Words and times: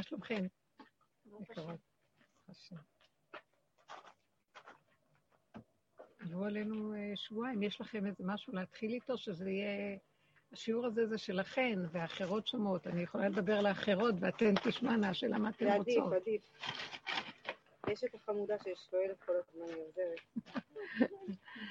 מה 0.00 0.04
שלומכם? 0.04 0.46
עברו 6.20 6.44
עלינו 6.44 6.94
אה, 6.94 7.12
שבועיים, 7.14 7.62
יש 7.62 7.80
לכם 7.80 8.06
איזה 8.06 8.24
משהו 8.26 8.52
להתחיל 8.52 8.90
איתו, 8.92 9.18
שזה 9.18 9.50
יהיה... 9.50 9.98
השיעור 10.52 10.86
הזה 10.86 11.06
זה 11.06 11.18
שלכן, 11.18 11.78
והאחרות 11.90 12.46
שומעות. 12.46 12.86
אני 12.86 13.02
יכולה 13.02 13.28
לדבר 13.28 13.60
לאחרות, 13.60 14.14
ואתן 14.20 14.54
תשמענה, 14.64 15.08
השאלה 15.10 15.38
מה 15.38 15.50
אתן 15.50 15.66
רוצות. 15.66 15.84
זה 15.84 16.16
עדיף, 16.16 16.22
עדיף. 16.22 16.52
יש 17.88 18.04
את 18.04 18.14
החמודה 18.14 18.56
ששואלת 18.58 19.22
כל 19.22 19.32
הזמן, 19.36 19.74
היא 19.74 19.82
עוזרת. 19.82 20.20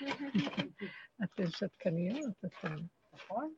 אתן 1.24 1.48
שתקניות, 1.48 2.46
אתן. 2.46 2.76
נכון? 3.14 3.54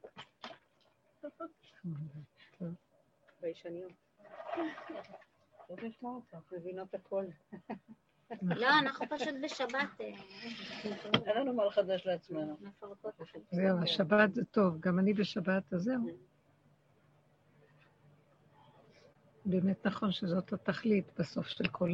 ביישניות. 3.42 4.11
מבינות 6.52 6.94
הכל. 6.94 7.26
לא, 8.42 8.70
אנחנו 8.80 9.06
פשוט 9.10 9.36
בשבת. 9.44 10.02
אה, 10.02 10.12
אין 11.26 11.38
לנו 11.38 11.54
מה 11.54 11.66
לחדש 11.66 12.06
לעצמנו. 12.06 12.58
זהו, 13.52 13.78
השבת 13.84 14.34
זה 14.34 14.46
טוב, 14.46 14.80
גם 14.80 15.00
אני 15.00 15.14
בשבת, 15.14 15.74
אז 15.74 15.82
זהו. 15.82 16.08
באמת 19.46 19.86
נכון 19.86 20.12
שזאת 20.12 20.54
התכלית 20.54 21.20
בסוף 21.20 21.48
של 21.48 21.68
כל 21.68 21.94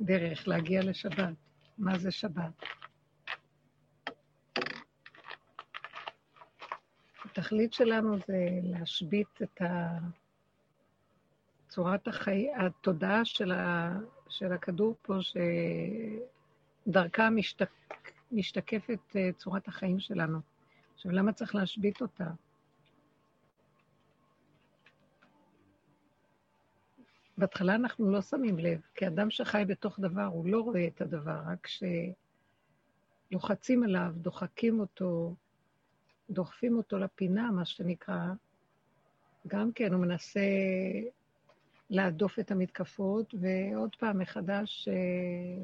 הדרך, 0.00 0.48
להגיע 0.48 0.82
לשבת. 0.82 1.34
מה 1.78 1.98
זה 1.98 2.10
שבת? 2.10 2.52
התכלית 7.24 7.72
שלנו 7.72 8.18
זה 8.18 8.48
להשבית 8.62 9.42
את 9.42 9.60
צורת 11.70 12.08
החיים, 12.08 12.50
התודעה 12.56 13.24
של, 13.24 13.52
ה, 13.52 13.92
של 14.28 14.52
הכדור 14.52 14.94
פה, 15.02 15.14
שדרכה 16.86 17.30
משתק, 17.30 17.70
משתקפת 18.32 19.16
אה, 19.16 19.30
צורת 19.36 19.68
החיים 19.68 20.00
שלנו. 20.00 20.38
עכשיו, 20.94 21.12
למה 21.12 21.32
צריך 21.32 21.54
להשבית 21.54 22.00
אותה? 22.00 22.30
בהתחלה 27.38 27.74
אנחנו 27.74 28.10
לא 28.12 28.22
שמים 28.22 28.58
לב, 28.58 28.80
כי 28.94 29.06
אדם 29.06 29.30
שחי 29.30 29.64
בתוך 29.68 30.00
דבר, 30.00 30.24
הוא 30.24 30.46
לא 30.46 30.60
רואה 30.60 30.86
את 30.86 31.00
הדבר, 31.00 31.40
רק 31.46 31.68
כשלוחצים 33.30 33.82
עליו, 33.82 34.12
דוחקים 34.16 34.80
אותו, 34.80 35.34
דוחפים 36.30 36.76
אותו 36.76 36.98
לפינה, 36.98 37.50
מה 37.50 37.64
שנקרא, 37.64 38.32
גם 39.46 39.72
כן 39.72 39.92
הוא 39.92 40.00
מנסה 40.00 40.40
להדוף 41.90 42.38
את 42.38 42.50
המתקפות, 42.50 43.34
ועוד 43.40 43.96
פעם 43.98 44.18
מחדש 44.18 44.88
אה, 44.88 44.94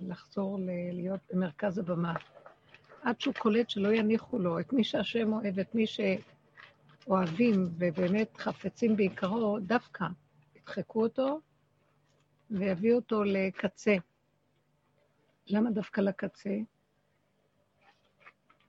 לחזור 0.08 0.58
להיות 0.92 1.20
במרכז 1.32 1.78
הבמה. 1.78 2.14
עד 3.02 3.20
שהוא 3.20 3.34
קולט 3.34 3.70
שלא 3.70 3.92
יניחו 3.92 4.38
לו 4.38 4.60
את 4.60 4.72
מי 4.72 4.84
שהשם 4.84 5.32
אוהב, 5.32 5.58
את 5.58 5.74
מי 5.74 5.84
שאוהבים 5.86 7.68
ובאמת 7.78 8.36
חפצים 8.36 8.96
בעיקרו, 8.96 9.58
דווקא 9.60 10.04
ידחקו 10.56 11.02
אותו 11.02 11.40
ויביאו 12.50 12.96
אותו 12.96 13.24
לקצה. 13.24 13.96
למה 15.46 15.70
דווקא 15.70 16.00
לקצה? 16.00 16.56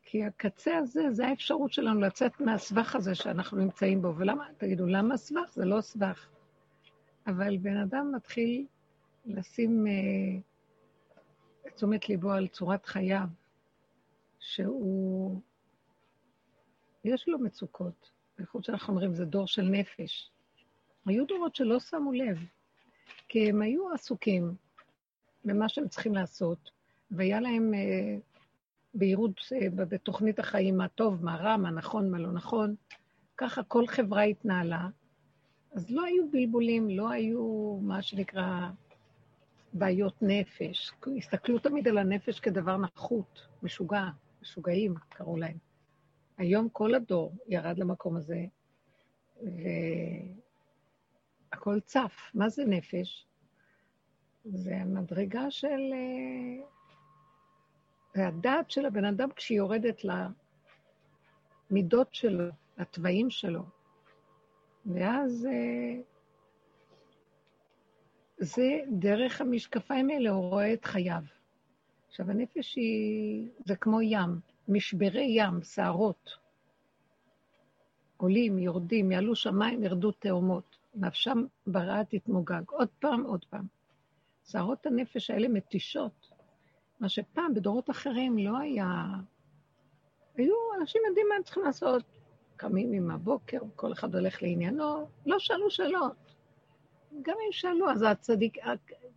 כי 0.03 0.23
הקצה 0.23 0.77
הזה, 0.77 1.11
זה 1.11 1.27
האפשרות 1.27 1.73
שלנו 1.73 1.99
לצאת 2.01 2.39
מהסבך 2.39 2.95
הזה 2.95 3.15
שאנחנו 3.15 3.57
נמצאים 3.57 4.01
בו. 4.01 4.13
ולמה, 4.17 4.47
תגידו, 4.57 4.85
למה 4.85 5.17
סבך? 5.17 5.53
זה 5.53 5.65
לא 5.65 5.81
סבך. 5.81 6.27
אבל 7.27 7.57
בן 7.57 7.77
אדם 7.77 8.11
מתחיל 8.15 8.65
לשים 9.25 9.85
uh, 9.85 11.69
תשומת 11.75 12.09
ליבו 12.09 12.31
על 12.31 12.47
צורת 12.47 12.85
חייו, 12.85 13.27
שהוא, 14.39 15.41
יש 17.03 17.27
לו 17.27 17.39
מצוקות. 17.39 18.11
בייחוד 18.37 18.63
שאנחנו 18.63 18.93
אומרים, 18.93 19.13
זה 19.13 19.25
דור 19.25 19.47
של 19.47 19.61
נפש. 19.61 20.31
היו 21.05 21.25
דורות 21.25 21.55
שלא 21.55 21.79
שמו 21.79 22.11
לב, 22.11 22.37
כי 23.27 23.49
הם 23.49 23.61
היו 23.61 23.93
עסוקים 23.93 24.55
במה 25.45 25.69
שהם 25.69 25.87
צריכים 25.87 26.15
לעשות, 26.15 26.71
והיה 27.11 27.39
להם 27.39 27.73
uh, 27.73 28.21
בהירות 28.93 29.39
uh, 29.39 29.69
בתוכנית 29.75 30.39
החיים, 30.39 30.77
מה 30.77 30.87
טוב, 30.87 31.25
מה 31.25 31.35
רע, 31.35 31.57
מה 31.57 31.71
נכון, 31.71 32.11
מה 32.11 32.19
לא 32.19 32.31
נכון. 32.31 32.75
ככה 33.37 33.63
כל 33.63 33.87
חברה 33.87 34.21
התנהלה, 34.21 34.87
אז 35.77 35.91
לא 35.91 36.03
היו 36.05 36.31
בלבולים, 36.31 36.89
לא 36.89 37.09
היו 37.09 37.77
מה 37.81 38.01
שנקרא 38.01 38.69
בעיות 39.73 40.21
נפש. 40.21 40.91
הסתכלו 41.17 41.59
תמיד 41.59 41.87
על 41.87 41.97
הנפש 41.97 42.39
כדבר 42.39 42.77
נחות, 42.77 43.47
משוגע, 43.63 44.03
משוגעים 44.41 44.95
קראו 45.09 45.37
להם. 45.37 45.57
היום 46.37 46.69
כל 46.69 46.95
הדור 46.95 47.35
ירד 47.47 47.77
למקום 47.77 48.15
הזה, 48.15 48.45
והכל 51.51 51.79
צף. 51.79 52.31
מה 52.33 52.49
זה 52.49 52.65
נפש? 52.65 53.25
זה 54.45 54.75
המדרגה 54.77 55.51
של... 55.51 55.93
זה 58.15 58.27
הדעת 58.27 58.71
של 58.71 58.85
הבן 58.85 59.05
אדם 59.05 59.29
כשהיא 59.35 59.57
יורדת 59.57 60.01
למידות 61.71 62.13
שלו, 62.13 62.45
לתוואים 62.77 63.29
שלו. 63.29 63.76
ואז 64.93 65.47
אה, 65.51 66.01
זה 68.37 68.79
דרך 68.91 69.41
המשקפיים 69.41 70.09
האלה, 70.09 70.29
הוא 70.29 70.49
רואה 70.49 70.73
את 70.73 70.85
חייו. 70.85 71.21
עכשיו, 72.07 72.31
הנפש 72.31 72.75
היא, 72.75 73.49
זה 73.65 73.75
כמו 73.75 74.01
ים, 74.01 74.39
משברי 74.67 75.25
ים, 75.29 75.63
סערות. 75.63 76.29
עולים, 78.17 78.59
יורדים, 78.59 79.11
יעלו 79.11 79.35
שמיים, 79.35 79.83
ירדו 79.83 80.11
תאומות. 80.11 80.77
נפשם 80.95 81.45
ברעה 81.67 82.05
תתמוגג. 82.05 82.61
עוד 82.69 82.89
פעם, 82.99 83.23
עוד 83.23 83.45
פעם. 83.49 83.65
סערות 84.45 84.85
הנפש 84.85 85.29
האלה 85.29 85.47
מתישות. 85.47 86.31
מה 86.99 87.09
שפעם, 87.09 87.53
בדורות 87.53 87.89
אחרים, 87.89 88.37
לא 88.37 88.57
היה... 88.57 89.05
היו, 90.35 90.55
אנשים 90.81 91.01
יודעים 91.07 91.25
מה 91.29 91.35
הם 91.35 91.43
צריכים 91.43 91.63
לעשות. 91.63 92.16
קמים 92.57 92.93
עם 92.93 93.11
הבוקר, 93.11 93.59
כל 93.75 93.93
אחד 93.93 94.15
הולך 94.15 94.43
לעניינו, 94.43 95.07
לא 95.25 95.39
שאלו 95.39 95.71
שאלות. 95.71 96.35
גם 97.21 97.35
אם 97.47 97.51
שאלו, 97.51 97.89
אז 97.89 98.01
הצדיק, 98.01 98.57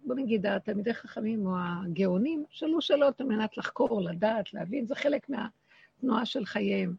בוא 0.04 0.14
נגיד, 0.14 0.46
התלמידי 0.46 0.94
חכמים 0.94 1.46
או 1.46 1.52
הגאונים, 1.58 2.44
שאלו 2.50 2.80
שאלות 2.80 3.20
על 3.20 3.26
מנת 3.26 3.56
לחקור, 3.56 4.02
לדעת, 4.02 4.54
להבין, 4.54 4.86
זה 4.86 4.94
חלק 4.94 5.26
מהתנועה 5.28 6.26
של 6.26 6.44
חייהם. 6.44 6.94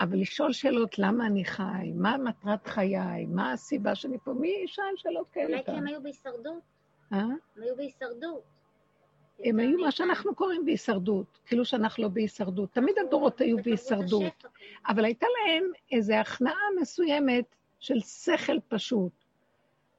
אבל 0.00 0.20
לשאול 0.20 0.52
שאלות, 0.52 0.98
למה 0.98 1.26
אני 1.26 1.44
חי, 1.44 1.92
מה 1.94 2.16
מטרת 2.16 2.66
חיי, 2.66 3.26
מה 3.26 3.52
הסיבה 3.52 3.94
שאני 3.94 4.18
פה, 4.24 4.32
מי 4.32 4.54
ישאל 4.64 4.84
שאלות 4.96 5.30
כאלה? 5.32 5.46
אולי 5.46 5.64
כי 5.64 5.70
הם 5.70 5.86
היו 5.86 6.02
בהישרדות. 6.02 6.62
אה? 7.12 7.18
הם 7.18 7.62
היו 7.62 7.76
בהישרדות. 7.76 8.53
הם 9.44 9.58
היו 9.58 9.78
מה 9.78 9.90
שאנחנו 9.90 10.34
קוראים 10.34 10.64
בהישרדות, 10.64 11.38
כאילו 11.46 11.64
שאנחנו 11.64 12.02
לא 12.02 12.08
בהישרדות. 12.08 12.72
תמיד 12.72 12.94
הדורות 12.98 13.40
היו 13.40 13.56
בהישרדות, 13.64 14.44
אבל 14.88 15.04
הייתה 15.04 15.26
להם 15.38 15.64
איזו 15.92 16.14
הכנעה 16.14 16.62
מסוימת 16.80 17.44
של 17.80 18.00
שכל 18.00 18.58
פשוט, 18.68 19.12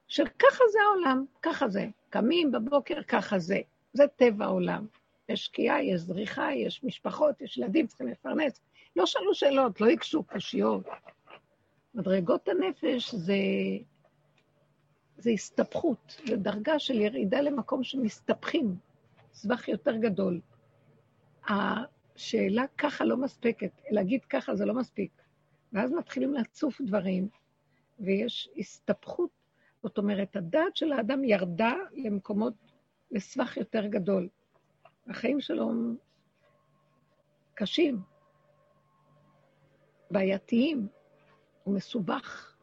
של 0.07 0.27
ככה 0.27 0.63
זה 0.71 0.79
העולם, 0.81 1.25
ככה 1.41 1.69
זה. 1.69 1.87
קמים 2.09 2.51
בבוקר, 2.51 3.03
ככה 3.03 3.39
זה. 3.39 3.59
זה 3.93 4.07
טבע 4.07 4.45
העולם. 4.45 4.85
יש 5.29 5.45
שקיעה, 5.45 5.83
יש 5.83 6.01
זריחה, 6.01 6.53
יש 6.53 6.83
משפחות, 6.83 7.41
יש 7.41 7.57
ילדים, 7.57 7.87
צריכים 7.87 8.07
לפרנס. 8.07 8.61
לא 8.95 9.05
שאלו 9.05 9.35
שאלות, 9.35 9.81
לא 9.81 9.87
יקשו 9.87 10.23
קושיות. 10.23 10.85
מדרגות 11.95 12.47
הנפש 12.47 13.15
זה, 13.15 13.35
זה 15.17 15.29
הסתבכות, 15.29 16.17
זה 16.25 16.35
דרגה 16.35 16.79
של 16.79 17.01
ירידה 17.01 17.41
למקום 17.41 17.83
שמסתבכים. 17.83 18.75
סבך 19.35 19.67
יותר 19.67 19.95
גדול. 19.95 20.41
השאלה 21.49 22.65
ככה 22.77 23.05
לא 23.05 23.17
מספקת, 23.17 23.81
להגיד 23.89 24.25
ככה 24.25 24.55
זה 24.55 24.65
לא 24.65 24.73
מספיק. 24.73 25.11
ואז 25.73 25.91
מתחילים 25.91 26.33
לצוף 26.33 26.81
דברים, 26.81 27.27
ויש 27.99 28.49
הסתבכות. 28.57 29.29
זאת 29.83 29.97
אומרת, 29.97 30.35
הדעת 30.35 30.75
של 30.75 30.91
האדם 30.91 31.23
ירדה 31.23 31.73
למקומות, 31.93 32.53
לסבך 33.11 33.57
יותר 33.57 33.85
גדול. 33.85 34.29
החיים 35.07 35.41
שלו 35.41 35.71
קשים, 37.53 38.01
בעייתיים, 40.11 40.87
הוא 41.63 41.75
מסובך. 41.75 42.54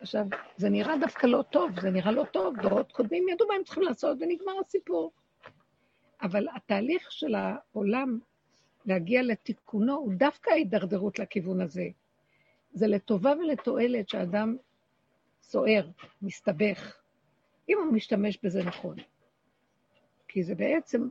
עכשיו, 0.00 0.26
זה 0.56 0.68
נראה 0.68 0.98
דווקא 0.98 1.26
לא 1.26 1.42
טוב, 1.50 1.80
זה 1.80 1.90
נראה 1.90 2.12
לא 2.12 2.24
טוב, 2.24 2.54
דורות 2.62 2.92
קודמים 2.92 3.28
ידעו 3.28 3.48
מה 3.48 3.54
הם 3.54 3.64
צריכים 3.64 3.82
לעשות 3.82 4.18
ונגמר 4.20 4.52
הסיפור. 4.66 5.12
אבל 6.22 6.46
התהליך 6.56 7.12
של 7.12 7.34
העולם 7.34 8.18
להגיע 8.86 9.22
לתיקונו 9.22 9.94
הוא 9.94 10.12
דווקא 10.14 10.50
ההידרדרות 10.50 11.18
לכיוון 11.18 11.60
הזה. 11.60 11.88
זה 12.72 12.86
לטובה 12.86 13.32
ולתועלת 13.32 14.08
שאדם 14.08 14.56
סוער, 15.42 15.88
מסתבך, 16.22 16.96
אם 17.68 17.78
הוא 17.84 17.92
משתמש 17.92 18.38
בזה 18.42 18.64
נכון. 18.64 18.96
כי 20.28 20.42
זה 20.42 20.54
בעצם 20.54 21.08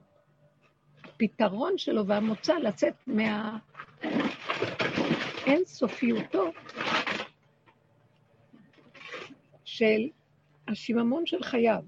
הפתרון 1.03 1.77
שלו 1.77 2.07
והמוצא 2.07 2.53
לצאת 2.53 2.93
מה... 3.07 3.57
של 9.77 10.09
השיממון 10.67 11.25
של 11.25 11.43
חייו. 11.43 11.83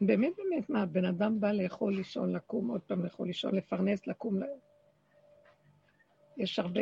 באמת, 0.00 0.32
באמת, 0.36 0.70
מה, 0.70 0.86
בן 0.86 1.04
אדם 1.04 1.40
בא 1.40 1.52
לאכול, 1.52 1.94
לישון, 1.94 2.32
לקום, 2.36 2.70
עוד 2.70 2.80
פעם 2.80 3.04
לאכול, 3.04 3.26
לישון, 3.26 3.54
לפרנס, 3.54 4.06
לקום. 4.06 4.40
יש 6.36 6.58
הרבה 6.58 6.80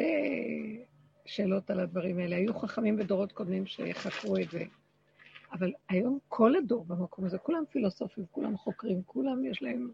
שאלות 1.27 1.71
על 1.71 1.81
הדברים 1.81 2.19
האלה. 2.19 2.37
היו 2.37 2.55
חכמים 2.55 2.97
בדורות 2.97 3.33
קודמים 3.33 3.67
שחקרו 3.67 4.37
את 4.37 4.51
זה. 4.51 4.65
אבל 5.53 5.73
היום 5.89 6.19
כל 6.29 6.57
הדור 6.57 6.85
במקום 6.85 7.25
הזה, 7.25 7.39
כולם 7.39 7.65
פילוסופים, 7.71 8.25
כולם 8.31 8.57
חוקרים, 8.57 9.03
כולם 9.07 9.45
יש 9.45 9.63
להם, 9.63 9.91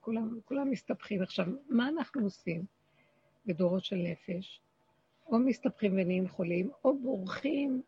כולם, 0.00 0.38
כולם 0.44 0.70
מסתבכים. 0.70 1.22
עכשיו, 1.22 1.46
מה 1.68 1.88
אנחנו 1.88 2.22
עושים 2.22 2.64
בדורות 3.46 3.84
של 3.84 3.96
נפש? 3.96 4.60
או 5.26 5.38
מסתבכים 5.38 5.92
ונהיים 5.92 6.28
חולים, 6.28 6.70
או 6.84 6.98
בורחים 6.98 7.82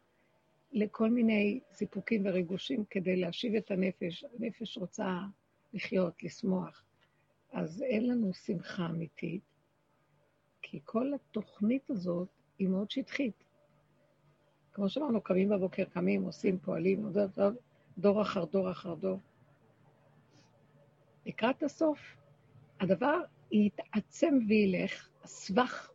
לכל 0.72 1.10
מיני 1.10 1.60
סיפוקים 1.72 2.26
וריגושים 2.26 2.84
כדי 2.90 3.16
להשיב 3.16 3.54
את 3.54 3.70
הנפש. 3.70 4.24
הנפש 4.38 4.78
רוצה 4.78 5.18
לחיות, 5.72 6.22
לשמוח. 6.22 6.84
אז 7.52 7.82
אין 7.82 8.08
לנו 8.08 8.34
שמחה 8.34 8.86
אמיתית, 8.86 9.42
כי 10.62 10.80
כל 10.84 11.14
התוכנית 11.14 11.90
הזאת 11.90 12.28
היא 12.58 12.68
מאוד 12.68 12.90
שטחית. 12.90 13.44
כמו 14.72 14.88
שאמרנו, 14.88 15.20
קמים 15.20 15.48
בבוקר, 15.48 15.84
קמים, 15.84 16.22
עושים, 16.22 16.58
פועלים, 16.58 17.12
דור 17.98 18.22
אחר 18.22 18.44
דור 18.44 18.70
אחר 18.70 18.94
דור. 18.94 19.18
לקראת 21.26 21.62
הסוף, 21.62 21.98
הדבר 22.80 23.20
יתעצם 23.52 24.38
וילך, 24.48 25.08
הסבך, 25.24 25.90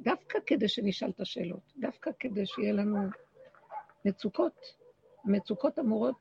דווקא 0.00 0.38
כדי 0.46 0.68
שנשאל 0.68 1.10
את 1.10 1.20
השאלות, 1.20 1.72
דווקא 1.76 2.10
כדי 2.18 2.46
שיהיה 2.46 2.72
לנו 2.72 2.98
מצוקות. 4.04 4.78
המצוקות 5.24 5.78
אמורות, 5.78 6.14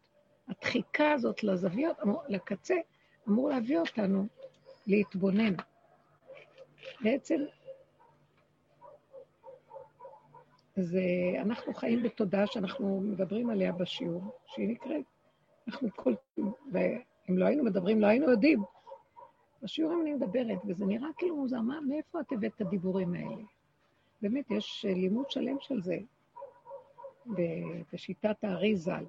הדחיקה 0.48 1.12
הזאת 1.12 1.44
לזוויות, 1.44 1.98
אמור, 2.04 2.24
לקצה, 2.28 2.76
אמור 3.28 3.50
להביא 3.50 3.80
אותנו 3.80 4.28
להתבונן. 4.88 5.54
בעצם 7.02 7.46
זה, 10.76 11.02
אנחנו 11.42 11.74
חיים 11.74 12.04
בתודעה 12.04 12.48
שאנחנו 12.48 13.02
מדברים 13.02 13.50
עליה 13.50 13.72
בשיעור, 13.72 14.22
שהיא 14.46 14.70
נקראת, 14.70 15.06
אנחנו 15.68 15.92
קולטים, 15.96 16.52
ואם 16.72 17.38
לא 17.38 17.46
היינו 17.46 17.64
מדברים, 17.64 18.02
לא 18.02 18.08
היינו 18.08 18.32
יודעים. 18.32 18.64
בשיעורים 19.64 20.02
אני 20.02 20.14
מדברת, 20.14 20.58
וזה 20.68 20.86
נראה 20.86 21.10
כאילו 21.18 21.36
מוזר, 21.36 21.62
מה, 21.62 21.82
מאיפה 21.82 22.20
את 22.20 22.32
הבאת 22.32 22.52
את 22.56 22.62
הדיבורים 22.62 23.14
האלה? 23.14 23.44
באמת, 24.22 24.52
יש 24.52 24.86
לימוד 24.90 25.32
שלם 25.32 25.58
של 25.60 25.82
זה 25.82 25.98
בשיטת 27.94 28.44
הארי 28.44 28.76
ז"ל. 28.76 29.06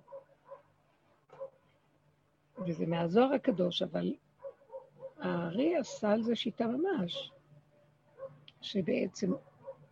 וזה 2.66 2.86
מהזוהר 2.86 3.32
הקדוש, 3.32 3.82
אבל 3.82 4.14
הארי 5.18 5.76
הסל 5.76 6.22
זה 6.22 6.36
שיטה 6.36 6.66
ממש, 6.66 7.32
שבעצם 8.60 9.32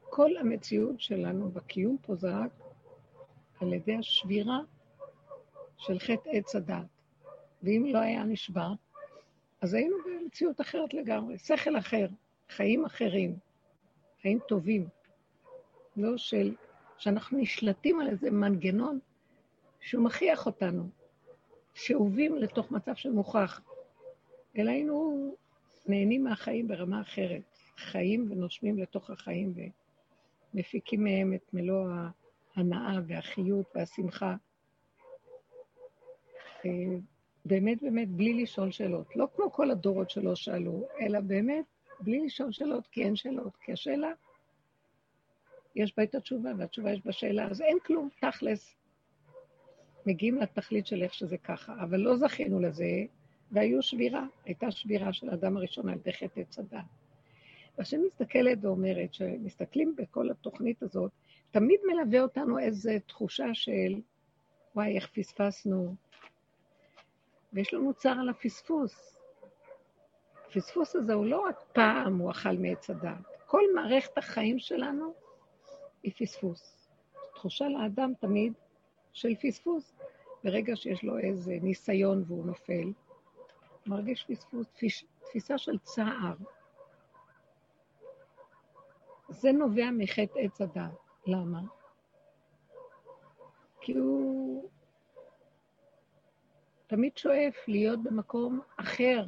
כל 0.00 0.36
המציאות 0.36 1.00
שלנו 1.00 1.50
בקיום 1.50 1.96
פה 2.02 2.14
זה 2.14 2.28
רק 2.30 2.50
על 3.60 3.72
ידי 3.72 3.96
השבירה 3.96 4.60
של 5.78 5.98
חטא 5.98 6.30
עץ 6.32 6.56
הדת. 6.56 6.86
ואם 7.62 7.86
לא 7.92 7.98
היה 7.98 8.24
נשבר, 8.24 8.72
אז 9.60 9.74
היינו 9.74 9.96
במציאות 10.06 10.60
אחרת 10.60 10.94
לגמרי, 10.94 11.38
שכל 11.38 11.78
אחר, 11.78 12.06
חיים 12.48 12.84
אחרים, 12.84 13.38
חיים 14.22 14.38
טובים, 14.48 14.88
לא 15.96 16.16
של, 16.16 16.54
שאנחנו 16.98 17.38
נשלטים 17.38 18.00
על 18.00 18.08
איזה 18.08 18.30
מנגנון 18.30 18.98
שהוא 19.80 20.04
מכריח 20.04 20.46
אותנו, 20.46 20.88
שאובים 21.74 22.36
לתוך 22.36 22.70
מצב 22.70 22.94
של 22.94 23.10
מוכח, 23.10 23.60
אלא 24.58 24.70
היינו 24.70 25.34
נהנים 25.86 26.24
מהחיים 26.24 26.68
ברמה 26.68 27.00
אחרת, 27.00 27.58
חיים 27.76 28.26
ונושמים 28.30 28.78
לתוך 28.78 29.10
החיים. 29.10 29.52
ו... 29.56 29.60
מפיקים 30.56 31.04
מהם 31.04 31.34
את 31.34 31.54
מלוא 31.54 31.86
ההנאה 32.56 33.00
והחיות 33.06 33.66
והשמחה. 33.74 34.36
אה, 36.66 36.70
באמת 37.44 37.82
באמת 37.82 38.08
בלי 38.08 38.42
לשאול 38.42 38.70
שאלות. 38.70 39.16
לא 39.16 39.26
כמו 39.36 39.52
כל 39.52 39.70
הדורות 39.70 40.10
שלא 40.10 40.34
שאלו, 40.34 40.88
אלא 41.00 41.20
באמת 41.20 41.64
בלי 42.00 42.26
לשאול 42.26 42.52
שאלות, 42.52 42.86
כי 42.86 43.02
אין 43.04 43.16
שאלות. 43.16 43.56
כי 43.56 43.72
השאלה, 43.72 44.12
יש 45.76 45.92
בה 45.96 46.02
את 46.02 46.14
התשובה, 46.14 46.50
והתשובה 46.58 46.92
יש 46.92 47.00
בשאלה, 47.06 47.48
אז 47.50 47.60
אין 47.60 47.78
כלום, 47.86 48.08
תכלס. 48.20 48.76
מגיעים 50.06 50.38
לתכלית 50.38 50.86
של 50.86 51.02
איך 51.02 51.14
שזה 51.14 51.38
ככה, 51.38 51.74
אבל 51.82 52.00
לא 52.00 52.16
זכינו 52.16 52.60
לזה, 52.60 52.84
והיו 53.52 53.82
שבירה, 53.82 54.26
הייתה 54.44 54.70
שבירה 54.70 55.12
של 55.12 55.30
האדם 55.30 55.56
הראשון 55.56 55.88
על 55.88 55.94
ידי 55.94 56.12
חטא 56.12 56.40
עץ 56.40 56.58
הדת. 56.58 56.84
והשם 57.78 58.00
מסתכלת 58.06 58.58
ואומרת 58.60 59.14
שמסתכלים 59.14 59.94
בכל 59.96 60.30
התוכנית 60.30 60.82
הזאת, 60.82 61.10
תמיד 61.50 61.80
מלווה 61.86 62.20
אותנו 62.20 62.58
איזו 62.58 62.90
תחושה 63.06 63.54
של, 63.54 64.00
וואי, 64.74 64.96
איך 64.96 65.10
פספסנו. 65.14 65.94
ויש 67.52 67.74
לנו 67.74 67.94
צער 67.94 68.20
על 68.20 68.28
הפספוס. 68.28 69.18
הפספוס 70.46 70.96
הזה 70.96 71.14
הוא 71.14 71.26
לא 71.26 71.40
רק 71.40 71.56
פעם 71.72 72.18
הוא 72.18 72.30
אכל 72.30 72.56
מעץ 72.58 72.90
הדת. 72.90 73.36
כל 73.46 73.62
מערכת 73.74 74.18
החיים 74.18 74.58
שלנו 74.58 75.25
היא 76.06 76.12
פספוס. 76.18 76.88
תחושה 77.34 77.68
לאדם 77.68 78.12
תמיד 78.20 78.52
של 79.12 79.34
פספוס. 79.42 79.92
ברגע 80.44 80.76
שיש 80.76 81.04
לו 81.04 81.18
איזה 81.18 81.58
ניסיון 81.62 82.24
והוא 82.26 82.46
נופל, 82.46 82.92
מרגיש 83.86 84.24
פספוס, 84.28 84.66
תפיסה 85.24 85.58
של 85.58 85.78
צער. 85.78 86.34
זה 89.28 89.52
נובע 89.52 89.90
מחטא 89.98 90.38
עץ 90.38 90.60
הדת. 90.60 90.98
למה? 91.26 91.60
כי 93.80 93.92
הוא 93.92 94.70
תמיד 96.86 97.16
שואף 97.16 97.68
להיות 97.68 98.02
במקום 98.02 98.60
אחר 98.76 99.24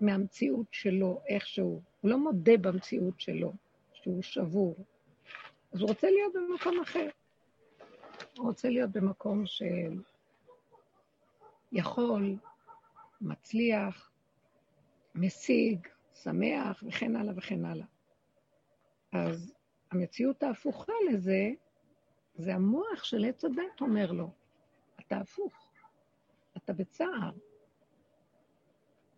מהמציאות 0.00 0.66
שלו, 0.70 1.20
איכשהו. 1.26 1.82
הוא 2.00 2.10
לא 2.10 2.18
מודה 2.18 2.56
במציאות 2.56 3.20
שלו, 3.20 3.52
שהוא 3.92 4.22
שבור. 4.22 4.76
אז 5.76 5.80
הוא 5.82 5.88
רוצה 5.88 6.10
להיות 6.10 6.32
במקום 6.34 6.80
אחר. 6.80 7.08
הוא 8.36 8.46
רוצה 8.46 8.68
להיות 8.68 8.90
במקום 8.90 9.46
של 9.46 10.02
יכול, 11.72 12.36
מצליח, 13.20 14.10
משיג, 15.14 15.88
שמח, 16.14 16.82
וכן 16.86 17.16
הלאה 17.16 17.34
וכן 17.36 17.64
הלאה. 17.64 17.86
אז 19.12 19.54
המציאות 19.90 20.42
ההפוכה 20.42 20.92
לזה, 21.10 21.50
זה 22.34 22.54
המוח 22.54 23.04
של 23.04 23.24
עץ 23.24 23.44
הדת 23.44 23.80
אומר 23.80 24.12
לו, 24.12 24.30
אתה 25.00 25.16
הפוך, 25.16 25.72
אתה 26.56 26.72
בצער. 26.72 27.32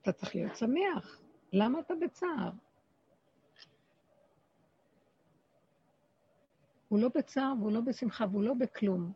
אתה 0.03 0.13
צריך 0.13 0.35
להיות 0.35 0.57
שמח. 0.57 1.21
למה 1.53 1.81
אתה 1.81 1.95
בצער? 1.95 2.51
הוא 6.89 6.99
לא 6.99 7.09
בצער 7.15 7.53
והוא 7.59 7.73
לא 7.73 7.81
בשמחה 7.81 8.25
והוא 8.31 8.43
לא 8.43 8.55
בכלום. 8.55 9.13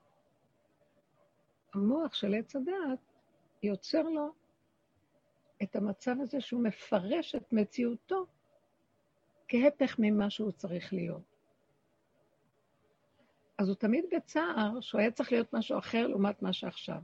המוח 1.75 2.15
של 2.15 2.35
עץ 2.35 2.57
הדת 2.57 2.99
יוצר 3.63 4.03
לו 4.03 4.35
את 5.63 5.77
המצב 5.77 6.15
הזה 6.21 6.41
שהוא 6.41 6.63
מפרש 6.63 7.35
את 7.35 7.53
מציאותו 7.53 8.27
כהפך 9.49 9.97
ממה 9.99 10.31
שהוא 10.31 10.53
צריך 10.53 10.93
להיות. 10.93 11.37
אז 13.59 13.69
הוא 13.69 13.77
תמיד 13.77 14.05
בצער 14.17 14.81
שהוא 14.81 15.01
היה 15.01 15.11
צריך 15.11 15.33
להיות 15.33 15.53
משהו 15.53 15.79
אחר 15.79 16.07
לעומת 16.07 16.43
מה 16.43 16.53
שעכשיו. 16.53 17.01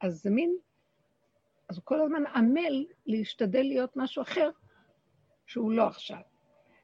אז 0.00 0.22
זה 0.22 0.30
מין, 0.30 0.56
אז 1.68 1.76
הוא 1.76 1.84
כל 1.84 2.00
הזמן 2.00 2.26
עמל 2.26 2.86
להשתדל 3.06 3.62
להיות 3.62 3.96
משהו 3.96 4.22
אחר 4.22 4.50
שהוא 5.46 5.72
לא 5.72 5.86
עכשיו. 5.86 6.20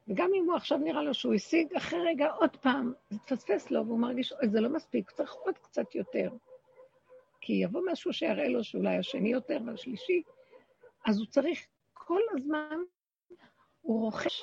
וגם 0.08 0.30
אם 0.34 0.44
הוא 0.44 0.56
עכשיו 0.56 0.78
נראה 0.78 1.02
לו 1.02 1.14
שהוא 1.14 1.34
השיג, 1.34 1.74
אחרי 1.76 1.98
רגע 2.06 2.30
עוד 2.30 2.56
פעם, 2.56 2.92
זה 3.10 3.18
תפספס 3.18 3.70
לו 3.70 3.86
והוא 3.86 3.98
מרגיש, 3.98 4.32
אוי, 4.32 4.48
זה 4.48 4.60
לא 4.60 4.68
מספיק, 4.68 5.10
צריך 5.10 5.32
עוד 5.32 5.58
קצת 5.58 5.94
יותר. 5.94 6.30
כי 7.40 7.52
יבוא 7.52 7.80
משהו 7.92 8.12
שיראה 8.12 8.48
לו 8.48 8.64
שאולי 8.64 8.96
השני 8.96 9.32
יותר 9.32 9.58
והשלישי, 9.66 10.22
אז 11.06 11.18
הוא 11.18 11.26
צריך 11.26 11.66
כל 11.92 12.20
הזמן, 12.36 12.76
הוא 13.80 14.00
רוכש 14.00 14.42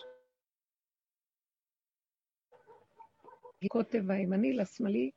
קוטב 3.67 4.11
הימני 4.11 4.53
לשמאלי, 4.53 5.11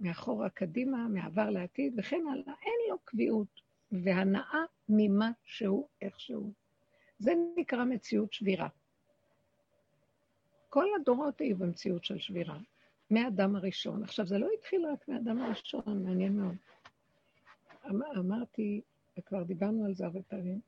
מאחורה 0.00 0.50
קדימה, 0.50 1.08
מעבר 1.08 1.50
לעתיד 1.50 1.94
וכן 1.98 2.22
הלאה, 2.32 2.54
אין 2.62 2.90
לו 2.90 2.98
קביעות 3.04 3.60
והנאה 3.92 4.64
ממה 4.88 5.30
שהוא, 5.44 5.88
איך 6.02 6.20
שהוא. 6.20 6.52
זה 7.18 7.32
נקרא 7.56 7.84
מציאות 7.84 8.32
שבירה. 8.32 8.68
כל 10.68 10.86
הדורות 11.00 11.40
היו 11.40 11.56
במציאות 11.56 12.04
של 12.04 12.18
שבירה, 12.18 12.58
מהאדם 13.10 13.56
הראשון. 13.56 14.02
עכשיו, 14.02 14.26
זה 14.26 14.38
לא 14.38 14.48
התחיל 14.58 14.86
רק 14.86 15.08
מהאדם 15.08 15.42
הראשון, 15.42 16.02
מעניין 16.04 16.36
מאוד. 16.36 16.54
אמ-, 17.90 18.02
אמרתי, 18.18 18.80
וכבר 19.18 19.42
דיברנו 19.42 19.84
על 19.84 19.94
זה 19.94 20.04
הרבה 20.04 20.22
פעמים, 20.22 20.60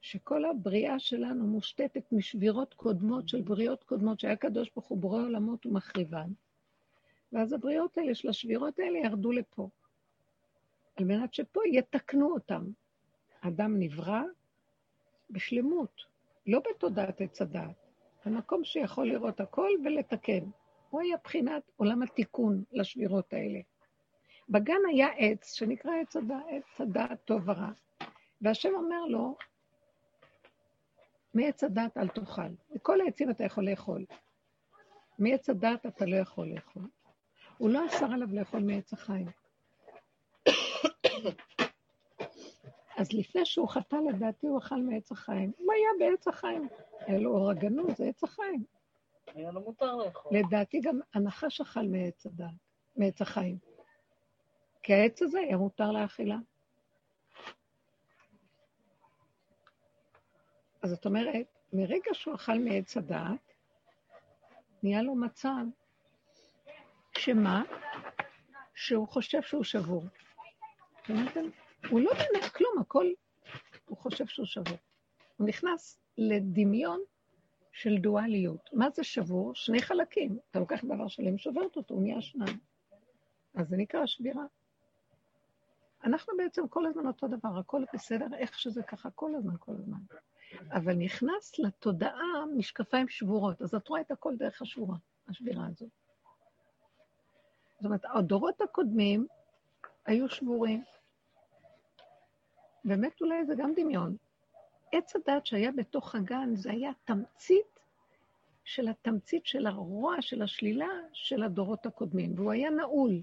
שכל 0.00 0.44
הבריאה 0.44 0.98
שלנו 0.98 1.46
מושתתת 1.46 2.12
משבירות 2.12 2.74
קודמות 2.74 3.28
של 3.28 3.40
בריאות 3.40 3.84
קודמות, 3.84 4.20
שהיה 4.20 4.36
קדוש 4.36 4.70
ברוך 4.74 4.86
הוא 4.86 4.98
בורא 4.98 5.22
עולמות 5.22 5.66
ומחריבן. 5.66 6.30
ואז 7.32 7.52
הבריאות 7.52 7.98
האלה 7.98 8.14
של 8.14 8.28
השבירות 8.28 8.78
האלה 8.78 8.98
ירדו 8.98 9.32
לפה, 9.32 9.68
על 10.96 11.04
מנת 11.04 11.34
שפה 11.34 11.60
יתקנו 11.72 12.32
אותם. 12.34 12.64
אדם 13.40 13.78
נברא 13.78 14.22
בשלמות, 15.30 16.00
לא 16.46 16.60
בתודעת 16.70 17.20
עץ 17.20 17.42
הדעת, 17.42 17.83
במקום 18.26 18.64
שיכול 18.64 19.08
לראות 19.08 19.40
הכל 19.40 19.70
ולתקן. 19.84 20.44
הוא 20.90 21.00
היה 21.00 21.16
בחינת 21.24 21.70
עולם 21.76 22.02
התיקון 22.02 22.64
לשבירות 22.72 23.32
האלה. 23.32 23.60
בגן 24.48 24.80
היה 24.88 25.08
עץ 25.18 25.52
שנקרא 25.52 25.92
עץ 26.00 26.16
הדעת, 26.16 26.44
עץ 26.48 26.80
הדעת 26.80 27.24
טוב 27.24 27.48
ורע. 27.48 27.70
והשם 28.40 28.74
אומר 28.74 29.04
לו, 29.04 29.36
מעץ 31.34 31.64
הדעת 31.64 31.96
אל 31.96 32.08
תאכל. 32.08 32.42
מכל 32.70 33.00
העצים 33.00 33.30
אתה 33.30 33.44
יכול 33.44 33.70
לאכול. 33.70 34.04
מעץ 35.18 35.50
הדעת 35.50 35.86
אתה 35.86 36.06
לא 36.06 36.16
יכול 36.16 36.46
לאכול. 36.46 36.88
הוא 37.58 37.70
לא 37.70 37.86
אסר 37.86 38.12
עליו 38.12 38.28
לאכול 38.32 38.60
מעץ 38.60 38.92
החיים. 38.92 39.26
אז 42.96 43.12
לפני 43.12 43.46
שהוא 43.46 43.68
חטא 43.68 43.96
לדעתי 43.96 44.46
הוא 44.46 44.58
אכל 44.58 44.76
מעץ 44.76 45.12
החיים. 45.12 45.52
הוא 45.56 45.72
היה 45.72 45.88
בעץ 46.10 46.28
החיים. 46.28 46.68
היה 47.00 47.18
לו 47.18 47.30
אור 47.30 47.50
הגנוז, 47.50 47.96
זה 47.96 48.04
עץ 48.04 48.24
החיים. 48.24 48.64
היה 49.26 49.50
לו 49.50 49.60
מותר 49.60 49.96
לאכול. 49.96 50.38
לדעתי 50.38 50.80
גם 50.80 51.00
הנחש 51.14 51.60
אכל 51.60 51.86
מעץ 51.86 52.26
הדעת, 52.26 52.50
מעץ 52.96 53.22
החיים. 53.22 53.58
כי 54.82 54.94
העץ 54.94 55.22
הזה 55.22 55.38
היה 55.38 55.56
מותר 55.56 55.90
לאכילה. 55.90 56.36
אז 60.82 60.90
זאת 60.90 61.06
אומרת, 61.06 61.46
מרגע 61.72 62.10
שהוא 62.12 62.34
אכל 62.34 62.58
מעץ 62.58 62.96
הדעת, 62.96 63.52
נהיה 64.82 65.02
לו 65.02 65.14
מצב 65.14 65.64
שמה? 67.18 67.62
שהוא 68.74 69.08
חושב 69.08 69.42
שהוא 69.42 69.64
שבור. 69.64 70.04
הוא 71.90 72.00
לא 72.00 72.12
באמת 72.14 72.52
כלום, 72.52 72.78
הכל, 72.80 73.06
הוא 73.84 73.98
חושב 73.98 74.26
שהוא 74.26 74.46
שבור. 74.46 74.78
הוא 75.36 75.48
נכנס 75.48 75.98
לדמיון 76.18 77.00
של 77.72 77.98
דואליות. 77.98 78.70
מה 78.72 78.90
זה 78.90 79.04
שבור? 79.04 79.54
שני 79.54 79.82
חלקים. 79.82 80.38
אתה 80.50 80.58
לוקח 80.58 80.84
דבר 80.84 81.08
שלם, 81.08 81.38
שוברת 81.38 81.76
אותו, 81.76 81.94
הוא 81.94 82.02
נהיה 82.02 82.22
שניים. 82.22 82.58
אז 83.54 83.68
זה 83.68 83.76
נקרא 83.76 84.06
שבירה. 84.06 84.44
אנחנו 86.04 86.32
בעצם 86.36 86.68
כל 86.68 86.86
הזמן 86.86 87.06
אותו 87.06 87.28
דבר, 87.28 87.58
הכל 87.58 87.84
בסדר, 87.94 88.26
איך 88.38 88.58
שזה 88.58 88.82
ככה, 88.82 89.10
כל 89.10 89.34
הזמן, 89.34 89.54
כל 89.58 89.72
הזמן. 89.72 89.98
אבל 90.70 90.94
נכנס 90.94 91.58
לתודעה 91.58 92.44
משקפיים 92.56 93.08
שבורות, 93.08 93.62
אז 93.62 93.74
את 93.74 93.88
רואה 93.88 94.00
את 94.00 94.10
הכל 94.10 94.36
דרך 94.36 94.62
השבורה, 94.62 94.96
השבירה 95.28 95.66
הזאת. 95.66 95.88
זאת 97.76 97.84
אומרת, 97.84 98.04
הדורות 98.04 98.60
הקודמים 98.60 99.26
היו 100.06 100.28
שבורים. 100.28 100.82
באמת 102.84 103.20
אולי 103.20 103.44
זה 103.44 103.54
גם 103.54 103.72
דמיון. 103.76 104.16
עץ 104.92 105.16
הדת 105.16 105.46
שהיה 105.46 105.72
בתוך 105.72 106.14
הגן, 106.14 106.54
זה 106.54 106.70
היה 106.70 106.90
תמצית 107.04 107.80
של 108.64 108.88
התמצית 108.88 109.46
של 109.46 109.66
הרוע, 109.66 110.22
של 110.22 110.42
השלילה 110.42 110.88
של 111.12 111.42
הדורות 111.42 111.86
הקודמים, 111.86 112.34
והוא 112.36 112.52
היה 112.52 112.70
נעול. 112.70 113.22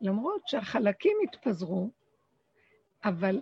למרות 0.00 0.48
שהחלקים 0.48 1.16
התפזרו, 1.24 1.90
אבל 3.04 3.40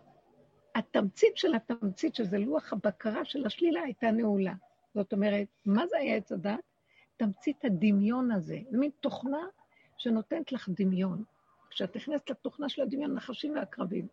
התמצית 0.75 1.37
של 1.37 1.55
התמצית, 1.55 2.15
שזה 2.15 2.39
לוח 2.39 2.73
הבקרה 2.73 3.25
של 3.25 3.47
השלילה, 3.47 3.83
הייתה 3.83 4.11
נעולה. 4.11 4.55
זאת 4.95 5.13
אומרת, 5.13 5.47
מה 5.67 5.87
זה 5.87 5.99
היה 5.99 6.17
עץ 6.17 6.33
הדת? 6.33 6.61
תמצית 7.17 7.65
הדמיון 7.65 8.31
הזה. 8.31 8.59
זה 8.71 8.79
מין 8.79 8.91
תוכנה 9.01 9.47
שנותנת 9.97 10.53
לך 10.53 10.69
דמיון. 10.69 11.25
כשאת 11.77 11.97
נכנסת 11.97 12.31
לתוכנה 12.31 12.69
של 12.69 12.83
הדמיון, 12.83 13.15
נחשים 13.15 13.55
ועקרבים. 13.55 14.07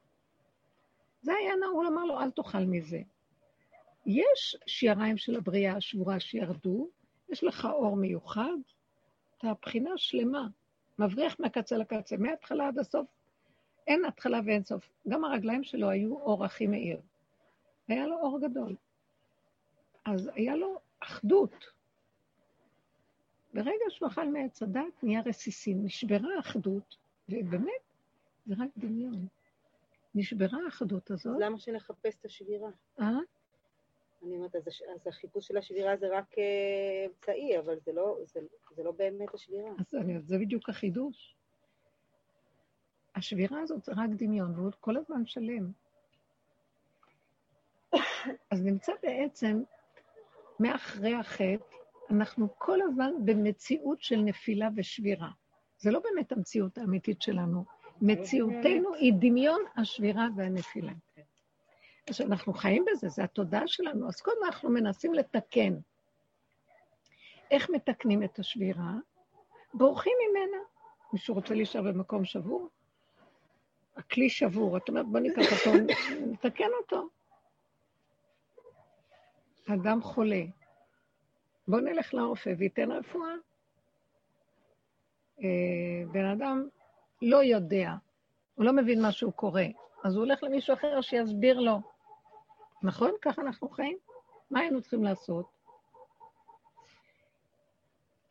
זה 1.21 1.33
היה 1.33 1.55
נעול, 1.55 1.87
אמר 1.87 2.05
לו, 2.05 2.19
אל 2.19 2.31
תאכל 2.31 2.65
מזה. 2.65 3.01
יש 4.05 4.57
שיעריים 4.67 5.17
של 5.17 5.35
הבריאה 5.35 5.75
השבורה 5.75 6.19
שירדו, 6.19 6.89
יש 7.29 7.43
לך 7.43 7.65
אור 7.65 7.95
מיוחד, 7.95 8.57
אתה 9.37 9.47
בחינה 9.61 9.89
שלמה, 9.97 10.47
מבריח 10.99 11.35
מהקצה 11.39 11.77
לקצה, 11.77 12.17
מההתחלה 12.17 12.67
עד 12.67 12.79
הסוף, 12.79 13.07
אין 13.87 14.05
התחלה 14.05 14.39
ואין 14.45 14.63
סוף. 14.63 14.89
גם 15.07 15.23
הרגליים 15.23 15.63
שלו 15.63 15.89
היו 15.89 16.17
אור 16.19 16.45
הכי 16.45 16.67
מאיר. 16.67 17.01
היה 17.87 18.07
לו 18.07 18.17
אור 18.19 18.39
גדול. 18.41 18.75
אז 20.05 20.29
היה 20.35 20.55
לו 20.55 20.79
אחדות. 20.99 21.65
ברגע 23.53 23.85
שהוא 23.89 24.07
אכל 24.09 24.27
מעץ 24.27 24.63
הדת, 24.63 25.03
נהיה 25.03 25.21
רסיסים, 25.25 25.85
נשברה 25.85 26.35
האחדות, 26.37 27.02
ובאמת, 27.39 27.93
זה 28.45 28.55
רק 28.57 28.69
דמיון. 28.77 29.27
נשברה 30.15 30.57
האחדות 30.65 31.11
הזאת. 31.11 31.35
אז 31.35 31.41
למה 31.41 31.59
שנחפש 31.59 32.15
את 32.19 32.25
השבירה? 32.25 32.69
אה? 32.99 33.09
אני 34.23 34.35
אומרת, 34.35 34.55
אז, 34.55 34.67
אז 34.67 35.07
החיפוש 35.07 35.47
של 35.47 35.57
השבירה 35.57 35.97
זה 35.97 36.07
רק 36.17 36.37
אה, 36.37 37.05
אמצעי, 37.05 37.59
אבל 37.59 37.79
זה 37.85 37.91
לא, 37.93 38.17
זה, 38.25 38.39
זה 38.75 38.83
לא 38.83 38.91
באמת 38.91 39.33
השבירה. 39.33 39.71
אז 39.79 39.95
אני, 39.95 40.19
זה 40.21 40.37
בדיוק 40.37 40.69
החידוש. 40.69 41.35
השבירה 43.15 43.61
הזאת 43.61 43.83
זה 43.83 43.91
רק 43.91 44.09
דמיון, 44.09 44.59
והוא 44.59 44.71
כל 44.79 44.97
הזמן 44.97 45.25
שלם. 45.25 45.71
אז 48.51 48.63
נמצא 48.63 48.91
בעצם, 49.03 49.63
מאחרי 50.59 51.13
החטא, 51.13 51.75
אנחנו 52.09 52.47
כל 52.57 52.81
הזמן 52.81 53.11
במציאות 53.25 54.01
של 54.01 54.15
נפילה 54.15 54.69
ושבירה. 54.75 55.29
זה 55.83 55.91
לא 55.91 55.99
באמת 55.99 56.31
המציאות 56.31 56.77
האמיתית 56.77 57.21
שלנו. 57.21 57.65
מציאותנו 58.01 58.93
היא 58.93 59.13
דמיון 59.19 59.61
השבירה 59.75 60.27
והנפילה. 60.35 60.91
אז 62.09 62.21
אנחנו 62.21 62.53
חיים 62.53 62.85
בזה, 62.91 63.09
זה 63.09 63.23
התודעה 63.23 63.67
שלנו. 63.67 64.07
אז 64.07 64.21
קודם 64.21 64.37
אנחנו 64.45 64.69
מנסים 64.69 65.13
לתקן. 65.13 65.73
איך 67.51 67.69
מתקנים 67.69 68.23
את 68.23 68.39
השבירה? 68.39 68.91
בורחים 69.73 70.13
ממנה. 70.29 70.57
מישהו 71.13 71.35
רוצה 71.35 71.53
להישאר 71.53 71.81
במקום 71.81 72.25
שבור? 72.25 72.69
הכלי 73.95 74.29
שבור, 74.29 74.77
את 74.77 74.89
אומרת, 74.89 75.05
בוא 75.05 75.19
ניקח 75.19 75.51
אותו, 75.51 75.77
נתקן 76.31 76.69
אותו. 76.81 77.09
אדם 79.73 80.01
חולה, 80.01 80.43
בוא 81.67 81.79
נלך 81.79 82.13
לרופא 82.13 82.53
וייתן 82.57 82.91
רפואה. 82.91 83.33
אה, 85.43 86.11
בן 86.11 86.25
אדם 86.25 86.67
לא 87.21 87.43
יודע, 87.43 87.91
הוא 88.55 88.65
לא 88.65 88.73
מבין 88.73 89.01
מה 89.01 89.11
שהוא 89.11 89.33
קורא, 89.33 89.61
אז 90.03 90.15
הוא 90.15 90.23
הולך 90.23 90.43
למישהו 90.43 90.73
אחר 90.73 91.01
שיסביר 91.01 91.59
לו. 91.59 91.79
נכון? 92.83 93.11
ככה 93.21 93.41
אנחנו 93.41 93.69
חיים? 93.69 93.97
מה 94.51 94.59
היינו 94.59 94.81
צריכים 94.81 95.03
לעשות? 95.03 95.45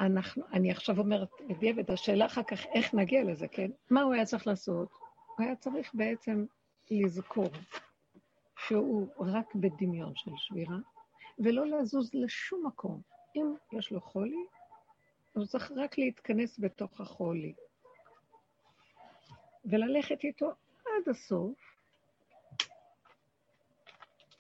אנחנו, 0.01 0.43
אני 0.53 0.71
עכשיו 0.71 0.99
אומרת, 0.99 1.29
בדיעבד, 1.49 1.91
השאלה 1.91 2.27
אחר 2.27 2.43
כך, 2.43 2.67
איך 2.67 2.95
נגיע 2.95 3.25
לזה, 3.25 3.49
כן? 3.49 3.71
מה 3.91 4.03
הוא 4.03 4.15
היה 4.15 4.25
צריך 4.25 4.47
לעשות? 4.47 4.89
הוא 5.27 5.47
היה 5.47 5.57
צריך 5.57 5.91
בעצם 5.95 6.45
לזכור 6.91 7.49
שהוא 8.67 9.07
רק 9.19 9.55
בדמיון 9.55 10.13
של 10.17 10.31
שבירה, 10.37 10.77
ולא 11.39 11.67
לזוז 11.67 12.11
לשום 12.15 12.67
מקום. 12.67 13.01
אם 13.37 13.55
יש 13.73 13.93
לו 13.93 14.01
חולי, 14.01 14.45
הוא 15.33 15.47
צריך 15.47 15.73
רק 15.77 15.99
להתכנס 15.99 16.59
בתוך 16.59 17.01
החולי. 17.01 17.53
וללכת 19.65 20.25
איתו 20.25 20.53
עד 20.87 21.09
הסוף, 21.11 21.73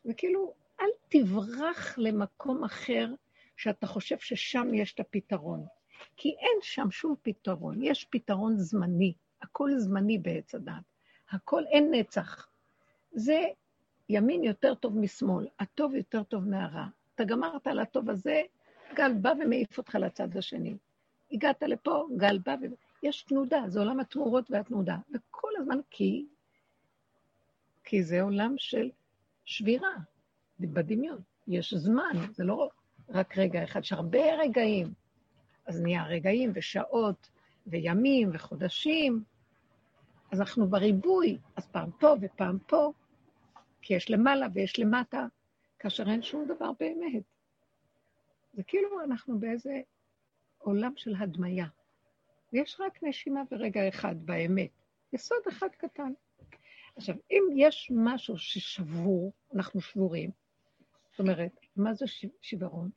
וכאילו, 0.05 0.55
אל 0.81 0.89
תברח 1.09 1.99
למקום 1.99 2.65
אחר 2.65 3.09
שאתה 3.57 3.87
חושב 3.87 4.19
ששם 4.19 4.75
יש 4.75 4.95
את 4.95 5.01
הפתרון. 5.01 5.67
כי 6.17 6.29
אין 6.29 6.59
שם 6.63 6.91
שום 6.91 7.15
פתרון, 7.23 7.83
יש 7.83 8.05
פתרון 8.05 8.57
זמני, 8.57 9.15
הכל 9.43 9.71
זמני 9.79 10.19
בעץ 10.19 10.55
הדת. 10.55 10.75
הכל, 11.31 11.65
אין 11.67 11.95
נצח. 11.95 12.49
זה 13.13 13.45
ימין 14.09 14.45
יותר 14.45 14.75
טוב 14.75 14.99
משמאל, 14.99 15.49
הטוב 15.59 15.95
יותר 15.95 16.23
טוב 16.23 16.49
מהרע. 16.49 16.87
אתה 17.15 17.25
גמרת 17.25 17.67
על 17.67 17.79
הטוב 17.79 18.11
הזה, 18.11 18.43
גל 18.95 19.13
בא 19.13 19.33
ומעיף 19.41 19.79
אותך 19.79 19.95
לצד 19.95 20.37
השני. 20.37 20.75
הגעת 21.33 21.63
לפה, 21.63 22.07
גל 22.17 22.39
בא 22.39 22.57
ו... 22.63 22.67
יש 23.03 23.23
תנודה, 23.23 23.63
זה 23.67 23.81
עולם 23.81 24.01
התמורות 24.01 24.51
והתנודה. 24.51 24.97
וכל 25.15 25.49
הזמן 25.59 25.79
כי... 25.91 26.27
כי 27.85 28.03
זה 28.03 28.23
עולם 28.23 28.55
של 28.59 28.91
שבירה, 29.45 29.93
בדמיון. 30.61 31.19
יש 31.49 31.75
זמן, 31.75 32.17
זה 32.31 32.45
לא 32.45 32.71
רק 33.09 33.39
רגע 33.39 33.65
אחד, 33.65 33.81
יש 33.81 33.93
הרבה 33.93 34.35
רגעים. 34.39 34.93
אז 35.67 35.81
נהיה 35.81 36.07
רגעים 36.07 36.53
ושעות 36.55 37.31
וימים 37.67 38.31
וחודשים. 38.33 39.25
אז 40.31 40.41
אנחנו 40.41 40.67
בריבוי, 40.67 41.39
אז 41.57 41.67
פעם 41.67 41.91
פה 41.91 42.15
ופעם 42.21 42.59
פה, 42.59 42.93
כי 43.83 43.95
יש 43.95 44.11
למעלה 44.11 44.47
ויש 44.55 44.79
למטה, 44.79 45.27
כאשר 45.79 46.11
אין 46.11 46.23
שום 46.23 46.45
דבר 46.45 46.71
באמת. 46.81 47.32
זה 48.53 48.63
כאילו 48.63 49.05
אנחנו 49.05 49.39
באיזה 49.39 49.81
עולם 50.59 50.93
של 50.97 51.15
הדמיה. 51.19 51.67
ויש 52.53 52.77
רק 52.81 53.03
נשימה 53.03 53.43
ורגע 53.51 53.89
אחד 53.89 54.15
באמת, 54.25 54.71
יסוד 55.13 55.39
אחד 55.49 55.69
קטן. 55.69 56.13
עכשיו, 56.97 57.15
אם 57.31 57.43
יש 57.57 57.91
משהו 57.95 58.39
ששבור, 58.39 59.33
אנחנו 59.55 59.81
שבורים, 59.81 60.31
זאת 61.11 61.21
אומרת, 61.21 61.53
מה 61.77 61.95
זה 61.95 62.05
שברון? 62.41 62.91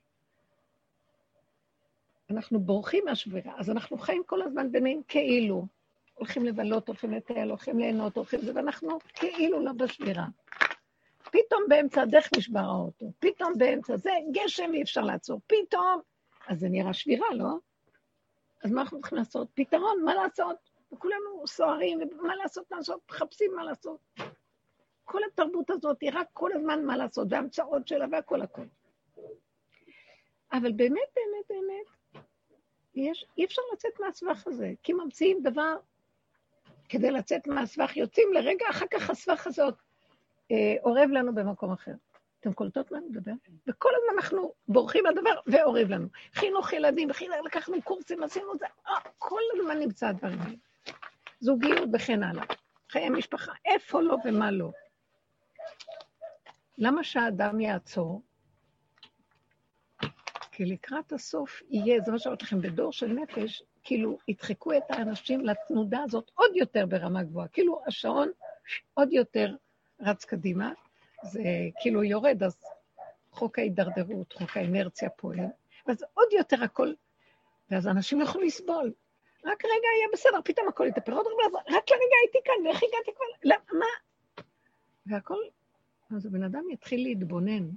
אנחנו 2.30 2.60
בורחים 2.60 3.06
מהשבירה, 3.06 3.54
אז 3.58 3.70
אנחנו 3.70 3.98
חיים 3.98 4.24
כל 4.26 4.42
הזמן 4.42 4.72
ביניהם 4.72 5.02
כאילו. 5.08 5.68
הולכים 6.14 6.46
לבלות, 6.46 6.88
הולכים 6.88 7.12
לטייל, 7.12 7.50
הולכים 7.50 7.80
ליהנות, 7.80 8.16
הולכים 8.16 8.42
זה, 8.42 8.56
ואנחנו 8.56 8.98
כאילו 9.14 9.66
לא 9.66 9.72
בשבירה. 9.74 10.26
פתאום 11.32 11.64
באמצע 11.70 12.02
הדרך 12.02 12.30
נשבר 12.38 12.60
האוטו, 12.60 13.12
פתאום 13.20 13.54
באמצע 13.58 13.98
זה, 13.98 14.12
גשם 14.32 14.74
אי 14.74 14.82
אפשר 14.82 15.02
לעצור, 15.02 15.40
פתאום, 15.48 16.02
אז 16.48 16.60
זה 16.60 16.70
נראה 16.70 16.94
שבירה, 16.94 17.34
לא? 17.34 17.58
אז 18.64 18.72
מה 18.72 18.82
אנחנו 18.82 19.00
צריכים 19.00 19.18
לעשות? 19.18 19.48
פתרון, 19.54 20.04
מה 20.04 20.14
לעשות? 20.14 20.56
וכולנו 20.94 21.48
סוערים, 21.48 22.00
ומה 22.12 22.36
לעשות, 22.36 22.72
מה 22.72 22.78
לעשות, 22.78 23.02
מחפשים 23.10 23.52
מה 23.56 23.64
לעשות. 23.64 24.00
כל 25.04 25.22
התרבות 25.24 25.70
הזאת 25.70 26.02
היא 26.02 26.12
רק 26.14 26.28
כל 26.34 26.52
הזמן 26.54 26.86
מה 26.86 26.98
לעשות, 26.98 27.28
והמצאות 27.30 27.88
שלה 27.88 28.06
והכל 28.12 28.42
הכל. 28.42 28.66
אבל 30.52 30.72
באמת, 30.72 31.10
באמת, 31.16 31.46
באמת, 31.50 32.20
יש, 32.96 33.26
אי 33.38 33.46
אפשר 33.46 33.62
לצאת 33.74 34.00
מהסבך 34.00 34.48
הזה, 34.48 34.74
כי 34.84 34.94
ממציאים 34.94 35.40
דבר 35.44 35.76
כדי 36.90 37.12
לצאת 37.12 37.48
מהסבך, 37.48 37.98
יוצאים 37.98 38.34
לרגע, 38.34 38.66
אחר 38.70 38.86
כך 38.92 39.10
הסבך 39.10 39.48
הזה 39.48 39.64
עוד 39.64 39.76
אורב 40.84 41.10
לנו 41.10 41.36
במקום 41.36 41.72
אחר. 41.72 41.94
אתם 42.40 42.54
קולטות 42.54 42.92
מה 42.92 42.98
אני 42.98 43.06
מדבר? 43.06 43.32
וכל 43.68 43.90
הזמן 43.96 44.24
אנחנו 44.24 44.54
בורחים 44.68 45.04
מהדבר 45.04 45.40
ואורב 45.48 45.90
לנו. 45.90 46.08
חינוך 46.34 46.74
ילדים, 46.74 47.14
חינוך, 47.14 47.36
לקחנו 47.46 47.82
קורסים, 47.82 48.24
עשינו 48.24 48.54
את 48.54 48.60
זה, 48.60 48.66
אה, 48.88 48.94
כל 49.18 49.42
הזמן 49.54 49.80
נמצא 49.80 50.08
הדברים 50.08 50.40
האלה. 50.42 50.56
זוגיות 51.40 51.90
וכן 51.94 52.24
הלאה. 52.24 52.44
חיי 52.90 53.10
משפחה, 53.10 53.52
איפה 53.66 54.02
לא 54.02 54.18
ומה 54.26 54.52
לא. 54.52 54.72
למה 56.78 57.04
שהאדם 57.04 57.60
יעצור? 57.60 58.22
כי 60.52 60.66
לקראת 60.66 61.14
הסוף 61.14 61.62
יהיה, 61.70 62.02
זה 62.02 62.12
מה 62.12 62.20
שאמרתי 62.20 62.44
לכם, 62.46 62.62
בדור 62.62 62.94
של 62.94 63.08
נפש, 63.08 63.64
כאילו 63.84 64.18
ידחקו 64.28 64.74
את 64.74 64.84
האנשים 64.90 65.46
לתנודה 65.46 66.00
הזאת 66.04 66.32
עוד 66.36 66.52
יותר 66.56 66.86
ברמה 66.86 67.24
גבוהה. 67.24 67.48
כאילו 67.48 67.82
השעון 67.88 68.30
עוד 68.94 69.14
יותר 69.14 69.56
רץ 70.02 70.26
קדימה, 70.26 70.72
זה 71.24 71.44
כאילו 71.82 72.04
יורד, 72.04 72.44
אז 72.44 72.64
חוק 73.32 73.60
ההידרדרות, 73.60 74.34
חוק 74.34 74.58
האנרציה 74.58 75.10
פועל, 75.10 75.40
ואז 75.88 76.04
עוד 76.14 76.28
יותר 76.32 76.64
הכל, 76.64 76.94
ואז 77.72 77.88
אנשים 77.88 78.20
לא 78.20 78.24
יכולים 78.24 78.48
לסבול. 78.48 78.94
רק 79.46 79.66
רגע 79.66 79.88
יהיה 79.98 80.08
בסדר, 80.14 80.40
פתאום 80.44 80.68
הכל 80.68 80.88
יתהפך, 80.88 81.14
עוד 81.14 81.26
רגע, 81.26 81.58
רק 81.58 81.92
לרגע 81.92 82.16
הייתי 82.24 82.38
כאן, 82.46 82.66
ואיך 82.66 82.78
הגעתי 82.78 83.12
כבר, 83.16 83.26
למה? 83.44 83.86
והכל, 85.06 85.40
אז 86.16 86.26
הבן 86.26 86.44
אדם 86.44 86.70
יתחיל 86.70 87.04
להתבונן, 87.04 87.70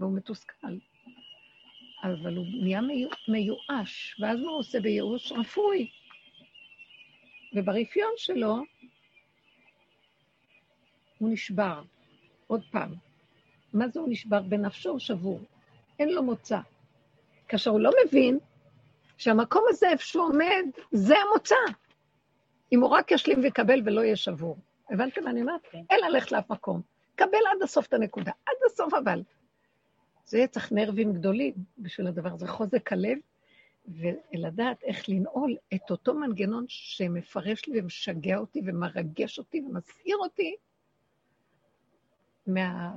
והוא 0.00 0.16
מתוסכל. 0.16 0.76
אבל 2.02 2.36
הוא 2.36 2.46
נהיה 2.62 2.80
מיואש, 3.28 4.20
ואז 4.20 4.40
מה 4.40 4.50
הוא 4.50 4.58
עושה 4.58 4.80
בייאוש? 4.80 5.32
רפוי. 5.32 5.90
וברפיון 7.56 8.12
שלו 8.16 8.56
הוא 11.20 11.30
נשבר. 11.32 11.82
עוד 12.46 12.62
פעם, 12.70 12.94
מה 13.72 13.88
זה 13.88 14.00
הוא 14.00 14.08
נשבר? 14.10 14.42
בנפשו 14.42 14.90
הוא 14.90 14.98
שבור. 14.98 15.40
אין 15.98 16.08
לו 16.08 16.22
מוצא. 16.22 16.58
כאשר 17.48 17.70
הוא 17.70 17.80
לא 17.80 17.90
מבין 18.06 18.38
שהמקום 19.16 19.64
הזה, 19.68 19.88
איפה 19.88 20.04
שהוא 20.04 20.24
עומד, 20.24 20.64
זה 20.92 21.14
המוצא. 21.18 21.54
אם 22.72 22.80
הוא 22.80 22.90
רק 22.90 23.12
ישלים 23.12 23.40
ויקבל 23.42 23.80
ולא 23.84 24.00
יהיה 24.00 24.16
שבור. 24.16 24.56
הבנתם 24.90 25.24
מה 25.24 25.30
אני 25.30 25.40
אומרת? 25.40 25.60
כן. 25.70 25.82
אין 25.90 26.00
ללכת 26.08 26.32
לאף 26.32 26.50
מקום. 26.50 26.80
קבל 27.14 27.38
עד 27.54 27.62
הסוף 27.62 27.86
את 27.86 27.92
הנקודה. 27.92 28.32
עד 28.46 28.56
הסוף 28.66 28.94
אבל. 28.94 29.22
זה 30.24 30.44
צריך 30.50 30.72
נרבים 30.72 31.12
גדולים 31.12 31.54
בשביל 31.78 32.06
הדבר 32.06 32.32
הזה, 32.32 32.48
חוזק 32.48 32.92
הלב, 32.92 33.18
ולדעת 33.88 34.82
איך 34.82 35.08
לנעול 35.08 35.56
את 35.74 35.90
אותו 35.90 36.14
מנגנון 36.14 36.64
שמפרש 36.68 37.66
לי 37.66 37.80
ומשגע 37.80 38.38
אותי 38.38 38.60
ומרגש 38.64 39.38
אותי 39.38 39.60
ומסעיר 39.60 40.16
אותי 40.16 40.56
מה... 42.54 42.92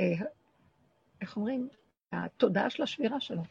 אה, 0.00 0.12
איך 1.20 1.36
אומרים? 1.36 1.68
התודעה 2.12 2.70
של 2.70 2.82
השבירה 2.82 3.20
שלו. 3.20 3.42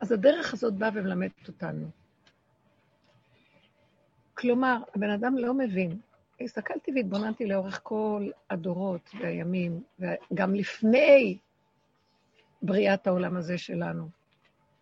אז 0.00 0.12
הדרך 0.12 0.52
הזאת 0.52 0.74
באה 0.74 0.90
ומלמדת 0.94 1.48
אותנו. 1.48 1.86
כלומר, 4.34 4.82
הבן 4.94 5.10
אדם 5.10 5.38
לא 5.38 5.54
מבין 5.54 6.00
הסתכלתי 6.40 6.92
והתבוננתי 6.94 7.46
לאורך 7.46 7.80
כל 7.82 8.30
הדורות 8.50 9.10
והימים, 9.20 9.82
וגם 9.98 10.54
לפני 10.54 11.38
בריאת 12.62 13.06
העולם 13.06 13.36
הזה 13.36 13.58
שלנו. 13.58 14.08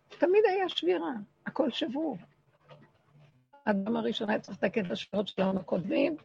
תמיד 0.09 0.43
היה 0.49 0.69
שבירה, 0.69 1.13
הכל 1.45 1.71
שבור. 1.71 2.17
האדם 3.65 3.95
הראשון 3.95 4.29
היה 4.29 4.39
צריך 4.39 4.57
לתקן 4.63 4.85
את 4.85 4.91
השבירות 4.91 5.27
של 5.27 5.41
העולם 5.41 5.57
הקודמים. 5.57 6.15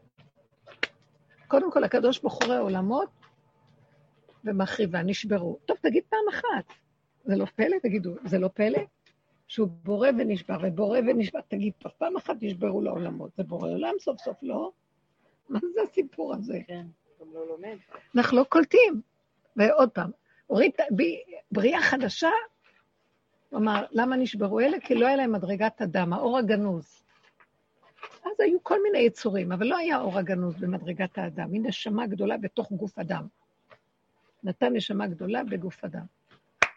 קודם 1.49 1.73
כל, 1.73 1.85
הקדוש 1.85 2.21
בוחרי 2.21 2.57
העולמות 2.57 3.09
ומחריבה, 4.45 5.03
נשברו. 5.03 5.59
טוב, 5.67 5.77
תגיד 5.83 6.03
פעם 6.09 6.29
אחת. 6.31 6.65
זה 7.25 7.37
לא 7.37 7.45
פלא? 7.45 7.77
תגידו, 7.83 8.15
זה 8.25 8.39
לא 8.39 8.49
פלא? 8.49 8.79
שהוא 9.49 9.69
בורא 9.69 10.09
ונשבר, 10.19 10.57
ובורא 10.63 10.99
ונשבר, 10.99 11.41
תגיד, 11.49 11.73
פעם 11.99 12.17
אחת 12.17 12.37
נשברו 12.41 12.81
לעולמות. 12.83 13.31
זה 13.37 13.43
בורא 13.43 13.71
עולם 13.71 13.95
סוף 14.01 14.21
סוף, 14.21 14.37
לא? 14.43 14.71
מה 15.49 15.59
זה 15.75 15.81
הסיפור 15.83 16.35
הזה? 16.35 16.59
כן, 16.67 16.87
גם 17.21 17.27
לא 17.35 17.47
לומד. 17.49 17.77
אנחנו 18.17 18.37
לא 18.37 18.45
קולטים. 18.45 19.01
ועוד 19.57 19.91
פעם, 19.91 20.11
הוריד 20.47 20.73
בריאה 21.53 21.83
חדשה, 21.83 22.31
הוא 23.51 23.59
אמר, 23.59 23.85
למה 23.91 24.17
נשברו 24.17 24.61
אלה? 24.61 24.81
כי 24.81 24.95
לא 24.95 25.07
היה 25.07 25.17
להם 25.17 25.33
מדרגת 25.33 25.83
אדם, 25.83 26.13
האור 26.13 26.39
הגנוז. 26.39 27.03
אז 28.37 28.41
היו 28.41 28.59
כל 28.63 28.83
מיני 28.83 28.99
יצורים, 28.99 29.53
אבל 29.53 29.67
לא 29.67 29.77
היה 29.77 30.01
אור 30.01 30.19
הגנוז 30.19 30.55
במדרגת 30.61 31.19
האדם, 31.19 31.53
היא 31.53 31.61
נשמה 31.65 32.07
גדולה 32.07 32.39
בתוך 32.39 32.73
גוף 32.73 32.99
אדם. 32.99 33.27
נתן 34.45 34.73
נשמה 34.73 35.07
גדולה 35.07 35.45
בגוף 35.45 35.85
אדם. 35.85 36.05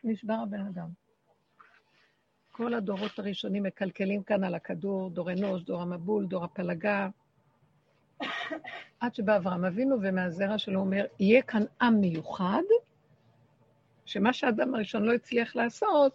נשבר 0.03 0.33
הבן 0.33 0.65
אדם. 0.65 0.87
כל 2.51 2.73
הדורות 2.73 3.19
הראשונים 3.19 3.63
מקלקלים 3.63 4.23
כאן 4.23 4.43
על 4.43 4.55
הכדור, 4.55 5.09
דור 5.09 5.31
אנוש, 5.31 5.63
דור 5.63 5.81
המבול, 5.81 6.25
דור 6.25 6.43
הפלגה, 6.43 7.09
עד 8.99 9.15
שבא 9.15 9.37
אברהם 9.37 9.65
אבינו 9.65 9.97
ומהזרע 10.01 10.57
שלו 10.57 10.79
אומר, 10.79 11.05
יהיה 11.19 11.41
כאן 11.41 11.63
עם 11.81 12.01
מיוחד, 12.01 12.63
שמה 14.05 14.33
שהאדם 14.33 14.75
הראשון 14.75 15.03
לא 15.03 15.13
הצליח 15.13 15.55
לעשות, 15.55 16.13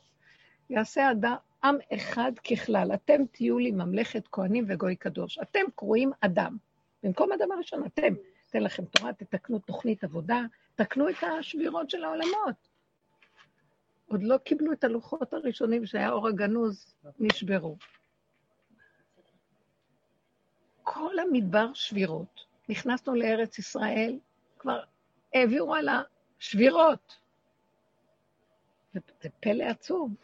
יעשה 0.70 1.10
אדם, 1.10 1.36
עם 1.64 1.76
אחד 1.94 2.32
ככלל. 2.50 2.94
אתם 2.94 3.26
תהיו 3.32 3.58
לי 3.58 3.70
ממלכת 3.70 4.28
כהנים 4.32 4.64
וגוי 4.68 4.96
קדוש. 4.96 5.38
אתם 5.38 5.60
קרואים 5.74 6.12
אדם. 6.20 6.56
במקום 7.02 7.32
אדם 7.32 7.52
הראשון, 7.52 7.86
אתם. 7.86 8.14
אתן 8.50 8.62
לכם 8.62 8.84
תורה, 8.84 9.12
תתקנו 9.12 9.58
תוכנית 9.58 10.04
עבודה, 10.04 10.40
תקנו 10.74 11.08
את 11.08 11.14
השבירות 11.22 11.90
של 11.90 12.04
העולמות. 12.04 12.68
עוד 14.06 14.22
לא 14.22 14.36
קיבלו 14.36 14.72
את 14.72 14.84
הלוחות 14.84 15.32
הראשונים 15.32 15.86
שהיה 15.86 16.10
אור 16.10 16.28
הגנוז, 16.28 16.94
נשברו. 17.18 17.76
כל 20.82 21.18
המדבר 21.18 21.66
שבירות. 21.74 22.40
נכנסנו 22.68 23.14
לארץ 23.14 23.58
ישראל, 23.58 24.18
כבר 24.58 24.80
העבירו 25.34 25.74
על 25.74 25.88
השבירות. 25.88 27.18
זה 28.94 29.30
פלא 29.40 29.64
עצום. 29.64 30.14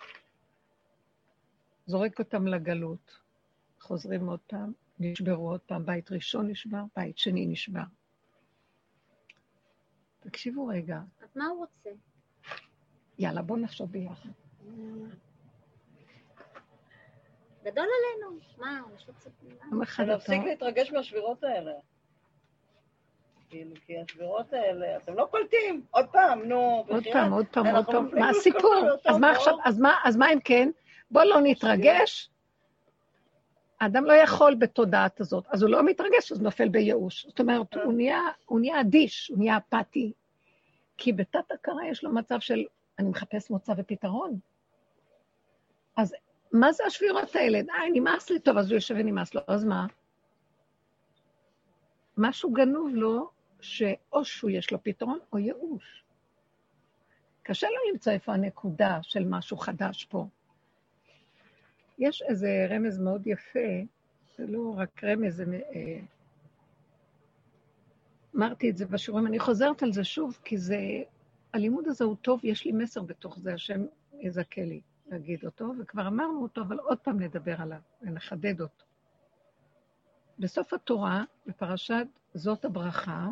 זורק 1.91 2.19
אותם 2.19 2.47
לגלות, 2.47 3.19
חוזרים 3.81 4.27
עוד 4.29 4.41
פעם, 4.47 4.73
נשברו 4.99 5.51
עוד 5.51 5.61
פעם, 5.61 5.87
בית 5.87 6.13
ראשון 6.13 6.51
נשבר, 6.51 6.83
בית 6.97 7.19
שני 7.19 7.47
נשבר. 7.47 7.83
תקשיבו 10.21 10.67
רגע. 10.67 11.01
אז 11.23 11.29
מה 11.37 11.47
הוא 11.47 11.59
רוצה? 11.59 11.91
יאללה, 13.19 13.43
בואו 13.43 13.59
נחשוב 13.59 13.91
ביחד. 13.93 14.29
גדול 17.65 17.87
עלינו. 17.99 18.39
מה, 18.59 18.81
אחד 19.83 20.05
אתה... 20.05 20.13
להפסיק 20.13 20.43
להתרגש 20.45 20.93
מהשבירות 20.93 21.45
האלה. 21.45 21.73
כאילו, 23.49 23.75
כי 23.87 23.99
השבירות 23.99 24.53
האלה, 24.53 24.97
אתם 24.97 25.15
לא 25.15 25.29
קולטים. 25.31 25.85
עוד 25.91 26.07
פעם, 26.13 26.43
נו. 26.43 26.85
עוד. 26.89 27.05
פעם, 27.13 27.33
עוד 27.33 27.47
פעם, 27.47 27.67
עוד 27.77 27.87
פעם. 27.87 28.09
מה 28.19 28.29
הסיפור? 28.31 28.75
אז 29.05 29.19
מה 29.19 29.31
עכשיו, 29.31 29.53
בור. 29.55 29.63
אז 29.65 29.79
מה- 29.79 29.97
אז 30.05 30.17
מה 30.17 30.33
אם 30.33 30.41
כן? 30.41 30.71
בוא 31.11 31.25
לא 31.25 31.37
נתרגש. 31.43 32.31
האדם 33.81 34.05
לא 34.05 34.13
יכול 34.13 34.55
בתודעת 34.55 35.21
הזאת, 35.21 35.45
אז 35.49 35.63
הוא 35.63 35.71
לא 35.71 35.83
מתרגש, 35.83 36.33
אז 36.33 36.41
נופל 36.41 36.69
בייאוש. 36.69 37.27
זאת 37.27 37.41
אומרת, 37.41 37.75
הוא 37.75 37.93
נהיה, 37.93 38.21
הוא 38.47 38.61
נהיה 38.61 38.81
אדיש, 38.81 39.29
הוא 39.29 39.39
נהיה 39.39 39.57
אפאתי. 39.57 40.13
כי 40.97 41.13
בתת 41.13 41.53
הכרה 41.53 41.89
יש 41.89 42.05
לו 42.05 42.15
מצב 42.15 42.41
של, 42.41 42.65
אני 42.99 43.09
מחפש 43.09 43.51
מוצא 43.51 43.73
ופתרון. 43.77 44.39
אז 45.97 46.15
מה 46.53 46.73
זה 46.73 46.85
השבירות 46.87 47.37
האלה? 47.37 47.63
די, 47.63 48.01
נמאס 48.01 48.31
לי 48.31 48.41
טוב, 48.41 48.59
אז 48.59 48.71
הוא 48.71 48.75
יושב 48.75 48.95
ונמאס 48.99 49.35
לו, 49.35 49.41
אז 49.47 49.65
מה? 49.65 49.87
משהו 52.17 52.53
גנוב 52.53 52.95
לו, 52.95 53.31
שאו 53.61 54.25
שהוא 54.25 54.51
יש 54.51 54.73
לו 54.73 54.83
פתרון 54.83 55.19
או 55.33 55.39
ייאוש. 55.39 56.05
קשה 57.43 57.67
לו 57.67 57.93
למצוא 57.93 58.13
איפה 58.13 58.33
הנקודה 58.33 58.99
של 59.03 59.25
משהו 59.25 59.57
חדש 59.57 60.05
פה. 60.05 60.27
יש 62.01 62.23
איזה 62.23 62.67
רמז 62.71 62.99
מאוד 62.99 63.27
יפה, 63.27 63.69
זה 64.37 64.47
לא 64.47 64.75
רק 64.77 65.05
רמז, 65.05 65.37
זה... 65.37 65.45
אה, 65.75 66.01
אמרתי 68.37 68.71
את 68.71 68.77
זה 68.77 68.87
בשיעורים, 68.87 69.27
אני 69.27 69.39
חוזרת 69.39 69.83
על 69.83 69.93
זה 69.93 70.05
שוב, 70.05 70.39
כי 70.45 70.59
זה... 70.59 70.79
הלימוד 71.55 71.89
הזה 71.89 72.05
הוא 72.05 72.17
טוב, 72.23 72.41
יש 72.45 72.65
לי 72.65 72.73
מסר 72.73 73.03
בתוך 73.03 73.39
זה, 73.39 73.55
השם 73.55 73.81
יזכה 74.21 74.61
לי 74.61 74.81
להגיד 75.07 75.45
אותו, 75.45 75.73
וכבר 75.81 76.07
אמרנו 76.07 76.43
אותו, 76.43 76.61
אבל 76.61 76.79
עוד 76.79 76.99
פעם 76.99 77.23
נדבר 77.23 77.55
עליו 77.59 77.79
ונחדד 78.03 78.61
אותו. 78.61 78.85
בסוף 80.39 80.73
התורה, 80.73 81.25
בפרשת 81.47 82.07
זאת 82.35 82.65
הברכה, 82.65 83.29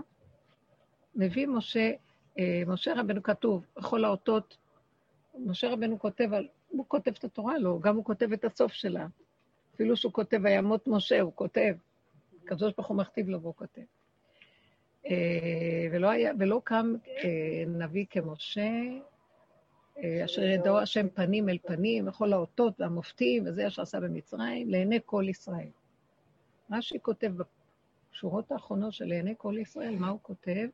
מביא 1.14 1.46
משה, 1.46 1.90
אה, 2.38 2.62
משה 2.66 2.92
רבנו 2.96 3.22
כתוב, 3.22 3.66
בכל 3.76 4.04
האותות, 4.04 4.56
משה 5.38 5.72
רבנו 5.72 5.98
כותב, 5.98 6.32
על, 6.32 6.48
הוא 6.68 6.84
כותב 6.88 7.12
את 7.18 7.24
התורה, 7.24 7.58
לא, 7.58 7.78
גם 7.82 7.96
הוא 7.96 8.04
כותב 8.04 8.32
את 8.32 8.44
הסוף 8.44 8.72
שלה. 8.72 9.06
אפילו 9.74 9.96
שהוא 9.96 10.12
כותב 10.12 10.40
וימות 10.44 10.86
משה, 10.86 11.20
הוא 11.20 11.32
כותב. 11.34 11.74
הקדוש 12.44 12.72
ברוך 12.76 12.88
הוא 12.88 12.96
מכתיב 12.96 13.28
לו 13.28 13.40
והוא 13.40 13.54
כותב. 13.54 13.82
אה, 15.06 15.86
ולא, 15.92 16.10
היה, 16.10 16.32
ולא 16.38 16.60
קם 16.64 16.94
אה, 17.06 17.64
נביא 17.66 18.06
כמשה, 18.10 18.70
אה, 19.98 20.24
אשר 20.24 20.42
ידעו 20.42 20.78
השם 20.78 21.08
פנים 21.08 21.48
אל 21.48 21.58
פנים, 21.58 22.08
וכל 22.08 22.32
האותות 22.32 22.80
והמופתים, 22.80 23.44
וזה 23.46 23.66
אשר 23.66 23.82
עשה 23.82 24.00
במצרים, 24.00 24.70
לעיני 24.70 24.98
כל 25.04 25.24
ישראל. 25.28 25.68
רש"י 26.72 26.98
כותב 27.02 27.32
בשורות 28.12 28.52
האחרונות 28.52 28.92
של 28.92 29.04
לעיני 29.04 29.34
כל 29.38 29.54
ישראל, 29.58 29.96
מה 29.96 30.08
הוא 30.08 30.18
כותב? 30.22 30.68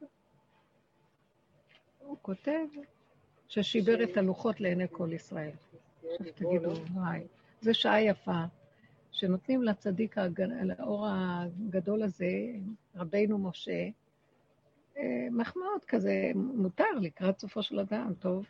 הוא 1.99 2.17
כותב 2.23 2.67
ששיבר 3.49 4.03
את 4.03 4.17
הלוחות 4.17 4.61
לעיני 4.61 4.87
כל 4.91 5.13
ישראל. 5.13 5.53
תגידו, 6.35 6.73
וואי, 6.95 7.21
זו 7.61 7.75
שעה 7.75 8.03
יפה, 8.03 8.45
שנותנים 9.13 9.63
לצדיק, 9.63 10.17
לאור 10.63 11.07
הגדול 11.09 12.03
הזה, 12.03 12.31
רבינו 12.97 13.39
משה, 13.39 13.89
אה, 14.99 15.27
מחמאות 15.31 15.85
כזה, 15.85 16.33
מותר 16.35 16.99
לקראת 17.01 17.39
סופו 17.39 17.63
של 17.63 17.81
אדם, 17.81 18.13
טוב, 18.21 18.47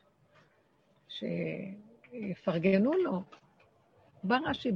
שיפרגנו 1.09 2.93
לו. 2.93 3.23
בא 4.23 4.39
רש"י, 4.45 4.73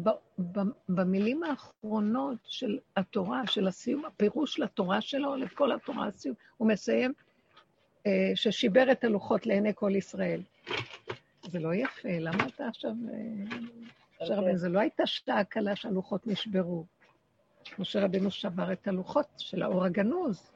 במילים 0.89 1.43
האחרונות 1.43 2.39
של 2.45 2.79
התורה, 2.97 3.47
של 3.47 3.67
הסיום, 3.67 4.05
הפירוש 4.05 4.61
לתורה 4.61 5.01
שלו, 5.01 5.37
לכל 5.37 5.73
התורה 5.73 6.07
הסיום, 6.07 6.35
הוא 6.57 6.69
מסיים, 6.69 7.13
אה, 8.07 8.33
ששיבר 8.35 8.93
את 8.93 9.05
הלוחות 9.05 9.47
לעיני 9.47 9.73
כל 9.75 9.97
ישראל. 9.97 10.43
זה 11.49 11.59
לא 11.59 11.75
יפה, 11.75 12.09
למה 12.21 12.47
אתה 12.47 12.69
עכשיו... 12.69 12.91
אה, 12.91 13.59
משה 14.23 14.35
רבנו, 14.35 14.57
זה 14.57 14.69
לא 14.69 14.81
הייתה 14.81 15.07
שעה 15.07 15.45
קלה 15.45 15.77
שהלוחות 15.77 16.27
נשברו. 16.27 16.87
משה 17.79 18.05
רבנו 18.05 18.31
שבר 18.31 18.73
את 18.73 18.89
הלוחות 18.89 19.27
של 19.39 19.63
האור 19.63 19.85
הגנוז, 19.85 20.51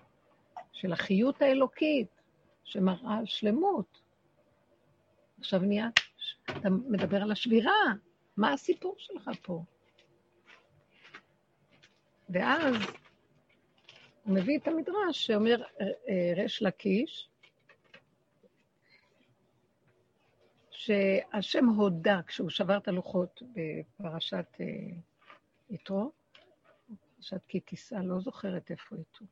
של 0.72 0.92
החיות 0.92 1.42
האלוקית, 1.42 2.08
שמראה 2.64 3.18
שלמות. 3.24 4.00
עכשיו 5.38 5.60
נהיה, 5.60 5.88
אתה 6.44 6.70
מדבר 6.70 7.22
על 7.22 7.32
השבירה, 7.32 7.72
מה 8.36 8.52
הסיפור 8.52 8.94
שלך 8.98 9.30
פה? 9.42 9.62
ואז 12.28 12.74
הוא 14.24 14.34
מביא 14.34 14.58
את 14.58 14.68
המדרש 14.68 15.26
שאומר 15.26 15.62
אה, 15.62 15.86
אה, 16.08 16.32
ריש 16.36 16.62
לקיש, 16.62 17.28
שהשם 20.82 21.66
הודה 21.66 22.20
כשהוא 22.26 22.50
שבר 22.50 22.76
את 22.76 22.88
הלוחות 22.88 23.42
בפרשת 23.52 24.46
אה, 24.60 24.66
יתרו, 25.70 26.12
פרשת 27.16 27.40
כי 27.48 27.60
תישא, 27.60 27.94
לא 27.94 28.20
זוכרת 28.20 28.70
איפה 28.70 28.96
יתרו. 28.96 29.26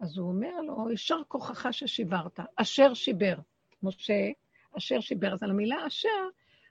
אז 0.00 0.18
הוא 0.18 0.28
אומר 0.28 0.60
לו, 0.60 0.90
יישר 0.90 1.20
כוחך 1.28 1.66
ששיברת, 1.72 2.40
אשר 2.56 2.94
שיבר. 2.94 3.34
משה, 3.82 4.30
אשר 4.78 5.00
שיבר. 5.00 5.32
אז 5.32 5.42
על 5.42 5.50
המילה 5.50 5.86
אשר, 5.86 6.08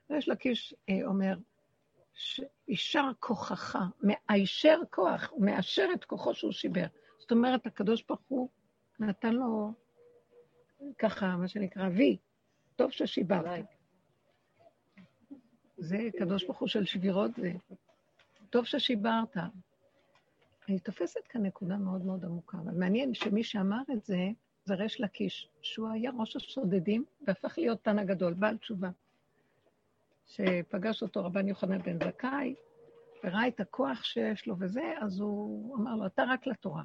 יש 0.10 0.30
לקיש 0.30 0.74
אה, 0.90 1.00
אומר, 1.06 1.38
יישר 2.68 3.12
כוחך, 3.20 3.78
הישר 4.30 4.80
כוח, 4.90 5.30
הוא 5.32 5.46
מאשר 5.46 5.90
את 5.94 6.06
כוחו 6.06 6.34
שהוא 6.34 6.52
שיבר. 6.52 6.86
זאת 7.20 7.32
אומרת, 7.32 7.66
הקדוש 7.66 8.04
ברוך 8.08 8.22
הוא 8.28 8.50
נתן 9.00 9.34
לו 9.34 9.74
ככה, 10.98 11.36
מה 11.38 11.48
שנקרא, 11.48 11.90
וי, 11.90 12.18
טוב 12.76 12.92
ששיברת. 12.92 13.66
זה 15.84 15.98
קדוש 16.20 16.44
ברוך 16.44 16.60
הוא 16.60 16.68
של 16.68 16.86
שבירות, 16.86 17.32
זה 17.36 17.52
טוב 18.50 18.66
ששיברת. 18.66 19.38
אני 20.70 20.80
תופסת 20.80 21.28
כאן 21.30 21.46
נקודה 21.46 21.78
מאוד 21.78 22.06
מאוד 22.06 22.26
עמוקה, 22.26 22.58
אבל 22.58 22.74
מעניין 22.74 23.14
שמי 23.14 23.44
שאמר 23.44 23.82
את 23.94 24.06
זה, 24.06 24.30
זה 24.66 24.76
ריש 24.76 25.02
לקיש, 25.02 25.50
שהוא 25.62 25.90
היה 25.90 26.12
ראש 26.20 26.36
השודדים 26.36 27.06
והפך 27.28 27.58
להיות 27.58 27.84
תן 27.84 28.00
הגדול, 28.00 28.34
בעל 28.34 28.58
תשובה. 28.58 28.90
שפגש 30.26 31.02
אותו 31.02 31.26
רבן 31.26 31.48
יוחנן 31.48 31.82
בן 31.82 32.00
זכאי, 32.06 32.56
וראה 33.24 33.48
את 33.48 33.60
הכוח 33.60 34.04
שיש 34.04 34.48
לו 34.48 34.56
וזה, 34.60 34.94
אז 35.02 35.20
הוא 35.20 35.76
אמר 35.76 35.96
לו, 35.96 36.06
אתה 36.06 36.24
רק 36.28 36.48
לתורה. 36.48 36.84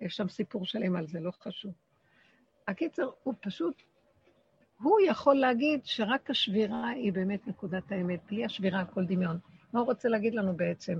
יש 0.00 0.16
שם 0.16 0.28
סיפור 0.28 0.66
שלם 0.66 0.96
על 0.96 1.06
זה, 1.06 1.20
לא 1.20 1.30
חשוב. 1.30 1.72
הקיצר, 2.68 3.10
הוא 3.22 3.34
פשוט, 3.40 3.82
הוא 4.82 4.98
יכול 5.06 5.36
להגיד 5.36 5.80
שרק 5.84 6.30
השבירה 6.30 6.88
היא 6.88 7.12
באמת 7.12 7.46
נקודת 7.46 7.92
האמת, 7.92 8.20
בלי 8.30 8.44
השבירה 8.44 8.80
הכל 8.80 9.04
דמיון. 9.04 9.38
מה 9.72 9.80
הוא 9.80 9.86
רוצה 9.86 10.08
להגיד 10.08 10.34
לנו 10.34 10.56
בעצם? 10.56 10.98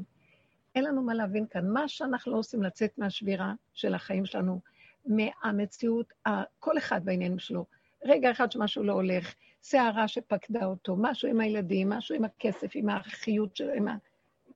אין 0.75 0.85
לנו 0.85 1.03
מה 1.03 1.15
להבין 1.15 1.47
כאן. 1.47 1.69
מה 1.69 1.89
שאנחנו 1.89 2.33
לא 2.33 2.39
עושים 2.39 2.63
לצאת 2.63 2.99
מהשבירה 2.99 3.53
של 3.75 3.95
החיים 3.95 4.27
שלנו, 4.27 4.61
מהמציאות, 5.07 6.13
כל 6.59 6.79
אחד 6.79 7.05
בעניינים 7.05 7.39
שלו. 7.39 7.65
רגע 8.05 8.31
אחד 8.31 8.53
שמשהו 8.53 8.85
לא 8.85 8.93
הולך, 8.93 9.35
סערה 9.63 10.09
שפקדה 10.09 10.65
אותו, 10.65 10.97
משהו 10.99 11.29
עם 11.29 11.41
הילדים, 11.41 11.89
משהו 11.89 12.15
עם 12.15 12.25
הכסף, 12.25 12.71
עם 12.75 12.89
החיות 12.89 13.57
שלו, 13.57 13.73
עם 13.73 13.87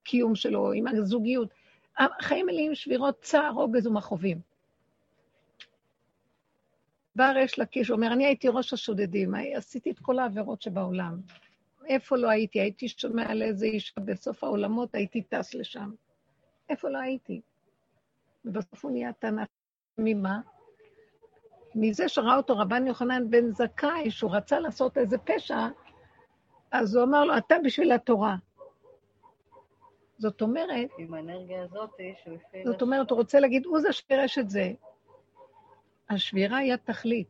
הקיום 0.03 0.35
שלו, 0.35 0.73
עם 0.73 0.87
הזוגיות. 0.87 1.49
החיים 1.99 2.47
מלאים 2.47 2.75
שבירות, 2.75 3.21
צער, 3.21 3.51
רוגז 3.51 3.87
ומכאובים. 3.87 4.41
בא 7.17 7.31
ריש 7.31 7.59
לקיש, 7.59 7.91
אומר, 7.91 8.13
אני 8.13 8.27
הייתי 8.27 8.49
ראש 8.49 8.73
השודדים, 8.73 9.35
עשיתי 9.35 9.91
את 9.91 9.99
כל 9.99 10.19
העבירות 10.19 10.63
שבעולם. 10.63 11.21
איפה 11.87 12.17
לא 12.17 12.29
הייתי? 12.29 12.61
הייתי 12.61 12.89
שומע 12.89 13.31
על 13.31 13.43
איזה 13.43 13.67
אישה 13.67 14.01
בסוף 14.01 14.45
העולמות, 14.45 14.95
הייתי 14.95 15.23
טס 15.23 15.55
לשם. 15.55 15.91
איפה 16.69 16.89
לא 16.89 16.99
הייתי? 16.99 17.41
ובסוף 18.45 18.85
הוא 18.85 18.93
נהיה 18.93 19.13
תנ"ך. 19.13 19.49
ממה? 19.99 20.41
מזה 21.75 22.09
שראה 22.09 22.37
אותו 22.37 22.59
רבן 22.59 22.87
יוחנן 22.87 23.31
בן 23.31 23.53
זכאי, 23.53 24.11
שהוא 24.11 24.37
רצה 24.37 24.61
לעשות 24.61 24.99
איזה 24.99 25.19
פשע, 25.19 25.69
אז 26.71 26.97
הוא 26.97 27.05
אמר 27.05 27.25
לו, 27.25 27.37
אתה 27.39 27.57
בשביל 27.65 27.93
התורה. 27.93 28.37
זאת 30.19 30.43
אומרת, 30.43 30.89
עם 30.99 31.15
האנרגיה 31.15 31.63
הזאת 31.63 31.91
שהוא 32.25 32.37
הפעיל... 32.37 32.67
זאת 32.67 32.83
אומרת, 32.83 33.11
הוא 33.11 33.19
רוצה 33.19 33.41
להגיד, 33.41 33.67
הוא 33.67 33.81
זה 33.81 33.93
שפירש 33.93 34.39
את 34.39 34.51
זה. 34.51 34.73
השבירה 36.11 36.59
היא 36.59 36.75
התכלית. 36.75 37.29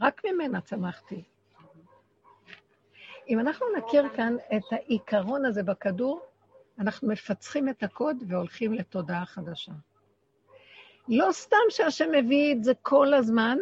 רק 0.00 0.22
ממנה 0.24 0.60
צמחתי. 0.60 1.22
אם 3.28 3.40
אנחנו 3.40 3.66
נכיר 3.76 4.08
כאן 4.08 4.36
את 4.56 4.62
העיקרון 4.70 5.44
הזה 5.44 5.62
בכדור, 5.62 6.20
אנחנו 6.78 7.08
מפצחים 7.08 7.68
את 7.68 7.82
הקוד 7.82 8.16
והולכים 8.28 8.74
לתודעה 8.74 9.26
חדשה. 9.26 9.72
לא 11.08 11.28
סתם 11.32 11.56
שהשם 11.68 12.10
מביא 12.12 12.52
את 12.52 12.64
זה 12.64 12.72
כל 12.82 13.14
הזמן, 13.14 13.58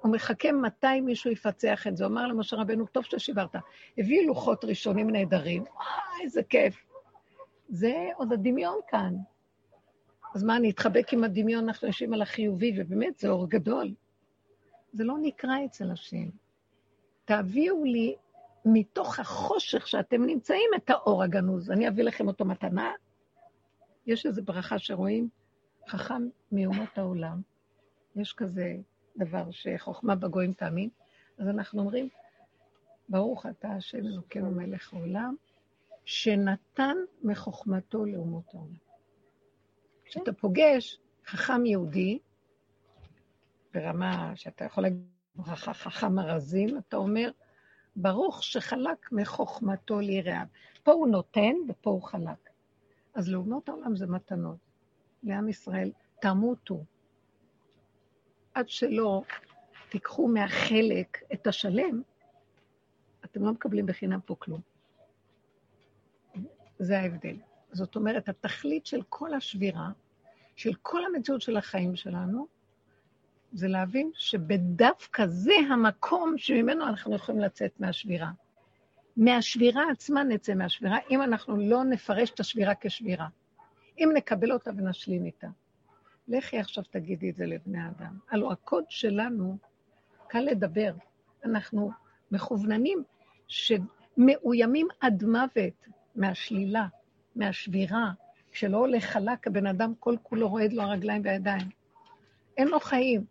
הוא 0.00 0.12
מחכה 0.12 0.52
מתי 0.52 1.00
מישהו 1.00 1.30
יפצח 1.30 1.86
את 1.86 1.96
זה. 1.96 2.04
הוא 2.04 2.12
אמר 2.12 2.26
למשה 2.26 2.56
רבנו, 2.56 2.86
טוב 2.86 3.04
ששיברת. 3.04 3.56
הביא 3.98 4.26
לוחות 4.26 4.64
ראשונים 4.64 5.10
נהדרים, 5.10 5.62
וואי, 5.62 6.24
איזה 6.24 6.42
כיף. 6.42 6.86
זה 7.68 8.08
עוד 8.16 8.32
הדמיון 8.32 8.78
כאן. 8.88 9.14
אז 10.34 10.44
מה, 10.44 10.56
אני 10.56 10.70
אתחבק 10.70 11.12
עם 11.12 11.24
הדמיון, 11.24 11.64
אנחנו 11.64 11.86
יושבים 11.86 12.14
על 12.14 12.22
החיובי, 12.22 12.72
ובאמת, 12.76 13.18
זה 13.18 13.28
אור 13.28 13.48
גדול. 13.48 13.94
זה 14.92 15.04
לא 15.04 15.14
נקרא 15.22 15.64
אצל 15.64 15.90
השם. 15.90 16.28
תביאו 17.24 17.84
לי 17.84 18.16
מתוך 18.64 19.18
החושך 19.18 19.88
שאתם 19.88 20.24
נמצאים 20.24 20.70
את 20.76 20.90
האור 20.90 21.22
הגנוז. 21.22 21.70
אני 21.70 21.88
אביא 21.88 22.04
לכם 22.04 22.28
אותו 22.28 22.44
מתנה. 22.44 22.92
יש 24.06 24.26
איזו 24.26 24.42
ברכה 24.44 24.78
שרואים, 24.78 25.28
חכם 25.88 26.28
מאומות 26.52 26.98
העולם. 26.98 27.40
יש 28.16 28.32
כזה 28.32 28.76
דבר 29.16 29.50
שחוכמה 29.50 30.14
בגויים 30.14 30.52
תאמין. 30.52 30.88
אז 31.38 31.48
אנחנו 31.48 31.80
אומרים, 31.80 32.08
ברוך 33.08 33.46
אתה 33.46 33.68
השם 33.68 34.06
אלוקינו 34.06 34.50
מלך 34.50 34.94
העולם, 34.94 35.34
שנתן 36.04 36.96
מחוכמתו 37.22 38.04
לאומות 38.04 38.54
העולם. 38.54 38.87
כשאתה 40.08 40.32
פוגש 40.32 40.98
חכם 41.26 41.66
יהודי, 41.66 42.18
ברמה 43.74 44.32
שאתה 44.36 44.64
יכול 44.64 44.82
להגיד 44.82 45.02
חכם 45.56 46.18
ארזים, 46.18 46.78
אתה 46.78 46.96
אומר, 46.96 47.30
ברוך 47.96 48.44
שחלק 48.44 49.12
מחוכמתו 49.12 50.00
ליראיו. 50.00 50.46
פה 50.82 50.92
הוא 50.92 51.08
נותן 51.08 51.54
ופה 51.68 51.90
הוא 51.90 52.02
חלק. 52.02 52.50
אז 53.14 53.28
לאומות 53.28 53.68
העולם 53.68 53.96
זה 53.96 54.06
מתנות. 54.06 54.56
לעם 55.22 55.48
ישראל, 55.48 55.92
תמותו. 56.20 56.84
עד 58.54 58.68
שלא 58.68 59.22
תיקחו 59.88 60.28
מהחלק 60.28 61.22
את 61.32 61.46
השלם, 61.46 62.02
אתם 63.24 63.44
לא 63.44 63.52
מקבלים 63.52 63.86
בחינם 63.86 64.20
פה 64.20 64.34
כלום. 64.38 64.60
זה 66.78 66.98
ההבדל. 66.98 67.36
זאת 67.72 67.96
אומרת, 67.96 68.28
התכלית 68.28 68.86
של 68.86 69.02
כל 69.08 69.34
השבירה, 69.34 69.90
של 70.56 70.74
כל 70.82 71.04
המציאות 71.04 71.42
של 71.42 71.56
החיים 71.56 71.96
שלנו, 71.96 72.46
זה 73.52 73.68
להבין 73.68 74.10
שבדווקא 74.14 75.26
זה 75.26 75.54
המקום 75.70 76.34
שממנו 76.38 76.86
אנחנו 76.86 77.14
יכולים 77.14 77.40
לצאת 77.40 77.80
מהשבירה. 77.80 78.30
מהשבירה 79.16 79.82
עצמה 79.90 80.22
נצא 80.22 80.54
מהשבירה, 80.54 80.98
אם 81.10 81.22
אנחנו 81.22 81.56
לא 81.56 81.84
נפרש 81.84 82.30
את 82.30 82.40
השבירה 82.40 82.72
כשבירה. 82.80 83.28
אם 83.98 84.10
נקבל 84.14 84.52
אותה 84.52 84.70
ונשלים 84.76 85.24
איתה. 85.24 85.48
לכי 86.28 86.58
עכשיו 86.58 86.84
תגידי 86.90 87.30
את 87.30 87.36
זה 87.36 87.46
לבני 87.46 87.88
אדם. 87.88 88.18
הלוא 88.30 88.52
הקוד 88.52 88.84
שלנו, 88.88 89.56
קל 90.28 90.40
לדבר. 90.40 90.92
אנחנו 91.44 91.90
מכווננים 92.30 93.02
שמאוימים 93.48 94.88
עד 95.00 95.24
מוות 95.24 95.86
מהשלילה, 96.16 96.86
מהשבירה, 97.38 98.10
כשלא 98.52 98.76
הולך 98.76 99.04
חלק, 99.04 99.46
הבן 99.46 99.66
אדם 99.66 99.92
כל 99.98 100.16
כולו 100.22 100.48
רועד 100.48 100.72
לו 100.72 100.82
הרגליים 100.82 101.22
והידיים. 101.24 101.68
אין 102.56 102.68
לו 102.68 102.80
חיים. 102.80 103.24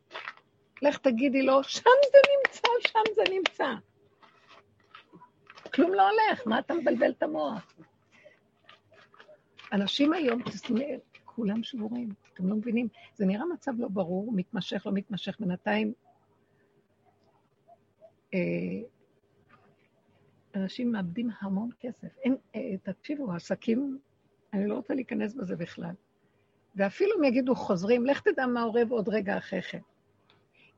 לך 0.82 0.98
תגידי 0.98 1.42
לו, 1.42 1.64
שם 1.64 1.90
זה 2.12 2.18
נמצא, 2.38 2.68
שם 2.88 3.14
זה 3.16 3.22
נמצא. 3.32 3.74
כלום 5.74 5.94
לא 5.94 6.10
הולך, 6.10 6.48
מה 6.48 6.60
אתה 6.60 6.74
מבלבל 6.74 7.12
את 7.12 7.24
המוח? 7.24 7.74
אנשים 9.74 10.14
היום, 10.14 10.42
כולם 11.26 11.64
שבורים, 11.64 12.10
אתם 12.34 12.48
לא 12.48 12.56
מבינים. 12.56 12.88
זה 13.16 13.26
נראה 13.26 13.46
מצב 13.54 13.72
לא 13.78 13.88
ברור, 13.88 14.32
מתמשך, 14.32 14.86
לא 14.86 14.92
מתמשך, 14.92 15.36
בינתיים 15.40 15.94
אה, 18.34 18.40
אנשים 20.58 20.92
מאבדים 20.92 21.30
המון 21.42 21.70
כסף. 21.80 22.08
אין, 22.24 22.36
אה, 22.56 22.78
תקשיבו, 22.84 23.32
עסקים, 23.32 24.00
אני 24.54 24.68
לא 24.68 24.76
רוצה 24.76 24.94
להיכנס 24.94 25.34
בזה 25.34 25.56
בכלל. 25.56 25.94
ואפילו 26.76 27.20
אם 27.20 27.24
יגידו 27.24 27.56
חוזרים, 27.56 28.06
לך 28.06 28.22
תדע 28.22 28.46
מה 28.46 28.62
עורב 28.62 28.92
עוד 28.92 29.10
רגע 29.10 29.38
אחרי 29.38 29.62
כן. 29.62 29.80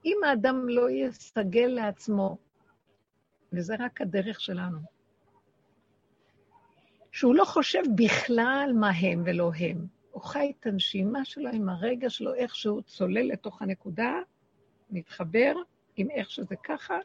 אם 0.05 0.17
האדם 0.25 0.69
לא 0.69 0.89
יסגל 0.89 1.67
לעצמו, 1.67 2.37
וזה 3.53 3.75
רק 3.79 4.01
הדרך 4.01 4.41
שלנו, 4.41 4.79
שהוא 7.11 7.35
לא 7.35 7.45
חושב 7.45 7.81
בכלל 7.95 8.71
מה 8.79 8.89
הם 8.89 9.23
ולא 9.25 9.51
הם, 9.59 9.85
הוא 10.11 10.23
חי 10.23 10.53
את 10.59 10.65
הנשימה 10.65 11.25
שלו 11.25 11.49
עם 11.53 11.69
הרגע 11.69 12.09
שלו, 12.09 12.33
איך 12.33 12.55
שהוא 12.55 12.81
צולל 12.81 13.27
לתוך 13.31 13.61
הנקודה, 13.61 14.19
מתחבר 14.89 15.53
עם 15.95 16.09
איך 16.11 16.31
שזה 16.31 16.55
ככה, 16.63 16.97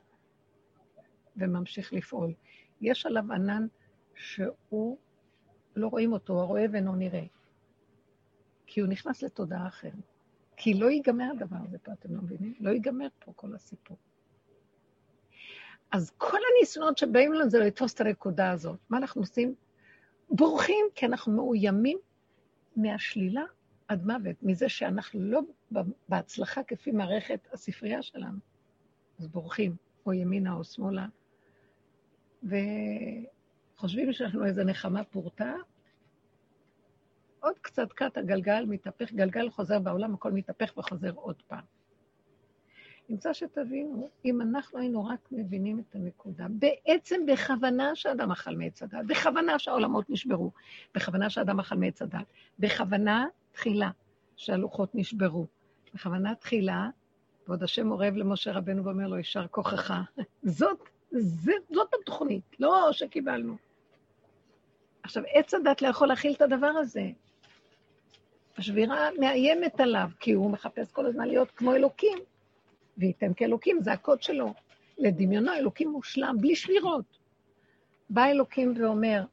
וממשיך 1.36 1.92
לפעול. 1.92 2.32
יש 2.80 3.06
עליו 3.06 3.32
ענן 3.32 3.66
שהוא, 4.14 4.98
לא 5.76 5.88
רואים 5.88 6.12
אותו, 6.12 6.32
הוא 6.32 6.42
רואה 6.42 6.64
ואינו 6.72 6.96
נראה. 6.96 7.24
כי 8.66 8.80
הוא 8.80 8.88
נכנס 8.88 9.22
לתודעה 9.22 9.66
אחרת. 9.66 9.94
כי 10.56 10.74
לא 10.74 10.90
ייגמר 10.90 11.30
הדבר 11.36 11.56
הזה 11.68 11.78
פה, 11.78 11.92
אתם 11.92 12.14
לא 12.14 12.22
מבינים? 12.22 12.54
לא 12.60 12.70
ייגמר 12.70 13.06
פה 13.18 13.32
כל 13.36 13.54
הסיפור. 13.54 13.96
אז 15.92 16.12
כל 16.18 16.38
הניסיונות 16.56 16.98
שבאים 16.98 17.32
לנו 17.32 17.50
זה 17.50 17.58
לתפוס 17.58 17.94
את 17.94 18.00
הנקודה 18.00 18.50
הזאת. 18.50 18.78
מה 18.90 18.98
אנחנו 18.98 19.20
עושים? 19.20 19.54
בורחים, 20.30 20.86
כי 20.94 21.06
אנחנו 21.06 21.32
מאוימים 21.32 21.98
מהשלילה 22.76 23.42
עד 23.88 24.06
מוות, 24.06 24.36
מזה 24.42 24.68
שאנחנו 24.68 25.20
לא 25.20 25.40
בהצלחה 26.08 26.62
כפי 26.62 26.90
מערכת 26.90 27.48
הספרייה 27.52 28.02
שלנו. 28.02 28.38
אז 29.18 29.28
בורחים, 29.28 29.76
או 30.06 30.12
ימינה 30.12 30.52
או 30.52 30.64
שמאלה, 30.64 31.06
וחושבים 32.44 34.12
שאנחנו 34.12 34.44
איזה 34.44 34.64
נחמה 34.64 35.04
פורתא, 35.04 35.52
עוד 37.40 37.58
קצת 37.60 37.92
קט 37.92 38.18
הגלגל 38.18 38.64
מתהפך, 38.68 39.12
גלגל 39.12 39.50
חוזר 39.50 39.78
בעולם, 39.78 40.14
הכל 40.14 40.32
מתהפך 40.32 40.72
וחוזר 40.76 41.12
עוד 41.14 41.42
פעם. 41.48 41.64
נמצא 43.08 43.32
שתבינו, 43.32 44.08
אם 44.24 44.40
אנחנו 44.40 44.78
היינו 44.78 45.06
רק 45.06 45.28
מבינים 45.32 45.78
את 45.78 45.94
הנקודה, 45.94 46.46
בעצם 46.50 47.26
בכוונה 47.26 47.94
שאדם 47.94 48.30
אכל 48.30 48.56
מעץ 48.56 48.82
הדת, 48.82 49.04
בכוונה 49.06 49.58
שהעולמות 49.58 50.10
נשברו, 50.10 50.50
בכוונה 50.94 51.30
שאדם 51.30 51.60
אכל 51.60 51.74
מעץ 51.74 52.02
הדת, 52.02 52.26
בכוונה 52.58 53.26
תחילה 53.52 53.90
שהלוחות 54.36 54.94
נשברו, 54.94 55.46
בכוונה 55.94 56.34
תחילה, 56.34 56.88
ועוד 57.48 57.62
השם 57.62 57.90
אורב 57.90 58.14
למשה 58.14 58.52
רבנו 58.52 58.84
ואומר 58.84 59.08
לו, 59.08 59.16
יישר 59.16 59.46
כוחך. 59.50 59.94
זאת, 60.42 60.88
זאת, 61.20 61.62
זאת 61.70 61.94
התוכנית, 62.02 62.42
לא 62.58 62.88
שקיבלנו. 62.92 63.56
עכשיו, 65.02 65.22
עץ 65.32 65.54
הדת 65.54 65.82
לא 65.82 65.88
יכול 65.88 66.08
להכיל 66.08 66.32
את 66.32 66.42
הדבר 66.42 66.66
הזה. 66.66 67.02
השבירה 68.56 69.08
מאיימת 69.20 69.80
עליו, 69.80 70.08
כי 70.20 70.32
הוא 70.32 70.50
מחפש 70.50 70.92
כל 70.92 71.06
הזמן 71.06 71.28
להיות 71.28 71.50
כמו 71.50 71.74
אלוקים, 71.74 72.18
וייתן 72.98 73.34
כאלוקים, 73.36 73.82
זה 73.82 73.92
הקוד 73.92 74.22
שלו. 74.22 74.54
לדמיונו 74.98 75.52
אלוקים 75.52 75.88
מושלם, 75.88 76.36
בלי 76.40 76.56
שבירות. 76.56 77.18
בא 78.10 78.26
אלוקים 78.26 78.74
ואומר, 78.76 79.24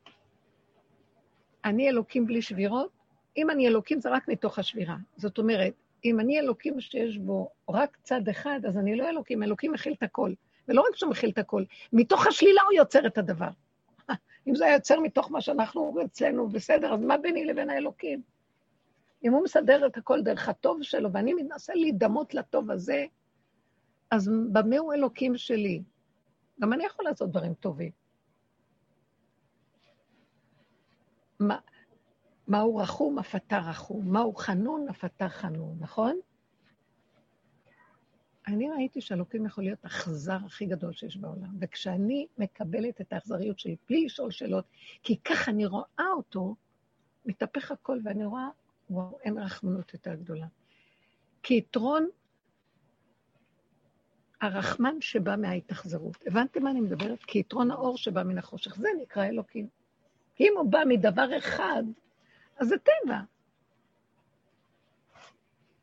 אני 1.66 1.90
אלוקים 1.90 2.28
בלי 2.28 2.42
שבירות? 2.42 2.92
אם 3.38 3.50
אני 3.50 3.68
אלוקים 3.68 4.00
זה 4.00 4.10
רק 4.10 4.28
מתוך 4.28 4.60
השבירה. 4.60 4.96
זאת 5.18 5.38
אומרת, 5.38 5.74
אם 6.06 6.20
אני 6.20 6.40
אלוקים 6.40 6.82
שיש 6.82 7.18
בו 7.18 7.50
רק 7.70 7.98
צד 8.04 8.30
אחד, 8.30 8.60
אז 8.68 8.78
אני 8.78 8.96
לא 8.96 9.10
אלוקים, 9.10 9.44
אלוקים 9.44 9.72
מכיל 9.72 9.94
את 9.94 10.04
הכל. 10.04 10.34
ולא 10.68 10.82
רק 10.90 10.96
שהוא 10.96 11.12
מכיל 11.12 11.30
את 11.30 11.38
הכל, 11.38 11.64
מתוך 11.94 12.28
השלילה 12.28 12.62
הוא 12.62 12.74
יוצר 12.74 13.08
את 13.08 13.18
הדבר. 13.18 13.50
אם 14.48 14.56
זה 14.56 14.66
היה 14.66 14.74
יוצר 14.74 15.00
מתוך 15.00 15.32
מה 15.32 15.42
שאנחנו 15.42 15.96
אצלנו, 16.06 16.50
בסדר, 16.50 16.94
אז 16.94 17.02
מה 17.02 17.18
ביני 17.18 17.46
לבין 17.46 17.70
האלוקים? 17.70 18.22
אם 19.24 19.34
הוא 19.34 19.44
מסדר 19.44 19.88
את 19.88 19.98
הכל 19.98 20.22
דרך 20.22 20.50
הטוב 20.50 20.84
שלו, 20.84 21.12
ואני 21.14 21.34
מנסה 21.34 21.74
להידמות 21.74 22.34
לטוב 22.34 22.72
הזה, 22.72 23.06
אז 24.12 24.32
במה 24.52 24.78
הוא 24.78 24.94
אלוקים 24.94 25.38
שלי? 25.38 25.84
גם 26.62 26.74
אני 26.74 26.86
יכול 26.86 27.06
לעשות 27.06 27.30
דברים 27.30 27.54
טובים. 27.54 27.92
מה, 31.40 31.60
מהו 32.48 32.78
רחום, 32.78 33.20
אף 33.20 33.36
אתה 33.36 33.58
רחום. 33.58 34.12
מהו 34.14 34.36
חנון, 34.36 34.90
אף 34.90 35.06
אתה 35.06 35.30
חנון, 35.30 35.78
נכון? 35.80 36.20
אני 38.52 38.70
ראיתי 38.70 39.02
שאלוקים 39.02 39.46
יכול 39.46 39.64
להיות 39.64 39.80
האכזר 39.84 40.38
הכי 40.46 40.66
גדול 40.66 40.94
שיש 40.94 41.18
בעולם, 41.18 41.50
וכשאני 41.60 42.28
מקבלת 42.38 43.02
את 43.02 43.14
האכזריות 43.14 43.60
שלי 43.60 43.76
בלי 43.90 44.06
לשאול 44.06 44.32
שאלות, 44.32 44.66
כי 45.04 45.18
ככה 45.18 45.52
אני 45.52 45.66
רואה 45.66 46.08
אותו, 46.16 46.56
מתהפך 47.26 47.72
הכל, 47.72 48.00
ואני 48.04 48.26
רואה, 48.26 48.50
וואו, 48.90 49.18
אין 49.24 49.38
רחמנות 49.38 49.94
יותר 49.94 50.16
גדולה. 50.16 50.48
כי 51.44 51.54
יתרון 51.54 52.10
הרחמן 54.42 54.96
שבא 55.02 55.36
מההתאכזרות. 55.36 56.18
הבנתם 56.28 56.64
מה 56.64 56.72
אני 56.72 56.82
מדברת? 56.82 57.24
כי 57.24 57.40
יתרון 57.40 57.72
האור 57.72 57.98
שבא 57.98 58.24
מן 58.24 58.38
החושך, 58.38 58.76
זה 58.76 58.88
נקרא 59.02 59.26
אלוקים. 59.26 59.68
אם 60.40 60.54
הוא 60.58 60.72
בא 60.72 60.80
מדבר 60.88 61.38
אחד, 61.38 61.84
אז 62.58 62.68
זה 62.68 62.76
טבע. 62.78 63.20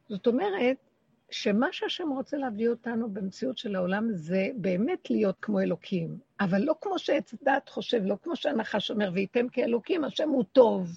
זאת 0.08 0.26
אומרת, 0.26 0.87
שמה 1.30 1.66
שהשם 1.72 2.08
רוצה 2.08 2.36
להביא 2.36 2.68
אותנו 2.68 3.10
במציאות 3.10 3.58
של 3.58 3.76
העולם 3.76 4.12
זה 4.12 4.48
באמת 4.56 5.10
להיות 5.10 5.36
כמו 5.42 5.60
אלוקים, 5.60 6.18
אבל 6.40 6.62
לא 6.62 6.74
כמו 6.80 6.98
שעץ 6.98 7.34
דת 7.42 7.68
חושב, 7.68 8.02
לא 8.04 8.16
כמו 8.22 8.36
שהנחש 8.36 8.90
אומר, 8.90 9.10
וייתם 9.14 9.48
כאלוקים, 9.48 10.04
השם 10.04 10.28
הוא 10.28 10.44
טוב. 10.52 10.88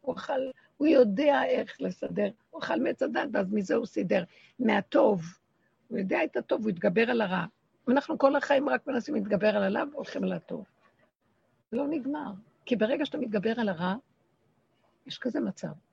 הוא 0.00 0.14
אכל, 0.16 0.40
הוא 0.76 0.86
יודע 0.86 1.44
איך 1.44 1.80
לסדר. 1.80 2.28
הוא 2.50 2.60
אכל 2.60 2.80
מעץ 2.80 3.02
הדת, 3.02 3.28
ואז 3.32 3.52
מזה 3.52 3.74
הוא 3.74 3.86
סידר. 3.86 4.24
מהטוב. 4.58 5.22
הוא 5.88 5.98
יודע 5.98 6.24
את 6.24 6.36
הטוב, 6.36 6.62
הוא 6.62 6.70
יתגבר 6.70 7.10
על 7.10 7.20
הרע. 7.20 7.44
אנחנו 7.88 8.18
כל 8.18 8.36
החיים 8.36 8.68
רק 8.68 8.86
מנסים 8.86 9.14
להתגבר 9.14 9.56
על 9.56 9.62
הלאו, 9.62 9.82
הולכים 9.92 10.24
על 10.24 10.32
הטוב. 10.32 10.64
לא 11.72 11.86
נגמר. 11.88 12.32
כי 12.64 12.76
ברגע 12.76 13.06
שאתה 13.06 13.18
מתגבר 13.18 13.60
על 13.60 13.68
הרע, 13.68 13.94
יש 15.06 15.18
כזה 15.18 15.40
מצב. 15.40 15.87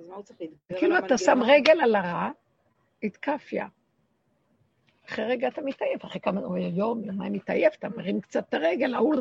אז 0.00 0.06
מה 0.08 0.14
הוא 0.14 0.22
צריך 0.22 0.40
להתגבר 0.40 0.78
כאילו 0.78 0.98
אתה 0.98 1.18
שם? 1.18 1.40
רגל 1.46 1.80
על 1.82 1.94
הרע, 1.94 2.30
התקפיה. 3.02 3.66
אחרי 5.08 5.24
רגע 5.24 5.48
אתה 5.48 5.62
מתעייף, 5.62 6.04
אחרי 6.04 6.20
כמה, 6.20 6.40
יום, 6.58 7.04
יומיים 7.04 7.32
מתעייף, 7.32 7.74
אתה 7.74 7.88
מרים 7.88 8.20
קצת 8.20 8.48
את 8.48 8.54
הרגל, 8.54 8.94
ההוא 8.94 9.14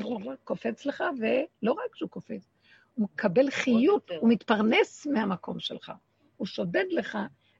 קופץ 0.44 0.86
לך, 0.86 1.04
ולא 1.20 1.72
רק 1.72 1.96
שהוא 1.96 2.10
קופץ, 2.10 2.50
הוא 2.96 3.08
מקבל 3.14 3.50
חיות. 3.50 4.12
הוא 4.20 4.30
מתפרנס 4.30 5.08
מהמקום 5.08 5.60
שלך. 5.60 5.92
הוא 6.38 6.48
שודד 6.48 6.86
לך, 6.90 7.18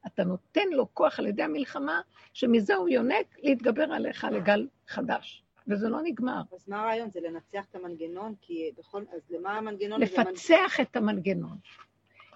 אתה 0.08 0.24
נותן 0.24 0.68
לו 0.72 0.94
כוח 0.94 1.20
על 1.20 1.28
ידי 1.28 1.44
המלחמה, 1.44 2.02
שמזה 2.34 2.76
הוא 2.76 2.90
יונק 2.90 3.38
להתגבר 3.38 3.84
עליך 3.84 4.28
לגל 4.32 4.68
חדש. 4.88 5.44
וזה 5.68 5.90
לא 5.90 6.02
נגמר. 6.04 6.42
אז 6.54 6.70
מה 6.70 6.82
הרעיון? 6.82 7.10
זה 7.12 7.20
לנצח 7.20 7.66
את 7.70 7.76
המנגנון? 7.76 8.36
כי 8.42 8.72
בכל... 8.78 9.04
אז 9.16 9.22
למה 9.30 9.58
המנגנון? 9.58 10.02
לפצח 10.02 10.80
את 10.82 10.96
המנגנון. 10.96 11.58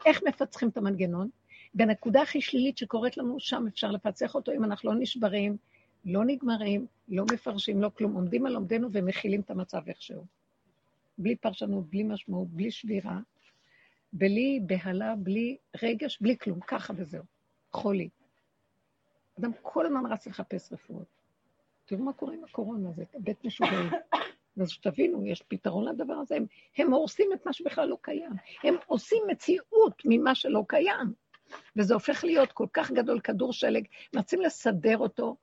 איך 0.06 0.24
מפצחים 0.24 0.70
את 0.70 0.78
המנגנון? 0.78 1.30
בנקודה 1.74 2.22
הכי 2.22 2.42
שלילית 2.42 2.78
שקורית 2.78 3.18
לנו, 3.18 3.40
שם 3.40 3.66
אפשר 3.68 3.92
לפצח 3.92 4.36
אותו 4.36 4.52
אם 4.52 4.64
אנחנו 4.64 4.94
לא 4.94 5.00
נשברים, 5.00 5.58
לא 6.06 6.26
נגמרים, 6.26 6.86
לא 7.08 7.26
מפרשים, 7.34 7.82
לא 7.82 7.92
כלום, 7.98 8.14
עומדים 8.14 8.46
על 8.46 8.56
עומדנו 8.56 8.90
ומכילים 8.92 9.42
את 9.42 9.52
המצב 9.52 9.82
איכשהו. 9.88 10.26
בלי 11.18 11.36
פרשנות, 11.36 11.90
בלי 11.90 12.04
משמעות, 12.04 12.48
בלי 12.48 12.72
שבירה, 12.72 13.20
בלי 14.14 14.60
בהלה, 14.66 15.16
בלי 15.16 15.58
רגש, 15.84 16.22
בלי 16.22 16.38
כלום, 16.38 16.60
ככה 16.60 16.94
וזהו. 16.98 17.24
חולי. 17.72 18.10
אדם 19.40 19.52
כל 19.62 19.86
הזמן 19.86 20.12
רץ 20.12 20.28
לחפש 20.28 20.74
רפואות. 20.74 21.08
תראו 21.86 22.04
מה 22.04 22.14
קורה 22.14 22.34
עם 22.34 22.44
הקורונה, 22.44 22.92
זה 22.92 23.04
בית 23.20 23.46
משוגעים. 23.46 23.90
אז 24.62 24.70
שתבינו, 24.70 25.26
יש 25.26 25.42
פתרון 25.48 25.88
לדבר 25.88 26.14
הזה. 26.14 26.36
הם, 26.36 26.46
הם 26.78 26.94
הורסים 26.94 27.34
את 27.34 27.46
מה 27.46 27.54
שבכלל 27.54 27.88
לא 27.88 27.98
קיים. 28.02 28.32
הם 28.64 28.76
עושים 28.86 29.24
מציאות 29.28 30.02
ממה 30.06 30.36
שלא 30.36 30.64
קיים. 30.68 31.14
וזה 31.76 31.94
הופך 31.94 32.24
להיות 32.24 32.52
כל 32.52 32.68
כך 32.74 32.92
גדול, 32.92 33.20
כדור 33.20 33.54
שלג, 33.54 33.86
מנסים 34.16 34.42
לסדר 34.42 34.98
אותו, 34.98 35.36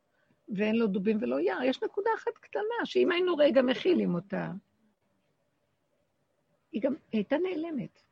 ואין 0.48 0.76
לו 0.76 0.86
דובים 0.86 1.18
ולא 1.20 1.40
יער. 1.40 1.62
יש 1.62 1.82
נקודה 1.82 2.10
אחת 2.16 2.38
קטנה, 2.40 2.84
שאם 2.84 3.12
היינו 3.12 3.36
רגע 3.36 3.62
מכילים 3.62 4.14
אותה, 4.14 4.50
היא 6.72 6.82
גם 6.82 6.94
הייתה 7.12 7.36
נעלמת. 7.38 8.02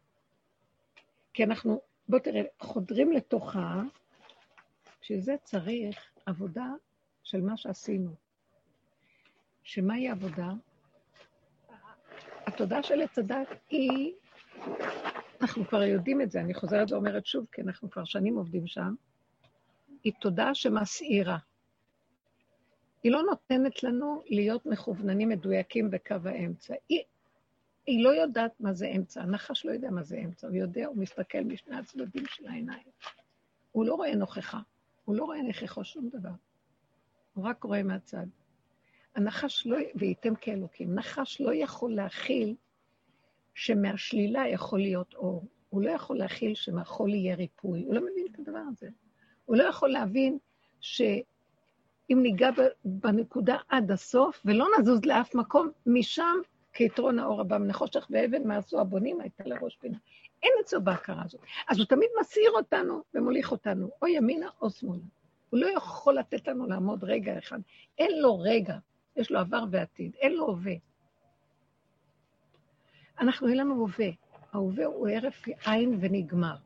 כי 1.35 1.45
אנחנו, 1.45 1.81
בוא 2.09 2.19
תראה, 2.19 2.43
חודרים 2.61 3.13
לתוכה, 3.13 3.83
בשביל 5.01 5.21
זה 5.21 5.37
צריך 5.45 6.13
עבודה 6.27 6.67
של 7.23 7.41
מה 7.41 7.57
שעשינו. 7.57 8.11
שמהי 9.63 10.09
העבודה? 10.09 10.53
התודעה 12.49 12.83
של 12.83 13.01
עץ 13.01 13.19
הדת 13.19 13.49
היא, 13.71 14.13
אנחנו 15.41 15.65
כבר 15.65 15.83
יודעים 15.83 16.21
את 16.21 16.31
זה, 16.31 16.41
אני 16.41 16.55
חוזרת 16.55 16.93
ואומרת 16.93 17.27
שוב, 17.27 17.47
כי 17.53 17.63
אנחנו 17.63 17.91
כבר 17.91 18.05
שנים 18.05 18.37
עובדים 18.37 18.67
שם, 18.67 18.95
היא 20.05 20.13
תודעה 20.21 20.55
שמסעירה. 20.55 21.39
היא 23.03 23.13
לא 23.13 23.23
נותנת 23.23 23.83
לנו 23.83 24.23
להיות 24.27 24.67
מכווננים 24.67 25.29
מדויקים 25.29 25.91
בקו 25.91 26.17
האמצע. 26.25 26.75
היא, 26.89 27.03
היא 27.87 28.05
לא 28.05 28.09
יודעת 28.09 28.61
מה 28.61 28.73
זה 28.73 28.87
אמצע, 28.97 29.23
הנחש 29.23 29.67
לא 29.67 29.73
יודע 29.73 29.91
מה 29.91 30.03
זה 30.03 30.19
אמצע, 30.19 30.47
הוא 30.47 30.57
יודע, 30.57 30.87
הוא 30.87 30.97
מסתכל 30.97 31.41
משני 31.45 31.77
הצדדים 31.77 32.25
של 32.27 32.47
העיניים. 32.47 32.89
הוא 33.73 33.87
לא 33.87 33.95
רואה 33.95 34.15
נוכחה, 34.15 34.61
הוא 35.05 35.17
לא 35.17 35.25
רואה 35.25 35.43
נכחו 35.43 35.85
שום 35.85 36.09
דבר. 36.09 36.33
הוא 37.35 37.45
רק 37.45 37.65
רואה 37.65 37.83
מהצד. 37.83 38.27
הנחש 39.19 39.67
לא, 39.67 39.79
וייתם 39.95 40.35
כאלוקים, 40.35 40.95
נחש 40.95 41.41
לא 41.41 41.55
יכול 41.55 41.95
להכיל 41.95 42.55
שמהשלילה 43.55 44.49
יכול 44.49 44.81
להיות 44.81 45.15
אור. 45.15 45.45
הוא 45.69 45.83
לא 45.83 45.91
יכול 45.91 46.19
להכיל 46.19 46.55
שמהחול 46.55 47.15
יהיה 47.15 47.35
ריפוי. 47.35 47.83
הוא 47.83 47.95
לא 47.95 48.01
מבין 48.01 48.27
את 48.33 48.39
הדבר 48.39 48.63
הזה. 48.69 48.89
הוא 49.45 49.57
לא 49.57 49.63
יכול 49.63 49.89
להבין 49.89 50.39
שאם 50.81 52.19
ניגע 52.23 52.51
בנקודה 52.85 53.57
עד 53.69 53.91
הסוף 53.91 54.43
ולא 54.45 54.67
נזוז 54.79 55.05
לאף 55.05 55.35
מקום, 55.35 55.71
משם 55.87 56.37
כיתרון 56.73 57.19
האור 57.19 57.41
הבא 57.41 57.59
מן 57.59 57.71
החושך 57.71 58.07
ואבן 58.11 58.49
מה 58.49 58.57
עשו 58.57 58.81
הבונים 58.81 59.21
הייתה 59.21 59.45
לראש 59.47 59.77
פינה. 59.77 59.99
אין 60.43 60.53
אצלו 60.61 60.85
בהכרה 60.85 61.23
הזאת. 61.25 61.41
אז 61.69 61.79
הוא 61.79 61.87
תמיד 61.87 62.09
מסעיר 62.21 62.51
אותנו 62.51 63.03
ומוליך 63.15 63.53
אותנו, 63.53 63.91
או 64.03 64.07
ימינה 64.07 64.49
או 64.61 64.71
שמאלה. 64.71 65.03
הוא 65.51 65.61
לא 65.61 65.67
יכול 65.67 66.15
לתת 66.15 66.49
לנו 66.49 66.67
לעמוד 66.67 67.05
רגע 67.05 67.39
אחד. 67.39 67.59
אין 67.99 68.21
לו 68.21 68.39
רגע, 68.41 68.79
יש 69.19 69.31
לו 69.31 69.39
עבר 69.39 69.65
ועתיד, 69.71 70.15
אין 70.21 70.33
לו 70.35 70.47
הווה. 70.47 70.75
אנחנו, 73.21 73.49
אין 73.49 73.57
לנו 73.57 73.75
הווה. 73.75 74.09
ההווה 74.53 74.87
הוא 74.87 75.09
הרף 75.09 75.45
עין 75.67 75.99
ונגמר. 76.01 76.57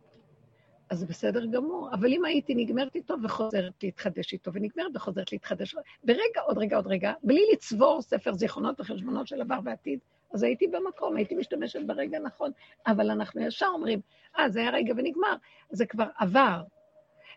אז 0.91 1.05
בסדר 1.05 1.47
גמור, 1.47 1.89
אבל 1.93 2.13
אם 2.13 2.25
הייתי 2.25 2.55
נגמרת 2.55 2.95
איתו 2.95 3.15
וחוזרת 3.23 3.83
להתחדש 3.83 4.33
איתו, 4.33 4.53
ונגמרת 4.55 4.91
וחוזרת 4.95 5.33
להתחדש, 5.33 5.75
ברגע, 6.05 6.41
עוד 6.47 6.59
רגע, 6.59 6.77
עוד 6.77 6.87
רגע, 6.87 7.13
בלי 7.23 7.41
לצבור 7.53 8.03
ספר 8.03 8.35
זיכרונות 8.35 8.81
וחשבונות 8.81 9.27
של 9.27 9.41
עבר 9.41 9.59
ועתיד, 9.65 9.99
אז 10.35 10.43
הייתי 10.43 10.67
במקום, 10.67 11.17
הייתי 11.17 11.35
משתמשת 11.35 11.81
ברגע 11.87 12.17
הנכון. 12.19 12.51
אבל 12.87 13.11
אנחנו 13.11 13.41
ישר 13.41 13.67
אומרים, 13.73 14.01
אה, 14.39 14.49
זה 14.49 14.61
היה 14.61 14.71
רגע 14.71 14.95
ונגמר, 14.97 15.37
זה 15.71 15.87
כבר 15.87 16.07
עבר. 16.19 16.63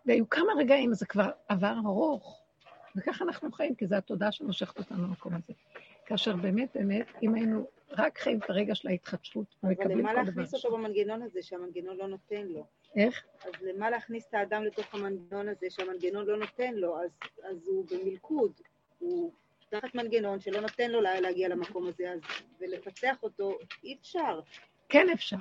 והיו 0.06 0.30
כמה 0.30 0.54
רגעים, 0.58 0.94
זה 0.94 1.06
כבר 1.06 1.30
עבר 1.48 1.74
ארוך. 1.86 2.45
וככה 2.96 3.24
אנחנו 3.26 3.52
חיים, 3.52 3.76
כי 3.76 3.88
זו 3.88 3.96
התודעה 3.96 4.32
שמושכת 4.32 4.78
אותנו 4.78 5.04
למקום 5.04 5.34
הזה. 5.34 5.54
כאשר 6.06 6.36
באמת, 6.36 6.70
באמת, 6.76 7.06
אם 7.24 7.36
היינו 7.36 7.68
רק 7.92 8.18
חיים 8.20 8.40
את 8.40 8.50
הרגע 8.50 8.76
של 8.76 8.88
ההתחדשות, 8.88 9.46
אבל 9.64 9.72
למה 9.72 10.10
כל 10.10 10.14
דבר. 10.14 10.24
להכניס 10.24 10.54
אותו 10.54 10.78
במנגנון 10.78 11.22
הזה 11.22 11.40
שהמנגנון 11.42 11.98
לא 11.98 12.08
נותן 12.08 12.46
לו? 12.48 12.66
איך? 12.96 13.24
אז 13.46 13.52
למה 13.62 13.90
להכניס 13.90 14.28
את 14.30 14.34
האדם 14.34 14.64
לתוך 14.64 14.94
המנגנון 14.96 15.48
הזה 15.50 15.68
שהמנגנון 15.70 16.26
לא 16.26 16.38
נותן 16.38 16.74
לו? 16.74 16.98
אז, 17.02 17.10
אז 17.44 17.68
הוא 17.68 17.86
במלכוד, 17.92 18.52
הוא 19.00 19.32
תחת 19.70 19.96
מנגנון 19.96 20.40
שלא 20.40 20.60
נותן 20.62 20.92
לו 20.92 21.02
לה- 21.02 21.20
להגיע 21.20 21.48
למקום 21.50 21.88
הזה, 21.88 22.12
אז 22.12 22.20
ולפצח 22.60 23.16
אותו 23.24 23.58
אי 23.84 23.98
אפשר. 24.02 24.40
כן 24.90 25.08
אפשר. 25.14 25.38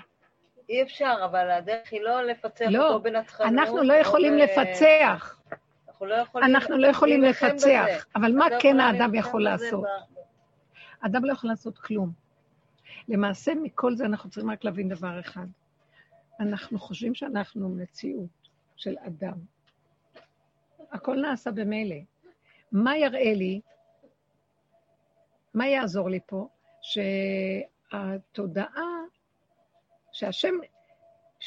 אי 0.68 0.82
אפשר, 0.82 1.14
אבל 1.24 1.50
הדרך 1.50 1.92
היא 1.92 2.00
לא 2.00 2.22
לפצח 2.22 2.66
לא, 2.70 2.86
אותו 2.88 3.02
בנצחנות. 3.02 3.48
אנחנו 3.52 3.82
לא 3.82 3.94
או 3.94 4.00
יכולים 4.00 4.32
ב- 4.32 4.40
לפצח. 4.40 5.40
אנחנו 6.04 6.16
לא 6.16 6.22
יכולים 6.22 6.54
אנחנו 6.54 6.76
לא 6.76 6.86
יכולים 6.86 7.22
לפצח. 7.22 7.84
בזה. 7.86 7.98
אבל 8.16 8.32
מה 8.32 8.48
לא 8.48 8.56
כן 8.60 8.80
האדם 8.80 9.14
יכול 9.14 9.44
לעשות? 9.44 9.84
אדם 11.00 11.24
לא 11.24 11.32
יכול 11.32 11.50
לעשות 11.50 11.78
כלום. 11.78 12.12
למעשה, 13.08 13.52
מכל 13.54 13.94
זה 13.94 14.04
אנחנו 14.04 14.30
צריכים 14.30 14.50
רק 14.50 14.64
להבין 14.64 14.88
דבר 14.88 15.20
אחד. 15.20 15.46
אנחנו 16.40 16.78
חושבים 16.78 17.14
שאנחנו 17.14 17.68
מציאות 17.68 18.48
של 18.76 18.94
אדם. 19.06 19.38
הכל 20.92 21.16
נעשה 21.20 21.50
במילא. 21.50 21.96
מה 22.72 22.96
יראה 22.96 23.34
לי, 23.34 23.60
מה 25.54 25.66
יעזור 25.66 26.10
לי 26.10 26.20
פה? 26.26 26.48
שהתודעה, 27.90 29.00
שהשם, 30.12 30.54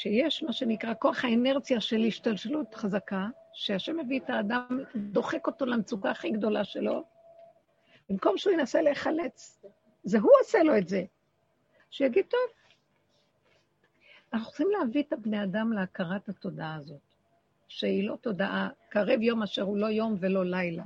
שיש 0.00 0.42
מה 0.42 0.52
שנקרא 0.52 0.94
כוח 0.98 1.24
האנרציה 1.24 1.80
של 1.80 2.04
השתלשלות 2.08 2.74
חזקה, 2.74 3.26
שהשם 3.52 3.96
מביא 3.96 4.20
את 4.20 4.30
האדם, 4.30 4.80
דוחק 4.96 5.46
אותו 5.46 5.66
למצוקה 5.66 6.10
הכי 6.10 6.30
גדולה 6.30 6.64
שלו, 6.64 7.04
במקום 8.08 8.38
שהוא 8.38 8.52
ינסה 8.52 8.82
להיחלץ, 8.82 9.60
זה 10.04 10.18
הוא 10.18 10.30
עושה 10.40 10.62
לו 10.62 10.78
את 10.78 10.88
זה. 10.88 11.04
שיגיד, 11.90 12.26
טוב. 12.26 12.40
אנחנו 14.32 14.48
צריכים 14.48 14.68
להביא 14.78 15.02
את 15.02 15.12
הבני 15.12 15.42
אדם 15.42 15.72
להכרת 15.72 16.28
התודעה 16.28 16.74
הזאת, 16.74 17.14
שהיא 17.68 18.08
לא 18.08 18.16
תודעה, 18.16 18.68
קרב 18.88 19.22
יום 19.22 19.42
אשר 19.42 19.62
הוא 19.62 19.78
לא 19.78 19.86
יום 19.86 20.16
ולא 20.20 20.44
לילה. 20.44 20.84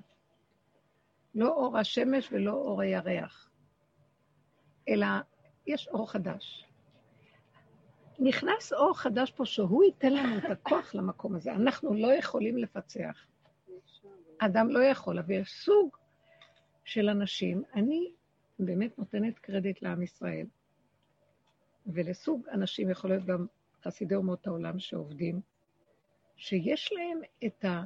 לא 1.35 1.49
אור 1.49 1.79
השמש 1.79 2.29
ולא 2.33 2.53
אור 2.53 2.81
הירח, 2.81 3.51
אלא 4.89 5.07
יש 5.67 5.89
אור 5.89 6.11
חדש. 6.11 6.72
נכנס 8.23 8.73
אור 8.73 8.99
חדש 8.99 9.31
פה, 9.31 9.47
שהוא 9.47 9.85
ייתן 9.85 10.13
לנו 10.13 10.39
את 10.39 10.45
הכוח 10.51 10.95
למקום 10.95 11.35
הזה. 11.35 11.53
אנחנו 11.53 11.95
לא 11.95 12.15
יכולים 12.15 12.57
לפצח. 12.57 13.27
אדם 14.39 14.71
לא 14.71 14.85
יכול, 14.85 15.19
אבל 15.19 15.31
יש 15.31 15.53
סוג 15.65 15.97
של 16.85 17.09
אנשים, 17.09 17.63
אני 17.75 18.13
באמת 18.59 18.99
נותנת 18.99 19.39
קרדיט 19.39 19.83
לעם 19.83 20.03
ישראל, 20.03 20.47
ולסוג 21.87 22.49
אנשים 22.49 22.91
יכול 22.91 23.11
להיות 23.11 23.25
גם 23.25 23.47
חסידי 23.85 24.15
אומות 24.15 24.47
העולם 24.47 24.79
שעובדים, 24.79 25.41
שיש 26.37 26.93
להם 26.93 27.21
את 27.47 27.65
ה... 27.65 27.85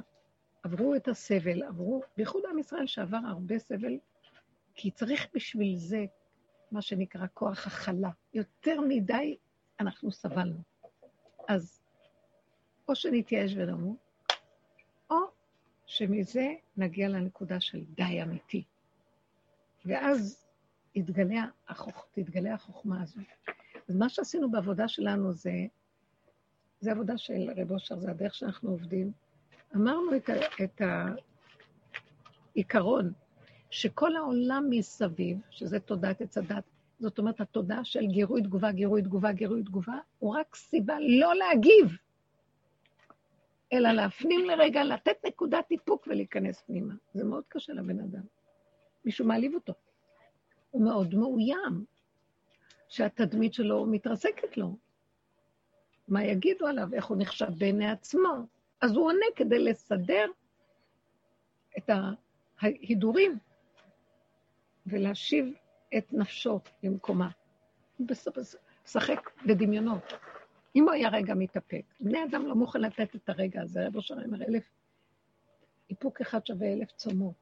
עברו 0.63 0.95
את 0.95 1.07
הסבל, 1.07 1.63
עברו, 1.63 2.01
בייחוד 2.17 2.43
עם 2.51 2.59
ישראל 2.59 2.87
שעבר 2.87 3.19
הרבה 3.27 3.59
סבל, 3.59 3.97
כי 4.75 4.91
צריך 4.91 5.27
בשביל 5.33 5.75
זה 5.75 6.05
מה 6.71 6.81
שנקרא 6.81 7.25
כוח 7.33 7.67
הכלה. 7.67 8.09
יותר 8.33 8.81
מדי 8.87 9.37
אנחנו 9.79 10.11
סבלנו. 10.11 10.61
אז 11.47 11.81
או 12.87 12.95
שנתייאש 12.95 13.53
ונמות, 13.55 13.97
או 15.09 15.17
שמזה 15.85 16.53
נגיע 16.77 17.09
לנקודה 17.09 17.59
של 17.59 17.83
די 17.83 18.23
אמיתי. 18.23 18.63
ואז 19.85 20.47
יתגלה, 20.95 21.45
החוכ... 21.67 22.05
החוכמה 22.53 23.01
הזאת. 23.01 23.25
אז 23.89 23.95
מה 23.95 24.09
שעשינו 24.09 24.51
בעבודה 24.51 24.87
שלנו 24.87 25.33
זה, 25.33 25.51
זה 26.79 26.91
עבודה 26.91 27.17
של 27.17 27.49
רב 27.57 27.71
אושר, 27.71 27.99
זה 27.99 28.11
הדרך 28.11 28.35
שאנחנו 28.35 28.69
עובדים. 28.69 29.11
אמרנו 29.75 30.15
את, 30.15 30.29
ה... 30.29 30.33
את 30.63 30.81
העיקרון, 32.55 33.13
שכל 33.69 34.15
העולם 34.15 34.65
מסביב, 34.69 35.37
שזה 35.49 35.79
תודעת 35.79 36.21
עץ 36.21 36.37
הדת, 36.37 36.63
זאת 36.99 37.19
אומרת, 37.19 37.41
התודעה 37.41 37.83
של 37.83 38.05
גירוי 38.05 38.41
תגובה, 38.41 38.71
גירוי 38.71 39.01
תגובה, 39.01 39.31
גירוי 39.31 39.63
תגובה, 39.63 39.97
הוא 40.19 40.35
רק 40.35 40.55
סיבה 40.55 40.97
לא 40.99 41.35
להגיב, 41.35 41.97
אלא 43.73 43.91
להפנים 43.91 44.45
לרגע, 44.45 44.83
לתת 44.83 45.25
נקודת 45.25 45.71
איפוק 45.71 46.07
ולהיכנס 46.07 46.61
פנימה. 46.61 46.93
זה 47.13 47.23
מאוד 47.23 47.43
קשה 47.47 47.73
לבן 47.73 47.99
אדם. 47.99 48.23
מישהו 49.05 49.25
מעליב 49.25 49.55
אותו. 49.55 49.73
הוא 50.71 50.85
מאוד 50.85 51.15
מאוים, 51.15 51.85
שהתדמית 52.87 53.53
שלו 53.53 53.85
מתרסקת 53.85 54.57
לו. 54.57 54.77
מה 56.07 56.23
יגידו 56.23 56.67
עליו, 56.67 56.93
איך 56.93 57.05
הוא 57.05 57.17
נחשב 57.19 57.49
בעיני 57.57 57.89
עצמו. 57.89 58.29
אז 58.81 58.91
הוא 58.91 59.05
עונה 59.05 59.25
כדי 59.35 59.59
לסדר 59.59 60.25
את 61.77 61.89
ההידורים 62.59 63.37
ולהשיב 64.85 65.53
את 65.97 66.13
נפשו 66.13 66.59
למקומה. 66.83 67.29
הוא 67.97 68.07
משחק 68.85 69.29
בדמיונות. 69.47 70.13
אם 70.75 70.83
הוא 70.83 70.91
היה 70.91 71.09
רגע 71.09 71.33
מתאפק, 71.33 71.83
בני 71.99 72.23
אדם 72.23 72.45
לא 72.45 72.55
מוכן 72.55 72.81
לתת 72.81 73.15
את 73.15 73.29
הרגע 73.29 73.61
הזה, 73.61 73.87
רב 73.87 73.95
אושר 73.95 74.15
אומר, 74.25 74.43
אלף, 74.43 74.63
איפוק 75.89 76.21
אחד 76.21 76.45
שווה 76.45 76.73
אלף 76.73 76.91
צומות. 76.91 77.35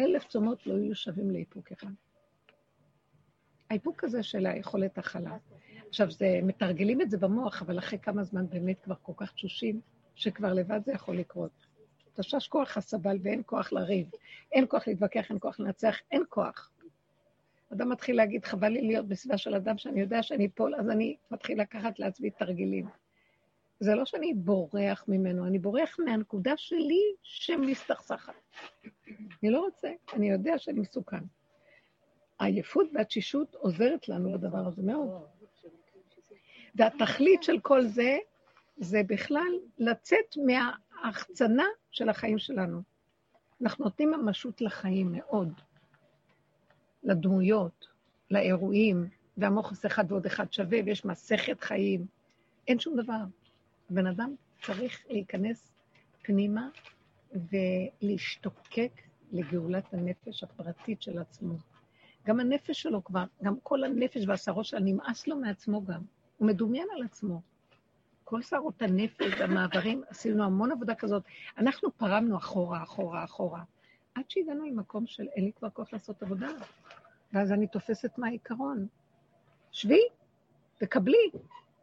אלף 0.00 0.24
צומות 0.24 0.66
לא 0.66 0.74
יהיו 0.74 0.94
שווים 0.94 1.30
לאיפוק 1.30 1.72
אחד. 1.72 1.90
האיפוק 3.70 4.04
הזה 4.04 4.22
של 4.22 4.46
היכולת 4.46 4.98
הכלה. 4.98 5.36
עכשיו, 5.88 6.10
זה, 6.10 6.40
מתרגלים 6.42 7.00
את 7.00 7.10
זה 7.10 7.18
במוח, 7.18 7.62
אבל 7.62 7.78
אחרי 7.78 7.98
כמה 7.98 8.24
זמן 8.24 8.48
באמת 8.48 8.80
כבר 8.84 8.94
כל 9.02 9.12
כך 9.16 9.32
תשושים, 9.32 9.80
שכבר 10.14 10.52
לבד 10.52 10.80
זה 10.84 10.92
יכול 10.92 11.18
לקרות. 11.18 11.66
תשש 12.14 12.48
כוח 12.48 12.76
הסבל 12.76 13.18
ואין 13.22 13.42
כוח 13.46 13.72
לריב, 13.72 14.10
אין 14.52 14.64
כוח 14.68 14.88
להתווכח, 14.88 15.30
אין 15.30 15.38
כוח 15.40 15.60
לנצח, 15.60 15.96
אין 16.10 16.22
כוח. 16.28 16.70
אדם 17.74 17.88
מתחיל 17.88 18.16
להגיד, 18.16 18.44
חבל 18.44 18.68
לי 18.68 18.82
להיות 18.82 19.08
בסביבה 19.08 19.38
של 19.38 19.54
אדם 19.54 19.78
שאני 19.78 20.00
יודע 20.00 20.22
שאני 20.22 20.46
אפול, 20.46 20.74
אז 20.74 20.90
אני 20.90 21.16
מתחיל 21.30 21.60
לקחת 21.60 21.98
לעצמי 21.98 22.30
תרגילים. 22.30 22.86
זה 23.80 23.94
לא 23.94 24.04
שאני 24.04 24.34
בורח 24.34 25.04
ממנו, 25.08 25.46
אני 25.46 25.58
בורח 25.58 25.96
מהנקודה 25.98 26.56
שלי 26.56 27.02
שמסתכסכת. 27.22 28.32
אני 29.42 29.50
לא 29.50 29.60
רוצה, 29.60 29.92
אני 30.12 30.30
יודע 30.30 30.58
שאני 30.58 30.80
מסוכן. 30.80 31.24
העייפות 32.40 32.86
והתשישות 32.94 33.54
עוזרת 33.54 34.08
לנו 34.08 34.32
בדבר 34.32 34.66
הזה 34.66 34.82
מאוד. 34.82 35.22
והתכלית 36.74 37.42
של 37.42 37.60
כל 37.60 37.86
זה, 37.86 38.18
זה 38.76 39.02
בכלל 39.06 39.52
לצאת 39.78 40.36
מההחצנה 40.46 41.64
של 41.90 42.08
החיים 42.08 42.38
שלנו. 42.38 42.80
אנחנו 43.62 43.84
נותנים 43.84 44.10
ממשות 44.10 44.60
לחיים 44.60 45.12
מאוד. 45.12 45.52
לדמויות, 47.04 47.86
לאירועים, 48.30 49.08
והמוחס 49.36 49.86
אחד 49.86 50.12
ועוד 50.12 50.26
אחד 50.26 50.52
שווה, 50.52 50.78
ויש 50.86 51.04
מסכת 51.04 51.60
חיים. 51.60 52.06
אין 52.68 52.78
שום 52.78 52.96
דבר. 52.96 53.20
הבן 53.90 54.06
אדם 54.06 54.34
צריך 54.62 55.04
להיכנס 55.10 55.72
פנימה 56.22 56.68
ולהשתוקק 57.32 58.92
לגאולת 59.32 59.94
הנפש 59.94 60.44
הפרטית 60.44 61.02
של 61.02 61.18
עצמו. 61.18 61.54
גם 62.26 62.40
הנפש 62.40 62.82
שלו 62.82 63.04
כבר, 63.04 63.24
גם 63.42 63.54
כל 63.62 63.84
הנפש 63.84 64.24
והשערות 64.26 64.64
שלה 64.64 64.80
נמאס 64.80 65.26
לו 65.26 65.36
מעצמו 65.36 65.84
גם. 65.84 66.02
הוא 66.38 66.48
מדומיין 66.48 66.88
על 66.96 67.02
עצמו. 67.02 67.40
כל 68.24 68.42
שערות 68.42 68.82
הנפש 68.82 69.32
והמעברים, 69.40 70.02
עשינו 70.08 70.44
המון 70.44 70.72
עבודה 70.72 70.94
כזאת. 70.94 71.22
אנחנו 71.58 71.92
פרמנו 71.96 72.36
אחורה, 72.36 72.82
אחורה, 72.82 73.24
אחורה. 73.24 73.62
עד 74.14 74.24
שהגענו 74.28 74.64
למקום 74.64 75.06
של 75.06 75.26
אין 75.36 75.44
לי 75.44 75.52
כבר 75.52 75.70
כוח 75.70 75.92
לעשות 75.92 76.22
עבודה. 76.22 76.48
ואז 77.34 77.52
אני 77.52 77.66
תופסת 77.66 78.18
מהעיקרון. 78.18 78.86
שבי, 79.72 80.02
תקבלי. 80.78 81.30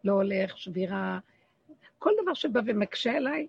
לא 0.04 0.14
הולך, 0.14 0.58
שבירה, 0.58 1.20
כל 2.00 2.12
דבר 2.24 2.34
שבא 2.34 2.62
ומקשה 2.66 3.18
עליי. 3.18 3.48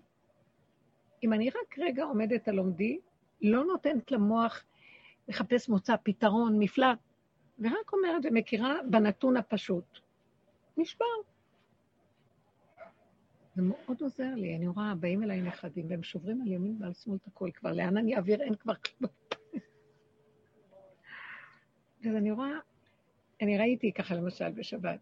אם 1.23 1.33
אני 1.33 1.49
רק 1.49 1.79
רגע 1.79 2.03
עומדת 2.03 2.47
על 2.47 2.57
עומדי, 2.57 2.99
לא 3.41 3.65
נותנת 3.65 4.11
למוח 4.11 4.63
לחפש 5.27 5.69
מוצא, 5.69 5.95
פתרון, 6.03 6.59
מפלט, 6.59 6.99
ורק 7.59 7.93
אומרת 7.93 8.21
ומכירה 8.23 8.75
בנתון 8.89 9.37
הפשוט. 9.37 9.99
נשבר. 10.77 11.05
זה 13.55 13.61
מאוד 13.61 14.01
עוזר 14.01 14.35
לי, 14.35 14.55
אני 14.55 14.67
רואה, 14.67 14.95
באים 14.95 15.23
אליי 15.23 15.41
נכדים, 15.41 15.85
והם 15.89 16.03
שוברים 16.03 16.41
על 16.41 16.47
ימין 16.47 16.77
ועל 16.79 16.93
שמאל 16.93 17.17
את 17.21 17.27
הכול 17.27 17.51
כבר, 17.51 17.73
לאן 17.73 17.97
אני 17.97 18.15
אעביר? 18.15 18.41
אין 18.41 18.55
כבר 18.55 18.73
כלום. 18.75 19.11
אז 22.09 22.15
אני 22.15 22.31
רואה, 22.31 22.59
אני 23.41 23.57
ראיתי 23.57 23.91
ככה 23.93 24.15
למשל 24.15 24.51
בשבת, 24.51 24.99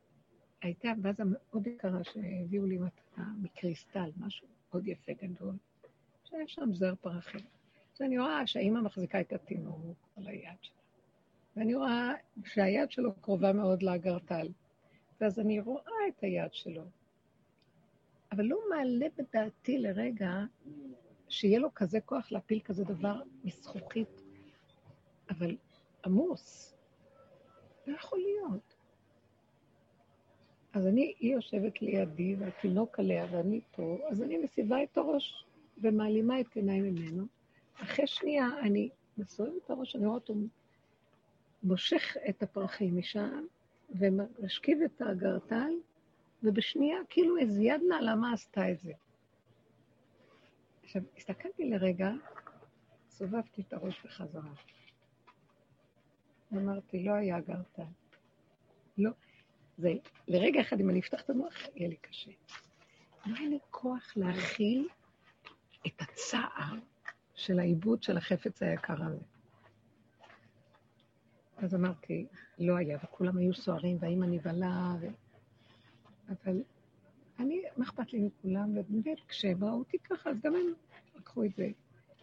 הייתה 0.62 0.92
וזה 1.04 1.24
מאוד 1.26 1.68
יקרה 1.68 2.04
שהביאו 2.04 2.66
לי 2.66 2.78
מתנה 2.78 3.34
מקריסטל, 3.42 4.12
משהו 4.18 4.48
מאוד 4.70 4.88
יפה 4.88 5.12
גדול, 5.14 5.56
שהיה 6.24 6.48
שם 6.48 6.74
זר 6.74 6.96
פרחים. 7.02 7.46
אז 7.96 8.02
אני 8.02 8.20
רואה 8.20 8.48
שהאימא 8.48 8.82
מחזיקה 8.82 9.22
את 9.22 9.34
התינוק 9.34 9.98
על 10.18 10.28
היד 10.28 10.58
שלה, 10.62 10.76
ואני 11.56 11.76
רואה 11.76 12.14
שהיד 12.46 12.92
שלו 12.92 13.14
קרובה 13.14 13.54
מאוד 13.54 13.84
לאגרטל, 13.84 14.48
ואז 15.22 15.40
אני 15.40 15.60
רואה 15.60 16.08
את 16.08 16.24
היד 16.24 16.54
שלו, 16.54 16.84
אבל 18.32 18.46
לא 18.46 18.60
מעלה 18.70 19.06
בדעתי 19.18 19.78
לרגע 19.78 20.32
שיהיה 21.30 21.60
לו 21.60 21.74
כזה 21.74 22.02
כוח 22.02 22.32
להפיל 22.32 22.60
כזה 22.60 22.84
דבר 22.84 23.22
מזכוכית, 23.44 24.22
אבל 25.30 25.58
עמוס. 26.06 26.76
לא 27.92 27.98
יכול 27.98 28.20
להיות. 28.20 28.76
אז 30.74 30.88
אני, 30.88 31.14
היא 31.20 31.34
יושבת 31.34 31.82
לידי, 31.82 32.36
והתינוק 32.40 33.00
עליה 33.00 33.26
ואני 33.32 33.62
פה, 33.72 33.98
אז 34.10 34.22
אני 34.22 34.38
מסיבה 34.38 34.84
את 34.84 34.98
הראש 34.98 35.46
ומעלימה 35.78 36.40
את 36.40 36.56
עיניי 36.56 36.82
ממנו. 36.82 37.26
אחרי 37.76 38.08
שנייה 38.08 38.48
אני 38.62 38.90
מסובבת 39.18 39.54
את 39.66 39.70
הראש, 39.70 39.96
אני 39.96 40.06
רואה 40.06 40.16
אותו 40.16 40.34
מושך 41.64 42.18
את 42.30 42.44
הפרחים 42.44 42.98
משם, 42.98 43.46
ומשכיב 43.90 44.82
את 44.82 45.02
האגרטל, 45.02 45.72
ובשנייה 46.44 46.98
כאילו 47.10 47.38
איזה 47.38 47.64
יד 47.64 47.82
נעלמה 47.90 48.34
עשתה 48.34 48.72
את 48.72 48.80
זה. 48.80 48.94
עכשיו, 50.84 51.02
הסתכלתי 51.18 51.70
לרגע, 51.70 52.12
סובבתי 53.10 53.62
את 53.62 53.74
הראש 53.74 54.02
בחזרה. 54.06 54.52
אמרתי, 56.54 57.04
לא 57.04 57.12
היה 57.12 57.38
אגרטל. 57.38 57.84
לא. 58.98 59.12
זה, 59.78 59.94
לרגע 60.28 60.62
אחד, 60.62 60.80
אם 60.80 60.90
אני 60.90 61.00
אפתח 61.00 61.22
את 61.22 61.30
המוח, 61.30 61.54
יהיה 61.76 61.90
לי 61.90 61.96
קשה. 61.96 62.32
לא 63.26 63.36
היה 63.40 63.50
לי 63.50 63.60
כוח 63.72 64.14
להכיל 64.16 64.88
את 65.88 66.02
הצער 66.02 66.76
של 67.36 67.60
העיבוד 67.60 68.04
של 68.04 68.18
החפץ 68.18 68.64
היקר 68.64 69.04
הזה. 69.04 69.24
אז 71.58 71.76
אמרתי, 71.76 72.26
לא 72.60 72.78
היה, 72.78 72.98
וכולם 73.04 73.38
היו 73.38 73.54
סוערים, 73.54 73.98
והאימא 74.00 74.26
נבהלה, 74.26 74.96
ו... 75.02 75.08
אבל 76.30 76.62
אני, 77.40 77.62
מה 77.78 77.86
אכפת 77.86 78.14
לי 78.14 78.20
מכולם? 78.20 78.78
ובאמת, 78.78 79.20
כשהם 79.28 79.64
ראו 79.64 79.80
אותי 79.80 79.98
ככה, 80.00 80.30
אז 80.30 80.38
גם 80.44 80.56
הם 80.56 80.74
לקחו 81.16 81.44
את 81.44 81.52
זה. 81.58 81.70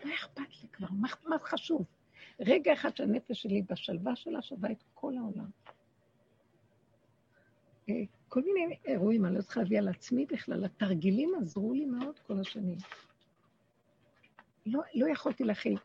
לא 0.04 0.14
אכפת 0.14 0.62
לי 0.62 0.68
כבר, 0.72 0.88
מה, 0.90 1.08
מה 1.26 1.36
חשוב? 1.38 1.84
רגע 2.40 2.72
אחד 2.72 2.96
שהנפש 2.96 3.42
שלי 3.42 3.62
בשלווה 3.62 4.16
שלה 4.16 4.42
שווה 4.42 4.70
את 4.70 4.82
כל 4.94 5.16
העולם. 5.16 5.50
אה, 7.88 7.94
כל 8.28 8.42
מיני 8.42 8.76
אירועים, 8.84 9.24
אני 9.24 9.34
לא 9.34 9.42
צריכה 9.42 9.60
להביא 9.60 9.78
על 9.78 9.88
עצמי 9.88 10.26
בכלל, 10.26 10.64
התרגילים 10.64 11.30
עזרו 11.40 11.72
לי 11.72 11.84
מאוד 11.84 12.18
כל 12.18 12.40
השנים. 12.40 12.78
לא, 14.66 14.82
לא 14.94 15.08
יכולתי 15.08 15.44
להכיל. 15.44 15.78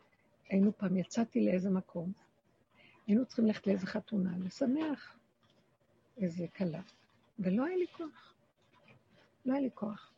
היינו 0.49 0.77
פעם, 0.77 0.97
יצאתי 0.97 1.45
לאיזה 1.45 1.69
מקום, 1.69 2.11
היינו 3.07 3.25
צריכים 3.25 3.45
ללכת 3.45 3.67
לאיזה 3.67 3.87
חתונה, 3.87 4.37
לשמח 4.37 5.17
איזה 6.17 6.47
כלה, 6.47 6.81
ולא 7.39 7.65
היה 7.65 7.77
לי 7.77 7.87
כוח. 7.87 8.33
לא 9.45 9.53
היה 9.53 9.61
לי 9.61 9.69
כוח. 9.73 10.12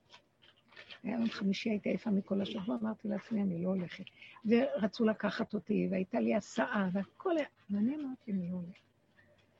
היה 1.05 1.15
יום 1.15 1.29
חמישי, 1.29 1.69
הייתי 1.69 1.89
עייפה 1.89 2.09
מכל 2.09 2.41
השבוע, 2.41 2.77
אמרתי 2.81 3.07
לעצמי, 3.07 3.41
אני 3.41 3.63
לא 3.63 3.69
הולכת. 3.69 4.03
ורצו 4.45 5.05
לקחת 5.05 5.53
אותי, 5.53 5.87
והייתה 5.91 6.19
לי 6.19 6.35
הסעה, 6.35 6.89
והכל 6.93 7.37
היה... 7.37 7.47
ואני 7.69 7.95
אמרתי, 7.95 8.31
אני 8.31 8.49
לא 8.49 8.55
הולכת. 8.55 8.79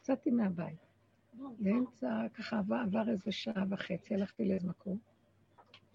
יצאתי 0.02 0.32
מהבית. 0.32 0.86
באמצע, 1.60 2.26
ככה 2.34 2.58
עבר, 2.58 2.76
עבר 2.76 3.10
איזה 3.10 3.32
שעה 3.32 3.64
וחצי, 3.70 4.14
הלכתי 4.14 4.46
לאיזה 4.46 4.68
מקום, 4.68 4.98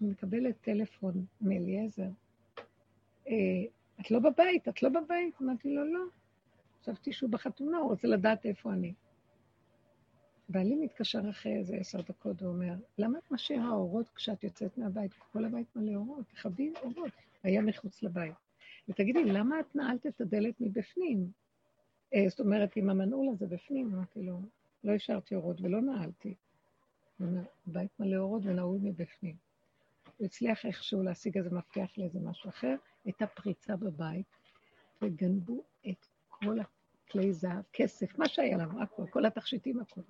אני 0.01 0.09
מקבלת 0.09 0.61
טלפון 0.61 1.25
מאליעזר. 1.41 2.09
אה, 3.27 3.33
את 4.01 4.11
לא 4.11 4.19
בבית, 4.19 4.67
את 4.67 4.83
לא 4.83 4.89
בבית? 4.89 5.41
אמרתי 5.41 5.75
לו, 5.75 5.93
לא. 5.93 6.03
חשבתי 6.81 7.13
שהוא 7.13 7.29
בחתונה, 7.29 7.77
הוא 7.77 7.89
רוצה 7.89 8.07
לדעת 8.07 8.45
איפה 8.45 8.73
אני. 8.73 8.93
בעלי 10.51 10.75
מתקשר 10.75 11.29
אחרי 11.29 11.57
איזה 11.57 11.75
עשר 11.75 12.01
דקות 12.01 12.41
ואומר, 12.41 12.73
למה 12.97 13.17
את 13.17 13.31
משאירה 13.31 13.71
אורות 13.71 14.09
כשאת 14.09 14.43
יוצאת 14.43 14.77
מהבית? 14.77 15.13
כל 15.13 15.45
הבית 15.45 15.75
מלא 15.75 15.95
אורות, 15.95 16.25
תכבי 16.27 16.73
אורות. 16.81 17.11
היה 17.43 17.61
מחוץ 17.61 18.03
לבית. 18.03 18.35
ותגידי, 18.89 19.25
למה 19.25 19.59
את 19.59 19.75
נעלת 19.75 20.07
את 20.07 20.21
הדלת 20.21 20.55
מבפנים? 20.59 21.31
אה, 22.13 22.25
זאת 22.29 22.39
אומרת, 22.39 22.75
עם 22.75 22.89
המנעול 22.89 23.29
הזה 23.33 23.47
בפנים, 23.47 23.93
אמרתי 23.93 24.21
לו, 24.21 24.41
לא 24.83 24.91
השארתי 24.91 25.35
אורות 25.35 25.61
ולא 25.61 25.81
נעלתי. 25.81 26.35
בית 27.65 27.99
מלא 27.99 28.17
אורות 28.17 28.41
ונעול 28.45 28.79
מבפנים. 28.81 29.35
הוא 30.17 30.25
הצליח 30.25 30.65
איכשהו 30.65 31.03
להשיג 31.03 31.37
איזה 31.37 31.49
מפתח 31.49 31.91
לאיזה 31.97 32.19
משהו 32.19 32.49
אחר, 32.49 32.75
הייתה 33.05 33.27
פריצה 33.27 33.75
בבית, 33.75 34.37
וגנבו 35.01 35.63
את 35.89 36.05
כל 36.29 36.59
הכלי 37.11 37.33
זהב, 37.33 37.63
כסף, 37.73 38.17
מה 38.17 38.27
שהיה 38.27 38.57
לנו, 38.57 38.83
הכול, 38.83 39.07
כל 39.07 39.25
התכשיטים, 39.25 39.79
הכול. 39.79 40.03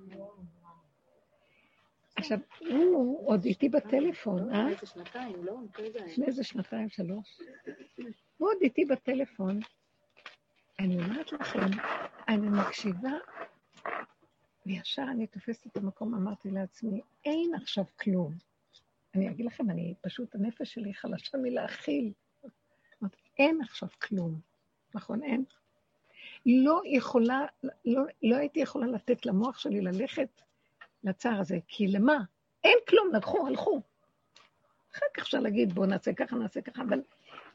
עכשיו, 2.15 2.37
הוא 2.59 3.27
עוד 3.27 3.45
איתי 3.45 3.69
בטלפון, 3.69 4.53
אה? 4.55 4.69
איזה 4.69 4.85
שנתיים, 4.85 5.45
לא? 5.45 5.57
לפני 6.05 6.25
איזה 6.25 6.43
שנתיים, 6.43 6.89
שלוש. 6.89 7.39
הוא 8.37 8.49
עוד 8.49 8.57
איתי 8.61 8.85
בטלפון. 8.85 9.59
אני 10.79 10.95
אומרת 10.95 11.31
לכם, 11.31 11.67
אני 12.27 12.47
מקשיבה, 12.49 13.11
וישר 14.65 15.05
אני 15.11 15.27
תופסת 15.27 15.67
את 15.67 15.77
המקום, 15.77 16.15
אמרתי 16.15 16.51
לעצמי, 16.51 17.01
אין 17.25 17.51
עכשיו 17.55 17.83
כלום. 17.99 18.33
אני 19.15 19.29
אגיד 19.29 19.45
לכם, 19.45 19.69
אני 19.69 19.93
פשוט, 20.01 20.35
הנפש 20.35 20.73
שלי 20.73 20.93
חלשה 20.93 21.37
מלהכיל. 21.37 22.11
אין 23.39 23.61
עכשיו 23.61 23.89
כלום, 24.01 24.39
נכון? 24.95 25.23
אין. 25.23 25.43
לא 26.45 26.81
יכולה, 26.85 27.45
לא, 27.85 28.01
לא 28.23 28.35
הייתי 28.35 28.59
יכולה 28.59 28.87
לתת 28.87 29.25
למוח 29.25 29.59
שלי 29.59 29.81
ללכת 29.81 30.41
לצער 31.03 31.39
הזה, 31.39 31.57
כי 31.67 31.87
למה? 31.87 32.17
אין 32.63 32.77
כלום, 32.89 33.15
לקחו, 33.15 33.47
הלכו. 33.47 33.81
אחר 34.91 35.05
כך 35.13 35.23
אפשר 35.23 35.39
להגיד, 35.39 35.73
בואו 35.73 35.85
נעשה 35.85 36.13
ככה, 36.13 36.35
נעשה 36.35 36.61
ככה, 36.61 36.81
אבל 36.81 37.01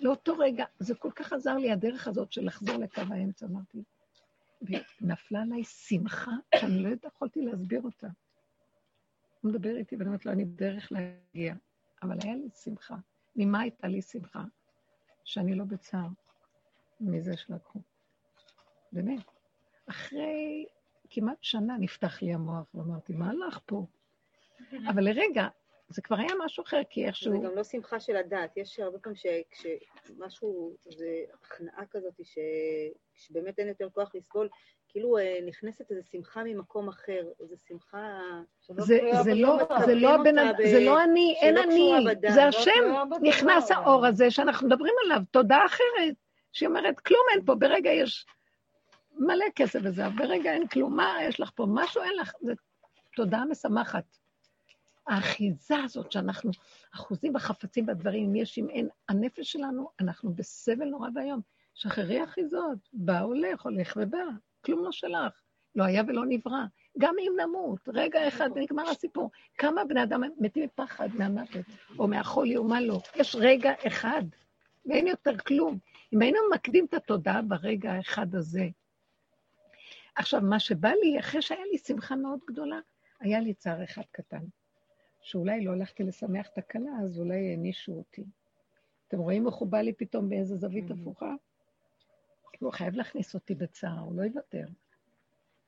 לאותו 0.01 0.39
רגע, 0.39 0.64
זה 0.78 0.95
כל 0.95 1.11
כך 1.11 1.32
עזר 1.32 1.57
לי 1.57 1.72
הדרך 1.72 2.09
הזאת 2.09 2.32
של 2.32 2.47
לחזור 2.47 2.76
לקו 2.76 3.01
האמצע, 3.11 3.47
אמרתי. 3.47 3.82
ונפלה 4.62 5.43
עליי 5.43 5.64
שמחה 5.64 6.30
שאני 6.55 6.82
לא 6.82 6.89
יכולתי 7.07 7.41
להסביר 7.41 7.82
אותה. 7.82 8.07
הוא 9.41 9.51
מדבר 9.53 9.76
איתי 9.76 9.97
ואני 9.97 10.07
אומרת 10.09 10.26
לו, 10.26 10.32
אני 10.32 10.45
בדרך 10.45 10.93
להגיע. 10.93 11.55
אבל 12.03 12.16
היה 12.22 12.34
לי 12.34 12.49
שמחה. 12.64 12.97
ממה 13.37 13.61
הייתה 13.61 13.89
לי 13.89 14.03
שמחה? 14.03 14.45
שאני 15.24 15.55
לא 15.55 15.64
בצער 15.64 16.09
מזה 17.01 17.37
שלקחו. 17.37 17.80
באמת. 18.97 19.22
אחרי 19.86 20.66
כמעט 21.11 21.36
שנה 21.40 21.76
נפתח 21.80 22.22
לי 22.22 22.34
המוח, 22.34 22.74
ואמרתי, 22.74 23.12
מה 23.12 23.30
הלך 23.30 23.59
פה? 23.66 23.86
אבל 24.88 25.05
לרגע, 25.05 25.49
זה 25.88 26.03
כבר 26.03 26.16
היה 26.16 26.32
משהו 26.44 26.64
אחר, 26.64 26.80
כי 26.90 27.07
איכשהו... 27.07 27.32
זה 27.32 27.38
גם 27.49 27.57
לא 27.57 27.64
שמחה 27.64 28.01
של 28.01 28.16
הדעת. 28.16 28.57
יש 28.57 28.80
הרבה 28.80 28.99
פעמים 28.99 29.16
שמשהו, 29.53 30.76
זה 30.84 31.07
הכנעה 31.34 31.86
כזאת, 31.90 32.14
ש... 32.22 32.38
שבאמת 33.14 33.59
אין 33.59 33.68
יותר 33.68 33.88
כוח 33.90 34.14
לסבול, 34.14 34.49
כאילו 34.88 35.18
אה, 35.18 35.38
נכנסת 35.47 35.90
איזו 35.90 36.03
שמחה 36.11 36.44
ממקום 36.44 36.88
אחר, 36.88 37.22
איזו 37.40 37.55
שמחה... 37.68 38.20
זה, 38.61 38.99
זה, 39.24 39.34
לא, 39.34 39.59
זה, 39.86 39.94
לא 39.94 40.14
הבן, 40.14 40.53
ב... 40.59 40.66
זה 40.70 40.80
לא 40.80 41.03
אני, 41.03 41.36
אין 41.40 41.57
אני, 41.57 41.92
זה 42.30 42.40
לא 42.40 42.42
השם, 42.42 42.70
נכנס 43.22 43.70
האור 43.70 44.07
הזה 44.07 44.30
שאנחנו 44.30 44.66
מדברים 44.66 44.94
עליו, 45.05 45.20
תודה 45.30 45.59
אחרת, 45.66 46.14
שהיא 46.53 46.68
אומרת, 46.68 47.01
כלום 47.01 47.22
אין 47.32 47.44
פה, 47.44 47.55
ברגע 47.55 47.90
יש 47.90 48.26
מלא 49.19 49.45
כסף 49.55 49.79
וזה, 49.83 50.09
ברגע 50.09 50.53
אין 50.53 50.67
כלום, 50.67 50.97
מה 50.97 51.14
יש 51.29 51.41
לך 51.41 51.51
פה? 51.55 51.67
משהו 51.69 52.03
אין 52.03 52.17
לך, 52.17 52.33
זה 52.41 52.53
תודעה 53.17 53.45
משמחת. 53.45 54.05
האחיזה 55.07 55.77
הזאת 55.85 56.12
שאנחנו 56.12 56.51
אחוזים 56.95 57.33
בחפצים 57.33 57.87
בדברים, 57.87 58.25
אם 58.25 58.37
יש, 58.37 58.59
אם 58.59 58.69
אין, 58.69 58.89
הנפש 59.09 59.53
שלנו, 59.53 59.89
אנחנו 60.01 60.33
בסבל 60.35 60.85
נורא 60.85 61.09
ואיום. 61.14 61.41
שחררי 61.75 62.25
אחיזות, 62.25 62.79
בא 62.93 63.21
הולך, 63.21 63.62
הולך 63.62 63.99
ובא, 64.01 64.25
כלום 64.64 64.85
לא 64.85 64.93
שלך. 64.93 65.41
לא 65.77 65.85
היה 65.85 66.03
ולא 66.09 66.23
נברא. 66.29 66.64
גם 66.99 67.14
אם 67.21 67.33
נמות, 67.41 67.89
רגע 67.95 68.29
אחד 68.29 68.51
ונגמר 68.55 68.89
הסיפור. 68.89 69.31
כמה 69.59 69.85
בני 69.85 70.03
אדם 70.03 70.23
מתים 70.41 70.64
מפחד 70.64 71.09
מהמוות, 71.14 71.67
או 71.99 72.09
מהחולי 72.09 72.57
או 72.57 72.64
מה 72.64 72.81
לא. 72.81 73.01
יש 73.14 73.37
רגע 73.41 73.73
אחד, 73.87 74.23
ואין 74.87 75.07
יותר 75.07 75.39
כלום. 75.39 75.79
אם 76.12 76.23
היינו 76.23 76.39
ממקדים 76.51 76.85
את 76.85 76.95
התודעה 76.95 77.43
ברגע 77.43 77.93
האחד 77.93 78.35
הזה. 78.35 78.69
עכשיו, 80.17 80.41
מה 80.41 80.61
שבא 80.61 80.89
לי, 80.89 81.21
אחרי 81.21 81.43
שהיה 81.43 81.64
לי 81.73 81.79
שמחה 81.79 82.17
מאוד 82.17 82.41
גדולה, 82.47 82.79
היה 83.21 83.41
לי 83.41 83.55
צער 83.55 83.85
אחד 83.85 84.03
קטן. 84.11 84.45
שאולי 85.23 85.64
לא 85.64 85.73
הלכתי 85.73 86.03
לשמח 86.03 86.49
את 86.53 86.59
הכלה, 86.59 86.91
אז 87.05 87.19
אולי 87.19 87.51
הענישו 87.51 87.93
אותי. 87.93 88.25
אתם 89.09 89.19
רואים 89.19 89.47
איך 89.47 89.55
הוא 89.55 89.69
בא 89.69 89.79
לי 89.79 89.93
פתאום 89.93 90.29
באיזה 90.29 90.57
זווית 90.57 90.91
הפוכה? 90.91 91.35
הוא 92.61 92.73
חייב 92.73 92.95
להכניס 92.95 93.35
אותי 93.35 93.55
בצער, 93.55 93.99
הוא 93.99 94.17
לא 94.17 94.23
יוותר. 94.23 94.67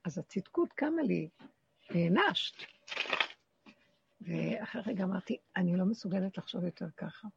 אז 0.04 0.18
הצדקות 0.18 0.72
קמה 0.72 1.02
לי, 1.02 1.28
נענשת. 1.94 2.54
ואחרי 4.20 4.82
רגע 4.86 5.04
אמרתי, 5.04 5.36
אני 5.56 5.76
לא 5.76 5.84
מסוגלת 5.84 6.38
לחשוב 6.38 6.64
יותר 6.64 6.86
ככה. 6.96 7.28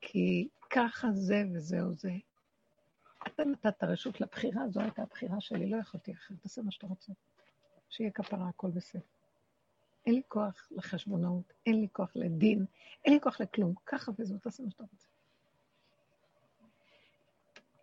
כי 0.00 0.48
ככה 0.70 1.12
זה 1.12 1.42
וזהו 1.54 1.94
זה. 1.94 2.12
אתה 3.40 3.48
נתת 3.48 3.84
רשות 3.84 4.20
לבחירה, 4.20 4.68
זו 4.68 4.80
הייתה 4.80 5.02
הבחירה 5.02 5.40
שלי, 5.40 5.70
לא 5.70 5.76
יכולתי 5.76 6.12
אחרת, 6.12 6.38
תעשה 6.42 6.62
מה 6.62 6.70
שאתה 6.70 6.86
רוצה. 6.86 7.12
שיהיה 7.88 8.10
כפרה, 8.10 8.48
הכל 8.48 8.70
בסדר. 8.70 9.02
אין 10.06 10.14
לי 10.14 10.22
כוח 10.28 10.68
לחשבונאות, 10.70 11.52
אין 11.66 11.80
לי 11.80 11.88
כוח 11.92 12.12
לדין, 12.14 12.64
אין 13.04 13.14
לי 13.14 13.20
כוח 13.20 13.40
לכלום. 13.40 13.74
ככה 13.86 14.12
וזהו, 14.18 14.38
תעשה 14.38 14.62
מה 14.62 14.70
שאתה 14.70 14.84
רוצה. 14.92 15.08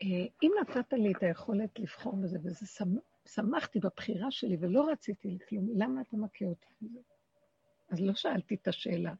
אה, 0.03 0.27
אם 0.43 0.51
נתת 0.61 0.93
לי 0.93 1.11
את 1.11 1.23
היכולת 1.23 1.79
לבחור 1.79 2.15
בזה, 2.15 2.37
וזה 2.43 2.85
שמחתי 3.25 3.79
בבחירה 3.79 4.31
שלי 4.31 4.57
ולא 4.59 4.89
רציתי 4.91 5.31
לכלום, 5.31 5.67
למה 5.75 6.01
אתה 6.01 6.17
מכה 6.17 6.45
אותי? 6.45 6.87
אז 7.89 8.01
לא 8.01 8.13
שאלתי 8.13 8.55
את 8.55 8.67
השאלה. 8.67 9.13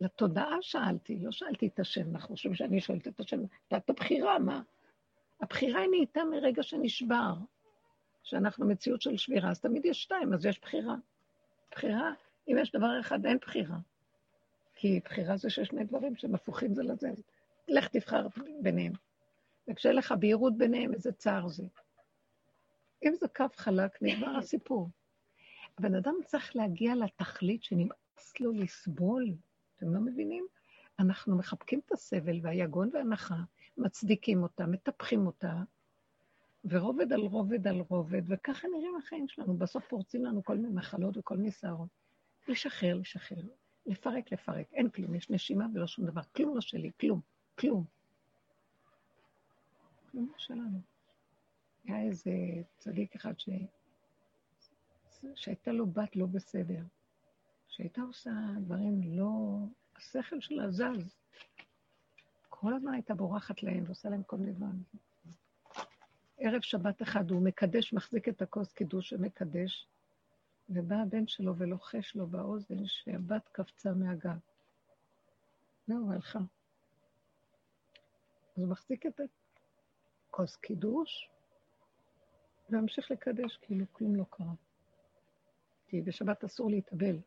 לתודעה 0.00 0.56
שאלתי, 0.60 1.18
לא 1.18 1.32
שאלתי 1.32 1.66
את 1.66 1.80
השם, 1.80 2.10
אנחנו 2.10 2.28
חושבים 2.28 2.54
שאני 2.54 2.80
שואלת 2.80 3.08
את 3.08 3.20
השם, 3.20 3.40
את 3.74 3.90
הבחירה, 3.90 4.38
מה? 4.38 4.62
הבחירה 5.44 5.80
היא 5.80 5.90
נהייתה 5.90 6.24
מרגע 6.24 6.62
שנשבר, 6.62 7.34
שאנחנו 8.22 8.66
מציאות 8.66 9.02
של 9.02 9.16
שבירה, 9.16 9.50
אז 9.50 9.60
תמיד 9.60 9.84
יש 9.84 10.02
שתיים, 10.02 10.34
אז 10.34 10.46
יש 10.46 10.60
בחירה. 10.60 10.94
בחירה, 11.70 12.12
אם 12.48 12.56
יש 12.60 12.72
דבר 12.72 13.00
אחד, 13.00 13.26
אין 13.26 13.38
בחירה. 13.38 13.76
כי 14.74 15.00
בחירה 15.04 15.36
זה 15.36 15.50
שיש 15.50 15.68
שני 15.68 15.84
דברים 15.84 16.16
שהם 16.16 16.34
הפוכים 16.34 16.74
זה 16.74 16.82
לזה. 16.82 17.10
לך 17.68 17.88
תבחר 17.88 18.26
ביניהם. 18.62 18.92
וכשאין 19.68 19.96
לך 19.96 20.14
בהירות 20.20 20.58
ביניהם, 20.58 20.94
איזה 20.94 21.12
צער 21.12 21.48
זה. 21.48 21.64
אם 23.04 23.14
זה 23.14 23.28
קו 23.28 23.44
חלק, 23.56 24.02
נגמר 24.02 24.38
הסיפור. 24.38 24.88
הבן 25.78 25.94
אדם 25.94 26.14
צריך 26.26 26.56
להגיע 26.56 26.94
לתכלית 26.94 27.64
שנמאס 27.64 28.40
לו 28.40 28.52
לסבול. 28.52 29.34
אתם 29.76 29.94
לא 29.94 30.00
מבינים? 30.00 30.46
אנחנו 30.98 31.36
מחבקים 31.36 31.80
את 31.86 31.92
הסבל 31.92 32.38
והיגון 32.42 32.90
והנחה, 32.92 33.36
מצדיקים 33.78 34.42
אותה, 34.42 34.66
מטפחים 34.66 35.26
אותה, 35.26 35.62
ורובד 36.64 37.12
על 37.12 37.20
רובד 37.20 37.66
על 37.66 37.80
רובד, 37.88 38.22
וככה 38.28 38.68
נראים 38.68 38.96
החיים 38.96 39.28
שלנו. 39.28 39.56
בסוף 39.56 39.84
פורצים 39.88 40.24
לנו 40.24 40.44
כל 40.44 40.56
מיני 40.56 40.74
מחלות 40.74 41.16
וכל 41.16 41.36
מיני 41.36 41.50
שערות. 41.50 41.88
לשחרר, 42.48 42.94
לשחרר, 42.94 43.42
לפרק, 43.86 44.32
לפרק. 44.32 44.72
אין 44.72 44.88
כלום, 44.88 45.14
יש 45.14 45.30
נשימה 45.30 45.66
ולא 45.74 45.86
שום 45.86 46.06
דבר. 46.06 46.22
כלום 46.36 46.54
לא 46.54 46.60
שלי, 46.60 46.90
כלום, 47.00 47.20
כלום. 47.58 47.84
כלום 50.10 50.28
לא 50.32 50.38
שלנו. 50.38 50.80
היה 51.84 52.02
איזה 52.02 52.32
צדיק 52.76 53.14
אחד 53.14 53.38
ש... 53.38 53.48
שהייתה 55.34 55.72
לו 55.72 55.86
בת 55.86 56.16
לא 56.16 56.26
בסדר, 56.26 56.82
שהייתה 57.68 58.02
עושה 58.02 58.30
דברים 58.60 59.16
לא... 59.16 59.58
השכל 59.96 60.40
שלה 60.40 60.70
זז. 60.70 61.14
כל 62.64 62.74
הזמן 62.74 62.92
הייתה 62.92 63.14
בורחת 63.14 63.62
להם 63.62 63.84
ועושה 63.86 64.08
להם 64.08 64.22
כל 64.22 64.36
מיני 64.36 64.52
דברים. 64.52 64.82
ערב 66.38 66.60
שבת 66.60 67.02
אחד 67.02 67.30
הוא 67.30 67.42
מקדש, 67.42 67.92
מחזיק 67.92 68.28
את 68.28 68.42
הכוס 68.42 68.72
קידוש 68.72 69.12
ומקדש, 69.12 69.88
ובא 70.68 70.96
הבן 70.96 71.26
שלו 71.26 71.56
ולוחש 71.56 72.16
לו 72.16 72.26
באוזן 72.26 72.86
שהבת 72.86 73.48
קפצה 73.52 73.92
מהגב. 73.92 74.38
זהו, 75.86 76.12
הלכה. 76.12 76.38
אז 78.56 78.62
הוא 78.62 78.68
מחזיק 78.68 79.06
את 79.06 79.20
הכוס 80.28 80.56
קידוש, 80.56 81.30
וממשיך 82.70 83.10
לקדש 83.10 83.56
כאילו 83.62 83.84
כלום 83.92 84.16
לא 84.16 84.24
קרה. 84.30 84.54
כי 85.86 86.02
בשבת 86.02 86.44
אסור 86.44 86.70
להתאבל. 86.70 87.18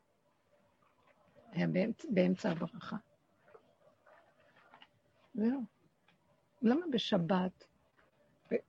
היה 1.51 1.67
באמצע, 1.67 2.07
באמצע 2.11 2.51
הברכה. 2.51 2.97
זהו. 5.37 5.61
למה 6.61 6.85
בשבת, 6.91 7.63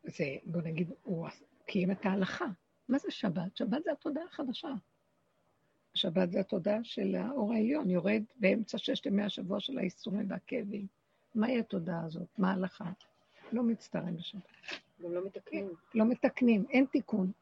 זה, 0.04 0.36
בוא 0.44 0.62
נגיד, 0.62 0.92
הוא 1.02 1.28
קיים 1.66 1.90
את 1.90 2.06
ההלכה. 2.06 2.46
מה 2.88 2.98
זה 2.98 3.10
שבת? 3.10 3.56
שבת 3.56 3.84
זה 3.84 3.92
התודעה 3.92 4.24
החדשה. 4.24 4.68
שבת 5.94 6.32
זה 6.32 6.40
התודעה 6.40 6.84
של 6.84 7.14
האור 7.14 7.52
העליון, 7.52 7.90
יורד 7.90 8.22
באמצע 8.36 8.78
ששת 8.78 9.06
ימי 9.06 9.22
השבוע 9.22 9.60
של 9.60 9.78
האיסורים 9.78 10.30
והכאבים. 10.30 10.86
מהי 11.34 11.58
התודעה 11.58 12.04
הזאת? 12.04 12.28
מה 12.38 12.50
ההלכה? 12.50 12.90
לא 13.52 13.62
מצטערים 13.62 14.16
בשבת. 14.16 14.42
גם 15.02 15.12
לא 15.12 15.24
מתקנים. 15.24 15.68
לא 15.94 16.04
מתקנים, 16.04 16.64
אין 16.70 16.86
תיקון. 16.86 17.32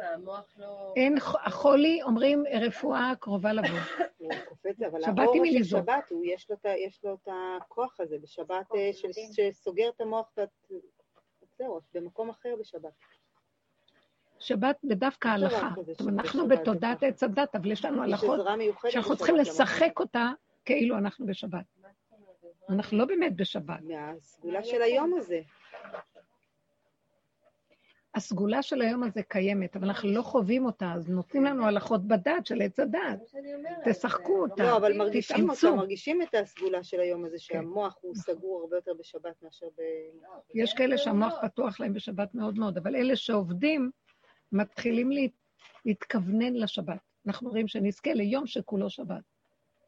המוח 0.00 0.54
לא... 0.56 0.92
אין, 0.96 1.16
החולי, 1.44 2.02
אומרים, 2.02 2.44
רפואה 2.60 3.12
קרובה 3.20 3.52
לבוא. 3.52 3.78
הוא 4.18 4.32
קופץ, 4.48 4.82
אבל 4.82 5.00
האור 5.04 5.44
של. 5.46 5.64
שבת, 5.64 6.12
יש 6.86 7.04
לו 7.04 7.14
את 7.14 7.28
הכוח 7.62 8.00
הזה 8.00 8.16
בשבת, 8.22 8.66
אה, 8.74 8.90
שסוגר 9.32 9.88
את 9.96 10.00
המוח, 10.00 10.28
זהו, 11.58 11.80
במקום 11.94 12.30
אחר 12.30 12.54
בשבת. 12.60 12.92
שבת. 14.38 14.76
כזה 15.76 15.92
זאת 15.92 16.00
אומרת, 16.00 16.24
אנחנו 16.24 16.48
זה 16.48 16.56
בתודעת. 16.56 17.02
עץ 17.02 17.22
הדת, 17.22 17.56
אבל 17.56 17.72
יש 17.72 17.84
לנו 17.84 18.02
הלכות 18.02 18.40
שאנחנו 18.88 19.16
צריכים. 19.16 19.36
לשחק 19.36 20.00
אותה 20.00 20.32
כאילו 20.64 20.98
אנחנו 20.98 21.26
בשבת. 21.26 21.64
אנחנו 22.68 22.98
לא 22.98 23.04
באמת 23.04 23.36
בשבת. 23.36 23.80
מהסגולה 23.82 24.64
של 24.64 24.82
היום 24.82 25.14
הזה. 25.16 25.40
הסגולה 28.14 28.62
של 28.62 28.82
היום 28.82 29.02
הזה 29.02 29.22
קיימת, 29.22 29.76
אבל 29.76 29.86
אנחנו 29.86 30.08
לא 30.12 30.22
חווים 30.22 30.64
אותה, 30.66 30.92
אז 30.92 31.08
נותנים 31.08 31.44
לנו 31.44 31.66
הלכות 31.66 32.06
בדת 32.06 32.46
של 32.46 32.62
עץ 32.62 32.80
הדת. 32.80 33.18
תשחקו 33.84 34.42
אותה, 34.42 34.62
לא, 34.62 34.76
אבל 34.76 34.98
מרגישים 34.98 35.36
אותה, 35.50 35.58
תתאמצו. 35.60 35.76
מרגישים 35.76 36.22
את 36.22 36.34
הסגולה 36.34 36.82
של 36.82 37.00
היום 37.00 37.24
הזה, 37.24 37.38
שהמוח 37.38 37.98
הוא 38.00 38.14
סגור 38.14 38.60
הרבה 38.60 38.76
יותר 38.76 38.92
בשבת 38.98 39.42
מאשר 39.42 39.66
ב... 39.66 39.80
יש 40.54 40.74
כאלה 40.74 40.98
שהמוח 40.98 41.34
פתוח 41.42 41.80
להם 41.80 41.92
בשבת 41.92 42.34
מאוד 42.34 42.58
מאוד, 42.58 42.76
אבל 42.78 42.96
אלה 42.96 43.16
שעובדים 43.16 43.90
מתחילים 44.52 45.12
לה- 45.12 45.26
להתכוונן 45.84 46.54
לשבת. 46.54 46.98
אנחנו 47.26 47.50
רואים 47.50 47.68
שנזכה 47.68 48.12
ליום 48.14 48.46
שכולו 48.46 48.90
שבת. 48.90 49.22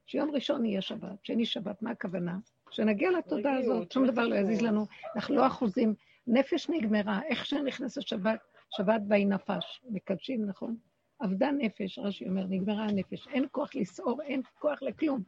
שיום 0.07 0.31
ראשון 0.31 0.65
יהיה 0.65 0.81
שבת, 0.81 1.25
שני 1.25 1.47
שבת, 1.47 1.83
מה 1.83 1.91
הכוונה? 1.91 2.39
שנגיע 2.71 3.11
לתודעה 3.11 3.57
רגילות, 3.59 3.77
הזאת, 3.77 3.93
שום 3.93 4.07
דבר 4.07 4.27
לא. 4.27 4.35
יזיז 4.35 4.61
לנו, 4.63 4.87
אנחנו 5.17 5.35
לא 5.35 5.47
אחוזים. 5.47 5.95
נפש 6.27 6.69
נגמרה, 6.71 7.21
איך 7.23 7.47
שנכנסת 7.47 8.03
שבת, 8.03 8.41
שבת 8.71 9.01
ויהי 9.09 9.25
נפש, 9.25 9.83
מקדשים, 9.91 10.47
נכון? 10.47 10.77
אבדה 11.25 11.51
נפש, 11.51 11.99
רש"י 11.99 12.29
אומר, 12.29 12.45
נגמרה 12.49 12.85
הנפש, 12.85 13.29
אין 13.29 13.47
כוח 13.51 13.75
לסעור, 13.75 14.23
אין 14.23 14.43
כוח 14.59 14.83
לכלום. 14.83 15.23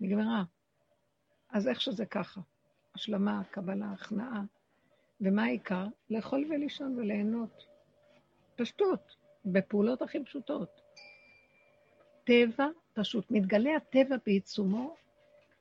נגמרה. 0.00 0.42
אז 1.50 1.68
איך 1.68 1.80
שזה 1.80 2.06
ככה? 2.06 2.40
השלמה, 2.94 3.42
קבלה, 3.50 3.92
הכנעה. 3.92 4.42
ומה 5.20 5.44
העיקר? 5.44 5.86
לאכול 6.10 6.46
ולישון 6.50 6.98
וליהנות. 6.98 7.64
פשטות, 8.56 9.16
בפעולות 9.44 10.02
הכי 10.02 10.24
פשוטות. 10.24 10.80
טבע 12.24 12.66
פשוט. 12.92 13.30
מתגלה 13.30 13.76
הטבע 13.76 14.16
בעיצומו, 14.26 14.94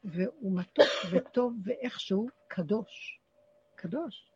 והוא 0.03 0.57
מתוק 0.59 0.89
וטוב 1.11 1.53
ואיכשהו 1.63 2.27
קדוש. 2.47 3.18
קדוש. 3.81 4.31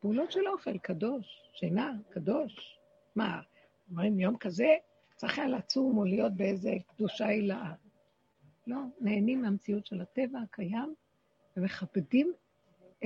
פעולות 0.00 0.32
של 0.32 0.48
אוכל, 0.48 0.78
קדוש. 0.78 1.26
שינה, 1.54 1.92
קדוש. 2.08 2.78
מה, 3.16 3.40
אומרים 3.90 4.20
יום 4.20 4.36
כזה 4.36 4.68
צריך 5.16 5.38
היה 5.38 5.48
לצום 5.48 5.98
או 5.98 6.04
להיות 6.04 6.32
באיזה 6.32 6.72
קדושה 6.86 7.26
הילאה. 7.26 7.72
לא, 8.66 8.76
נהנים 9.00 9.42
מהמציאות 9.42 9.86
של 9.86 10.00
הטבע 10.00 10.38
הקיים 10.38 10.94
ומכבדים 11.56 12.32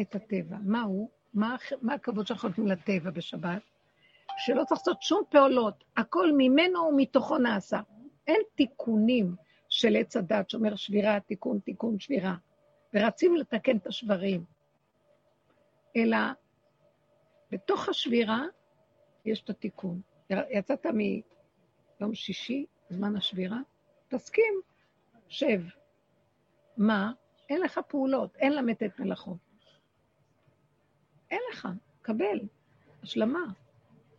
את 0.00 0.14
הטבע. 0.14 0.56
מה 0.62 0.82
הוא? 0.82 1.10
מה, 1.34 1.56
מה 1.82 1.94
הכבוד 1.94 2.26
שאנחנו 2.26 2.48
נותנים 2.48 2.66
לטבע 2.66 3.10
בשבת? 3.10 3.62
שלא 4.38 4.64
צריך 4.64 4.80
לעשות 4.80 5.02
שום 5.02 5.22
פעולות, 5.30 5.84
הכל 5.96 6.32
ממנו 6.36 6.80
ומתוכו 6.80 7.38
נעשה. 7.38 7.80
אין 8.26 8.40
תיקונים 8.54 9.34
של 9.68 9.96
עץ 9.96 10.16
הדת 10.16 10.50
שאומר 10.50 10.76
שבירה, 10.76 11.20
תיקון, 11.20 11.58
תיקון, 11.58 11.98
שבירה, 11.98 12.34
ורצים 12.94 13.36
לתקן 13.36 13.76
את 13.76 13.86
השברים. 13.86 14.53
אלא 15.96 16.16
בתוך 17.50 17.88
השבירה 17.88 18.42
יש 19.24 19.42
את 19.42 19.50
התיקון. 19.50 20.00
יצאת 20.30 20.86
מיום 20.86 22.14
שישי, 22.14 22.66
זמן 22.88 23.16
השבירה, 23.16 23.58
תסכים, 24.08 24.60
שב. 25.28 25.60
מה? 26.76 27.12
אין 27.48 27.60
לך 27.60 27.80
פעולות, 27.88 28.36
אין 28.36 28.52
למתת 28.52 28.98
מלאכות. 28.98 29.36
אין 31.30 31.40
לך, 31.52 31.68
קבל, 32.02 32.40
השלמה. 33.02 33.44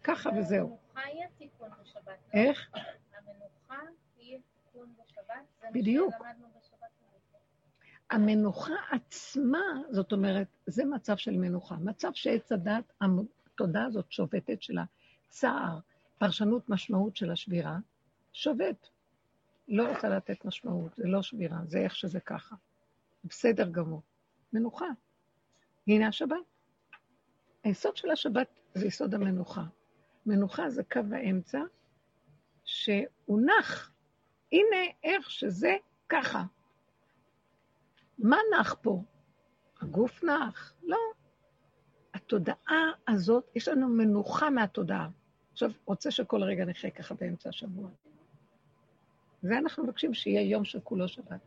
ככה 0.04 0.30
וזהו. 0.38 0.78
המנוחה 0.96 1.02
היא 1.06 1.24
התיקון 1.26 1.70
בשבת. 1.82 2.08
לא? 2.08 2.40
איך? 2.40 2.72
המנוחה 3.18 3.80
היא 4.18 4.38
התיקון 4.38 4.94
בשבת. 4.98 5.46
זה 5.62 5.68
בדיוק. 5.74 6.14
המנוחה 8.12 8.74
עצמה, 8.92 9.64
זאת 9.92 10.12
אומרת, 10.12 10.48
זה 10.68 10.86
מצב 10.86 11.18
של 11.18 11.38
מנוחה. 11.38 11.76
מצב 11.76 12.12
שעץ 12.14 12.52
הדת, 12.52 12.94
התודעה 13.02 13.86
הזאת 13.86 14.12
שובתת 14.12 14.62
של 14.62 14.78
הצער, 14.78 15.80
פרשנות 16.18 16.70
משמעות 16.70 17.16
של 17.16 17.32
השבירה, 17.32 17.78
שובת. 18.34 18.90
לא 19.68 19.90
רוצה 19.90 20.10
לתת 20.10 20.46
משמעות, 20.46 20.96
זה 20.96 21.08
לא 21.08 21.22
שבירה, 21.22 21.58
זה 21.66 21.80
איך 21.80 21.96
שזה 21.96 22.20
ככה. 22.20 22.56
בסדר 23.24 23.70
גמור. 23.70 24.02
מנוחה. 24.54 24.88
הנה 25.88 26.08
השבת. 26.08 26.38
היסוד 27.64 27.98
של 27.98 28.12
השבת 28.12 28.48
זה 28.74 28.88
יסוד 28.88 29.14
המנוחה. 29.14 29.64
מנוחה 30.26 30.70
זה 30.70 30.84
קו 30.84 31.00
האמצע 31.12 31.60
שהוא 32.64 33.42
נח. 33.42 33.92
הנה 34.52 34.92
איך 35.04 35.32
שזה 35.32 35.76
ככה. 36.10 36.44
מה 38.20 38.38
נח 38.60 38.76
פה? 38.82 39.02
הגוף 39.82 40.24
נח? 40.24 40.74
לא. 40.84 40.98
התודעה 42.14 42.92
הזאת, 43.08 43.44
יש 43.56 43.68
לנו 43.68 43.88
מנוחה 43.88 44.50
מהתודעה. 44.50 45.10
עכשיו, 45.52 45.72
רוצה 45.86 46.12
שכל 46.12 46.44
רגע 46.44 46.66
נחיה 46.66 46.92
ככה 46.92 47.16
באמצע 47.16 47.50
השבוע. 47.50 47.90
זה 49.42 49.58
אנחנו 49.58 49.84
מבקשים 49.84 50.14
שיהיה 50.14 50.42
יום 50.42 50.66
שכולו 50.66 51.08
שבת. 51.08 51.40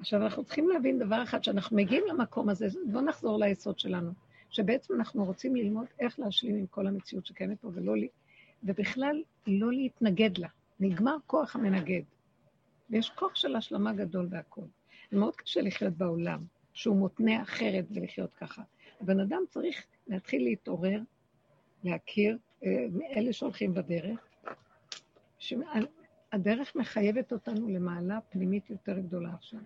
עכשיו, 0.00 0.22
אנחנו 0.22 0.44
צריכים 0.44 0.68
להבין 0.68 0.98
דבר 0.98 1.22
אחד, 1.22 1.44
שאנחנו 1.44 1.76
מגיעים 1.76 2.04
למקום 2.08 2.48
הזה, 2.48 2.66
בואו 2.92 3.04
נחזור 3.04 3.38
ליסוד 3.38 3.78
שלנו, 3.78 4.12
שבעצם 4.50 4.94
אנחנו 4.94 5.24
רוצים 5.24 5.56
ללמוד 5.56 5.86
איך 6.00 6.18
להשלים 6.18 6.56
עם 6.56 6.66
כל 6.66 6.86
המציאות 6.86 7.26
שקיימת 7.26 7.60
פה, 7.60 7.70
ולא, 7.74 7.94
ובכלל 8.64 9.22
לא 9.46 9.72
להתנגד 9.72 10.38
לה. 10.38 10.48
נגמר 10.80 11.16
כוח 11.26 11.56
המנגד. 11.56 12.02
ויש 12.90 13.10
כוח 13.10 13.34
של 13.34 13.56
השלמה 13.56 13.92
גדול 13.92 14.26
בהכל. 14.26 14.66
זה 15.10 15.18
מאוד 15.18 15.36
קשה 15.36 15.60
לחיות 15.60 15.94
בעולם, 15.94 16.44
שהוא 16.72 16.96
מותנה 16.96 17.42
אחרת 17.42 17.84
ולחיות 17.90 18.34
ככה. 18.34 18.62
הבן 19.00 19.20
אדם 19.20 19.42
צריך 19.50 19.86
להתחיל 20.06 20.42
להתעורר, 20.42 21.00
להכיר, 21.84 22.38
אה, 22.64 22.86
אלה 23.16 23.32
שהולכים 23.32 23.74
בדרך, 23.74 24.26
שהדרך 25.38 26.76
מחייבת 26.76 27.32
אותנו 27.32 27.68
למעלה 27.68 28.20
פנימית 28.20 28.70
יותר 28.70 28.98
גדולה 28.98 29.34
עכשיו. 29.34 29.60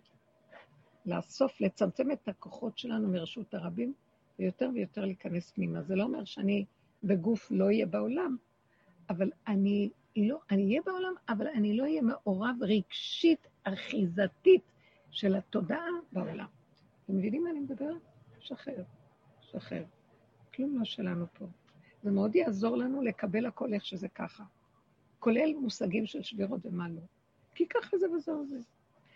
לאסוף, 1.06 1.60
לצמצם 1.60 2.10
את 2.10 2.28
הכוחות 2.28 2.78
שלנו 2.78 3.08
מרשות 3.08 3.54
הרבים, 3.54 3.94
ויותר 4.38 4.70
ויותר 4.74 5.04
להיכנס 5.04 5.50
פנימה. 5.50 5.82
זה 5.82 5.96
לא 5.96 6.02
אומר 6.02 6.24
שאני 6.24 6.64
בגוף 7.04 7.50
לא 7.50 7.64
אהיה 7.64 7.86
בעולם, 7.86 8.36
אבל 9.10 9.30
אני 9.46 9.90
לא, 10.16 10.38
אני 10.50 10.64
אהיה 10.64 10.80
בעולם, 10.86 11.12
אבל 11.28 11.46
אני 11.46 11.76
לא 11.76 11.82
אהיה 11.82 12.02
מעורב 12.02 12.56
רגשית, 12.60 13.46
אחיזתית 13.64 14.62
של 15.10 15.34
התודעה 15.34 15.86
בעולם. 16.12 16.46
אתם 17.04 17.16
מבינים 17.18 17.44
מה 17.44 17.50
אני 17.50 17.60
מדברת? 17.60 18.02
שחרר, 18.40 18.82
שחרר. 19.40 19.84
כלום 20.54 20.78
לא 20.78 20.84
שלנו 20.84 21.26
פה. 21.38 21.46
זה 22.02 22.10
מאוד 22.10 22.36
יעזור 22.36 22.76
לנו 22.76 23.02
לקבל 23.02 23.46
הכל 23.46 23.74
איך 23.74 23.84
שזה 23.84 24.08
ככה. 24.08 24.44
כולל 25.18 25.54
מושגים 25.60 26.06
של 26.06 26.22
שבירות 26.22 26.66
ומה 26.66 26.88
לא. 26.88 27.00
כי 27.54 27.66
ככה 27.68 27.98
זה 27.98 28.10
וזהו 28.10 28.46
זה. 28.46 28.58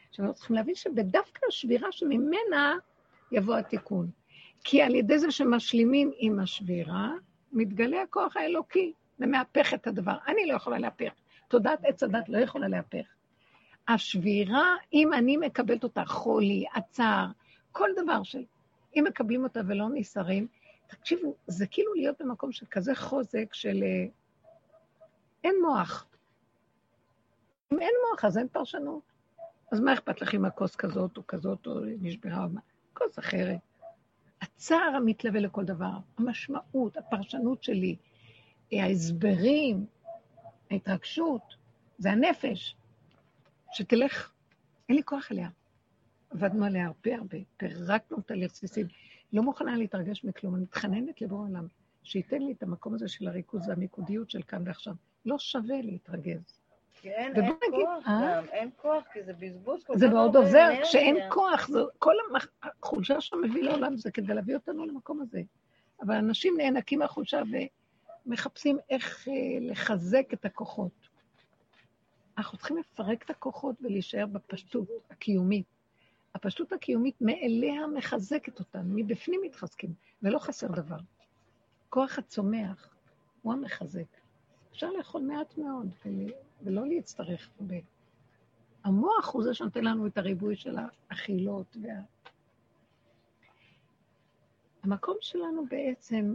עכשיו, 0.09 0.25
אנחנו 0.25 0.35
צריכים 0.35 0.57
להבין 0.57 0.75
שבדווקא 0.75 1.47
השבירה 1.49 1.93
שממנה 1.93 2.77
יבוא 3.33 3.55
התיקון. 3.57 4.11
כי 4.65 4.83
על 4.83 4.95
ידי 4.95 5.19
זה 5.19 5.31
שמשלימים 5.31 6.11
עם 6.17 6.41
השבירה, 6.41 7.13
מתגלה 7.53 8.03
הכוח 8.03 8.37
האלוקי 8.37 8.93
ומהפך 9.19 9.75
את 9.75 9.87
הדבר. 9.87 10.17
אני 10.27 10.47
לא 10.47 10.55
יכולה 10.55 10.79
להפך. 10.79 11.13
תודעת 11.49 11.85
עץ 11.85 12.03
הדת 12.03 12.29
לא 12.29 12.39
יכולה 12.39 12.69
להפך. 12.69 13.07
השבירה, 13.89 14.77
אם 14.93 15.13
אני 15.13 15.37
מקבלת 15.37 15.85
אותה, 15.85 16.05
חולי, 16.05 16.65
עצר, 16.75 17.27
כל 17.73 17.89
דבר 18.03 18.23
של... 18.23 18.45
אם 18.97 19.05
מקבלים 19.09 19.45
אותה 19.45 19.61
ולא 19.67 19.89
נסערים, 19.95 20.47
תקשיבו, 20.87 21.35
זה 21.47 21.67
כאילו 21.67 21.95
להיות 21.95 22.17
במקום 22.21 22.53
של 22.53 22.67
כזה 22.71 22.95
חוזק 22.95 23.55
של... 23.55 23.83
אה, 23.83 24.07
אין 25.45 25.55
מוח. 25.63 26.07
אם 27.73 27.81
אין 27.81 27.93
מוח, 28.11 28.25
אז 28.25 28.39
אין 28.39 28.49
פרשנות. 28.49 29.03
אז 29.73 29.81
מה 29.81 29.93
אכפת 29.93 30.21
לך 30.21 30.35
אם 30.35 30.45
הכוס 30.45 30.77
כזאת 30.77 31.17
או 31.17 31.27
כזאת 31.27 31.67
או 31.67 31.75
נשברה 32.01 32.45
או 32.45 32.49
מה? 32.49 32.61
כוס 32.93 33.19
אחרת. 33.19 33.59
הצער 34.43 34.93
המתלווה 34.97 35.41
לכל 35.41 35.65
דבר, 35.65 35.93
המשמעות, 36.19 36.97
הפרשנות 36.97 37.63
שלי, 37.63 37.97
ההסברים, 38.83 39.87
ההתרגשות, 40.71 41.43
זה 41.99 42.11
הנפש, 42.11 42.77
שתלך, 43.73 44.33
אין 44.89 44.97
לי 44.97 45.03
כוח 45.03 45.33
אליה. 45.33 45.49
עבדנו 46.31 46.65
עליה 46.65 46.87
הרבה 46.87 47.15
הרבה, 47.17 47.39
פירקנו 47.57 48.17
אותה 48.17 48.35
לרסיסים. 48.35 48.87
לא 49.33 49.43
מוכנה 49.43 49.77
להתרגש 49.77 50.25
מכלום, 50.25 50.55
אני 50.55 50.63
מתחננת 50.63 51.23
לבוא 51.23 51.39
עולם, 51.39 51.67
שייתן 52.03 52.43
לי 52.43 52.53
את 52.53 52.63
המקום 52.63 52.95
הזה 52.95 53.09
של 53.09 53.29
הריכוז 53.29 53.69
והמיקודיות 53.69 54.31
של 54.31 54.43
כאן 54.43 54.63
ועכשיו. 54.67 54.95
לא 55.27 55.39
שווה 55.39 55.83
להתרגז. 55.83 56.61
כי 57.01 57.11
אין, 57.11 57.33
נגיד, 57.33 57.57
כוח 57.71 58.09
אה? 58.09 58.37
גם, 58.37 58.45
אין 58.49 58.71
כוח, 58.77 59.05
כי 59.13 59.23
זה 59.23 59.33
בזבוז 59.33 59.85
כל 59.85 59.99
זה 59.99 60.07
כך 60.07 60.13
מאוד 60.13 60.37
הרבה 60.37 60.47
עוזר. 60.47 60.69
כשאין 60.83 61.17
כוח, 61.29 61.69
זה, 61.69 61.79
כל 61.99 62.15
המח... 62.31 62.47
החולשה 62.63 63.21
שמביא 63.21 63.63
לעולם 63.63 63.97
זה 63.97 64.11
כדי 64.11 64.35
להביא 64.35 64.55
אותנו 64.55 64.87
למקום 64.87 65.21
הזה. 65.21 65.43
אבל 66.03 66.15
אנשים 66.15 66.55
נאנקים 66.59 66.99
מהחולשה 66.99 67.41
ומחפשים 68.27 68.79
איך 68.91 69.29
אה, 69.29 69.33
לחזק 69.61 70.27
את 70.33 70.45
הכוחות. 70.45 71.09
אנחנו 72.39 72.59
צריכים 72.59 72.77
לפרק 72.77 73.23
את 73.23 73.31
הכוחות 73.31 73.77
ולהישאר 73.83 74.27
בפשטות 74.27 74.89
הקיומית. 75.11 75.67
הפשטות 76.35 76.73
הקיומית 76.73 77.15
מאליה 77.21 77.87
מחזקת 77.87 78.59
אותנו, 78.59 78.95
מבפנים 78.95 79.41
מתחזקים, 79.45 79.95
ולא 80.23 80.39
חסר 80.39 80.67
דבר. 80.69 80.99
כוח 81.89 82.19
הצומח 82.19 82.95
הוא 83.43 83.53
המחזק. 83.53 84.07
אפשר 84.71 84.91
לאכול 84.91 85.23
מעט 85.23 85.59
מאוד 85.59 85.95
ול- 86.05 86.33
ולא 86.63 86.87
להצטרך 86.87 87.51
הרבה. 87.61 87.77
המוח 88.85 89.33
הוא 89.33 89.43
זה 89.43 89.55
שנותן 89.55 89.85
לנו 89.85 90.07
את 90.07 90.19
הריבוי 90.19 90.57
של 90.57 90.77
האכילות 91.11 91.77
וה... 91.83 91.91
המקום 94.83 95.17
שלנו 95.21 95.67
בעצם, 95.71 96.35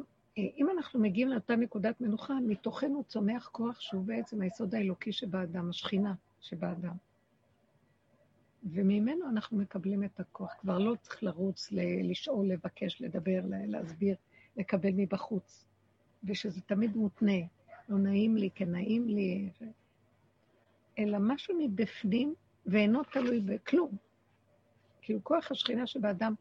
אם 0.57 0.69
אנחנו 0.69 0.99
מגיעים 0.99 1.27
לאותה 1.27 1.55
נקודת 1.55 2.01
מנוחה, 2.01 2.33
מתוכנו 2.47 3.03
צומח 3.03 3.49
כוח 3.51 3.79
שהוא 3.79 4.05
בעצם 4.05 4.41
היסוד 4.41 4.75
האלוקי 4.75 5.11
שבאדם, 5.11 5.69
השכינה 5.69 6.13
שבאדם. 6.41 6.95
וממנו 8.63 9.29
אנחנו 9.29 9.57
מקבלים 9.57 10.03
את 10.03 10.19
הכוח. 10.19 10.53
כבר 10.59 10.77
לא 10.77 10.95
צריך 11.01 11.23
לרוץ, 11.23 11.69
לשאול, 12.03 12.47
לבקש, 12.47 13.01
לדבר, 13.01 13.39
להסביר, 13.45 14.15
לקבל 14.57 14.91
מבחוץ. 14.95 15.65
ושזה 16.23 16.61
תמיד 16.61 16.95
מותנה. 16.95 17.39
לא 17.89 17.97
נעים 17.97 18.37
לי, 18.37 18.49
כן 18.55 18.71
נעים 18.71 19.07
לי, 19.07 19.49
ו... 19.61 19.65
אלא 20.99 21.17
משהו 21.21 21.55
מבפנים 21.59 22.33
ואינו 22.65 23.03
תלוי 23.03 23.39
בכלום. 23.39 23.91
כאילו 25.01 25.23
כוח 25.23 25.51
השכינה 25.51 25.87
שבאדם, 25.87 26.33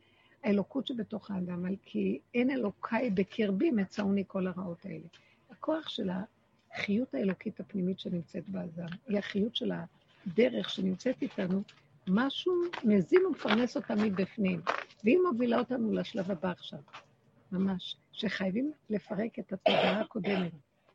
האלוקות 0.45 0.87
שבתוך 0.87 1.31
האדם, 1.31 1.67
על 1.67 1.77
כי 1.83 2.21
אין 2.35 2.51
אלוקיי 2.51 3.11
בקרבי 3.11 3.71
מצאוני 3.71 4.25
כל 4.27 4.47
הרעות 4.47 4.85
האלה. 4.85 5.07
הכוח 5.51 5.89
של 5.89 6.11
החיות 6.73 7.15
האלוקית 7.15 7.61
הפנימית 7.61 8.01
שנמצאת 8.01 8.49
באדם, 8.49 8.89
היא 9.07 9.19
החיות 9.19 9.57
של 9.57 9.73
הדרך 10.27 10.71
שנמצאת 10.71 11.23
איתנו, 11.23 11.63
משהו 12.09 12.53
מזין 12.85 13.27
ומפרנס 13.27 13.77
אותה 13.77 13.95
מבפנים, 13.95 14.61
והיא 15.05 15.19
מובילה 15.31 15.59
אותנו 15.59 15.93
לשלב 15.93 16.31
הבא 16.31 16.51
עכשיו, 16.51 16.79
ממש, 17.53 17.97
שחייבים 18.13 18.73
לפרק 18.91 19.39
את 19.39 19.53
התודעה 19.53 20.01
הקודמת. 20.01 20.53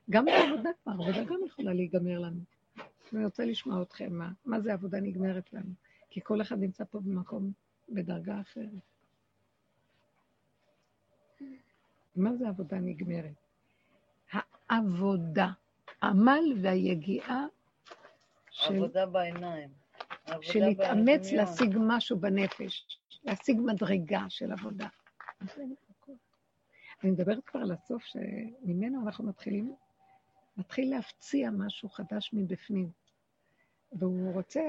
גם 0.09 0.25
בעבודה 0.25 0.69
כבר, 0.83 0.91
עבודה 0.91 1.23
גם 1.23 1.39
יכולה 1.47 1.73
להיגמר 1.73 2.19
לנו. 2.19 2.39
אני 3.13 3.25
רוצה 3.25 3.45
לשמוע 3.45 3.81
אתכם, 3.81 4.13
מה, 4.13 4.31
מה 4.45 4.61
זה 4.61 4.73
עבודה 4.73 4.99
נגמרת 4.99 5.53
לנו? 5.53 5.71
כי 6.09 6.19
כל 6.23 6.41
אחד 6.41 6.59
נמצא 6.59 6.83
פה 6.83 6.99
במקום, 6.99 7.51
בדרגה 7.89 8.41
אחרת. 8.41 8.92
מה 12.15 12.35
זה 12.35 12.47
עבודה 12.47 12.77
נגמרת? 12.79 13.33
העבודה, 14.69 15.47
עמל 16.03 16.53
והיגיעה 16.61 17.45
של, 18.51 18.75
עבודה 18.75 19.05
בעיניים. 19.05 19.69
עבודה 20.25 20.47
של 20.47 20.59
להתאמץ. 20.59 21.31
להשיג 21.31 21.77
משהו 21.79 22.19
בנפש, 22.19 22.99
להשיג 23.23 23.57
מדרגה 23.65 24.25
של 24.29 24.51
עבודה. 24.51 24.87
אני 27.03 27.11
מדברת 27.11 27.45
כבר 27.45 27.61
על 27.61 27.71
הסוף, 27.71 28.03
שממנו 28.03 29.01
אנחנו 29.05 29.23
מתחילים, 29.23 29.75
מתחיל 30.57 30.89
להפציע 30.89 31.49
משהו 31.51 31.89
חדש 31.89 32.29
מבפנים. 32.33 32.89
והוא 33.91 34.33
רוצה 34.33 34.61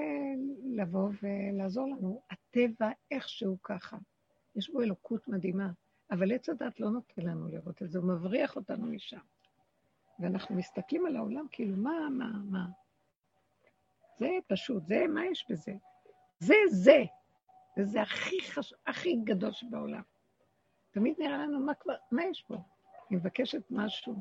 לבוא 0.65 1.11
ולעזור 1.23 1.89
לנו. 1.89 2.23
הטבע 2.31 2.91
איכשהו 3.11 3.57
ככה. 3.63 3.97
יש 4.57 4.71
בו 4.71 4.83
אלוקות 4.83 5.29
מדהימה, 5.29 5.71
אבל 6.11 6.33
עץ 6.33 6.49
הדת 6.49 6.81
לא 6.81 6.91
נותן 6.91 7.23
לנו 7.23 7.49
לראות 7.49 7.83
את 7.83 7.91
זה, 7.91 7.99
הוא 7.99 8.09
מבריח 8.09 8.57
אותנו 8.57 8.87
משם. 8.87 9.19
ואנחנו 10.19 10.55
מסתכלים 10.55 11.07
על 11.07 11.17
העולם 11.17 11.47
כאילו, 11.51 11.77
מה, 11.77 12.09
מה, 12.11 12.31
מה? 12.51 12.67
זה 14.19 14.29
פשוט, 14.47 14.87
זה, 14.87 15.07
מה 15.09 15.27
יש 15.27 15.47
בזה? 15.51 15.73
זה 16.39 16.55
זה. 16.71 17.05
וזה 17.79 18.03
הכי, 18.03 18.41
חש... 18.41 18.75
הכי 18.87 19.17
גדול 19.25 19.53
שבעולם. 19.53 20.03
תמיד 20.91 21.15
נראה 21.19 21.39
לנו, 21.39 21.61
מה 21.61 21.75
כבר, 21.75 21.95
מה 22.11 22.25
יש 22.25 22.43
פה? 22.43 22.55
אני 22.55 23.17
מבקשת 23.17 23.63
משהו, 23.71 24.15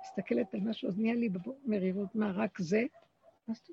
מסתכלת 0.00 0.54
על 0.54 0.60
משהו, 0.60 0.88
אז 0.88 0.98
נהיה 0.98 1.14
לי 1.14 1.28
במרירות, 1.28 2.14
מה, 2.14 2.32
רק 2.32 2.58
זה? 2.58 2.84
אז 3.48 3.70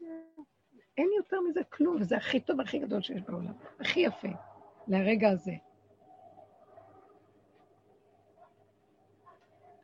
אין 0.97 1.09
יותר 1.17 1.41
מזה 1.41 1.63
כלום, 1.63 1.97
וזה 2.01 2.17
הכי 2.17 2.39
טוב, 2.39 2.61
הכי 2.61 2.79
גדול 2.79 3.01
שיש 3.01 3.21
בעולם. 3.21 3.53
הכי 3.79 3.99
יפה, 3.99 4.27
לרגע 4.87 5.29
הזה. 5.29 5.53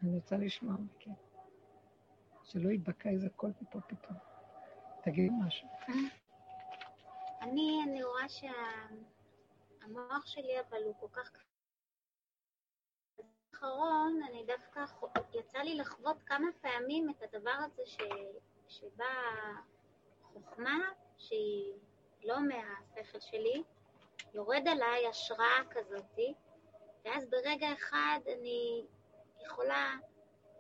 אני 0.04 0.16
רוצה 0.16 0.38
לשמוע 0.38 0.74
מכם. 0.74 1.12
שלא 2.44 2.70
ייבקע 2.70 3.10
איזה 3.10 3.30
קול 3.30 3.52
מפה 3.62 3.82
פתאום. 3.82 4.18
תגידי 5.04 5.30
משהו. 5.48 5.68
אני, 7.42 7.80
אני 7.88 8.04
רואה 8.04 8.30
שהמוח 8.30 10.26
שלי, 10.26 10.60
אבל 10.60 10.84
הוא 10.84 10.96
כל 11.00 11.08
כך... 11.14 11.32
האחרון, 13.54 14.20
אני 14.30 14.44
דווקא, 14.46 14.86
יצא 15.34 15.60
לי 15.60 15.76
לחוות 15.76 16.24
כמה 16.26 16.48
פעמים 16.62 17.10
את 17.10 17.24
הדבר 17.24 17.56
הזה 17.66 17.82
ש... 17.86 17.98
שבה 18.68 19.06
חוכמה, 20.22 20.80
שהיא 21.18 21.74
לא 22.24 22.38
מהשכל 22.40 23.20
שלי, 23.20 23.64
יורד 24.34 24.68
עליי 24.68 25.08
השראה 25.08 25.62
כזאתי, 25.70 26.34
ואז 27.06 27.30
ברגע 27.30 27.68
אחד 27.74 28.20
אני 28.28 28.86
יכולה 29.46 29.96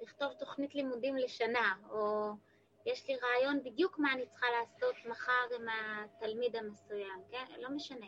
לכתוב 0.01 0.33
תוכנית 0.33 0.75
לימודים 0.75 1.15
לשנה, 1.15 1.75
או 1.89 2.31
יש 2.85 3.07
לי 3.07 3.15
רעיון 3.15 3.63
בדיוק 3.63 3.99
מה 3.99 4.13
אני 4.13 4.25
צריכה 4.25 4.45
לעשות 4.59 4.95
מחר 5.05 5.55
עם 5.55 5.65
התלמיד 5.69 6.55
המסוים, 6.55 7.21
כן? 7.31 7.45
לא 7.57 7.69
משנה. 7.69 8.05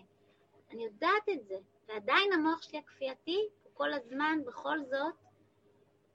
אני 0.72 0.86
יודעת 0.86 1.30
את 1.34 1.46
זה, 1.48 1.56
ועדיין 1.88 2.34
המוח 2.34 2.62
שלי 2.62 2.80
הכפייתי, 2.80 3.50
הוא 3.64 3.72
כל 3.74 3.94
הזמן, 3.94 4.40
בכל 4.46 4.78
זאת, 4.84 5.14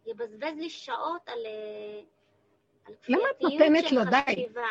יבזבז 0.07 0.57
לי 0.57 0.71
שעות 0.71 1.29
על, 1.29 1.47
אה, 1.47 2.01
על 2.87 2.95
למה 3.09 3.31
את 3.31 3.37
כפייתיות 3.37 3.71
נותנת 3.71 3.89
של 3.89 3.97
לו? 3.97 4.05
די. 4.05 4.33
חשיבה. 4.33 4.67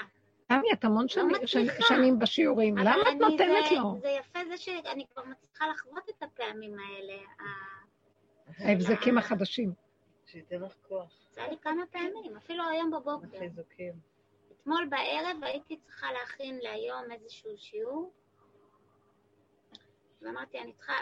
תמי, 0.48 0.74
את 0.74 0.86
המון 0.86 1.08
שנים-. 1.08 1.68
שנים 1.80 2.20
בשיעורים, 2.20 2.78
למה 2.78 3.02
את 3.12 3.16
נותנת 3.20 3.66
זה, 3.70 3.76
לו? 3.76 3.98
זה 4.02 4.10
יפה 4.10 4.40
זה 4.50 4.58
שאני 4.58 5.06
כבר 5.14 5.24
מצליחה 5.24 5.68
לחוות 5.68 6.10
את 6.10 6.24
הפעמים 6.24 6.76
האלה. 6.80 7.18
ההבזקים 8.48 9.18
החדשים. 9.18 9.74
שייתן 10.26 10.62
לך 10.62 10.74
כוח, 10.88 11.12
זה 11.32 11.42
היה 11.42 11.50
לי 11.50 11.58
כמה 11.58 11.86
פעמים, 11.92 12.38
אפילו 12.38 12.64
היום 12.70 12.92
בבוקר. 12.92 13.40
חיזוקים. 13.40 13.94
אתמול 14.52 14.88
בערב 14.90 15.44
הייתי 15.44 15.78
צריכה 15.78 16.12
להכין 16.12 16.60
להיום 16.60 17.12
איזשהו 17.12 17.58
שיעור, 17.58 18.12
ואמרתי, 20.22 20.60
אני 20.60 20.74
צריכה, 20.74 20.94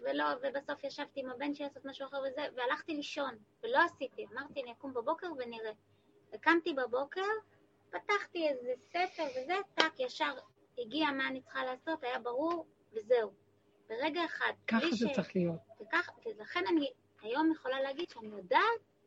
ולא, 0.00 0.24
ובסוף 0.42 0.84
ישבתי 0.84 1.20
עם 1.20 1.30
הבן 1.30 1.54
שלי 1.54 1.66
לעשות 1.66 1.84
משהו 1.84 2.06
אחר 2.06 2.16
וזה, 2.28 2.42
והלכתי 2.56 2.94
לישון, 2.94 3.34
ולא 3.62 3.78
עשיתי. 3.78 4.26
אמרתי, 4.32 4.62
אני 4.62 4.72
אקום 4.72 4.94
בבוקר 4.94 5.26
ונראה. 5.38 5.72
וקמתי 6.34 6.74
בבוקר, 6.74 7.28
פתחתי 7.90 8.48
איזה 8.48 8.74
ספר 8.88 9.24
וזה, 9.30 9.54
טאק, 9.74 10.00
ישר 10.00 10.34
הגיע 10.78 11.10
מה 11.10 11.28
אני 11.28 11.40
צריכה 11.40 11.64
לעשות, 11.64 12.04
היה 12.04 12.18
ברור, 12.18 12.66
וזהו. 12.92 13.41
ברגע 14.00 14.24
אחד. 14.24 14.52
ככה 14.68 14.90
זה 14.90 15.08
ש- 15.08 15.12
צריך 15.14 15.36
להיות. 15.36 15.58
וכך, 15.82 16.10
ולכן 16.26 16.60
אני 16.72 16.90
היום 17.22 17.52
יכולה 17.52 17.80
להגיד 17.80 18.10
שאני 18.10 18.28
יודעת 18.28 18.62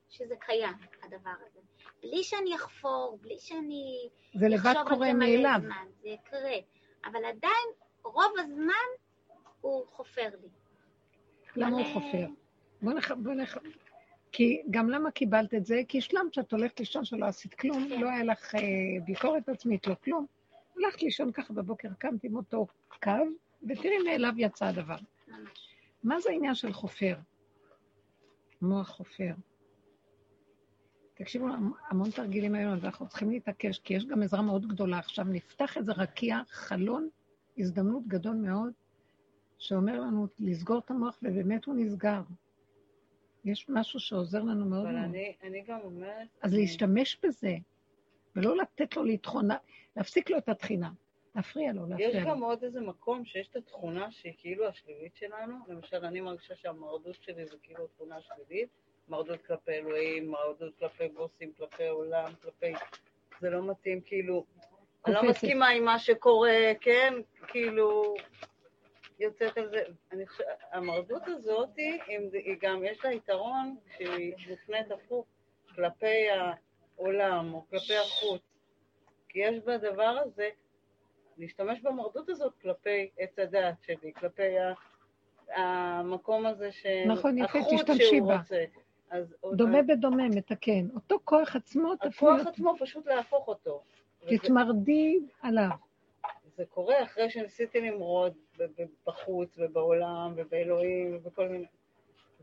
שזה 0.10 0.36
קיים, 0.40 0.74
הדבר 1.04 1.30
הזה. 1.48 1.60
בלי 2.02 2.24
שאני 2.24 2.56
אחפור, 2.56 3.18
בלי 3.22 3.40
שאני 3.40 4.10
זה 4.40 4.48
לבד 4.48 4.74
קורה 4.88 5.14
מאליו. 5.14 5.60
זה 6.02 6.10
יקרה. 6.10 6.56
אבל 7.06 7.26
עדיין, 7.26 7.68
רוב 8.04 8.34
הזמן 8.40 8.88
הוא 9.62 9.86
חופר 9.88 10.30
לי. 10.42 10.48
למה 11.56 11.78
הוא 11.78 11.82
מלא- 11.86 11.94
חופר? 11.94 12.28
בוא 12.82 12.94
נח... 12.94 13.12
בוא 13.12 13.34
נח... 13.34 13.58
כי 14.32 14.62
גם 14.72 14.90
למה 14.90 15.12
קיבלת 15.12 15.54
את 15.54 15.66
זה? 15.66 15.82
כי 15.88 15.98
השלמת 15.98 16.34
שאת 16.34 16.52
הולכת 16.52 16.80
לישון 16.80 17.06
שלא 17.06 17.26
עשית 17.26 17.54
כלום, 17.54 17.90
כן. 17.90 18.02
לא 18.02 18.10
היה 18.10 18.24
לך 18.24 18.56
אה, 18.56 18.62
ביקורת 19.06 19.50
עצמית, 19.50 19.88
לא 19.88 19.96
כלום. 20.04 20.26
הלכת 20.78 21.02
לישון 21.04 21.32
ככה 21.32 21.54
בבוקר, 21.54 21.90
קמת 22.00 22.24
עם 22.24 22.36
אותו 22.36 22.68
קו, 23.04 23.12
ותראי 23.66 23.98
מאליו 24.06 24.34
יצא 24.38 24.66
הדבר. 24.66 24.96
מה 26.04 26.20
זה 26.20 26.30
העניין 26.30 26.56
של 26.56 26.74
חופר? 26.74 27.16
מוח 28.62 28.90
חופר. 28.90 29.34
תקשיבו, 31.14 31.48
המ- 31.48 31.74
המון 31.90 32.12
תרגילים 32.12 32.56
היום, 32.56 32.78
ואנחנו 32.82 33.08
צריכים 33.08 33.30
להתעקש, 33.30 33.80
כי 33.80 33.94
יש 33.94 34.06
גם 34.06 34.24
עזרה 34.24 34.42
מאוד 34.42 34.68
גדולה. 34.68 34.98
עכשיו 35.00 35.26
נפתח 35.26 35.78
איזה 35.78 35.92
רקיע, 35.92 36.40
חלון, 36.50 37.10
הזדמנות 37.58 38.08
גדול 38.08 38.36
מאוד, 38.36 38.74
שאומר 39.58 40.00
לנו 40.00 40.28
לסגור 40.40 40.80
את 40.80 40.92
המוח, 40.92 41.18
ובאמת 41.24 41.66
הוא 41.66 41.76
נסגר. 41.78 42.22
יש 43.46 43.66
משהו 43.70 44.00
שעוזר 44.00 44.44
לנו 44.44 44.66
מאוד 44.66 44.86
אבל 44.86 44.92
מאוד. 44.96 45.04
אני, 45.06 45.36
אני 45.44 45.64
גם 45.68 45.80
אומרת... 45.84 46.28
אז 46.42 46.54
להשתמש 46.54 47.20
בזה, 47.24 47.56
ולא 48.36 48.58
לתת 48.58 48.96
לו 48.96 49.04
להתחון, 49.04 49.48
להפסיק 49.96 50.30
לו 50.30 50.38
את 50.38 50.50
התחינה, 50.50 50.92
להפריע 51.36 51.74
לו, 51.74 51.82
יש 51.84 51.90
להפריע 51.90 52.24
לו. 52.24 52.30
גם 52.30 52.44
עוד 52.44 52.64
איזה 52.64 52.82
מקום 52.82 53.26
שיש 53.26 53.48
את 53.48 53.56
התכונה 53.56 54.12
שהיא 54.12 54.34
כאילו 54.38 54.68
השלילית 54.68 55.16
שלנו. 55.16 55.56
למשל, 55.68 56.06
אני 56.06 56.22
מרגישה 56.22 56.56
שהמרדות 56.56 57.16
שלי 57.22 57.46
זה 57.46 57.58
כאילו 57.64 57.88
תכונה 57.88 58.16
שלילית. 58.22 58.70
מרדות 59.10 59.42
כלפי 59.46 59.72
אלוהים, 59.72 60.32
מרדות 60.32 60.80
כלפי 60.80 61.08
בוסים, 61.08 61.54
כלפי 61.58 61.88
עולם, 61.88 62.34
כלפי... 62.42 62.74
זה 63.40 63.50
לא 63.50 63.68
מתאים, 63.72 64.02
כאילו... 64.02 64.46
אני 65.06 65.16
לא. 65.16 65.24
מסכימה 65.24 65.68
עם 65.68 65.86
מה 65.86 66.00
שקורה, 66.00 66.72
כן? 66.82 67.14
כאילו... 67.48 68.16
יוצאת 69.20 69.58
על 69.58 69.70
זה. 69.70 69.84
אני 70.12 70.28
חושבת, 70.28 70.48
המרדות 70.72 71.22
הזאת, 71.26 71.70
היא 72.34 72.56
גם, 72.62 72.84
יש 72.86 73.06
לה 73.06 73.12
יתרון 73.12 73.76
שהיא 73.98 74.34
מופנית 74.50 74.92
הפוך 74.92 75.26
כלפי 75.76 76.28
העולם 76.30 77.54
או 77.54 77.66
כלפי 77.70 77.98
החוץ. 77.98 78.42
כי 79.30 79.40
יש 79.40 79.60
בדבר 79.60 80.18
הזה, 80.24 80.50
להשתמש 81.38 81.82
במרדות 81.82 82.30
הזאת 82.30 82.54
כלפי 82.62 83.10
עץ 83.18 83.40
הדעת 83.40 83.76
שלי, 83.82 84.14
כלפי 84.14 84.58
ה, 84.60 84.74
המקום 85.62 86.46
הזה 86.46 86.72
ש... 86.72 86.86
נכון, 87.08 87.38
יפה, 87.38 87.60
תשתמשי 87.76 88.22
בה. 88.22 88.38
רוצה. 88.38 88.64
אז 89.10 89.36
עוד- 89.42 89.58
דומה 89.58 89.82
בדומה, 89.82 90.30
מתקן. 90.30 90.88
אותו 90.96 91.20
כוח 91.24 91.56
עצמו, 91.56 91.96
תפני 91.96 92.10
הכוח 92.10 92.40
אותו. 92.40 92.50
עצמו 92.50 92.74
פשוט 92.80 93.06
להפוך 93.08 93.48
אותו. 93.48 93.84
וזה- 94.24 94.38
תתמרדי 94.38 95.20
עליו. 95.42 95.70
זה 96.58 96.66
קורה 96.66 97.04
אחרי 97.04 97.30
שניסיתי 97.30 97.82
למרוד 97.82 98.34
בחוץ 99.08 99.56
ובעולם 99.58 100.34
ובאלוהים 100.36 101.16
ובכל 101.16 101.48
מיני... 101.50 101.66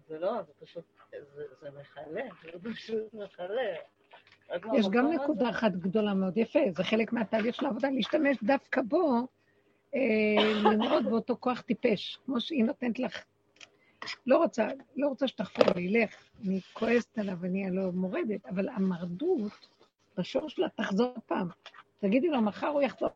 זה 0.09 0.19
לא, 0.19 0.43
זה 0.43 0.53
פשוט, 0.61 0.85
זה, 1.35 1.45
זה 1.61 1.69
מכלה, 1.81 2.23
זה 2.53 2.71
פשוט 2.71 3.15
מכלה. 3.15 3.75
רק 4.53 4.67
יש 4.75 4.87
גם 4.89 5.11
נקודה 5.13 5.51
אחת 5.51 5.73
גדולה 5.73 6.15
מאוד, 6.15 6.37
יפה, 6.37 6.61
זה 6.77 6.85
חלק 6.85 7.13
מהתהליך 7.13 7.55
של 7.55 7.67
העבודה, 7.67 7.91
להשתמש 7.91 8.37
דווקא 8.43 8.83
בו, 8.83 9.27
אה, 9.95 10.01
למרוד 10.73 11.05
באותו 11.05 11.37
כוח 11.41 11.61
טיפש, 11.61 12.19
כמו 12.25 12.41
שהיא 12.41 12.65
נותנת 12.65 12.99
לך. 12.99 13.25
לא 14.27 14.39
רוצה, 14.39 14.69
לא 14.97 15.09
רוצה 15.09 15.29
שתחפור 15.29 15.65
לי, 15.77 15.89
לך, 15.89 16.15
אני 16.45 16.61
כועסת 16.73 17.19
עליו, 17.19 17.45
אני 17.45 17.67
הלא 17.67 17.93
מורדת, 17.93 18.47
אבל 18.47 18.69
המרדות, 18.69 19.69
בשורש 20.19 20.53
שלה 20.53 20.69
תחזור 20.69 21.15
פעם. 21.27 21.49
תגידי 21.99 22.29
לו, 22.29 22.43
מחר 22.43 22.67
הוא 22.67 22.83
יחזור 22.83 23.09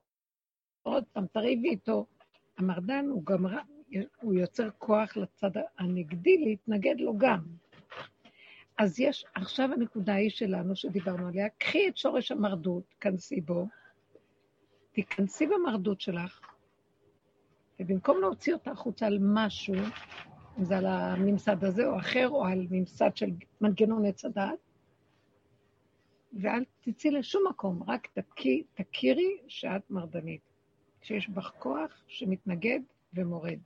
עוד 0.83 1.05
פעם, 1.13 1.27
תריבי 1.27 1.69
איתו. 1.69 2.07
המרדן 2.59 3.07
הוא 3.11 3.25
גם, 3.25 3.47
רע- 3.47 3.63
הוא 4.21 4.35
יוצר 4.35 4.69
כוח 4.79 5.17
לצד 5.17 5.51
הנגדי 5.79 6.39
להתנגד 6.39 6.95
לו 7.01 7.19
גם. 7.19 7.41
אז 8.79 9.01
יש, 9.01 9.25
עכשיו 9.35 9.73
הנקודה 9.73 10.15
היא 10.15 10.31
שלנו, 10.31 10.77
שדיברנו 10.77 11.29
עליה, 11.29 11.49
קחי 11.49 11.89
את 11.89 11.97
שורש 11.97 12.33
המרדות, 12.33 12.95
כנסי 13.01 13.41
בו, 13.41 13.67
תיכנסי 14.93 15.47
במרדות 15.47 16.01
שלך, 16.01 16.41
ובמקום 17.81 18.21
להוציא 18.21 18.55
אותה 18.55 18.71
החוצה 18.71 19.07
על 19.07 19.19
משהו, 19.21 19.75
אם 20.59 20.65
זה 20.65 20.79
על 20.79 20.87
הממסד 20.87 21.65
הזה 21.65 21.87
או 21.87 21.99
אחר, 21.99 22.29
או 22.29 22.47
על 22.47 22.67
ממסד 22.71 23.17
של 23.17 23.31
מנגנון 23.61 24.05
עץ 24.07 24.25
הדעת, 24.25 24.59
ואל 26.33 26.65
תצאי 26.81 27.11
לשום 27.11 27.43
מקום, 27.51 27.83
רק 27.87 28.09
תכי, 28.15 28.63
תכירי 28.75 29.39
שאת 29.49 29.91
מרדנית, 29.91 30.41
שיש 31.03 31.29
בך 31.29 31.53
כוח 31.59 32.03
שמתנגד 32.09 32.81
ומורד. 33.15 33.59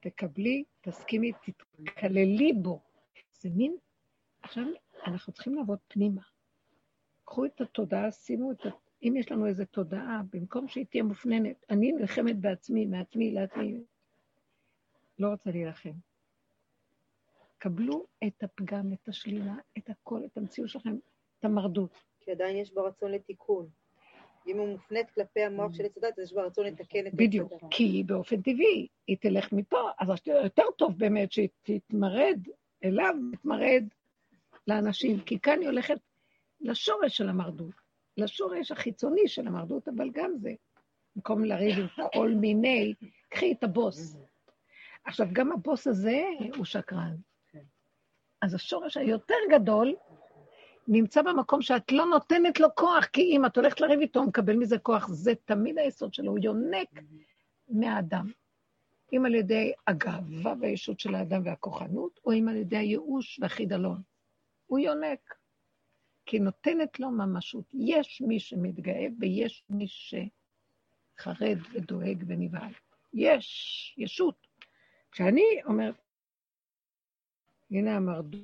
תקבלי, 0.00 0.64
תסכימי, 0.80 1.32
תתקללי 1.42 2.52
בו. 2.52 2.80
זה 3.32 3.48
מין 3.54 3.76
עכשיו 4.42 4.64
אנחנו 5.06 5.32
צריכים 5.32 5.54
לעבוד 5.54 5.78
פנימה. 5.88 6.22
קחו 7.24 7.44
את 7.44 7.60
התודעה, 7.60 8.10
שימו 8.10 8.52
את 8.52 8.66
ה... 8.66 8.68
אם 9.02 9.14
יש 9.16 9.32
לנו 9.32 9.46
איזו 9.46 9.64
תודעה, 9.64 10.22
במקום 10.32 10.68
שהיא 10.68 10.86
תהיה 10.90 11.02
מופננת, 11.02 11.64
אני 11.70 11.92
נלחמת 11.92 12.38
בעצמי, 12.38 12.86
מעצמי 12.86 13.30
לעצמי, 13.30 13.84
לא 15.18 15.28
רוצה 15.28 15.50
להילחם. 15.50 15.92
קבלו 17.58 18.06
את 18.26 18.42
הפגם, 18.42 18.92
את 18.92 19.08
השלילה, 19.08 19.54
את 19.78 19.90
הכל, 19.90 20.24
את 20.24 20.36
המציאות 20.36 20.70
שלכם, 20.70 20.96
את 21.38 21.44
המרדות. 21.44 21.94
כי 22.20 22.30
עדיין 22.30 22.56
יש 22.56 22.74
בה 22.74 22.82
רצון 22.82 23.10
לתיקון. 23.10 23.68
אם 24.46 24.58
הוא 24.58 24.68
מופנית 24.68 25.10
כלפי 25.10 25.40
המוח 25.40 25.74
של 25.74 25.84
עץ 25.84 25.96
הדת, 25.96 26.18
אז 26.18 26.24
יש 26.24 26.32
בה 26.32 26.42
רצון 26.42 26.66
לתקן 26.66 27.06
את 27.06 27.14
בדיוק. 27.14 27.52
כי 27.70 28.02
באופן 28.06 28.42
טבעי 28.42 28.88
היא 29.06 29.16
תלך 29.20 29.52
מפה, 29.52 29.90
אז 29.98 30.08
יותר 30.26 30.64
טוב 30.78 30.98
באמת 30.98 31.32
שהיא 31.32 31.48
תתמרד 31.62 32.38
אליו, 32.84 33.14
תתמרד 33.32 33.84
לאנשים, 34.66 35.20
כי 35.20 35.40
כאן 35.40 35.60
היא 35.60 35.68
הולכת 35.68 35.98
לשורש 36.60 37.16
של 37.16 37.28
המרדות, 37.28 37.74
לשורש 38.16 38.72
החיצוני 38.72 39.28
של 39.28 39.46
המרדות, 39.46 39.88
אבל 39.88 40.10
גם 40.10 40.32
זה. 40.36 40.52
במקום 41.16 41.44
לריב 41.44 41.78
עם 41.78 41.86
כל 42.14 42.28
מיני, 42.28 42.94
קחי 43.28 43.52
את 43.52 43.64
הבוס. 43.64 44.16
עכשיו, 45.04 45.26
גם 45.32 45.52
הבוס 45.52 45.86
הזה 45.86 46.22
הוא 46.56 46.64
שקרן. 46.64 47.16
אז 48.42 48.54
השורש 48.54 48.96
היותר 48.96 49.34
גדול 49.50 49.94
נמצא 50.88 51.22
במקום 51.22 51.62
שאת 51.62 51.92
לא 51.92 52.06
נותנת 52.06 52.60
לו 52.60 52.68
כוח, 52.74 53.04
כי 53.04 53.22
אם 53.22 53.46
את 53.46 53.56
הולכת 53.56 53.80
לריב 53.80 54.00
איתו, 54.00 54.20
הוא 54.20 54.28
מקבל 54.28 54.56
מזה 54.56 54.78
כוח. 54.78 55.08
זה 55.08 55.32
תמיד 55.44 55.78
היסוד 55.78 56.14
שלו, 56.14 56.30
הוא 56.30 56.38
יונק 56.42 56.88
מהאדם. 57.68 58.30
אם 59.12 59.26
על 59.26 59.34
ידי 59.34 59.72
הגאווה 59.86 60.54
והישות 60.60 61.00
של 61.00 61.14
האדם 61.14 61.42
והכוחנות, 61.44 62.20
או 62.24 62.32
אם 62.32 62.48
על 62.48 62.56
ידי 62.56 62.76
הייאוש 62.76 63.38
והחידלון. 63.42 64.02
הוא 64.72 64.78
יונק. 64.78 65.34
כי 66.26 66.38
נותנת 66.38 67.00
לו 67.00 67.10
ממשות. 67.10 67.64
יש 67.74 68.20
מי 68.20 68.40
שמתגאה 68.40 69.06
ויש 69.20 69.64
מי 69.70 69.86
שחרד 69.88 71.58
ודואג 71.72 72.24
ונבהל. 72.26 72.72
יש, 73.14 73.94
ישות. 73.98 74.46
כשאני 75.10 75.42
אומרת, 75.64 75.94
הנה 77.70 77.96
המרדות, 77.96 78.40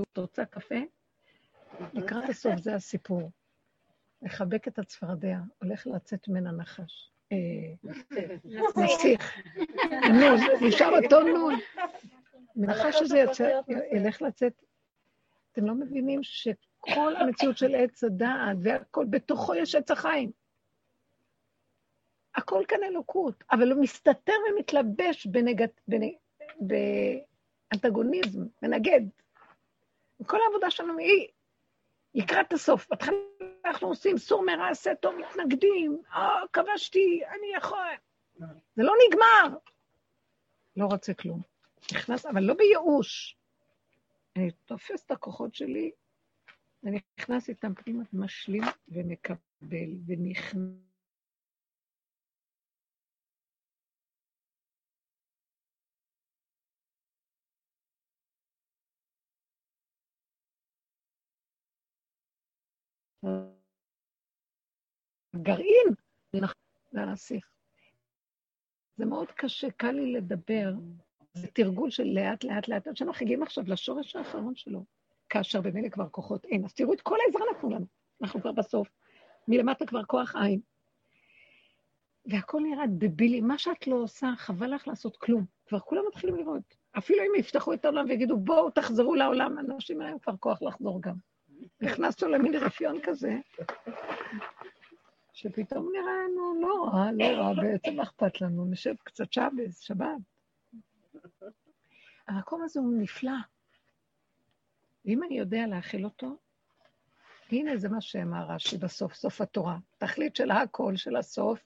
את 0.00 0.18
רוצה 0.18 0.44
קפה? 0.44 0.80
לקראת 1.92 2.28
הסוף 2.28 2.56
זה 2.56 2.74
הסיפור. 2.74 3.30
לחבק 4.22 4.68
את 4.68 4.78
הצפרדע, 4.78 5.38
הולך 5.62 5.86
לצאת 5.86 6.28
ממנה 6.28 6.52
נחש. 6.52 7.12
אה, 7.32 7.90
נסיך. 8.84 9.38
נון, 10.20 10.68
נשאר 10.68 10.90
אותו 11.02 11.20
נון. 11.20 11.54
מנחש 12.56 12.98
שזה 12.98 13.18
יצא, 13.18 13.60
ילך 13.92 14.22
לצאת. 14.22 14.62
אתם 15.52 15.66
לא 15.66 15.74
מבינים 15.74 16.22
שכל 16.22 17.16
המציאות 17.20 17.58
של 17.58 17.74
עץ 17.74 18.04
הדעת 18.04 18.56
והכל, 18.62 19.06
בתוכו 19.10 19.54
יש 19.54 19.74
עץ 19.74 19.90
החיים. 19.90 20.30
הכל 22.34 22.62
כאן 22.68 22.84
אלוקות, 22.84 23.44
אבל 23.52 23.72
הוא 23.72 23.82
מסתתר 23.82 24.32
ומתלבש 24.50 25.26
בנגד, 25.26 25.68
בנ, 25.88 26.00
באנטגוניזם, 26.60 28.42
מנגד. 28.62 29.00
וכל 30.20 30.38
העבודה 30.46 30.70
שלנו 30.70 30.98
היא 30.98 31.28
לקראת 32.14 32.52
הסוף. 32.52 32.88
בהתחלה 32.90 33.16
אנחנו 33.64 33.88
עושים 33.88 34.18
סור 34.18 34.44
מרע, 34.46 34.68
עשה 34.68 34.94
טוב, 34.94 35.14
מתנגדים, 35.14 36.02
אה, 36.12 36.40
כבשתי, 36.52 37.20
אני 37.28 37.56
יכול. 37.56 37.78
זה 38.76 38.82
לא 38.82 38.94
נגמר. 39.08 39.58
לא 40.76 40.86
רוצה 40.86 41.14
כלום. 41.14 41.40
נכנס, 41.92 42.26
אבל 42.26 42.42
לא 42.42 42.54
בייאוש. 42.54 43.36
אני 44.36 44.50
תופס 44.50 45.04
את 45.06 45.10
הכוחות 45.10 45.54
שלי, 45.54 45.90
אני 46.86 47.00
נכנס 47.18 47.48
איתם 47.48 47.74
פנימה, 47.74 48.04
משלים 48.12 48.62
ומקבל 48.88 49.90
ונכנס. 50.06 50.90
גרעין, 65.36 65.88
זה 66.32 66.40
נכון, 66.40 66.62
זה 66.92 67.00
הנסיך. 67.00 67.50
זה 68.96 69.04
מאוד 69.04 69.30
קשה, 69.30 69.70
קל 69.70 69.92
לי 69.92 70.12
לדבר 70.12 70.72
זה 71.34 71.46
תרגול 71.46 71.90
של 71.90 72.04
לאט, 72.04 72.44
לאט, 72.44 72.68
לאט, 72.68 72.88
עד 72.88 72.96
שאנחנו 72.96 73.24
מגיעים 73.24 73.42
עכשיו 73.42 73.64
לשורש 73.66 74.16
האחרון 74.16 74.54
שלו, 74.54 74.84
כאשר 75.28 75.60
במילא 75.60 75.88
כבר 75.88 76.08
כוחות 76.08 76.44
אין. 76.44 76.64
אז 76.64 76.74
תראו 76.74 76.92
את 76.92 77.00
כל 77.00 77.16
העזרה 77.26 77.42
נתנו 77.50 77.70
לנו, 77.70 77.86
אנחנו 78.22 78.40
כבר 78.40 78.52
בסוף. 78.52 78.88
מלמטה 79.48 79.86
כבר 79.86 80.04
כוח 80.04 80.36
עין. 80.36 80.60
והכל 82.26 82.60
נראה 82.62 82.86
דבילי, 82.86 83.40
מה 83.40 83.58
שאת 83.58 83.86
לא 83.86 83.94
עושה, 83.94 84.32
חבל 84.36 84.74
לך 84.74 84.88
לעשות 84.88 85.16
כלום. 85.16 85.44
כבר 85.66 85.80
כולם 85.80 86.02
מתחילים 86.08 86.36
לראות. 86.36 86.76
אפילו 86.98 87.22
אם 87.22 87.32
יפתחו 87.38 87.72
את 87.72 87.84
העולם 87.84 88.06
ויגידו, 88.08 88.36
בואו 88.36 88.70
תחזרו 88.70 89.14
לעולם, 89.14 89.58
אנשים 89.58 90.02
אין 90.02 90.18
כבר 90.18 90.36
כוח 90.36 90.62
לחזור 90.62 91.02
גם. 91.02 91.14
נכנסנו 91.80 92.28
למין 92.28 92.54
רפיון 92.54 92.98
כזה, 93.02 93.38
שפתאום 95.32 95.88
נראה 95.92 96.12
לנו 96.24 96.60
לא 96.60 96.84
רע, 96.92 97.12
לא 97.12 97.24
רע, 97.24 97.54
בעצם 97.54 98.00
אכפת 98.00 98.40
לנו? 98.40 98.64
נשב 98.70 98.94
קצת 99.04 99.32
שבס, 99.32 99.80
שבת. 99.80 100.29
המקום 102.30 102.62
הזה 102.62 102.80
הוא 102.80 102.94
נפלא. 102.98 103.32
ואם 105.04 105.22
אני 105.22 105.38
יודע 105.38 105.66
להכיל 105.66 106.04
אותו, 106.04 106.36
הנה 107.52 107.76
זה 107.76 107.88
מה 107.88 108.00
שאמר 108.00 108.46
רש"י 108.48 108.78
בסוף, 108.78 109.14
סוף 109.14 109.40
התורה. 109.40 109.76
תכלית 109.98 110.36
של 110.36 110.50
הכל, 110.50 110.96
של 110.96 111.16
הסוף, 111.16 111.60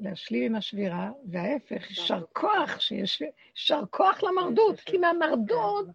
להשלים 0.00 0.42
עם 0.42 0.54
השבירה, 0.54 1.10
וההפך, 1.30 1.90
יישר 1.90 2.24
כוח, 2.32 2.80
שיש 2.80 3.22
יישר 3.56 3.80
כוח 3.90 4.22
למרדות, 4.22 4.80
כי 4.80 4.98
מהמרדות 4.98 5.86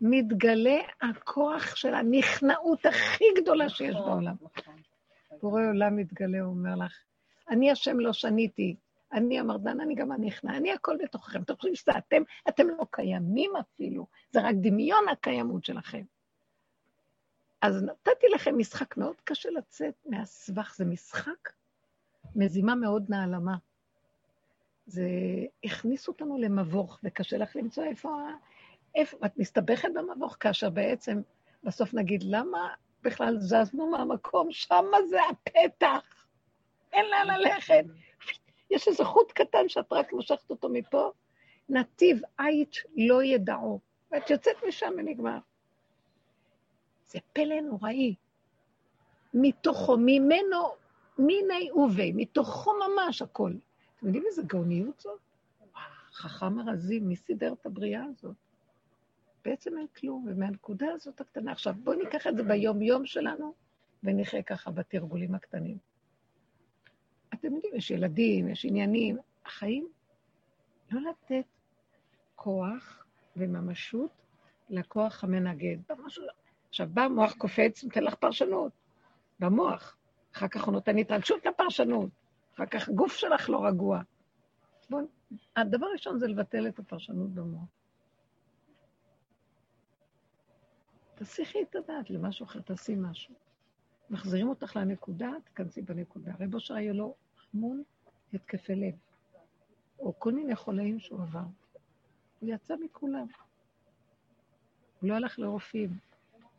מתגלה 0.00 0.78
הכוח 1.02 1.76
של 1.76 1.94
הנכנעות 1.94 2.86
הכי 2.86 3.24
גדולה 3.36 3.68
שיש 3.68 3.94
בעולם. 3.94 4.34
בורא 5.42 5.62
עולם 5.68 5.96
מתגלה, 5.96 6.40
הוא 6.40 6.50
אומר 6.50 6.74
לך, 6.74 6.98
אני 7.50 7.70
השם 7.70 8.00
לא 8.00 8.12
שניתי, 8.12 8.76
אני 9.12 9.38
המרדן, 9.38 9.80
אני 9.80 9.94
גם 9.94 10.12
הנכנע, 10.12 10.56
אני 10.56 10.72
הכל 10.72 10.96
בתוככם. 11.02 11.42
אתם 11.42 11.56
חושבים 11.56 11.74
שזה 11.74 11.92
אתם, 11.98 12.22
אתם 12.48 12.68
לא 12.68 12.86
קיימים 12.90 13.56
אפילו, 13.56 14.06
זה 14.30 14.40
רק 14.40 14.54
דמיון 14.60 15.08
הקיימות 15.12 15.64
שלכם. 15.64 16.02
אז 17.62 17.82
נתתי 17.82 18.26
לכם 18.34 18.58
משחק 18.58 18.96
מאוד 18.96 19.20
קשה 19.24 19.50
לצאת 19.50 19.94
מהסבך, 20.06 20.74
זה 20.76 20.84
משחק 20.84 21.52
מזימה 22.36 22.74
מאוד 22.74 23.04
נעלמה. 23.08 23.56
זה 24.86 25.08
הכניס 25.64 26.08
אותנו 26.08 26.38
למבוך, 26.38 27.00
וקשה 27.04 27.38
לך 27.38 27.56
למצוא 27.56 27.84
איפה... 27.84 28.18
איפה 28.94 29.16
את 29.26 29.38
מסתבכת 29.38 29.88
במבוך, 29.94 30.36
כאשר 30.40 30.70
בעצם 30.70 31.20
בסוף 31.64 31.94
נגיד, 31.94 32.22
למה 32.22 32.68
בכלל 33.02 33.36
זזנו 33.40 33.90
מהמקום? 33.90 34.48
שמה 34.50 34.96
זה 35.10 35.18
הפתח. 35.30 36.26
אין 36.92 37.06
לאן 37.10 37.40
ללכת. 37.40 37.84
יש 38.72 38.88
איזה 38.88 39.04
חוט 39.04 39.32
קטן 39.32 39.68
שאת 39.68 39.92
רק 39.92 40.12
מושכת 40.12 40.50
אותו 40.50 40.68
מפה, 40.68 41.10
נתיב 41.68 42.20
עית 42.38 42.76
לא 42.96 43.22
ידעו. 43.22 43.80
ואת 44.12 44.30
יוצאת 44.30 44.56
משם 44.68 44.92
ונגמר. 44.98 45.38
זה 47.06 47.18
פלא 47.32 47.60
נוראי. 47.60 48.14
מתוכו, 49.34 49.96
ממנו, 49.96 50.62
מיני 51.18 51.70
ובי, 51.72 52.12
מתוכו 52.14 52.70
ממש 52.74 53.22
הכל. 53.22 53.52
אתם 53.96 54.06
יודעים 54.06 54.24
איזה 54.26 54.42
גאוניות 54.42 55.00
זאת? 55.00 55.20
חכם 56.12 56.58
הרזים, 56.58 57.08
מי 57.08 57.16
סידר 57.16 57.52
את 57.52 57.66
הבריאה 57.66 58.04
הזאת? 58.04 58.36
בעצם 59.44 59.78
אין 59.78 59.86
כלום, 59.86 60.26
ומהנקודה 60.28 60.86
הזאת 60.92 61.20
הקטנה. 61.20 61.52
עכשיו, 61.52 61.74
בואו 61.84 61.98
ניקח 61.98 62.26
את 62.26 62.36
זה 62.36 62.42
ביום-יום 62.42 63.06
שלנו, 63.06 63.54
ונחיה 64.04 64.42
ככה 64.42 64.70
בתרגולים 64.70 65.34
הקטנים. 65.34 65.78
אתם 67.34 67.54
יודעים, 67.54 67.74
יש 67.76 67.90
ילדים, 67.90 68.48
יש 68.48 68.64
עניינים. 68.64 69.18
החיים, 69.46 69.88
לא 70.90 71.00
לתת 71.10 71.44
כוח 72.34 73.04
וממשות 73.36 74.10
לכוח 74.70 75.24
המנגד. 75.24 75.76
עכשיו, 76.68 76.86
בא 76.90 77.02
המוח 77.02 77.34
קופץ, 77.34 77.84
נותן 77.84 78.04
לך 78.04 78.14
פרשנות. 78.14 78.72
במוח. 79.40 79.96
אחר 80.34 80.48
כך 80.48 80.64
הוא 80.64 80.72
נותן 80.72 80.98
התרגשות 80.98 81.46
לפרשנות. 81.46 82.10
אחר 82.54 82.66
כך 82.66 82.88
הגוף 82.88 83.12
שלך 83.12 83.50
לא 83.50 83.66
רגוע. 83.66 84.00
בואו, 84.90 85.04
הדבר 85.56 85.86
הראשון 85.86 86.18
זה 86.18 86.26
לבטל 86.28 86.68
את 86.68 86.78
הפרשנות 86.78 87.30
במוח. 87.30 87.68
תסיכי 91.14 91.62
את 91.62 91.76
הדעת 91.76 92.10
למשהו 92.10 92.46
אחר, 92.46 92.60
תעשי 92.60 92.94
משהו. 92.96 93.34
מחזירים 94.10 94.48
אותך 94.48 94.76
לנקודה, 94.76 95.30
תכנסי 95.44 95.82
בנקודה. 95.82 96.32
רב 96.40 96.54
אושר 96.54 96.74
היה 96.74 96.92
לו 96.92 97.14
המון 97.54 97.82
התקפי 98.34 98.74
לב, 98.74 98.94
או 99.98 100.18
כל 100.18 100.32
מיני 100.32 100.56
חולאים 100.56 101.00
שהוא 101.00 101.22
עבר. 101.22 101.44
הוא 102.40 102.50
יצא 102.54 102.74
מכולם. 102.84 103.26
הוא 105.00 105.08
לא 105.10 105.14
הלך 105.14 105.38
לרופאים. 105.38 105.90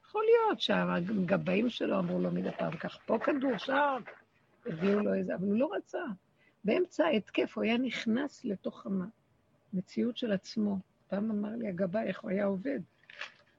יכול 0.04 0.24
להיות 0.26 0.62
שהגבאים 0.62 1.70
שלו 1.70 2.00
אמרו 2.00 2.20
לו 2.20 2.32
מדי 2.32 2.52
פעם, 2.52 2.78
קח 2.78 2.98
פה 3.06 3.18
כדור, 3.24 3.58
שם, 3.58 4.02
הביאו 4.66 5.00
לו 5.00 5.14
איזה, 5.14 5.36
אבל 5.36 5.48
הוא 5.48 5.56
לא 5.56 5.74
רצה. 5.78 6.04
באמצע 6.64 7.06
ההתקף 7.06 7.54
הוא 7.56 7.64
היה 7.64 7.78
נכנס 7.78 8.46
לתוך 8.46 8.88
המציאות 9.74 10.18
של 10.18 10.32
עצמו. 10.32 10.78
פעם 11.08 11.32
אמר 11.32 11.56
לי 11.56 11.68
הגבאי 11.68 12.08
איך 12.08 12.22
הוא 12.22 12.32
היה 12.32 12.46
עובד. 12.46 12.80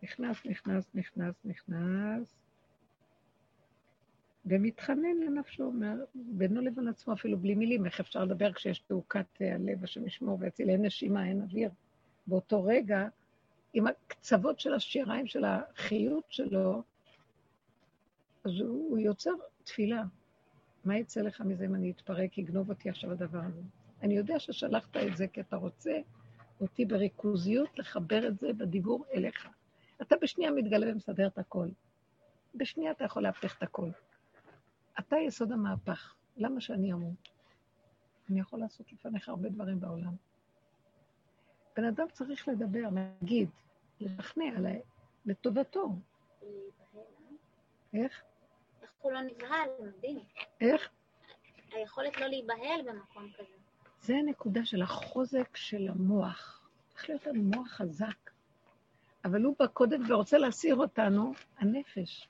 נכנס, 0.02 0.46
נכנס, 0.46 0.84
נכנס, 0.94 1.34
נכנס, 1.44 2.34
ומתחנן 4.46 5.16
לנפשו, 5.26 5.72
בינו 6.14 6.60
לבין 6.60 6.88
עצמו, 6.88 7.12
אפילו 7.14 7.38
בלי 7.38 7.54
מילים, 7.54 7.86
איך 7.86 8.00
אפשר 8.00 8.24
לדבר 8.24 8.52
כשיש 8.52 8.78
תעוקת 8.78 9.26
הלב, 9.40 9.84
השם 9.84 10.06
ישמור 10.06 10.38
ויציל, 10.40 10.70
אין 10.70 10.84
נשימה, 10.84 11.28
אין 11.28 11.42
אוויר. 11.42 11.70
באותו 12.26 12.64
רגע, 12.64 13.08
עם 13.72 13.86
הקצוות 13.86 14.60
של 14.60 14.74
השיריים, 14.74 15.26
של 15.26 15.44
החיות 15.44 16.24
שלו, 16.28 16.82
אז 18.44 18.60
הוא, 18.60 18.90
הוא 18.90 18.98
יוצר 18.98 19.30
תפילה. 19.64 20.02
מה 20.84 20.98
יצא 20.98 21.20
לך 21.20 21.40
מזה 21.40 21.64
אם 21.64 21.74
אני 21.74 21.90
אתפרק, 21.90 22.38
יגנוב 22.38 22.68
אותי 22.68 22.88
עכשיו 22.90 23.10
הדבר 23.10 23.38
הזה? 23.38 23.60
אני 24.02 24.16
יודע 24.16 24.38
ששלחת 24.38 24.96
את 24.96 25.16
זה 25.16 25.26
כי 25.26 25.40
אתה 25.40 25.56
רוצה 25.56 25.92
אותי 26.60 26.84
בריכוזיות 26.84 27.78
לחבר 27.78 28.28
את 28.28 28.38
זה 28.38 28.52
בדיבור 28.52 29.04
אליך. 29.14 29.48
אתה 30.02 30.16
בשנייה 30.22 30.50
מתגלה 30.50 30.92
ומסדר 30.92 31.26
את 31.26 31.38
הכל. 31.38 31.68
בשנייה 32.54 32.90
אתה 32.90 33.04
יכול 33.04 33.22
להפך 33.22 33.56
את 33.58 33.62
הכל. 33.62 33.88
אתה 34.98 35.16
יסוד 35.16 35.52
המהפך, 35.52 36.14
למה 36.36 36.60
שאני 36.60 36.92
אמות? 36.92 37.28
אני 38.30 38.40
יכול 38.40 38.58
לעשות 38.60 38.92
לפניך 38.92 39.28
הרבה 39.28 39.48
דברים 39.48 39.80
בעולם. 39.80 40.14
בן 41.76 41.84
אדם 41.84 42.06
צריך 42.12 42.48
לדבר, 42.48 42.88
להגיד, 42.94 43.48
לשכנע 44.00 44.60
לטובתו. 45.26 45.88
איך? 47.94 48.22
איך 48.82 48.92
הוא 49.00 49.12
לא 49.12 49.20
נבהל, 49.20 49.68
מדהים. 49.80 50.20
איך? 50.60 50.88
היכולת 51.72 52.16
לא 52.16 52.26
להיבהל 52.26 52.80
במקום 52.86 53.30
כזה. 53.38 53.56
זה 54.00 54.14
הנקודה 54.14 54.64
של 54.64 54.82
החוזק 54.82 55.56
של 55.56 55.88
המוח. 55.88 56.68
צריך 56.88 57.08
להיות 57.08 57.26
לנו 57.26 57.42
מוח 57.42 57.68
חזק. 57.68 58.30
אבל 59.24 59.42
הוא 59.42 59.56
בא 59.58 59.66
קודם 59.66 60.02
ורוצה 60.08 60.38
להסיר 60.38 60.76
אותנו, 60.76 61.32
הנפש. 61.58 62.28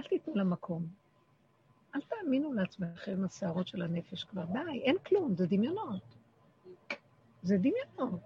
אל 0.00 0.04
תיתנו 0.04 0.34
לה 0.34 0.44
מקום. 0.44 0.99
אל 1.94 2.00
תאמינו 2.00 2.52
לעצמכם 2.52 3.24
השערות 3.24 3.68
של 3.68 3.82
הנפש 3.82 4.24
כבר. 4.24 4.44
די, 4.44 4.80
אין 4.82 4.96
כלום, 4.98 5.34
זה 5.34 5.46
דמיונות. 5.46 6.02
זה 7.42 7.56
דמיונות. 7.56 8.20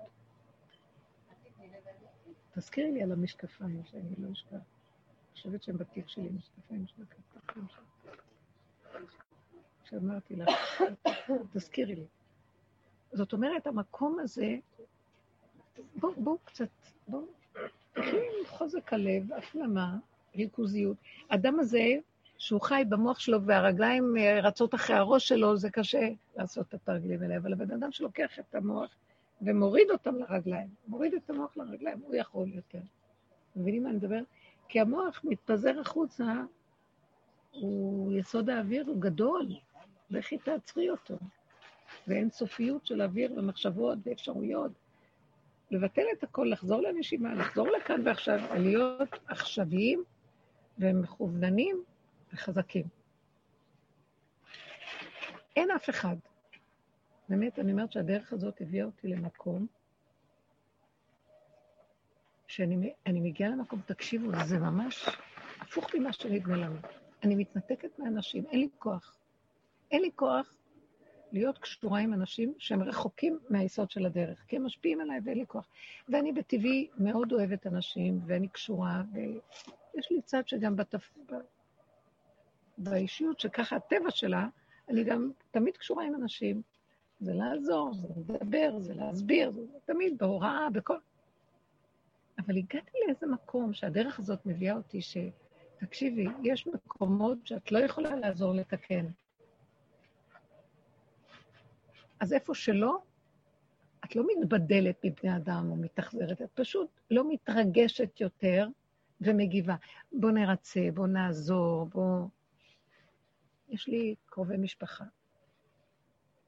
תזכירי 2.55 2.93
לי 2.93 3.03
על 3.03 3.13
המשקפיים, 3.13 3.83
שאני 3.85 4.15
לא 4.19 4.33
אשכח. 4.33 4.51
אני 4.53 4.63
חושבת 5.33 5.63
שהם 5.63 5.77
בתיק 5.77 6.09
שלי, 6.09 6.29
משקפיים 6.29 6.87
של 6.87 7.03
הכתפיים 7.03 7.67
שלי. 7.69 7.85
שאמרתי 9.85 10.37
לך, 10.37 10.83
תזכירי 11.53 11.95
לי. 11.95 12.07
זאת 13.13 13.33
אומרת, 13.33 13.67
המקום 13.67 14.19
הזה, 14.19 14.57
בואו 15.97 16.13
בוא 16.17 16.37
קצת, 16.45 16.69
בואו, 17.09 17.25
חוזק 18.47 18.93
הלב, 18.93 19.33
הפנמה, 19.33 19.99
ריכוזיות. 20.37 20.97
האדם 21.31 21.61
הזה, 21.61 21.85
שהוא 22.39 22.61
חי 22.61 22.83
במוח 22.89 23.19
שלו 23.19 23.43
והרגליים 23.43 24.17
אה, 24.17 24.41
רצות 24.41 24.75
אחרי 24.75 24.97
הראש 24.97 25.29
שלו, 25.29 25.57
זה 25.57 25.71
קשה 25.71 26.09
לעשות 26.37 26.69
את 26.69 26.75
התרגילים 26.75 27.23
האלה, 27.23 27.37
אבל 27.37 27.53
הבן 27.53 27.71
אדם 27.71 27.93
שלוקח 27.93 28.39
את 28.39 28.55
המוח 28.55 28.91
ומוריד 29.43 29.91
אותם 29.91 30.15
לרגליים, 30.17 30.69
מוריד 30.89 31.15
את 31.15 31.31
המוח 31.31 31.57
לרגליים, 31.57 31.99
הוא 32.05 32.15
יכול 32.15 32.49
יותר. 32.55 32.79
מבינים 33.57 33.83
מה 33.83 33.89
אני 33.89 33.97
מדבר? 33.97 34.21
כי 34.69 34.81
המוח 34.81 35.21
מתפזר 35.25 35.81
החוצה, 35.81 36.43
הוא 37.53 38.13
יסוד 38.13 38.51
האוויר, 38.51 38.85
הוא 38.87 39.01
גדול, 39.01 39.49
לכי 40.11 40.39
תעצרי 40.39 40.91
אותו. 40.91 41.15
ואין 42.09 42.31
סופיות 42.31 42.87
של 42.87 43.03
אוויר 43.03 43.33
ומחשבות 43.37 43.99
ואפשרויות. 44.07 44.73
לבטל 45.71 46.03
את 46.19 46.25
הכל, 46.25 46.49
לחזור 46.53 46.81
לנשימה, 46.83 47.35
לחזור 47.35 47.69
לכאן 47.69 48.01
ועכשיו, 48.05 48.41
להיות 48.59 49.09
עכשוויים 49.27 50.05
והם 50.79 51.03
מכווננים 51.03 51.83
וחזקים. 52.35 52.85
אין 55.57 55.71
אף 55.71 55.91
אחד. 55.91 56.17
באמת, 57.29 57.59
אני 57.59 57.73
אומרת 57.73 57.93
שהדרך 57.93 58.33
הזאת 58.33 58.61
הביאה 58.61 58.87
אותי 58.87 59.09
למקום 59.09 59.67
שאני 62.47 63.21
מגיעה 63.21 63.51
למקום, 63.51 63.81
תקשיבו, 63.87 64.31
זה 64.45 64.59
ממש 64.59 65.09
הפוך 65.61 65.95
ממה 65.95 66.13
שנדמה 66.13 66.57
לנו. 66.57 66.77
אני 67.23 67.35
מתנתקת 67.35 67.99
מאנשים, 67.99 68.45
אין 68.51 68.61
לי 68.61 68.69
כוח. 68.79 69.17
אין 69.91 70.03
לי 70.03 70.11
כוח 70.15 70.55
להיות 71.33 71.59
קשורה 71.59 72.01
עם 72.01 72.15
אנשים 72.15 72.55
שהם 72.59 72.83
רחוקים 72.83 73.39
מהיסוד 73.51 73.91
של 73.91 74.07
הדרך, 74.07 74.45
כי 74.49 74.57
הם 74.57 74.67
משפיעים 74.67 75.01
עליי 75.01 75.21
ואין 75.25 75.39
לי 75.39 75.45
כוח. 75.47 75.69
ואני 76.09 76.33
בטבעי 76.33 76.89
מאוד 76.99 77.33
אוהבת 77.33 77.67
אנשים, 77.67 78.21
ואני 78.27 78.49
קשורה, 78.49 79.03
ויש 79.13 80.11
לי 80.11 80.23
צד 80.23 80.49
שגם 80.49 80.77
בתפ... 80.77 81.11
באישיות, 82.79 83.41
שככה 83.41 83.77
הטבע 83.77 84.11
שלה, 84.11 84.47
אני 84.89 85.05
גם 85.05 85.31
תמיד 85.51 85.77
קשורה 85.77 86.05
עם 86.05 86.15
אנשים. 86.15 86.63
זה 87.21 87.35
לעזור, 87.35 87.95
זה 87.95 88.09
לדבר, 88.17 88.79
זה 88.79 88.95
להסביר, 88.95 89.51
זה 89.51 89.79
תמיד 89.85 90.19
בהוראה, 90.19 90.71
בכל... 90.73 90.97
אבל 92.39 92.57
הגעתי 92.57 92.99
לאיזה 93.07 93.27
מקום 93.27 93.73
שהדרך 93.73 94.19
הזאת 94.19 94.47
מביאה 94.47 94.77
אותי, 94.77 95.01
שתקשיבי, 95.03 96.27
יש 96.43 96.67
מקומות 96.67 97.47
שאת 97.47 97.73
לא 97.73 97.79
יכולה 97.79 98.17
לעזור 98.17 98.55
לתקן. 98.55 99.07
אז 102.21 102.33
איפה 102.33 102.55
שלא, 102.55 102.99
את 104.05 104.17
לא 104.17 104.25
מתבדלת 104.27 105.05
מבני 105.05 105.37
אדם 105.37 105.71
או 105.71 105.77
מתאכזרת, 105.77 106.43
את 106.43 106.51
פשוט 106.55 106.89
לא 107.11 107.33
מתרגשת 107.33 108.21
יותר 108.21 108.69
ומגיבה. 109.21 109.75
בוא 110.13 110.31
נרצה, 110.31 110.81
בוא 110.95 111.07
נעזור, 111.07 111.87
בוא... 111.87 112.27
יש 113.69 113.89
לי 113.89 114.15
קרובי 114.27 114.57
משפחה, 114.57 115.05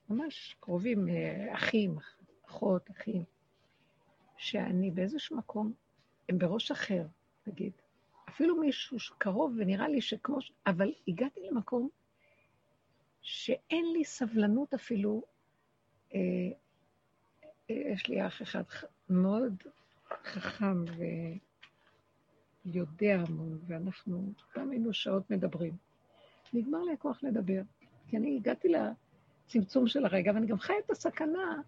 ממש 0.08 0.56
קרובים, 0.60 1.08
אה, 1.08 1.54
אחים, 1.54 1.98
אחות, 2.46 2.90
אחים, 2.90 3.24
שאני 4.36 4.90
באיזשהו 4.90 5.36
מקום, 5.36 5.72
הם 6.28 6.38
בראש 6.38 6.70
אחר, 6.70 7.06
נגיד. 7.46 7.72
אפילו 8.28 8.60
מישהו 8.60 8.98
קרוב 9.18 9.54
ונראה 9.58 9.88
לי 9.88 10.00
שכמו 10.00 10.40
ש... 10.40 10.52
אבל 10.66 10.92
הגעתי 11.08 11.40
למקום 11.50 11.88
שאין 13.22 13.92
לי 13.92 14.04
סבלנות 14.04 14.74
אפילו 14.74 15.22
אה, 16.14 16.20
אה, 17.70 17.92
יש 17.92 18.08
לי 18.08 18.26
אח 18.26 18.42
אחד 18.42 18.62
מאוד 19.08 19.62
חכם 20.24 20.84
ויודע 22.64 23.14
המון, 23.14 23.58
ואנחנו 23.66 24.32
גם 24.56 24.70
היינו 24.70 24.92
שעות 24.92 25.30
מדברים. 25.30 25.85
נגמר 26.56 26.82
לי 26.82 26.92
הכוח 26.92 27.22
לדבר, 27.22 27.62
כי 28.08 28.16
אני 28.16 28.36
הגעתי 28.36 28.68
לצמצום 28.68 29.86
של 29.86 30.04
הרגע, 30.04 30.32
ואני 30.34 30.46
גם 30.46 30.58
חיה 30.58 30.76
את 30.84 30.90
הסכנה 30.90 31.60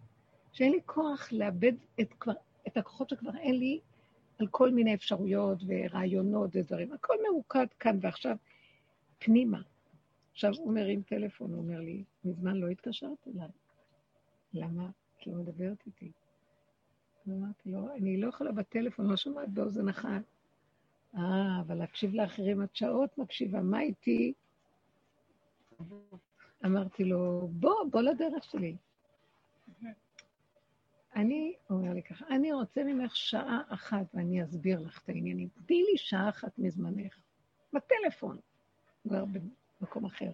שאין 0.51 0.71
לי 0.71 0.79
כוח 0.85 1.31
לאבד 1.31 1.73
את, 2.01 2.13
כבר, 2.19 2.33
את 2.67 2.77
הכוחות 2.77 3.09
שכבר 3.09 3.37
אין 3.37 3.55
לי 3.55 3.79
על 4.39 4.47
כל 4.47 4.71
מיני 4.71 4.93
אפשרויות 4.93 5.57
ורעיונות 5.67 6.49
ודברים. 6.53 6.93
הכל 6.93 7.13
מרוקד 7.29 7.67
כאן 7.79 7.97
ועכשיו 8.01 8.35
פנימה. 9.19 9.61
עכשיו 10.31 10.53
הוא 10.57 10.73
מרים 10.73 11.01
טלפון, 11.01 11.53
הוא 11.53 11.61
אומר 11.61 11.79
לי, 11.79 12.03
מזמן 12.23 12.55
לא 12.55 12.67
התקשרת 12.67 13.27
אליי. 13.27 13.49
למה? 14.53 14.89
כי 15.17 15.29
הוא 15.29 15.37
מדברת 15.37 15.83
איתי. 15.85 16.11
אמרתי 17.27 17.71
לו, 17.71 17.95
אני 17.95 18.21
לא 18.21 18.27
יכולה 18.27 18.51
בטלפון, 18.51 19.07
לא 19.07 19.17
שומעת 19.17 19.49
באוזן 19.49 19.89
אחת. 19.89 20.21
אה, 21.15 21.61
אבל 21.61 21.75
להקשיב 21.75 22.13
לאחרים 22.13 22.63
את 22.63 22.75
שעות 22.75 23.17
מקשיבה, 23.17 23.61
מה 23.61 23.81
איתי? 23.81 24.33
אמרתי 26.65 27.03
לו, 27.03 27.47
בוא, 27.51 27.83
בוא 27.91 28.01
לדרך 28.01 28.43
שלי. 28.43 28.75
אני, 31.15 31.55
הוא 31.67 31.77
אומר 31.77 31.93
לי 31.93 32.03
ככה, 32.03 32.25
אני 32.29 32.53
רוצה 32.53 32.83
ממך 32.83 33.15
שעה 33.15 33.61
אחת 33.67 34.05
ואני 34.13 34.43
אסביר 34.43 34.79
לך 34.79 35.01
את 35.03 35.09
העניינים. 35.09 35.47
תני 35.65 35.83
לי 35.83 35.97
שעה 35.97 36.29
אחת 36.29 36.51
מזמנך, 36.57 37.19
בטלפון, 37.73 38.37
כבר 39.03 39.23
במקום 39.81 40.05
אחר. 40.05 40.31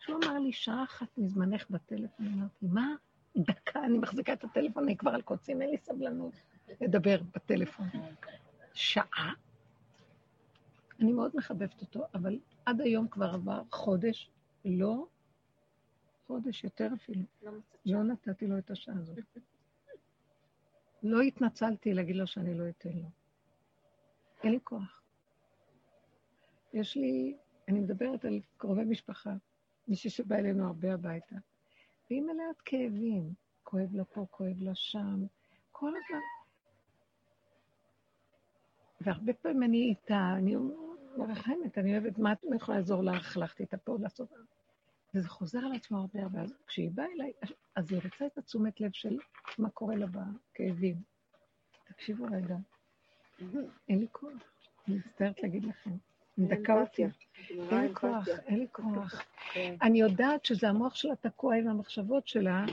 כשהוא 0.00 0.16
אמר 0.24 0.38
לי, 0.38 0.52
שעה 0.52 0.84
אחת 0.84 1.18
מזמנך 1.18 1.70
בטלפון, 1.70 2.26
אמרתי, 2.26 2.66
מה? 2.66 2.94
דקה, 3.36 3.84
אני 3.84 3.98
מחזיקה 3.98 4.32
את 4.32 4.44
הטלפון, 4.44 4.82
אני 4.82 4.96
כבר 4.96 5.10
על 5.10 5.22
קוצים, 5.22 5.62
אין 5.62 5.70
לי 5.70 5.78
סבלנות 5.78 6.34
לדבר 6.80 7.16
בטלפון. 7.34 7.86
שעה? 8.74 9.32
אני 11.00 11.12
מאוד 11.12 11.30
מחבבת 11.34 11.80
אותו, 11.80 12.04
אבל 12.14 12.38
עד 12.66 12.80
היום 12.80 13.08
כבר 13.08 13.30
עבר 13.34 13.62
חודש, 13.70 14.30
לא, 14.64 15.06
חודש 16.26 16.64
יותר 16.64 16.88
אפילו. 16.94 17.22
לא, 17.42 17.52
לא 17.86 18.02
נתתי 18.02 18.46
לו 18.46 18.58
את 18.58 18.70
השעה 18.70 18.94
הזאת. 18.98 19.18
לא 21.02 21.20
התנצלתי 21.20 21.94
להגיד 21.94 22.16
לו 22.16 22.26
שאני 22.26 22.58
לא 22.58 22.68
אתן 22.68 22.92
לו. 22.92 23.08
אין 24.42 24.52
לי 24.52 24.58
כוח. 24.64 25.02
יש 26.72 26.96
לי, 26.96 27.36
אני 27.68 27.80
מדברת 27.80 28.24
על 28.24 28.40
קרובי 28.56 28.84
משפחה. 28.84 29.34
מישהי 29.88 30.10
שבא 30.10 30.36
אלינו 30.36 30.66
הרבה 30.66 30.94
הביתה, 30.94 31.36
והיא 32.10 32.22
מלאת 32.22 32.60
כאבים. 32.64 33.34
כואב 33.62 33.94
לה 33.94 34.04
פה, 34.04 34.26
כואב 34.30 34.56
לה 34.60 34.74
שם, 34.74 35.26
כל 35.72 35.88
הזמן. 35.88 36.20
והרבה 39.00 39.32
פעמים 39.32 39.62
אני 39.62 39.82
איתה, 39.82 40.34
אני 40.38 40.56
מרחמת, 41.18 41.78
אני 41.78 41.92
אוהבת, 41.92 42.18
מה 42.18 42.32
את 42.32 42.38
יכולה 42.56 42.78
לעזור 42.78 43.02
לך, 43.02 43.36
הלכתי 43.36 43.62
איתה 43.62 43.76
פה 43.76 43.96
לעשות... 44.00 44.32
וזה 45.14 45.28
חוזר 45.28 45.58
על 45.58 45.72
עצמו 45.74 45.98
הרבה 45.98 46.22
הרבה. 46.22 46.40
אז 46.40 46.54
כשהיא 46.66 46.90
באה 46.94 47.06
אליי, 47.14 47.32
אז 47.76 47.92
היא 47.92 48.00
רוצה 48.04 48.26
את 48.26 48.38
התשומת 48.38 48.80
לב 48.80 48.90
של 48.92 49.18
מה 49.58 49.70
קורה 49.70 49.96
לה 49.96 50.06
בכאבים. 50.06 50.94
תקשיבו 51.84 52.24
רגע, 52.24 52.56
אין 53.88 53.98
לי 53.98 54.06
כוח, 54.12 54.32
אני 54.88 54.96
מצטערת 54.96 55.42
להגיד 55.42 55.64
לכם. 55.64 55.90
דקה 56.38 56.80
אותי. 56.80 57.02
אין 57.50 57.80
לי 57.80 57.94
כוח, 57.94 58.28
אין 58.28 58.58
לי 58.58 58.66
כוח. 58.72 59.22
כן. 59.52 59.76
אני 59.82 60.00
יודעת 60.00 60.44
שזה 60.44 60.68
המוח 60.68 60.94
שלה 60.94 61.16
תקוע 61.16 61.56
עם 61.56 61.68
המחשבות 61.68 62.28
שלה, 62.28 62.64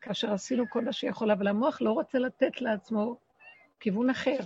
כאשר 0.00 0.32
עשינו 0.32 0.64
כל 0.70 0.84
מה 0.84 0.92
שיכול, 0.92 1.30
אבל 1.30 1.48
המוח 1.48 1.82
לא 1.82 1.92
רוצה 1.92 2.18
לתת 2.18 2.60
לעצמו 2.60 3.16
כיוון 3.80 4.10
אחר. 4.10 4.38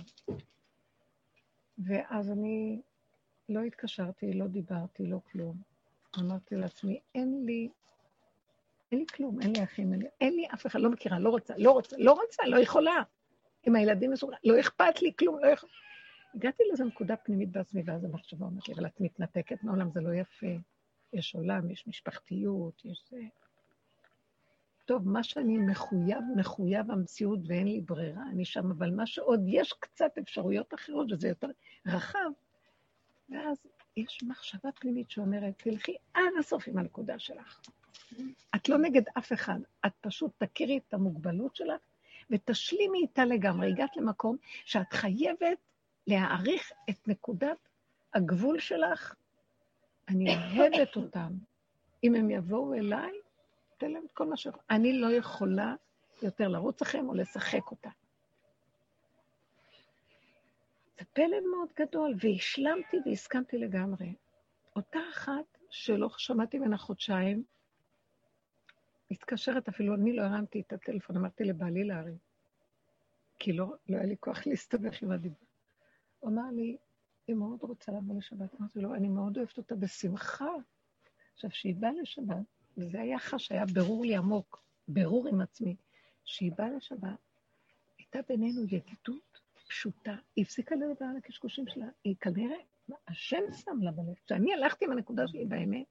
ואז 1.77 2.31
אני 2.31 2.81
לא 3.49 3.61
התקשרתי, 3.61 4.33
לא 4.33 4.47
דיברתי, 4.47 5.05
לא 5.07 5.19
כלום. 5.31 5.61
אמרתי 6.19 6.55
לעצמי, 6.55 6.99
אין 7.15 7.45
לי, 7.45 7.69
אין 8.91 8.99
לי 8.99 9.05
כלום, 9.15 9.41
אין 9.41 9.51
לי 9.55 9.63
אחים, 9.63 9.93
אין 9.93 10.01
לי, 10.01 10.07
אין 10.21 10.33
לי 10.33 10.47
אף 10.53 10.65
אחד, 10.65 10.79
לא 10.79 10.89
מכירה, 10.89 11.19
לא 11.19 11.29
רוצה, 11.29 11.53
לא 11.57 11.71
רוצה, 11.71 11.95
לא 11.99 12.11
רוצה, 12.11 12.45
לא 12.45 12.57
יכולה. 12.57 13.01
עם 13.63 13.75
הילדים 13.75 14.11
מסוגלים, 14.11 14.39
לא 14.43 14.59
אכפת 14.59 15.01
לי 15.01 15.11
כלום, 15.19 15.39
לא 15.39 15.47
יכול... 15.47 15.69
הגעתי 16.35 16.63
לאיזו 16.67 16.85
נקודה 16.85 17.15
פנימית 17.15 17.51
בעצמי, 17.51 17.81
ואז 17.85 18.03
המחשבה 18.03 18.45
אומרת 18.45 18.67
לי, 18.67 18.73
אבל 18.73 18.85
את 18.85 18.99
מתנתקת 18.99 19.63
מעולם, 19.63 19.91
זה 19.91 20.01
לא 20.01 20.13
יפה. 20.13 20.47
יש 21.13 21.35
עולם, 21.35 21.71
יש 21.71 21.87
משפחתיות, 21.87 22.85
יש 22.85 23.03
זה. 23.09 23.21
טוב, 24.85 25.07
מה 25.07 25.23
שאני 25.23 25.57
מחויב, 25.57 26.19
מחויב 26.35 26.91
המציאות 26.91 27.39
ואין 27.47 27.67
לי 27.67 27.81
ברירה, 27.81 28.23
אני 28.31 28.45
שם, 28.45 28.71
אבל 28.71 28.91
מה 28.91 29.07
שעוד 29.07 29.41
יש 29.47 29.73
קצת 29.73 30.17
אפשרויות 30.17 30.73
אחרות, 30.73 31.11
וזה 31.11 31.27
יותר 31.27 31.47
רחב, 31.85 32.29
ואז 33.31 33.57
יש 33.97 34.23
מחשבה 34.23 34.71
פנימית 34.71 35.11
שאומרת, 35.11 35.53
תלכי 35.57 35.95
עד 36.13 36.33
הסוף 36.39 36.67
עם 36.67 36.77
הנקודה 36.77 37.19
שלך. 37.19 37.61
את 38.55 38.69
לא 38.69 38.77
נגד 38.77 39.03
אף 39.17 39.33
אחד, 39.33 39.59
את 39.85 39.91
פשוט 40.01 40.31
תכירי 40.43 40.79
את 40.87 40.93
המוגבלות 40.93 41.55
שלך 41.55 41.81
ותשלימי 42.29 42.99
איתה 42.99 43.25
לגמרי. 43.25 43.71
הגעת 43.71 43.97
למקום 43.97 44.37
שאת 44.65 44.93
חייבת 44.93 45.57
להעריך 46.07 46.71
את 46.89 47.07
נקודת 47.07 47.57
הגבול 48.13 48.59
שלך, 48.59 49.13
אני 50.07 50.35
אוהבת 50.57 50.95
אותם. 50.95 51.31
אם 52.03 52.15
הם 52.15 52.31
יבואו 52.31 52.73
אליי, 52.73 53.11
תן 53.77 53.91
להם 53.91 54.03
את 54.05 54.11
כל 54.11 54.25
מה 54.25 54.37
ש... 54.37 54.47
אני 54.69 54.99
לא 54.99 55.07
יכולה 55.11 55.75
יותר 56.21 56.47
לרוץ 56.47 56.81
אחריהם 56.81 57.09
או 57.09 57.13
לשחק 57.13 57.71
אותה. 57.71 57.89
זה 60.99 61.05
פלא 61.13 61.37
מאוד 61.51 61.69
גדול, 61.79 62.15
והשלמתי 62.19 62.97
והסכמתי 63.05 63.57
לגמרי. 63.57 64.13
אותה 64.75 64.99
אחת 65.09 65.57
שלא 65.69 66.09
שמעתי 66.17 66.59
ממנה 66.59 66.77
חודשיים, 66.77 67.43
מתקשרת 69.11 69.67
אפילו, 69.67 69.95
אני 69.95 70.15
לא 70.15 70.21
הרמתי 70.21 70.61
את 70.61 70.73
הטלפון, 70.73 71.17
אמרתי 71.17 71.43
לבעלי 71.43 71.83
להרים, 71.83 72.17
כי 73.39 73.53
לא, 73.53 73.73
לא 73.89 73.97
היה 73.97 74.05
לי 74.05 74.15
כוח 74.19 74.47
להסתבך 74.47 75.03
עם 75.03 75.11
הדיבור. 75.11 75.47
הוא 76.19 76.31
אמר 76.31 76.51
לי, 76.51 76.77
היא 77.27 77.35
מאוד 77.35 77.59
רוצה 77.61 77.91
לבוא 77.91 78.17
לשבת. 78.17 78.55
אמרתי 78.59 78.79
לו, 78.79 78.95
אני 78.95 79.07
מאוד 79.07 79.37
אוהבת 79.37 79.57
אותה 79.57 79.75
בשמחה. 79.75 80.51
עכשיו, 81.33 81.49
כשהיא 81.49 81.75
באה 81.75 81.91
לשבת, 82.01 82.45
וזה 82.77 83.01
היה 83.01 83.19
חש, 83.19 83.51
היה 83.51 83.65
ברור 83.73 84.05
לי 84.05 84.15
עמוק, 84.15 84.63
ברור 84.87 85.27
עם 85.27 85.41
עצמי, 85.41 85.75
כשהיא 86.25 86.51
באה 86.57 86.69
לשבת, 86.69 87.19
הייתה 87.97 88.19
בינינו 88.29 88.63
ידידות 88.63 89.28
פשוטה. 89.69 90.15
היא 90.35 90.45
הפסיקה 90.45 90.75
לדבר 90.75 91.05
על 91.05 91.17
הקשקושים 91.17 91.65
שלה. 91.67 91.87
היא 92.03 92.15
כנראה 92.21 92.57
השם 93.07 93.43
שם 93.51 93.81
לה 93.81 93.91
בלב. 93.91 94.15
כשאני 94.25 94.53
הלכתי 94.53 94.85
עם 94.85 94.91
הנקודה 94.91 95.27
שלי 95.27 95.45
באמת, 95.45 95.85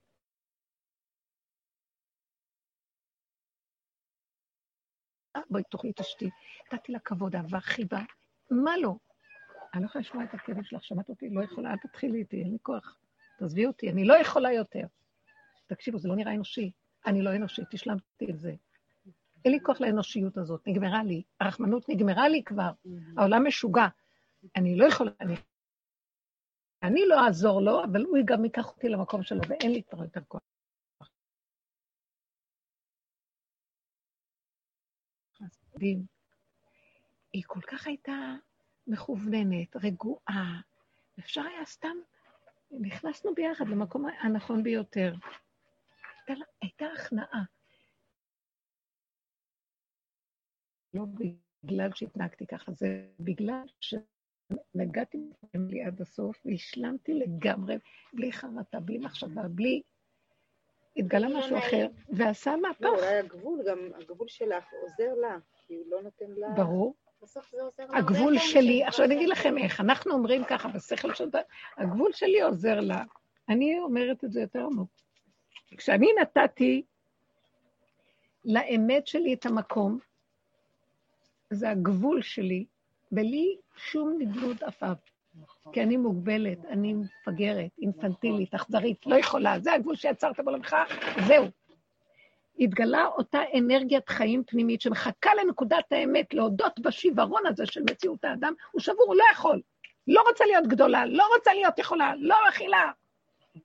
אה, 5.36 5.40
בואי 5.50 5.62
תאכלי 5.70 5.92
את. 5.92 6.28
נתתי 6.72 6.92
לה 6.92 6.98
כבוד, 6.98 7.36
אהבה, 7.36 7.60
חיבה, 7.60 8.00
מה 8.50 8.76
לא? 8.76 8.96
אני 9.74 9.82
לא 9.82 9.86
יכולה 9.86 10.02
לשמוע 10.02 10.24
את 10.24 10.34
הכאב 10.34 10.62
שלך, 10.62 10.84
שמעת 10.84 11.08
אותי? 11.08 11.30
לא 11.30 11.44
יכולה, 11.44 11.70
אל 11.70 11.76
תתחילי 11.76 12.18
איתי, 12.18 12.42
אין 12.42 12.52
לי 12.52 12.58
כוח. 12.62 12.98
תעזבי 13.38 13.66
אותי, 13.66 13.90
אני 13.90 14.04
לא 14.04 14.14
יכולה 14.20 14.52
יותר. 14.52 14.86
תקשיבו, 15.66 15.98
זה 15.98 16.08
לא 16.08 16.16
נראה 16.16 16.34
אנושי. 16.34 16.70
אני 17.06 17.22
לא 17.22 17.36
אנושית, 17.36 17.74
השלמתי 17.74 18.30
את 18.30 18.38
זה. 18.38 18.54
אין 19.44 19.52
לי 19.52 19.58
כוח 19.62 19.80
לאנושיות 19.80 20.36
הזאת, 20.36 20.68
נגמרה 20.68 21.02
לי. 21.04 21.22
הרחמנות 21.40 21.88
נגמרה 21.88 22.28
לי 22.28 22.42
כבר, 22.44 22.70
העולם 23.16 23.46
משוגע. 23.46 23.86
אני 24.56 24.76
לא 24.76 24.86
יכולה, 24.86 25.10
אני, 25.20 25.34
אני 26.82 27.00
לא 27.06 27.26
אעזור 27.26 27.60
לו, 27.60 27.84
אבל 27.84 28.04
הוא 28.04 28.18
גם 28.24 28.44
ייקח 28.44 28.66
אותי 28.66 28.88
למקום 28.88 29.22
שלו, 29.22 29.40
ואין 29.48 29.72
לי 29.72 29.82
כבר 29.82 30.02
יותר 30.02 30.20
כוח. 30.28 30.40
היא 37.32 37.42
כל 37.46 37.60
כך 37.60 37.86
הייתה 37.86 38.34
מכווננת, 38.86 39.76
רגועה. 39.76 40.60
אפשר 41.18 41.42
היה 41.42 41.64
סתם, 41.64 41.96
נכנסנו 42.70 43.34
ביחד 43.34 43.68
למקום 43.68 44.06
הנכון 44.20 44.62
ביותר. 44.62 45.14
הייתה, 46.26 46.44
הייתה 46.62 46.86
הכנעה. 46.96 47.42
לא 50.98 51.04
בגלל 51.64 51.90
שהתנהגתי 51.94 52.46
ככה, 52.46 52.72
זה 52.72 53.04
בגלל 53.20 53.62
שנגעתי 53.80 55.18
לי 55.54 55.82
עד 55.82 56.00
הסוף 56.00 56.36
והשלמתי 56.44 57.14
לגמרי, 57.14 57.76
בלי 58.12 58.32
חרטה, 58.32 58.80
בלי 58.80 58.98
מחשבה, 58.98 59.42
בלי... 59.48 59.82
התגלה 60.96 61.28
משהו 61.28 61.58
אחר, 61.58 61.88
ועשה 62.08 62.56
מהפך. 62.56 62.80
לא, 62.80 62.88
אולי 62.88 63.18
הגבול, 63.18 63.62
גם 63.68 63.78
הגבול 63.94 64.28
שלך 64.28 64.64
עוזר 64.82 65.14
לה, 65.14 65.36
כי 65.66 65.74
הוא 65.74 65.84
לא 65.88 66.02
נותן 66.02 66.30
לה... 66.36 66.48
ברור. 66.56 66.94
בסוף 67.22 67.50
זה 67.50 67.62
עוזר 67.62 67.96
הגבול 67.96 68.38
שלי, 68.38 68.84
עכשיו 68.84 69.06
אני 69.06 69.14
אגיד 69.14 69.28
לכם 69.28 69.58
איך, 69.58 69.80
אנחנו 69.80 70.12
אומרים 70.12 70.44
ככה 70.44 70.68
בשכל 70.68 71.14
של... 71.14 71.28
הגבול 71.76 72.12
שלי 72.12 72.40
עוזר 72.40 72.80
לה. 72.80 73.04
אני 73.48 73.78
אומרת 73.78 74.24
את 74.24 74.32
זה 74.32 74.40
יותר 74.40 74.64
עמוק. 74.64 74.90
כשאני 75.76 76.08
נתתי 76.20 76.82
לאמת 78.44 79.06
שלי 79.06 79.34
את 79.34 79.46
המקום, 79.46 79.98
זה 81.50 81.70
הגבול 81.70 82.22
שלי, 82.22 82.64
בלי 83.12 83.56
שום 83.76 84.16
נדלות 84.18 84.62
עפעף. 84.62 84.98
כי 85.72 85.82
אני 85.82 85.96
מוגבלת, 85.96 86.58
אני 86.64 86.94
מפגרת, 86.94 87.70
אינפנטילית, 87.82 88.54
אכזרית, 88.54 89.06
לא 89.06 89.16
יכולה, 89.16 89.58
זה 89.60 89.72
הגבול 89.72 89.96
שיצרת 89.96 90.40
בעולמך, 90.40 90.76
זהו. 91.26 91.44
התגלה 92.60 93.06
אותה 93.06 93.38
אנרגיית 93.58 94.08
חיים 94.08 94.44
פנימית 94.46 94.80
שמחכה 94.80 95.30
לנקודת 95.34 95.92
האמת, 95.92 96.34
להודות 96.34 96.80
בשיוורון 96.80 97.46
הזה 97.46 97.66
של 97.66 97.82
מציאות 97.90 98.24
האדם, 98.24 98.52
הוא 98.72 98.80
שבור, 98.80 99.04
הוא 99.06 99.16
לא 99.16 99.24
יכול. 99.32 99.60
לא 100.08 100.22
רוצה 100.28 100.44
להיות 100.46 100.66
גדולה, 100.66 101.06
לא 101.06 101.24
רוצה 101.36 101.54
להיות 101.54 101.78
יכולה, 101.78 102.12
לא 102.18 102.36
מכילה. 102.48 102.90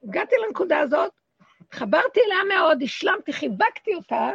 הגעתי 0.03 0.35
לנקודה 0.47 0.79
הזאת, 0.79 1.11
חברתי 1.71 2.19
אליה 2.25 2.57
מאוד, 2.57 2.83
השלמתי, 2.83 3.33
חיבקתי 3.33 3.95
אותה, 3.95 4.31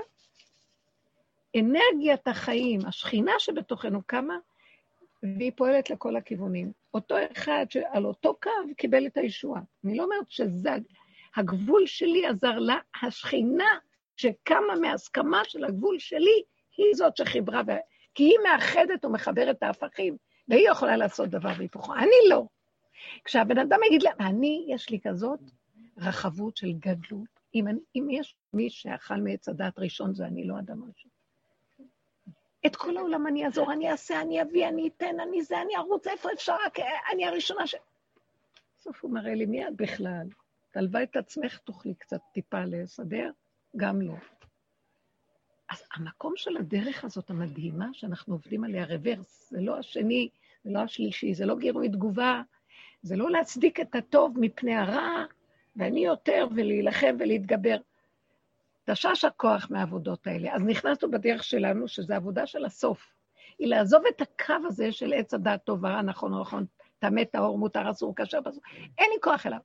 אנרגיית 1.56 2.28
החיים, 2.28 2.80
השכינה 2.86 3.32
שבתוכנו 3.38 4.02
קמה, 4.06 4.38
והיא 5.22 5.52
פועלת 5.56 5.90
לכל 5.90 6.16
הכיוונים. 6.16 6.72
אותו 6.94 7.16
אחד 7.32 7.66
שעל 7.70 8.06
אותו 8.06 8.34
קו 8.42 8.50
קיבל 8.76 9.06
את 9.06 9.16
הישועה. 9.16 9.60
אני 9.84 9.96
לא 9.96 10.04
אומרת 10.04 10.30
שזה 10.30 10.70
הגבול 11.36 11.86
שלי 11.86 12.26
עזר 12.26 12.58
לה, 12.58 12.76
השכינה 13.02 13.78
שקמה 14.16 14.76
מהסכמה 14.80 15.44
של 15.44 15.64
הגבול 15.64 15.98
שלי, 15.98 16.42
היא 16.76 16.94
זאת 16.94 17.16
שחיברה, 17.16 17.62
כי 18.14 18.24
היא 18.24 18.38
מאחדת 18.44 19.04
ומחברת 19.04 19.56
את 19.56 19.62
ההפכים, 19.62 20.16
והיא 20.48 20.70
יכולה 20.70 20.96
לעשות 20.96 21.28
דבר 21.28 21.52
והיפוכו. 21.58 21.94
אני 21.94 22.28
לא. 22.28 22.44
כשהבן 23.24 23.58
אדם 23.58 23.78
יגיד 23.86 24.02
לה, 24.02 24.10
אני, 24.20 24.66
יש 24.68 24.90
לי 24.90 25.00
כזאת 25.00 25.40
רחבות 25.98 26.56
של 26.56 26.72
גדלות, 26.72 27.38
אם, 27.54 27.68
אני, 27.68 27.78
אם 27.96 28.08
יש 28.10 28.36
מי 28.52 28.70
שאכל 28.70 29.14
מעץ 29.14 29.48
הדת 29.48 29.78
ראשון, 29.78 30.14
זה 30.14 30.26
אני 30.26 30.44
לא 30.44 30.58
אדם 30.58 30.82
ראשון. 30.84 31.07
את 32.68 32.76
כל 32.76 32.96
העולם 32.96 33.26
אני 33.26 33.46
אעזור, 33.46 33.72
אני 33.72 33.90
אעשה, 33.90 34.20
אני 34.20 34.42
אביא, 34.42 34.68
אני 34.68 34.88
אתן, 34.88 35.20
אני 35.20 35.42
זה, 35.42 35.62
אני 35.62 35.76
ארוץ, 35.76 36.06
איפה 36.06 36.28
אפשר, 36.32 36.56
רק 36.66 36.78
אני 37.12 37.26
הראשונה 37.26 37.66
ש... 37.66 37.74
בסוף 38.78 39.04
הוא 39.04 39.10
מראה 39.10 39.34
לי, 39.34 39.46
מי 39.46 39.68
את 39.68 39.76
בכלל? 39.76 40.26
תלווה 40.70 41.02
את 41.02 41.16
עצמך, 41.16 41.58
תוכלי 41.58 41.94
קצת 41.94 42.20
טיפה 42.32 42.64
לסדר? 42.64 43.30
גם 43.76 44.02
לא. 44.02 44.14
אז 45.70 45.82
המקום 45.94 46.32
של 46.36 46.56
הדרך 46.56 47.04
הזאת 47.04 47.30
המדהימה, 47.30 47.88
שאנחנו 47.92 48.34
עובדים 48.34 48.64
עליה 48.64 48.84
רוורס, 48.84 49.50
זה 49.50 49.60
לא 49.60 49.78
השני, 49.78 50.28
זה 50.64 50.70
לא 50.70 50.78
השלישי, 50.78 51.34
זה 51.34 51.46
לא 51.46 51.56
גירוי 51.56 51.88
תגובה, 51.88 52.42
זה 53.02 53.16
לא 53.16 53.30
להצדיק 53.30 53.80
את 53.80 53.94
הטוב 53.94 54.36
מפני 54.40 54.74
הרע, 54.74 55.24
ואני 55.76 56.06
יותר, 56.06 56.46
ולהילחם 56.54 57.16
ולהתגבר. 57.18 57.76
תשש 58.90 59.24
הכוח 59.24 59.66
מהעבודות 59.70 60.26
האלה. 60.26 60.54
אז 60.54 60.62
נכנסנו 60.62 61.10
בדרך 61.10 61.44
שלנו, 61.44 61.88
שזו 61.88 62.14
עבודה 62.14 62.46
של 62.46 62.64
הסוף. 62.64 63.14
היא 63.58 63.68
לעזוב 63.68 64.02
את 64.08 64.20
הקו 64.20 64.54
הזה 64.66 64.92
של 64.92 65.12
עץ 65.12 65.34
הדעת 65.34 65.64
טוב 65.64 65.84
ורע, 65.84 66.02
נכון 66.02 66.34
או 66.34 66.40
נכון, 66.40 66.66
טמא, 66.98 67.24
טהור, 67.24 67.58
מותר, 67.58 67.90
אסור, 67.90 68.14
כאשר 68.14 68.40
בסוף. 68.40 68.64
אין 68.98 69.10
לי 69.14 69.20
כוח 69.22 69.46
אליו. 69.46 69.58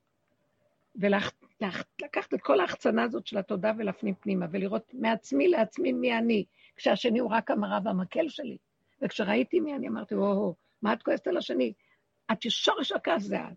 ולקחת 0.96 2.34
את 2.34 2.40
כל 2.40 2.60
ההחצנה 2.60 3.02
הזאת 3.02 3.26
של 3.26 3.38
התודה 3.38 3.72
ולהפנים 3.78 4.14
פנימה, 4.14 4.46
ולראות 4.50 4.94
מעצמי 4.94 5.48
לעצמי 5.48 5.92
מי 5.92 6.18
אני, 6.18 6.44
כשהשני 6.76 7.18
הוא 7.18 7.30
רק 7.30 7.50
המראה 7.50 7.78
והמקל 7.84 8.28
שלי. 8.28 8.56
וכשראיתי 9.02 9.60
מי 9.60 9.74
אני, 9.74 9.88
אמרתי, 9.88 10.14
או-הו, 10.14 10.54
מה 10.82 10.92
את 10.92 11.02
כועסת 11.02 11.26
על 11.26 11.36
השני? 11.36 11.72
את 12.32 12.50
שורש 12.50 12.92
הכעס 12.92 13.22
זה 13.22 13.40
את. 13.40 13.56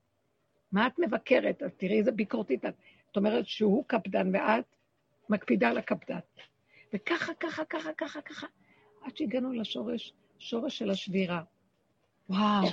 מה 0.72 0.88
את 0.88 1.00
מבקרת? 1.00 1.64
אז 1.64 1.72
תראי 1.78 1.98
איזה 1.98 2.12
ביקורתית 2.12 2.66
את. 2.66 2.74
את 3.12 3.18
אומרת 3.18 3.48
שהוא 3.48 3.84
קפדן 3.88 4.36
ואת 4.36 4.77
מקפידה 5.30 5.70
על 5.70 5.78
הקפדן. 5.78 6.20
וככה, 6.94 7.34
ככה, 7.34 7.66
ככה, 7.66 7.94
ככה, 7.94 8.22
ככה, 8.22 8.48
עד 9.02 9.18
שהגענו 9.18 9.54
לשורש, 9.54 10.14
שורש 10.40 10.78
של 10.78 10.90
השבירה. 10.90 11.42
וואו. 12.30 12.68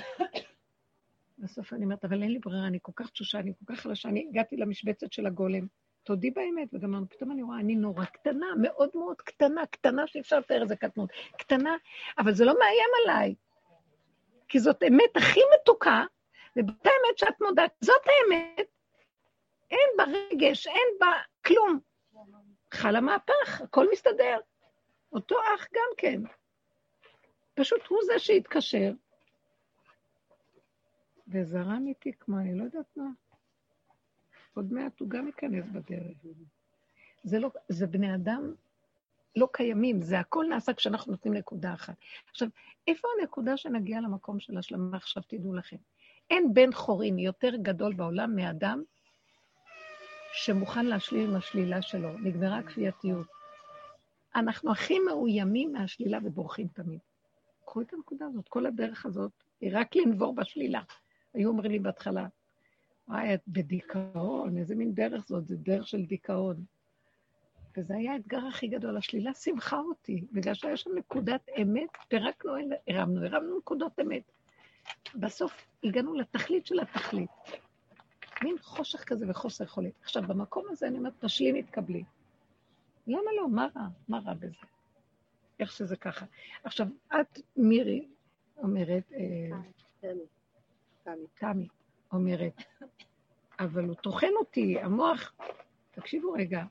בסוף 1.37 1.73
אני 1.73 1.83
אומרת, 1.83 2.05
אבל 2.05 2.23
אין 2.23 2.31
לי 2.31 2.39
ברירה, 2.39 2.67
אני 2.67 2.79
כל 2.81 2.91
כך 2.95 3.09
תשושה, 3.09 3.39
אני 3.39 3.53
כל 3.59 3.73
כך 3.73 3.81
חלשה, 3.81 4.09
אני 4.09 4.25
הגעתי 4.29 4.57
למשבצת 4.57 5.11
של 5.11 5.25
הגולם. 5.25 5.67
תודי 6.03 6.31
באמת, 6.31 6.67
וגם 6.73 7.05
פתאום 7.09 7.31
אני 7.31 7.43
רואה, 7.43 7.59
אני 7.59 7.75
נורא 7.75 8.05
קטנה, 8.05 8.45
מאוד 8.61 8.89
מאוד 8.95 9.21
קטנה, 9.21 9.65
קטנה 9.65 10.07
שאפשר 10.07 10.39
לתאר 10.39 10.61
איזה 10.61 10.75
קטנות. 10.75 11.09
קטנה, 11.37 11.75
אבל 12.17 12.33
זה 12.33 12.45
לא 12.45 12.53
מאיים 12.59 12.89
עליי, 13.03 13.35
כי 14.49 14.59
זאת 14.59 14.83
אמת 14.83 15.17
הכי 15.17 15.39
מתוקה, 15.55 16.03
ובאותה 16.55 16.89
אמת 16.89 17.17
שאת 17.17 17.41
מודעת, 17.41 17.71
זאת 17.81 18.01
האמת, 18.05 18.67
אין 19.71 19.89
בה 19.97 20.03
רגש, 20.03 20.67
אין 20.67 20.87
בה 20.99 21.11
כלום. 21.45 21.79
חל 22.75 22.95
המהפך, 22.95 23.61
הכל 23.63 23.87
מסתדר. 23.91 24.37
אותו 25.11 25.35
אח 25.55 25.67
גם 25.73 25.89
כן. 25.97 26.21
פשוט 27.53 27.87
הוא 27.87 27.99
זה 28.05 28.19
שהתקשר, 28.19 28.91
וזרם 31.27 31.87
איתי 31.87 32.11
כמו 32.19 32.39
אני 32.39 32.57
לא 32.57 32.63
יודעת 32.63 32.97
מה. 32.97 33.09
עוד 34.53 34.73
מעט 34.73 34.99
הוא 34.99 35.09
גם 35.09 35.27
ייכנס 35.27 35.65
בדרך. 35.69 36.17
זה 37.23 37.39
לא, 37.39 37.49
זה 37.69 37.87
בני 37.87 38.15
אדם 38.15 38.53
לא 39.35 39.47
קיימים, 39.51 40.01
זה 40.01 40.19
הכל 40.19 40.45
נעשה 40.49 40.73
כשאנחנו 40.73 41.11
נותנים 41.11 41.33
נקודה 41.33 41.73
אחת. 41.73 41.95
עכשיו, 42.29 42.47
איפה 42.87 43.07
הנקודה 43.19 43.57
שנגיע 43.57 44.01
למקום 44.01 44.39
של 44.39 44.57
השלמה? 44.57 44.97
עכשיו 44.97 45.23
תדעו 45.27 45.53
לכם. 45.53 45.77
אין 46.29 46.53
בן 46.53 46.73
חורין 46.73 47.19
יותר 47.19 47.55
גדול 47.55 47.93
בעולם 47.93 48.35
מאדם 48.35 48.83
שמוכן 50.37 50.85
להשליל 50.85 51.29
עם 51.29 51.35
השלילה 51.35 51.81
שלו. 51.81 52.17
נגמרה 52.17 52.57
הכפייתיות. 52.57 53.27
אנחנו 54.35 54.71
הכי 54.71 54.99
מאוימים 54.99 55.73
מהשלילה 55.73 56.19
ובורחים 56.23 56.67
תמיד. 56.67 56.99
קחו 57.65 57.81
את 57.81 57.93
הנקודה 57.93 58.25
הזאת, 58.25 58.47
כל 58.47 58.65
הדרך 58.65 59.05
הזאת 59.05 59.31
היא 59.61 59.71
רק 59.73 59.95
לנבור 59.95 60.35
בשלילה. 60.35 60.81
היו 61.33 61.49
אומרים 61.49 61.71
לי 61.71 61.79
בהתחלה, 61.79 62.27
וואי, 63.07 63.33
את 63.33 63.41
בדיכאון, 63.47 64.57
איזה 64.57 64.75
מין 64.75 64.93
דרך 64.93 65.27
זאת, 65.27 65.47
זה 65.47 65.55
דרך 65.55 65.87
של 65.87 66.05
דיכאון. 66.05 66.63
וזה 67.77 67.95
היה 67.95 68.13
האתגר 68.13 68.47
הכי 68.47 68.67
גדול, 68.67 68.97
השלילה 68.97 69.33
שמחה 69.33 69.79
אותי, 69.79 70.23
בגלל 70.31 70.53
שהיה 70.53 70.77
שם 70.77 70.89
נקודת 70.95 71.49
אמת, 71.61 71.89
פירקנו, 72.07 72.51
הרמנו, 72.87 73.25
הרמנו 73.25 73.57
נקודות 73.57 73.99
אמת. 73.99 74.31
בסוף 75.15 75.67
הגענו 75.83 76.13
לתכלית 76.13 76.65
של 76.65 76.79
התכלית. 76.79 77.29
מין 78.43 78.55
חושך 78.61 79.03
כזה 79.03 79.25
וחוסר 79.29 79.63
יכולת. 79.63 79.93
עכשיו, 80.03 80.23
במקום 80.27 80.65
הזה 80.69 80.87
אני 80.87 80.97
אומרת, 80.97 81.13
תשלים, 81.19 81.55
התקבלי. 81.55 82.03
למה 83.07 83.31
לא? 83.37 83.49
מה 83.49 83.67
רע? 83.75 83.87
מה 84.07 84.19
רע 84.25 84.33
בזה? 84.33 84.55
איך 85.59 85.71
שזה 85.71 85.95
ככה. 85.95 86.25
עכשיו, 86.63 86.87
את, 87.21 87.39
מירי, 87.57 88.07
אומרת, 88.57 89.11
אה, 89.13 89.57
תמי. 89.99 91.25
תמי, 91.35 91.67
אומרת, 92.11 92.63
אבל 93.59 93.83
הוא 93.85 93.95
טוחן 93.95 94.31
אותי, 94.39 94.79
המוח... 94.79 95.33
תקשיבו 95.91 96.31
רגע, 96.31 96.63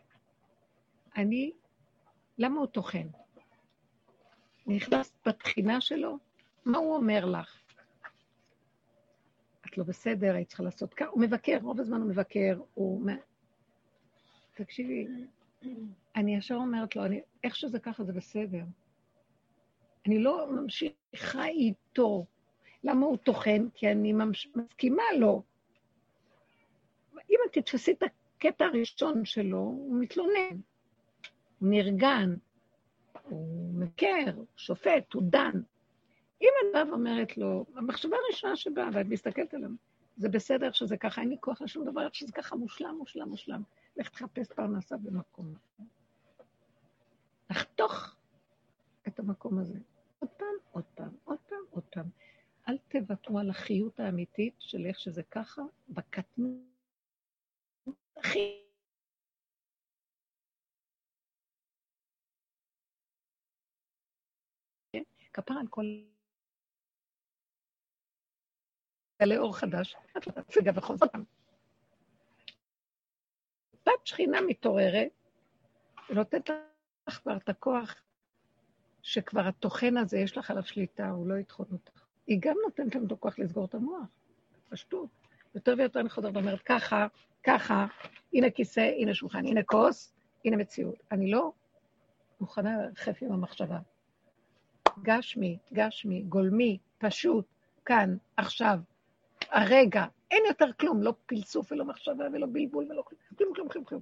אני, 1.16 1.53
למה 2.39 2.61
הוא 2.61 2.66
טוחן? 2.66 3.07
נכנס 4.66 5.12
בתחינה 5.27 5.81
שלו, 5.81 6.19
מה 6.65 6.78
הוא 6.78 6.97
אומר 6.97 7.24
לך? 7.24 7.64
את 9.75 9.79
לא 9.79 9.85
בסדר, 9.85 10.35
היית 10.35 10.49
צריכה 10.49 10.63
לעשות 10.63 10.95
ככה. 10.95 11.11
הוא 11.11 11.21
מבקר, 11.21 11.59
רוב 11.63 11.81
הזמן 11.81 12.01
הוא 12.01 12.11
מבקר, 12.11 12.61
הוא... 12.75 13.11
תקשיבי, 14.55 15.07
אני 16.17 16.37
ישר 16.37 16.55
אומרת 16.55 16.97
לו, 16.97 17.05
אני, 17.05 17.21
איך 17.45 17.57
שזה 17.57 17.79
ככה 17.79 18.05
זה 18.05 18.13
בסדר. 18.13 18.65
אני 20.07 20.19
לא 20.19 20.47
ממשיכה 20.51 21.47
איתו. 21.47 22.27
למה 22.85 23.07
הוא 23.07 23.17
טוחן? 23.17 23.69
כי 23.75 23.93
אני 23.93 24.13
מסכימה 24.55 25.03
לו. 25.19 25.43
אם 27.31 27.39
את 27.47 27.53
תתפסי 27.53 27.93
את 27.93 28.03
הקטע 28.03 28.65
הראשון 28.65 29.25
שלו, 29.25 29.59
הוא 29.59 30.01
מתלונן, 30.01 30.61
הוא 31.59 31.69
נרגן, 31.69 32.35
הוא 33.23 33.75
מכר, 33.75 34.43
שופט, 34.57 35.13
הוא 35.15 35.23
דן. 35.23 35.61
אם 36.45 36.53
את 36.61 36.73
באה 36.73 36.89
ואומרת 36.89 37.37
לו, 37.37 37.65
המחשבה 37.75 38.16
הראשונה 38.27 38.57
שבאה, 38.57 38.89
ואת 38.93 39.07
מסתכלת 39.07 39.55
עליו, 39.55 39.71
זה 40.16 40.29
בסדר 40.29 40.73
שזה 40.73 40.97
ככה, 40.97 41.21
אין 41.21 41.31
לי 41.31 41.37
כוח 41.41 41.62
לשום 41.62 41.85
דבר, 41.85 42.09
שזה 42.12 42.33
ככה 42.33 42.57
מושלם, 42.57 42.95
מושלם, 42.99 43.29
מושלם. 43.29 43.62
לך 43.97 44.09
תחפש 44.09 44.53
פרנסה 44.53 44.97
במקום 44.97 45.55
אחר. 45.55 45.85
לחתוך 47.51 48.16
את 49.09 49.19
המקום 49.19 49.59
הזה. 49.59 49.79
עוד 50.19 50.31
פעם, 50.31 50.55
עוד 50.73 50.85
פעם, 50.95 51.16
עוד 51.25 51.39
פעם, 51.49 51.65
עוד 51.71 51.85
פעם. 51.85 52.07
אל 52.69 52.79
תוותרו 52.89 53.39
על 53.39 53.51
החיות 53.51 54.01
האמיתית 54.01 54.55
של 54.59 54.87
איך 54.87 55.01
שזה 55.01 55.23
ככה, 55.23 55.62
בקטנות 55.89 56.61
הכי... 58.16 58.61
כפר 65.33 65.55
על 65.55 65.66
כל... 65.71 65.85
גלי 69.25 69.39
אור 69.39 69.57
חדש, 69.57 69.97
את 70.17 70.27
לא 70.27 70.33
תציגה 70.33 70.73
וחוזר. 70.75 71.07
בת 73.87 74.07
שכינה 74.07 74.41
מתעוררת, 74.41 75.09
ונותנת 76.11 76.51
לך 77.09 77.19
כבר 77.19 77.37
את 77.37 77.49
הכוח 77.49 77.95
שכבר 79.03 79.41
הטוחן 79.41 79.97
הזה, 79.97 80.19
יש 80.19 80.37
לך 80.37 80.51
עליו 80.51 80.65
שליטה, 80.65 81.11
הוא 81.11 81.29
לא 81.29 81.35
יטחון 81.35 81.67
אותך. 81.73 82.07
היא 82.27 82.39
גם 82.41 82.55
נותנת 82.65 82.95
לנו 82.95 83.07
את 83.07 83.13
הכוח 83.13 83.39
לסגור 83.39 83.65
את 83.65 83.75
המוח, 83.75 84.07
פשטות. 84.69 85.09
יותר 85.55 85.75
ויותר 85.79 86.01
אני 86.01 86.09
חוזרת 86.09 86.35
ואומרת, 86.35 86.63
ככה, 86.63 87.07
ככה, 87.43 87.87
הנה 88.33 88.51
כיסא, 88.51 88.91
הנה 88.99 89.15
שולחן, 89.15 89.47
הנה 89.47 89.63
כוס, 89.63 90.15
הנה 90.45 90.57
מציאות. 90.57 90.95
אני 91.11 91.31
לא 91.31 91.53
מוכנה 92.41 92.83
לרחף 92.83 93.23
עם 93.23 93.33
המחשבה. 93.33 93.79
גשמי, 95.03 95.59
גשמי, 95.73 96.23
גולמי, 96.23 96.79
פשוט, 96.99 97.47
כאן, 97.85 98.17
עכשיו, 98.37 98.79
הרגע, 99.51 100.05
אין 100.31 100.43
יותר 100.49 100.73
כלום, 100.81 101.03
לא 101.03 101.15
פלסוף 101.27 101.73
ולא 101.73 101.85
מחשבה 101.85 102.25
ולא 102.33 102.47
בלבול 102.53 102.87
ולא 102.91 103.03
כלום, 103.37 103.55
כלום, 103.55 103.69
כלום, 103.69 103.85
כלום. 103.85 104.01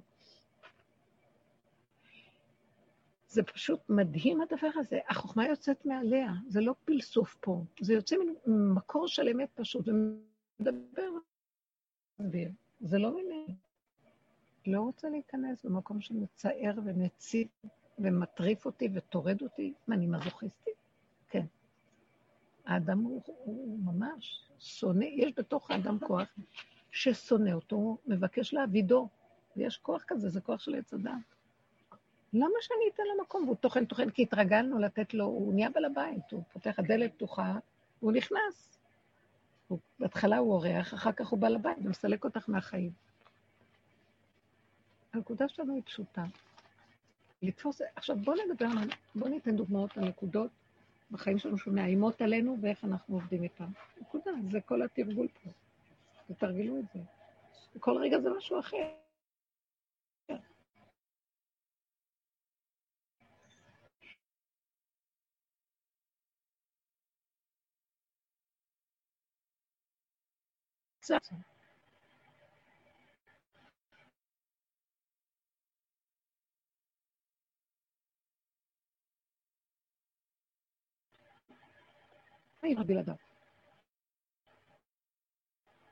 זה 3.27 3.43
פשוט 3.43 3.79
מדהים 3.89 4.41
הדבר 4.41 4.69
הזה. 4.75 4.99
החוכמה 5.09 5.47
יוצאת 5.47 5.85
מעליה, 5.85 6.31
זה 6.47 6.61
לא 6.61 6.73
פלסוף 6.85 7.35
פה, 7.39 7.63
זה 7.81 7.93
יוצא 7.93 8.15
ממקור 8.47 9.07
של 9.07 9.29
אמת 9.29 9.49
פשוט, 9.55 9.85
ומדבר 9.87 11.09
זה 12.81 12.97
לא 12.97 13.15
מיני. 13.15 13.55
לא 14.67 14.81
רוצה 14.81 15.09
להיכנס 15.09 15.65
במקום 15.65 16.01
שמצער 16.01 16.73
ומציב 16.85 17.47
ומטריף 17.99 18.65
אותי 18.65 18.89
וטורד 18.93 19.41
אותי. 19.41 19.73
מה, 19.87 19.95
אני 19.95 20.07
מזוכיסטית? 20.07 20.82
האדם 22.65 22.99
הוא, 22.99 23.21
הוא 23.25 23.79
ממש 23.79 24.41
שונא, 24.59 25.05
יש 25.05 25.33
בתוך 25.37 25.71
האדם 25.71 25.99
כוח 25.99 26.27
ששונא 26.91 27.51
אותו, 27.51 27.97
מבקש 28.07 28.53
להעבידו. 28.53 29.09
ויש 29.57 29.77
כוח 29.77 30.03
כזה, 30.07 30.29
זה 30.29 30.41
כוח 30.41 30.59
של 30.59 30.75
עץ 30.75 30.93
אדם. 30.93 31.21
למה 32.33 32.53
שאני 32.61 32.83
אתן 32.93 33.03
לו 33.03 33.23
מקום? 33.23 33.43
והוא 33.43 33.55
טוחן 33.55 33.85
טוחן, 33.85 34.09
כי 34.09 34.23
התרגלנו 34.23 34.79
לתת 34.79 35.13
לו, 35.13 35.25
הוא 35.25 35.53
נהיה 35.53 35.69
בעל 35.69 35.85
הבית, 35.85 36.31
הוא 36.31 36.43
פותח, 36.53 36.79
הדלת 36.79 37.13
פתוחה, 37.13 37.55
והוא 38.01 38.11
נכנס. 38.11 38.77
הוא, 39.67 39.79
בהתחלה 39.99 40.37
הוא 40.37 40.53
אורח, 40.53 40.93
אחר 40.93 41.11
כך 41.11 41.27
הוא 41.27 41.39
בעל 41.39 41.55
הבית 41.55 41.77
ומסלק 41.83 42.23
אותך 42.23 42.49
מהחיים. 42.49 42.91
הנקודה 45.13 45.47
שלנו 45.47 45.75
היא 45.75 45.83
פשוטה. 45.85 46.23
לתפוס, 47.41 47.81
עכשיו 47.95 48.15
בואו 48.15 48.37
נדבר, 48.45 48.67
בואו 49.15 49.29
ניתן 49.29 49.55
דוגמאות 49.55 49.97
לנקודות 49.97 50.51
בחיים 51.13 51.39
שלנו 51.39 51.57
שמאיימות 51.57 52.21
עלינו 52.21 52.57
ואיך 52.61 52.83
אנחנו 52.83 53.15
עובדים 53.15 53.43
איתן. 53.43 53.67
נקודה, 54.01 54.31
זה 54.51 54.61
כל 54.61 54.81
התרגול 54.81 55.27
פה. 55.27 55.49
תתרגלו 56.33 56.79
את 56.79 56.85
זה. 56.93 56.99
כל 57.79 57.97
רגע 57.97 58.19
זה 58.19 58.29
משהו 58.37 58.59
אחר. 58.59 58.93
קצת. 70.99 71.52
חיים 82.63 82.77
בלעדיו. 82.87 83.15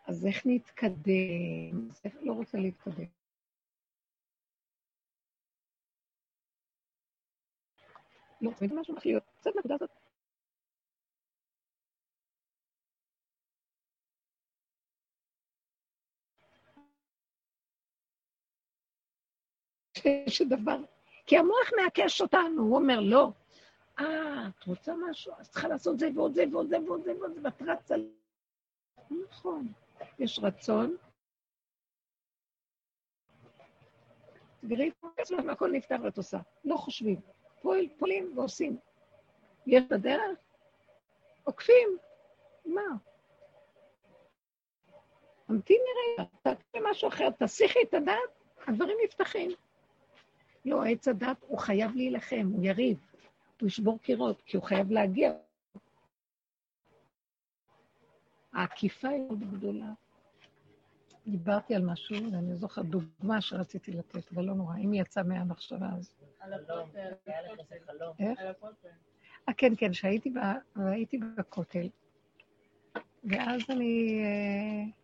אז 0.07 0.26
איך 0.26 0.41
נתקדם? 0.45 1.89
איך 2.03 2.15
לא 2.22 2.34
רוצה 2.34 2.57
להתקדם? 2.57 3.06
לא, 8.41 8.52
זה 8.60 8.65
משהו 8.76 8.93
מתחיל 8.93 9.11
להיות. 9.11 9.23
קצת 9.39 9.52
נקודה 9.56 9.76
הזאת 9.76 9.89
שדבר, 20.27 20.77
כי 21.26 21.38
המוח 21.38 21.69
מעקש 21.81 22.22
אותנו, 22.22 22.61
הוא 22.61 22.76
אומר, 22.76 22.99
לא. 22.99 23.31
אה, 23.99 24.47
את 24.47 24.63
רוצה 24.63 24.93
משהו? 25.09 25.34
אז 25.38 25.49
צריכה 25.49 25.68
לעשות 25.68 25.99
זה 25.99 26.09
ועוד 26.15 26.34
זה 26.34 26.43
ועוד 26.51 26.68
זה 26.69 26.77
ועוד 26.85 27.03
זה 27.03 27.13
ועוד 27.19 27.34
זה, 27.34 27.39
ואת 27.43 27.61
רצה... 27.61 27.95
נכון, 29.30 29.68
יש 30.19 30.39
רצון. 30.43 30.97
תראי, 34.69 34.91
הכל 35.51 35.72
נפתח 35.72 35.95
ואת 36.03 36.18
עושה. 36.18 36.38
לא 36.65 36.76
חושבים. 36.76 37.22
פועל, 37.61 37.88
פועלים 37.97 38.38
ועושים. 38.38 38.77
יש 39.68 39.84
בדרך? 39.84 40.39
עוקפים. 41.43 41.97
מה? 42.65 42.81
המתיני 45.47 45.80
רגע, 46.19 46.23
תעקבי 46.41 46.80
משהו 46.91 47.07
אחר, 47.09 47.30
תסיכי 47.30 47.80
את 47.89 47.93
הדעת, 47.93 48.39
הדברים 48.68 48.97
נפתחים. 49.03 49.51
לא, 50.65 50.84
עץ 50.84 51.07
הדת 51.07 51.38
הוא 51.47 51.59
חייב 51.59 51.95
להילחם, 51.95 52.49
הוא 52.53 52.65
יריב, 52.65 53.10
הוא 53.61 53.67
ישבור 53.67 53.99
קירות, 53.99 54.41
כי 54.45 54.57
הוא 54.57 54.63
חייב 54.63 54.91
להגיע. 54.91 55.33
העקיפה 58.53 59.09
היא 59.09 59.21
מאוד 59.21 59.39
גדולה. 59.39 59.93
דיברתי 61.27 61.75
על 61.75 61.81
משהו, 61.81 62.15
ואני 62.31 62.55
זוכרת 62.55 62.85
דוגמה 62.85 63.41
שרציתי 63.41 63.91
לתת, 63.91 64.31
אבל 64.31 64.43
לא 64.43 64.53
נורא, 64.53 64.77
אם 64.77 64.91
היא 64.91 65.01
יצאה 65.01 65.23
מהמחשבה 65.23 65.88
אז... 65.97 66.13
על 66.39 66.53
הכותל, 66.53 67.11
איך? 68.19 68.39
אה, 69.49 69.53
כן, 69.53 69.73
כן, 69.77 69.93
שהייתי 69.93 70.29
בכותל, 71.38 71.89
ואז 73.23 73.61
אני... 73.69 74.23
אה, 74.23 75.01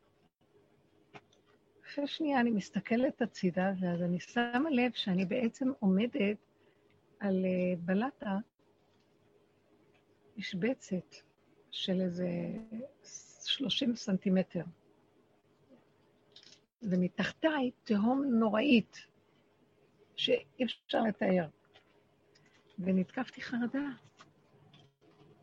אחרי 1.86 2.08
שנייה 2.08 2.40
אני 2.40 2.52
מסתכלת 2.52 3.22
הצידה, 3.22 3.72
ואז 3.80 4.02
אני 4.02 4.20
שמה 4.20 4.70
לב 4.72 4.92
שאני 4.92 5.26
בעצם 5.26 5.72
עומדת 5.80 6.38
על 7.20 7.46
אה, 7.46 7.76
בלטה 7.80 8.38
משבצת 10.38 11.16
של 11.72 12.02
איזה 12.02 12.28
30 13.46 13.96
סנטימטר. 13.96 14.64
ומתחתיי 16.84 17.72
תהום 17.84 18.24
נוראית, 18.26 18.98
שאי 20.16 20.64
אפשר 20.64 21.02
לתאר. 21.02 21.48
ונתקפתי 22.80 23.42
חרדה. 23.42 23.88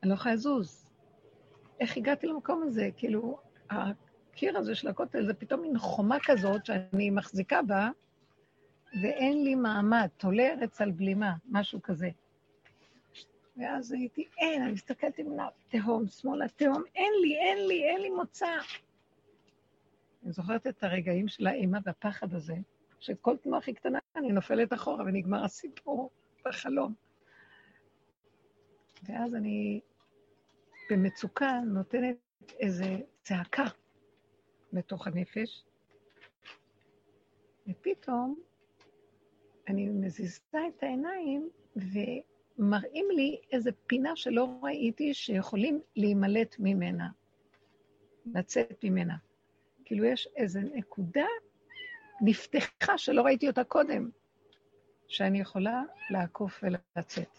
אני 0.02 0.10
לא 0.10 0.14
יכולה 0.14 0.34
לזוז. 0.34 0.90
איך 1.80 1.96
הגעתי 1.96 2.26
למקום 2.26 2.62
הזה? 2.62 2.88
כאילו, 2.96 3.38
הקיר 3.70 4.58
הזה 4.58 4.74
של 4.74 4.88
הכותל 4.88 5.26
זה 5.26 5.34
פתאום 5.34 5.60
מין 5.60 5.78
חומה 5.78 6.16
כזאת 6.24 6.66
שאני 6.66 7.10
מחזיקה 7.10 7.62
בה, 7.62 7.90
ואין 9.02 9.44
לי 9.44 9.54
מעמד, 9.54 10.08
תולה 10.16 10.42
ארץ 10.42 10.80
על 10.80 10.90
בלימה, 10.90 11.34
משהו 11.48 11.82
כזה. 11.82 12.08
ואז 13.56 13.92
הייתי, 13.92 14.28
אין, 14.38 14.62
אני 14.62 14.72
מסתכלת 14.72 15.18
עם 15.18 15.26
תהום, 15.68 16.08
שמאלה 16.08 16.48
תהום, 16.48 16.82
אין 16.94 17.12
לי, 17.22 17.36
אין 17.38 17.66
לי, 17.68 17.84
אין 17.84 18.00
לי 18.00 18.10
מוצא. 18.10 18.56
אני 20.22 20.32
זוכרת 20.32 20.66
את 20.66 20.84
הרגעים 20.84 21.28
של 21.28 21.46
האימה 21.46 21.78
והפחד 21.84 22.34
הזה, 22.34 22.54
שכל 23.00 23.36
תנועה 23.36 23.58
הכי 23.58 23.74
קטנה 23.74 23.98
אני 24.16 24.32
נופלת 24.32 24.72
אחורה 24.72 25.04
ונגמר 25.04 25.44
הסיפור 25.44 26.10
בחלום. 26.44 26.94
ואז 29.02 29.34
אני 29.34 29.80
במצוקה 30.90 31.60
נותנת 31.66 32.16
איזה 32.60 32.96
צעקה 33.22 33.64
בתוך 34.72 35.06
הנפש, 35.06 35.64
ופתאום 37.68 38.40
אני 39.68 39.88
מזיזה 39.88 40.38
את 40.68 40.82
העיניים 40.82 41.48
ומראים 41.76 43.06
לי 43.10 43.40
איזו 43.52 43.70
פינה 43.86 44.16
שלא 44.16 44.48
ראיתי 44.62 45.14
שיכולים 45.14 45.80
להימלט 45.96 46.56
ממנה, 46.58 47.08
לצאת 48.34 48.84
ממנה. 48.84 49.16
כאילו 49.84 50.04
יש 50.04 50.28
איזו 50.36 50.60
נקודה 50.74 51.26
נפתחה 52.20 52.98
שלא 52.98 53.22
ראיתי 53.22 53.48
אותה 53.48 53.64
קודם, 53.64 54.10
שאני 55.08 55.40
יכולה 55.40 55.82
לעקוף 56.10 56.60
ולצאת. 56.62 57.38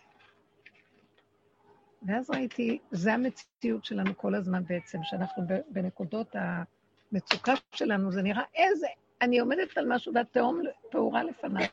ואז 2.08 2.30
ראיתי, 2.30 2.80
זה 2.92 3.14
המציאות 3.14 3.86
שלנו 3.86 4.18
כל 4.18 4.36
הזמן 4.36 4.64
בעצם, 4.64 5.00
שאנחנו 5.04 5.44
בנקודות 5.70 6.36
המצוקה 6.36 7.54
שלנו, 7.72 8.12
זה 8.12 8.22
נראה 8.22 8.44
איזה, 8.56 8.88
אני 9.22 9.40
עומדת 9.40 9.78
על 9.78 9.86
משהו 9.88 10.14
והתהום 10.14 10.62
פעורה 10.92 11.24
לפניי. 11.24 11.68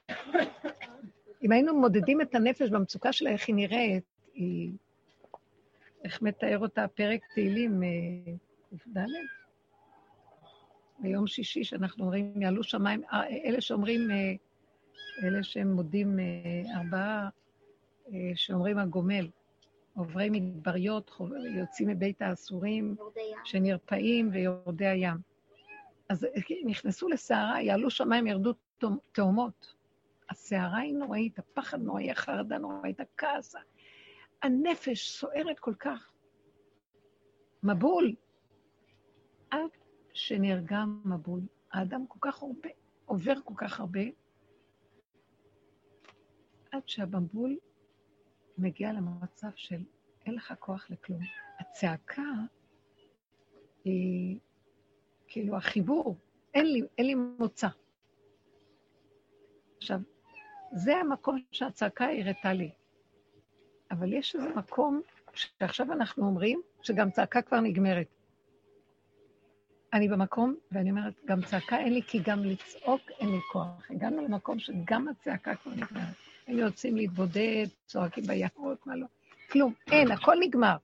אם 1.43 1.53
היינו 1.53 1.81
מודדים 1.81 2.21
את 2.21 2.35
הנפש 2.35 2.71
במצוקה 2.71 3.13
שלה, 3.13 3.31
איך 3.31 3.49
היא 3.49 3.55
נראית, 3.55 4.05
היא... 4.35 4.73
איך 6.05 6.23
מתאר 6.23 6.59
אותה 6.59 6.89
פרק 6.89 7.21
תהילים, 7.35 7.83
ק"ד? 8.79 8.99
אה, 8.99 9.05
ביום 10.99 11.27
שישי, 11.27 11.65
שאנחנו 11.65 12.05
אומרים, 12.05 12.43
יעלו 12.43 12.63
שמיים, 12.63 13.03
אה, 13.13 13.27
אלה 13.45 13.61
שאומרים, 13.61 14.11
אה, 14.11 14.33
אלה 15.23 15.43
שהם 15.43 15.73
מודים 15.73 16.19
ארבעה, 16.75 17.29
שאומרים 18.35 18.79
הגומל, 18.79 19.29
עוברי 19.97 20.31
מדבריות, 20.31 21.11
יוצאים 21.57 21.89
מבית 21.89 22.23
האסורים, 22.23 22.97
שנרפאים 23.45 24.29
ויורדי 24.33 24.87
הים. 24.87 25.32
אז 26.09 26.27
נכנסו 26.65 27.09
לסערה, 27.09 27.63
יעלו 27.63 27.91
שמיים, 27.91 28.27
ירדו 28.27 28.53
תאומות. 29.13 29.75
הסערה 30.31 30.79
היא 30.79 30.95
נוראית, 30.95 31.39
הפחד 31.39 31.81
נוראי, 31.81 32.11
החרדה 32.11 32.59
נוראית, 32.59 33.01
הכעס. 33.01 33.55
הנפש 34.43 35.11
סוערת 35.11 35.59
כל 35.59 35.75
כך. 35.75 36.13
מבול. 37.63 38.15
עד 39.51 39.71
שנרגע 40.13 40.85
מבול. 41.05 41.41
האדם 41.73 42.07
כל 42.07 42.19
כך 42.21 42.43
הרבה, 42.43 42.69
עובר 43.05 43.35
כל 43.45 43.55
כך 43.57 43.81
הרבה, 43.81 44.01
עד 46.73 46.89
שהמבול 46.89 47.59
מגיע 48.59 48.93
למצב 48.93 49.51
של 49.57 49.85
אין 50.27 50.35
לך 50.35 50.55
כוח 50.59 50.91
לכלום. 50.91 51.21
הצעקה 51.59 52.33
היא 53.85 54.39
כאילו 55.33 55.57
החיבור, 55.57 56.17
אין 56.55 56.67
לי, 56.67 56.83
אין 56.99 57.07
לי 57.07 57.15
מוצא. 57.15 57.69
עכשיו, 59.77 60.01
זה 60.73 60.97
המקום 60.97 61.43
שהצעקה 61.53 62.05
הראתה 62.05 62.53
לי. 62.53 62.71
אבל 63.91 64.13
יש 64.13 64.35
איזה 64.35 64.49
מקום 64.49 65.01
שעכשיו 65.35 65.93
אנחנו 65.93 66.27
אומרים 66.27 66.63
שגם 66.83 67.11
צעקה 67.11 67.43
כבר 67.43 67.61
נגמרת. 67.61 68.07
אני 69.93 70.09
במקום, 70.09 70.55
ואני 70.73 70.91
אומרת, 70.91 71.15
גם 71.25 71.43
צעקה 71.43 71.79
אין 71.79 71.93
לי, 71.95 72.03
כי 72.03 72.19
גם 72.25 72.45
לצעוק 72.45 73.01
אין 73.11 73.29
לי 73.29 73.41
כוח. 73.53 73.91
הגענו 73.91 74.25
למקום 74.25 74.59
שגם 74.59 75.09
הצעקה 75.09 75.55
כבר 75.55 75.73
נגמרת. 75.73 76.15
הם 76.47 76.59
יוצאים 76.59 76.97
להתבודד, 76.97 77.67
צועקים 77.87 78.25
ביערות, 78.25 78.87
מה 78.87 78.97
לא. 78.97 79.07
כלום, 79.51 79.73
אין, 79.93 80.11
הכל 80.11 80.37
נגמר. 80.41 80.77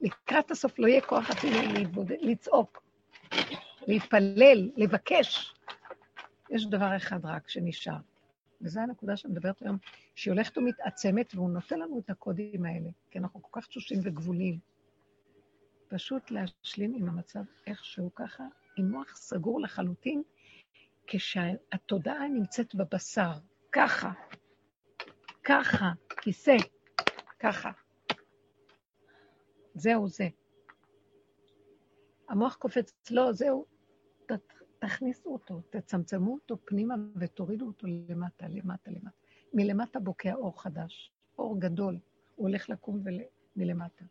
לקראת 0.00 0.50
הסוף 0.50 0.78
לא 0.78 0.86
יהיה 0.86 1.00
כוח 1.00 1.30
אפילו 1.30 1.56
להתבודד, 1.72 2.16
לצעוק, 2.20 2.82
להתפלל, 3.86 4.70
לבקש. 4.76 5.54
יש 6.50 6.66
דבר 6.66 6.96
אחד 6.96 7.26
רק 7.26 7.48
שנשאר, 7.48 7.96
וזו 8.60 8.80
הנקודה 8.80 9.16
שאני 9.16 9.32
מדברת 9.32 9.62
היום, 9.62 9.78
שהיא 10.14 10.32
הולכת 10.32 10.58
ומתעצמת, 10.58 11.34
והוא 11.34 11.50
נותן 11.50 11.78
לנו 11.78 11.98
את 11.98 12.10
הקודים 12.10 12.64
האלה, 12.64 12.90
כי 13.10 13.18
אנחנו 13.18 13.42
כל 13.42 13.60
כך 13.60 13.66
תשושים 13.66 13.98
וגבולים. 14.04 14.58
פשוט 15.88 16.30
להשלים 16.30 16.94
עם 16.94 17.08
המצב 17.08 17.40
איכשהו 17.66 18.14
ככה, 18.14 18.44
עם 18.76 18.90
מוח 18.90 19.16
סגור 19.16 19.60
לחלוטין, 19.60 20.22
כשהתודעה 21.06 22.28
נמצאת 22.28 22.74
בבשר, 22.74 23.32
ככה, 23.72 24.12
ככה, 25.44 25.90
כיסא, 26.20 26.56
ככה. 27.38 27.70
זהו 29.74 30.08
זה. 30.08 30.28
המוח 32.30 32.56
קופץ, 32.56 32.92
לא, 33.10 33.32
זהו, 33.32 33.66
ת, 34.26 34.32
תכניסו 34.78 35.32
אותו, 35.32 35.60
תצמצמו 35.70 36.34
אותו 36.34 36.56
פנימה 36.64 36.94
ותורידו 37.16 37.66
אותו 37.66 37.86
למטה, 37.86 38.48
למטה, 38.48 38.90
למטה. 38.90 39.16
מלמטה 39.54 40.00
בוקע 40.00 40.34
אור 40.34 40.62
חדש, 40.62 41.12
אור 41.38 41.60
גדול, 41.60 41.98
הוא 42.36 42.48
הולך 42.48 42.68
לקום 42.68 43.00
ול... 43.04 43.20
מלמטה. 43.56 44.04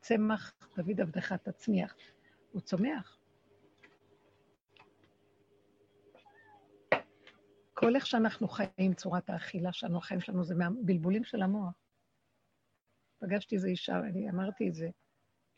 צמח, 0.00 0.54
דוד 0.76 1.00
עבדך 1.00 1.32
תצמיח. 1.32 1.94
הוא 2.52 2.60
צומח. 2.60 3.18
כל 7.74 7.96
איך 7.96 8.06
שאנחנו 8.06 8.48
חיים, 8.48 8.94
צורת 8.94 9.30
האכילה 9.30 9.72
שלנו, 9.72 9.98
החיים 9.98 10.20
שלנו, 10.20 10.44
זה 10.44 10.54
מהבלבולים 10.54 11.24
של 11.24 11.42
המוח. 11.42 11.74
פגשתי 13.18 13.54
איזו 13.54 13.66
אישה, 13.66 13.98
אני 13.98 14.30
אמרתי 14.30 14.68
את 14.68 14.74
זה, 14.74 14.90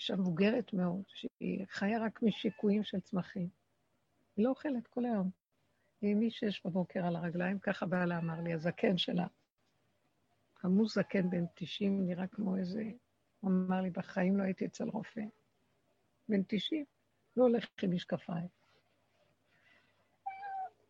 אישה 0.01 0.16
מבוגרת 0.16 0.72
מאוד, 0.72 1.02
שהיא 1.06 1.66
חיה 1.68 2.05
רק 2.05 2.22
משיקויים 2.22 2.85
של 2.85 3.01
צמחים. 3.01 3.48
היא 4.36 4.44
לא 4.44 4.51
אוכלת 4.51 4.86
כל 4.86 5.05
היום. 5.05 5.31
היא 6.01 6.16
משש 6.16 6.66
בבוקר 6.66 7.06
על 7.06 7.16
הרגליים, 7.16 7.59
ככה 7.59 7.86
בעלה 7.86 8.18
אמר 8.18 8.40
לי, 8.40 8.52
הזקן 8.52 8.98
שלה. 8.98 9.27
עמוס 10.64 10.94
זקן 10.94 11.31
בן 11.31 11.44
90, 11.55 12.06
נראה 12.06 12.27
כמו 12.27 12.56
איזה... 12.56 12.82
הוא 13.40 13.51
אמר 13.51 13.81
לי, 13.81 13.90
בחיים 13.90 14.36
לא 14.36 14.43
הייתי 14.43 14.66
אצל 14.66 14.89
רופא. 14.89 15.20
בן 16.28 16.43
90, 16.47 16.85
לא 17.36 17.43
הולך 17.43 17.66
עם 17.82 17.94
משקפיים. 17.94 18.48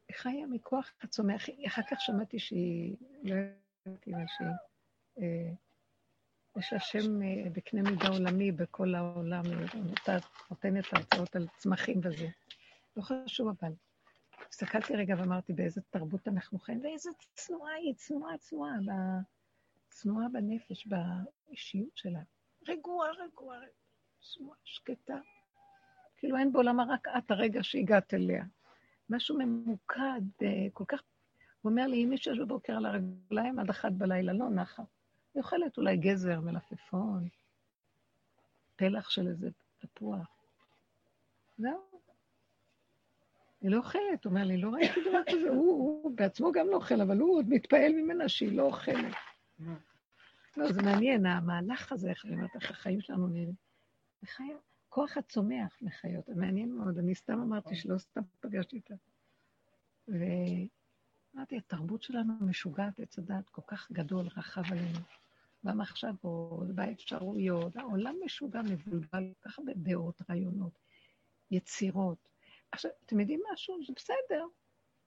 היא 0.09 0.17
חיה 0.17 0.47
מכוח 0.47 0.93
הצומח. 1.03 1.47
אחר 1.67 1.83
כך 1.91 2.01
שמעתי 2.01 2.39
שהיא, 2.39 2.97
לא 3.23 3.35
יודעת 3.35 4.07
מה 4.07 4.19
שהיא, 4.27 5.55
אה, 6.57 6.61
יש 6.61 6.73
השם 6.73 7.23
אה, 7.23 7.51
בקנה 7.53 7.83
מידה 7.91 8.09
עולמי 8.09 8.53
בכל 8.53 8.95
העולם, 8.95 9.43
נותנת 10.51 10.85
הרצאות 10.93 11.37
על 11.37 11.47
צמחים 11.57 12.01
וזה. 12.03 12.29
לא 12.97 13.03
חשוב 13.03 13.49
אבל. 13.49 13.73
הסתכלתי 14.49 14.97
רגע 14.97 15.15
ואמרתי 15.19 15.53
באיזה 15.53 15.81
תרבות 15.91 16.29
אנחנו 16.29 16.59
חיים, 16.59 16.81
ואיזה 16.85 17.11
צנועה 17.35 17.75
היא, 17.75 17.95
צנועה, 17.95 18.39
צנועה, 18.39 18.73
צנועה 19.89 20.29
בנפש, 20.33 20.87
באישיות 20.87 21.97
שלה. 21.97 22.21
רגועה, 22.69 23.11
רגועה, 23.11 23.59
צנועה, 24.21 24.59
שקטה. 24.65 25.19
כאילו 26.17 26.37
אין 26.37 26.53
בעולמה 26.53 26.85
רק 26.89 27.09
את 27.19 27.31
הרגע 27.31 27.63
שהגעת 27.63 28.15
אליה. 28.15 28.45
משהו 29.11 29.39
ממוקד, 29.39 30.21
אה, 30.43 30.67
כל 30.73 30.85
כך... 30.89 31.03
הוא 31.61 31.71
אומר 31.71 31.87
לי, 31.87 32.05
אם 32.05 32.13
יש 32.13 32.29
בבוקר 32.29 32.73
על 32.73 32.87
הרגליים 32.87 33.59
עד 33.59 33.71
אחת 33.71 33.93
בלילה, 33.93 34.33
לא 34.33 34.51
נחה. 34.51 34.83
היא 35.35 35.43
אוכלת 35.43 35.79
אולי 35.79 35.97
גזר, 35.97 36.41
מלפפון, 36.41 37.29
פלח 38.77 39.11
של 39.11 39.29
איזה 39.29 39.49
תפוח. 39.79 40.27
זהו. 41.59 41.91
היא 43.61 43.71
לא 43.71 43.77
אוכלת, 43.77 44.27
אומר 44.27 44.45
לי, 44.45 44.57
לא 44.57 44.71
ראיתי 44.71 45.01
דבר 45.09 45.23
כזה, 45.31 45.49
הוא, 45.49 46.03
הוא 46.03 46.17
בעצמו 46.17 46.53
גם 46.53 46.67
לא 46.67 46.77
אוכל, 46.77 47.01
אבל 47.01 47.19
הוא 47.19 47.37
עוד 47.37 47.49
מתפעל 47.49 47.93
ממנה 47.93 48.29
שהיא 48.29 48.57
לא 48.57 48.63
אוכלת. 48.63 49.15
לא, 50.57 50.73
זה 50.73 50.83
מעניין, 50.83 51.27
המהלך 51.27 51.93
הזה, 51.93 52.11
איך 52.11 52.25
אני 52.25 52.35
אומרת, 52.35 52.55
איך 52.55 52.71
החיים 52.71 53.01
שלנו 53.01 53.27
נראים. 53.27 53.55
בחיה, 54.23 54.57
כוח 54.89 55.17
הצומח 55.17 55.79
מחיות, 55.83 56.29
מעניין 56.29 56.73
מאוד, 56.73 56.99
אני 56.99 57.15
סתם 57.15 57.41
אמרתי 57.41 57.75
שלא 57.75 57.99
סתם 57.99 58.21
פגשתי 58.41 58.77
אותה. 58.79 58.95
ואמרתי, 61.35 61.57
התרבות 61.57 62.03
שלנו 62.03 62.33
משוגעת, 62.41 63.01
עץ 63.01 63.19
הדעת 63.19 63.49
כל 63.49 63.63
כך 63.67 63.93
גדול, 63.93 64.27
רחב 64.37 64.73
עלינו. 64.73 64.99
במחשבות, 65.65 66.75
באפשרויות, 66.75 67.77
העולם 67.77 68.17
משוגע, 68.25 68.63
מבולבל, 68.63 69.33
כל 69.43 69.49
כך 69.49 69.59
הרבה 69.59 69.73
דעות, 69.77 70.23
רעיונות. 70.31 70.79
יצירות. 71.51 72.29
עכשיו, 72.73 72.91
אתם 73.07 73.21
יודעים 73.21 73.41
משהו? 73.53 73.79
זה 73.87 73.93
בסדר. 73.97 74.45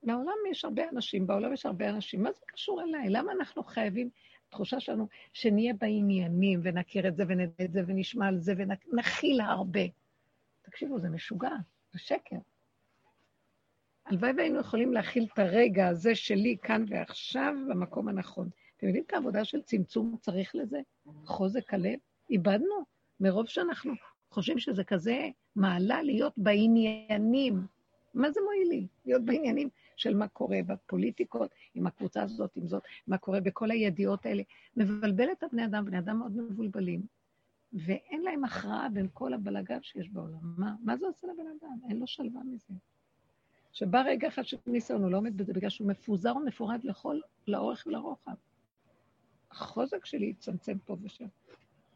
לעולם 0.04 0.36
יש 0.52 0.66
הרבה 0.66 0.90
אנשים, 0.90 1.28
בעולם 1.28 1.54
יש 1.54 1.66
הרבה 1.66 1.90
אנשים. 1.90 2.24
מה 2.24 2.32
זה 2.32 2.42
קשור 2.46 2.82
אליי? 2.82 3.10
למה 3.10 3.32
אנחנו 3.32 3.64
חייבים, 3.64 4.10
תחושה 4.50 4.80
שלנו, 4.80 5.08
שנהיה 5.34 5.74
בעניינים 5.74 6.60
ונכיר 6.64 7.08
את 7.08 7.16
זה 7.16 7.24
ונדע 7.28 7.64
את 7.66 7.72
זה 7.74 7.82
ונשמע 7.88 8.28
על 8.28 8.40
זה 8.40 8.54
ונכיל 8.58 9.42
הרבה. 9.42 9.82
תקשיבו, 10.62 11.00
זה 11.00 11.10
משוגע, 11.10 11.56
זה 11.94 12.00
שקר. 12.00 12.38
הלוואי 14.06 14.32
והיינו 14.38 14.60
יכולים 14.60 14.94
להכיל 14.94 15.28
את 15.34 15.40
הרגע 15.40 15.88
הזה 15.88 16.16
שלי 16.16 16.58
כאן 16.62 16.86
ועכשיו 16.88 17.54
במקום 17.70 18.08
הנכון. 18.08 18.50
אתם 18.78 18.88
יודעים 18.88 19.04
את 19.08 19.14
העבודה 19.14 19.46
של 19.46 19.62
צמצום 19.62 20.16
צריך 20.22 20.56
לזה? 20.56 20.82
חוזק 21.26 21.74
הלב? 21.74 22.00
איבדנו. 22.30 22.84
מרוב 23.20 23.48
שאנחנו 23.48 23.94
חושבים 24.30 24.60
שזה 24.60 24.84
כזה 24.84 25.30
מעלה 25.56 26.02
להיות 26.02 26.34
בעניינים. 26.38 27.66
מה 28.14 28.32
זה 28.32 28.40
מועיל 28.46 28.68
לי? 28.68 28.88
להיות 29.06 29.26
בעניינים 29.26 29.70
של 29.96 30.16
מה 30.16 30.28
קורה 30.28 30.58
בפוליטיקות, 30.68 31.52
עם 31.76 31.88
הקבוצה 31.88 32.24
הזאת, 32.24 32.56
עם 32.56 32.68
זאת, 32.68 32.84
מה 33.08 33.18
קורה 33.18 33.40
בכל 33.40 33.72
הידיעות 33.72 34.26
האלה. 34.26 34.44
מבלבל 34.78 35.32
את 35.32 35.44
הבני 35.44 35.66
אדם, 35.66 35.86
בני 35.86 36.00
אדם 36.00 36.20
מאוד 36.20 36.32
מבולבלים, 36.38 37.02
ואין 37.74 38.22
להם 38.22 38.44
הכרעה 38.44 38.90
בין 38.90 39.08
כל 39.14 39.34
הבלגן 39.34 39.80
שיש 39.82 40.10
בעולם. 40.10 40.40
מה, 40.58 40.76
מה 40.84 40.98
זה 40.98 41.06
עושה 41.06 41.28
לבן 41.28 41.48
אדם? 41.60 41.90
אין 41.90 42.00
לו 42.00 42.08
שלווה 42.08 42.42
מזה. 42.44 42.74
שבא 43.74 44.02
רגע 44.02 44.28
אחד 44.28 44.46
של 44.46 44.58
ניסיון, 44.68 45.04
הוא 45.04 45.12
לא 45.12 45.18
עומד 45.18 45.38
בזה 45.38 45.54
בגלל 45.54 45.70
שהוא 45.70 45.88
מפוזר 45.88 46.36
ומפורד 46.36 46.84
לכל, 46.84 47.20
לאורך 47.48 47.84
ולרוחב. 47.88 48.36
החוזק 49.52 50.06
שלי 50.06 50.26
יצמצם 50.26 50.78
פה 50.86 50.98
ושם. 51.02 51.26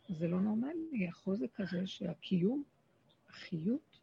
זה 0.09 0.27
לא 0.27 0.39
נורמלי, 0.39 1.07
החוזק 1.07 1.59
הזה 1.59 1.87
שהקיום, 1.87 2.63
החיות, 3.29 3.99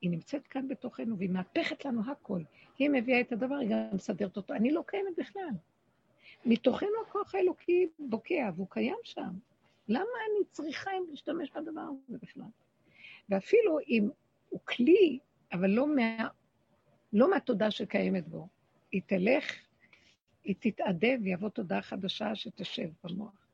היא 0.00 0.10
נמצאת 0.10 0.46
כאן 0.46 0.68
בתוכנו 0.68 1.18
והיא 1.18 1.30
מהפכת 1.30 1.84
לנו 1.84 2.10
הכל. 2.10 2.42
היא 2.78 2.90
מביאה 2.90 3.20
את 3.20 3.32
הדבר, 3.32 3.54
היא 3.54 3.70
גם 3.70 3.76
מסדרת 3.92 4.36
אותו. 4.36 4.54
אני 4.54 4.72
לא 4.72 4.82
קיימת 4.86 5.18
בכלל. 5.18 5.50
מתוכנו 6.44 6.90
הכוח 7.08 7.34
האלוקי 7.34 7.88
בוקע, 7.98 8.50
והוא 8.56 8.66
קיים 8.70 8.96
שם. 9.02 9.30
למה 9.88 10.04
אני 10.30 10.44
צריכה 10.50 10.90
להשתמש 11.10 11.50
בדבר 11.50 11.80
הזה 11.80 12.18
בכלל? 12.22 12.48
ואפילו 13.28 13.78
אם 13.88 14.08
הוא 14.48 14.60
כלי, 14.64 15.18
אבל 15.52 15.70
לא, 15.70 15.96
מה, 15.96 16.28
לא 17.16 17.30
מהתודה 17.30 17.70
שקיימת 17.70 18.28
בו, 18.28 18.48
היא 18.92 19.02
תלך, 19.06 19.54
היא 20.44 20.54
תתאדה 20.60 21.08
ויבוא 21.22 21.48
תודה 21.48 21.82
חדשה 21.82 22.34
שתשב 22.34 22.88
במוח. 23.04 23.46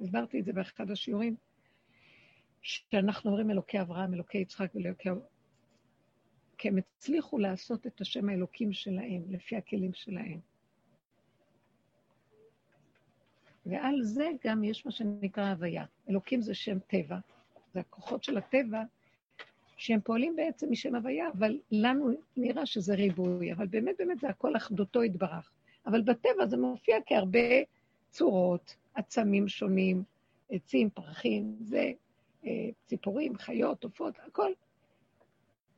הסברתי 0.00 0.40
את 0.40 0.44
זה 0.44 0.52
באחד 0.52 0.90
השיעורים, 0.90 1.36
שאנחנו 2.62 3.30
אומרים 3.30 3.50
אלוקי 3.50 3.80
אברהם, 3.80 4.14
אלוקי 4.14 4.38
יצחק 4.38 4.74
ואלוקי... 4.74 5.08
כי 6.58 6.68
הם 6.68 6.76
הצליחו 6.76 7.38
לעשות 7.38 7.86
את 7.86 8.00
השם 8.00 8.28
האלוקים 8.28 8.72
שלהם, 8.72 9.22
לפי 9.28 9.56
הכלים 9.56 9.92
שלהם. 9.94 10.40
ועל 13.66 14.02
זה 14.02 14.28
גם 14.44 14.64
יש 14.64 14.86
מה 14.86 14.92
שנקרא 14.92 15.50
הוויה. 15.50 15.84
אלוקים 16.08 16.42
זה 16.42 16.54
שם 16.54 16.78
טבע, 16.78 17.18
זה 17.74 17.80
הכוחות 17.80 18.24
של 18.24 18.38
הטבע, 18.38 18.82
שהם 19.82 20.00
פועלים 20.00 20.36
בעצם 20.36 20.66
משם 20.70 20.94
הוויה, 20.94 21.28
אבל 21.38 21.58
לנו 21.70 22.10
נראה 22.36 22.66
שזה 22.66 22.94
ריבוי, 22.94 23.52
אבל 23.52 23.66
באמת 23.66 23.94
באמת 23.98 24.20
זה 24.20 24.28
הכל 24.28 24.56
אחדותו 24.56 25.04
יתברך. 25.04 25.50
אבל 25.86 26.00
בטבע 26.00 26.46
זה 26.46 26.56
מופיע 26.56 26.96
כהרבה 27.06 27.38
צורות, 28.10 28.76
עצמים 28.94 29.48
שונים, 29.48 30.02
עצים, 30.50 30.90
פרחים, 30.90 31.56
זה 31.60 31.92
אה, 32.46 32.50
ציפורים, 32.86 33.38
חיות, 33.38 33.84
עופות, 33.84 34.14
הכל. 34.26 34.50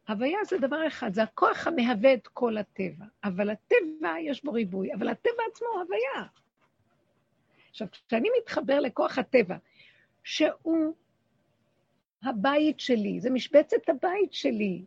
הוויה 0.08 0.38
זה 0.48 0.58
דבר 0.58 0.86
אחד, 0.86 1.14
זה 1.14 1.22
הכוח 1.22 1.66
המהווה 1.66 2.14
את 2.14 2.28
כל 2.28 2.56
הטבע. 2.56 3.04
אבל 3.24 3.50
הטבע, 3.50 4.14
יש 4.20 4.44
בו 4.44 4.52
ריבוי, 4.52 4.94
אבל 4.94 5.08
הטבע 5.08 5.42
עצמו 5.52 5.68
הוא 5.68 5.80
הוויה. 5.80 6.26
עכשיו, 7.70 7.88
כשאני 7.90 8.28
מתחבר 8.40 8.80
לכוח 8.80 9.18
הטבע, 9.18 9.56
שהוא 10.24 10.94
הבית 12.24 12.80
שלי, 12.80 13.20
זה 13.20 13.30
משבצת 13.30 13.88
הבית 13.88 14.32
שלי. 14.32 14.84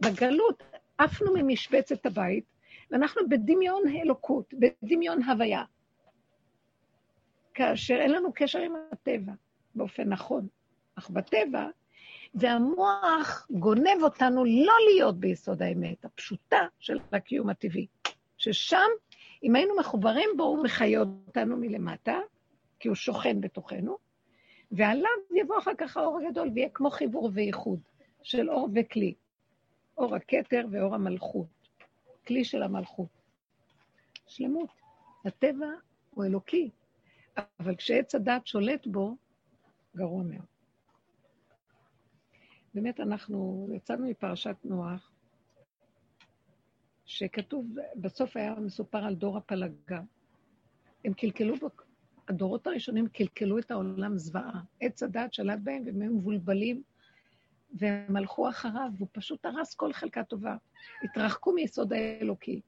בגלות 0.00 0.62
עפנו 0.98 1.32
ממשבצת 1.34 2.06
הבית, 2.06 2.44
ואנחנו 2.90 3.28
בדמיון 3.28 3.82
אלוקות, 4.02 4.54
בדמיון 4.54 5.22
הוויה. 5.22 5.64
כאשר 7.54 7.94
אין 7.94 8.12
לנו 8.12 8.32
קשר 8.34 8.58
עם 8.58 8.72
הטבע 8.92 9.32
באופן 9.74 10.08
נכון. 10.08 10.46
אך 10.94 11.10
בטבע, 11.10 11.68
והמוח 12.34 13.46
גונב 13.50 14.02
אותנו 14.02 14.44
לא 14.44 14.74
להיות 14.90 15.20
ביסוד 15.20 15.62
האמת 15.62 16.04
הפשוטה 16.04 16.60
של 16.78 16.98
הקיום 17.12 17.48
הטבעי. 17.48 17.86
ששם, 18.38 18.88
אם 19.42 19.56
היינו 19.56 19.76
מחוברים 19.76 20.30
בו, 20.36 20.42
הוא 20.42 20.64
מחיה 20.64 21.00
אותנו 21.00 21.56
מלמטה, 21.56 22.18
כי 22.80 22.88
הוא 22.88 22.94
שוכן 22.94 23.40
בתוכנו, 23.40 23.98
ועליו 24.70 25.10
יבוא 25.36 25.58
אחר 25.58 25.74
כך 25.78 25.96
האור 25.96 26.18
הגדול, 26.18 26.50
ויהיה 26.54 26.68
כמו 26.68 26.90
חיבור 26.90 27.30
וייחוד 27.34 27.80
של 28.22 28.50
אור 28.50 28.68
וכלי. 28.74 29.14
אור 29.98 30.14
הכתר 30.14 30.66
ואור 30.70 30.94
המלכות, 30.94 31.46
כלי 32.26 32.44
של 32.44 32.62
המלכות. 32.62 33.08
שלמות. 34.26 34.70
הטבע 35.24 35.66
הוא 36.10 36.24
אלוקי, 36.24 36.70
אבל 37.60 37.76
כשעץ 37.76 38.14
הדת 38.14 38.46
שולט 38.46 38.86
בו, 38.86 39.16
גרוע 39.96 40.22
מאוד. 40.22 40.46
באמת, 42.74 43.00
אנחנו 43.00 43.68
יצאנו 43.74 44.06
מפרשת 44.06 44.56
נוח, 44.64 45.12
שכתוב, 47.06 47.66
בסוף 47.96 48.36
היה 48.36 48.54
מסופר 48.54 49.04
על 49.04 49.14
דור 49.14 49.36
הפלגה. 49.36 50.00
הם 51.04 51.12
קלקלו, 51.12 51.54
הדורות 52.28 52.66
הראשונים 52.66 53.08
קלקלו 53.08 53.58
את 53.58 53.70
העולם 53.70 54.18
זוועה. 54.18 54.60
עץ 54.80 55.02
הדת 55.02 55.32
שלט 55.32 55.58
בהם 55.62 55.82
והם 55.86 56.02
היו 56.02 56.12
מבולבלים, 56.12 56.82
והם 57.72 58.16
הלכו 58.16 58.48
אחריו, 58.48 58.90
והוא 58.96 59.08
פשוט 59.12 59.44
הרס 59.44 59.74
כל 59.74 59.92
חלקה 59.92 60.24
טובה. 60.24 60.56
התרחקו 61.02 61.52
מיסוד 61.52 61.92
האלוקי. 61.92 62.60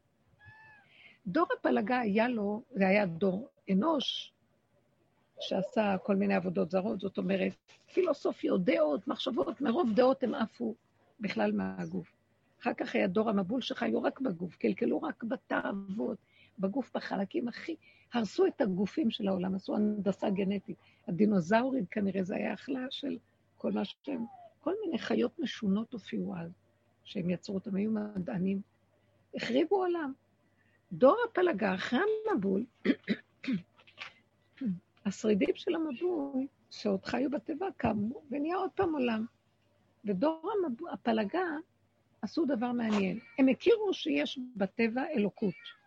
דור 1.27 1.47
הפלגה 1.59 1.99
היה 1.99 2.29
לו, 2.29 2.63
זה 2.71 2.89
היה 2.89 3.07
דור 3.07 3.49
אנוש, 3.71 4.33
שעשה 5.41 5.97
כל 6.03 6.17
מיני 6.17 6.35
עבודות 6.35 6.71
זרות, 6.71 7.01
זאת 7.01 7.19
אומרת, 7.19 7.53
פילוסופיות, 7.93 8.65
דעות, 8.65 9.09
מחשבות, 9.09 9.61
מרוב 9.61 9.93
דעות 9.95 10.23
הם 10.23 10.35
עפו 10.35 10.75
בכלל 11.21 11.53
מהגוף. 11.53 12.13
אחר 12.63 12.75
כך 12.75 12.95
היה 12.95 13.07
דור 13.07 13.31
המבול 13.31 13.61
שחיו 13.61 14.03
רק 14.03 14.21
בגוף, 14.21 14.57
קלקלו 14.57 15.03
רק 15.03 15.25
בתאוות, 15.25 16.19
בגוף, 16.61 16.91
בחלקים 16.95 17.49
הכי... 17.49 17.77
הרסו 18.13 18.47
את 18.47 18.61
הגופים 18.61 19.11
של 19.11 19.29
העולם, 19.29 19.55
עשו 19.55 19.77
הנדסה 19.77 20.31
גנטית. 20.31 20.77
הדינוזאורים 21.09 21.85
כנראה 21.87 22.23
זה 22.23 22.37
היה 22.37 22.53
החלאה 22.53 22.87
של 22.91 23.19
כל 23.57 23.73
מה 23.73 23.85
שהם... 23.85 24.25
כל 24.61 24.75
מיני 24.85 24.99
חיות 24.99 25.39
משונות 25.39 25.93
הופיעו 25.93 26.37
אז, 26.37 26.51
שהם 27.05 27.31
יצרו 27.31 27.55
אותם, 27.55 27.77
היו 27.77 27.91
מדענים. 27.91 28.61
החריבו 29.35 29.77
עולם. 29.77 30.13
דור 30.93 31.17
הפלגה, 31.31 31.75
אחרי 31.75 32.01
המבול, 32.31 32.65
השרידים 35.07 35.55
של 35.55 35.75
המבול, 35.75 36.47
שעוד 36.71 37.05
חיו 37.05 37.31
בתיבה, 37.31 37.67
קמו, 37.77 38.23
ונהיה 38.31 38.57
עוד 38.57 38.71
פעם 38.75 38.93
עולם. 38.93 39.25
ודור 40.05 40.53
המבול, 40.53 40.91
הפלגה 40.91 41.47
עשו 42.23 42.45
דבר 42.45 42.73
מעניין. 42.73 43.19
הם 43.39 43.49
הכירו 43.49 43.95
שיש 43.95 44.39
בטבע 44.57 45.03
אלוקות. 45.17 45.80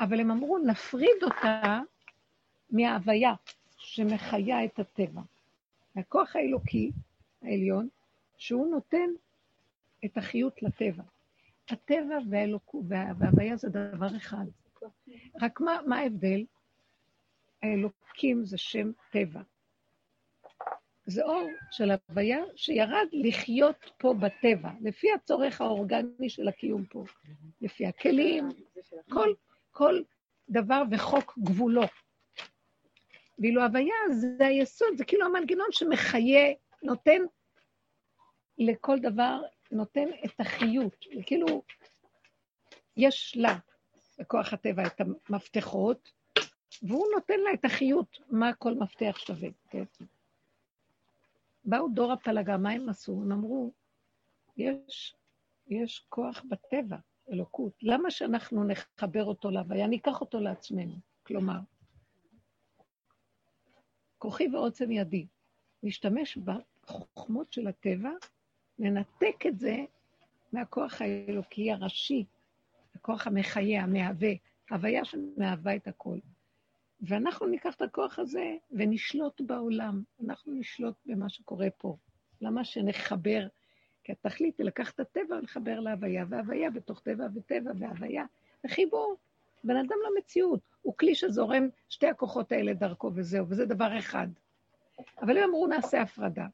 אבל 0.00 0.20
הם 0.20 0.30
אמרו, 0.30 0.58
נפריד 0.58 1.22
אותה 1.22 1.80
מההוויה 2.70 3.34
שמחיה 3.78 4.64
את 4.64 4.78
הטבע. 4.78 5.20
הכוח 5.96 6.36
האלוקי 6.36 6.90
העליון, 7.42 7.88
שהוא 8.36 8.70
נותן 8.70 9.10
את 10.04 10.16
החיות 10.16 10.62
לטבע. 10.62 11.02
הטבע 11.68 12.18
והאלוקות 12.30 12.84
וההוויה 12.88 13.56
זה 13.56 13.68
דבר 13.68 14.16
אחד. 14.16 14.44
רק 15.40 15.60
מה, 15.60 15.78
מה 15.86 15.98
ההבדל? 15.98 16.44
האלוקים 17.62 18.44
זה 18.44 18.58
שם 18.58 18.90
טבע. 19.10 19.40
זה 21.06 21.22
אור 21.24 21.48
של 21.70 21.90
הוויה 21.90 22.38
שירד 22.56 23.06
לחיות 23.12 23.90
פה 23.98 24.14
בטבע, 24.14 24.70
לפי 24.80 25.06
הצורך 25.12 25.60
האורגני 25.60 26.30
של 26.30 26.48
הקיום 26.48 26.84
פה, 26.84 27.04
לפי 27.60 27.86
הכלים, 27.86 28.48
כל 29.08 29.34
כל 29.80 30.02
דבר 30.48 30.82
וחוק 30.90 31.38
גבולו. 31.38 31.82
ואילו 33.38 33.62
הוויה 33.62 33.94
זה 34.12 34.46
היסוד, 34.46 34.88
זה 34.96 35.04
כאילו 35.04 35.26
המנגנון 35.26 35.66
שמחיה, 35.70 36.52
נותן 36.82 37.20
לכל 38.58 38.98
דבר, 38.98 39.42
נותן 39.70 40.08
את 40.24 40.40
החיות. 40.40 41.06
כאילו, 41.26 41.62
יש 42.96 43.36
לה, 43.36 43.58
בכוח 44.18 44.52
הטבע, 44.52 44.86
את 44.86 45.00
המפתחות, 45.00 46.12
והוא 46.82 47.06
נותן 47.14 47.40
לה 47.40 47.52
את 47.54 47.64
החיות, 47.64 48.18
מה 48.28 48.54
כל 48.54 48.74
מפתח 48.74 49.18
שווה. 49.18 49.48
כן? 49.70 49.84
באו 51.64 51.88
דור 51.94 52.12
הפלגה, 52.12 52.56
מה 52.56 52.70
הם 52.70 52.88
עשו? 52.88 53.12
הם 53.22 53.32
אמרו, 53.32 53.72
יש, 54.56 55.16
יש 55.66 56.06
כוח 56.08 56.42
בטבע, 56.48 56.96
אלוקות, 57.32 57.72
למה 57.82 58.10
שאנחנו 58.10 58.64
נחבר 58.64 59.24
אותו 59.24 59.50
להוויה, 59.50 59.86
ניקח 59.86 60.20
אותו 60.20 60.40
לעצמנו? 60.40 60.94
כלומר, 61.22 61.58
כוחי 64.18 64.48
ועוצם 64.52 64.90
ידי, 64.90 65.26
נשתמש 65.82 66.38
בחוכמות 66.38 67.52
של 67.52 67.66
הטבע, 67.66 68.10
ננתק 68.78 69.46
את 69.46 69.58
זה 69.58 69.76
מהכוח 70.52 71.02
האלוקי 71.02 71.72
הראשי, 71.72 72.24
הכוח 72.94 73.26
המחיה, 73.26 73.82
המהווה, 73.82 74.30
הוויה 74.70 75.04
שמהווה 75.04 75.76
את 75.76 75.88
הכל. 75.88 76.18
ואנחנו 77.00 77.46
ניקח 77.46 77.74
את 77.74 77.82
הכוח 77.82 78.18
הזה 78.18 78.56
ונשלוט 78.70 79.40
בעולם, 79.40 80.02
אנחנו 80.24 80.52
נשלוט 80.52 80.94
במה 81.06 81.28
שקורה 81.28 81.68
פה. 81.78 81.96
למה 82.40 82.64
שנחבר? 82.64 83.46
כי 84.10 84.14
התכלית 84.26 84.58
היא 84.58 84.66
לקחת 84.66 84.94
את 84.94 85.00
הטבע 85.00 85.36
ולחבר 85.36 85.80
להוויה, 85.80 86.24
והוויה 86.28 86.70
בתוך 86.70 87.00
טבע 87.00 87.26
וטבע 87.34 87.70
והוויה, 87.78 88.24
וחיבור. 88.64 89.16
בן 89.64 89.76
אדם 89.76 89.96
למציאות, 90.10 90.60
הוא 90.82 90.94
כלי 90.96 91.14
שזורם 91.14 91.68
שתי 91.88 92.06
הכוחות 92.06 92.52
האלה 92.52 92.74
דרכו 92.74 93.10
וזהו, 93.14 93.46
וזה 93.48 93.66
דבר 93.66 93.98
אחד. 93.98 94.26
אבל 95.22 95.36
הם 95.36 95.44
אמרו 95.44 95.66
נעשה 95.66 96.02
הפרדה. 96.02 96.46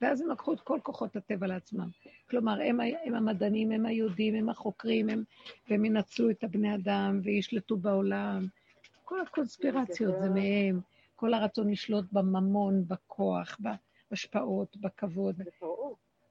ואז 0.00 0.20
הם 0.20 0.30
לקחו 0.30 0.52
את 0.52 0.60
כל 0.60 0.78
כוחות 0.82 1.16
הטבע 1.16 1.46
לעצמם. 1.46 1.88
כלומר, 2.30 2.60
הם, 2.64 2.80
הם 3.04 3.14
המדענים, 3.14 3.72
הם 3.72 3.86
היהודים, 3.86 4.34
הם 4.34 4.48
החוקרים, 4.48 5.08
הם, 5.08 5.24
והם 5.68 5.84
ינצלו 5.84 6.30
את 6.30 6.44
הבני 6.44 6.74
אדם 6.74 7.20
וישלטו 7.24 7.76
בעולם. 7.76 8.46
כל 9.04 9.20
הקונספירציות 9.20 10.14
זה 10.22 10.28
מהם, 10.28 10.80
כל 11.16 11.34
הרצון 11.34 11.70
לשלוט 11.70 12.04
בממון, 12.12 12.84
בכוח, 12.88 13.58
בהשפעות, 14.10 14.76
בכבוד. 14.76 15.42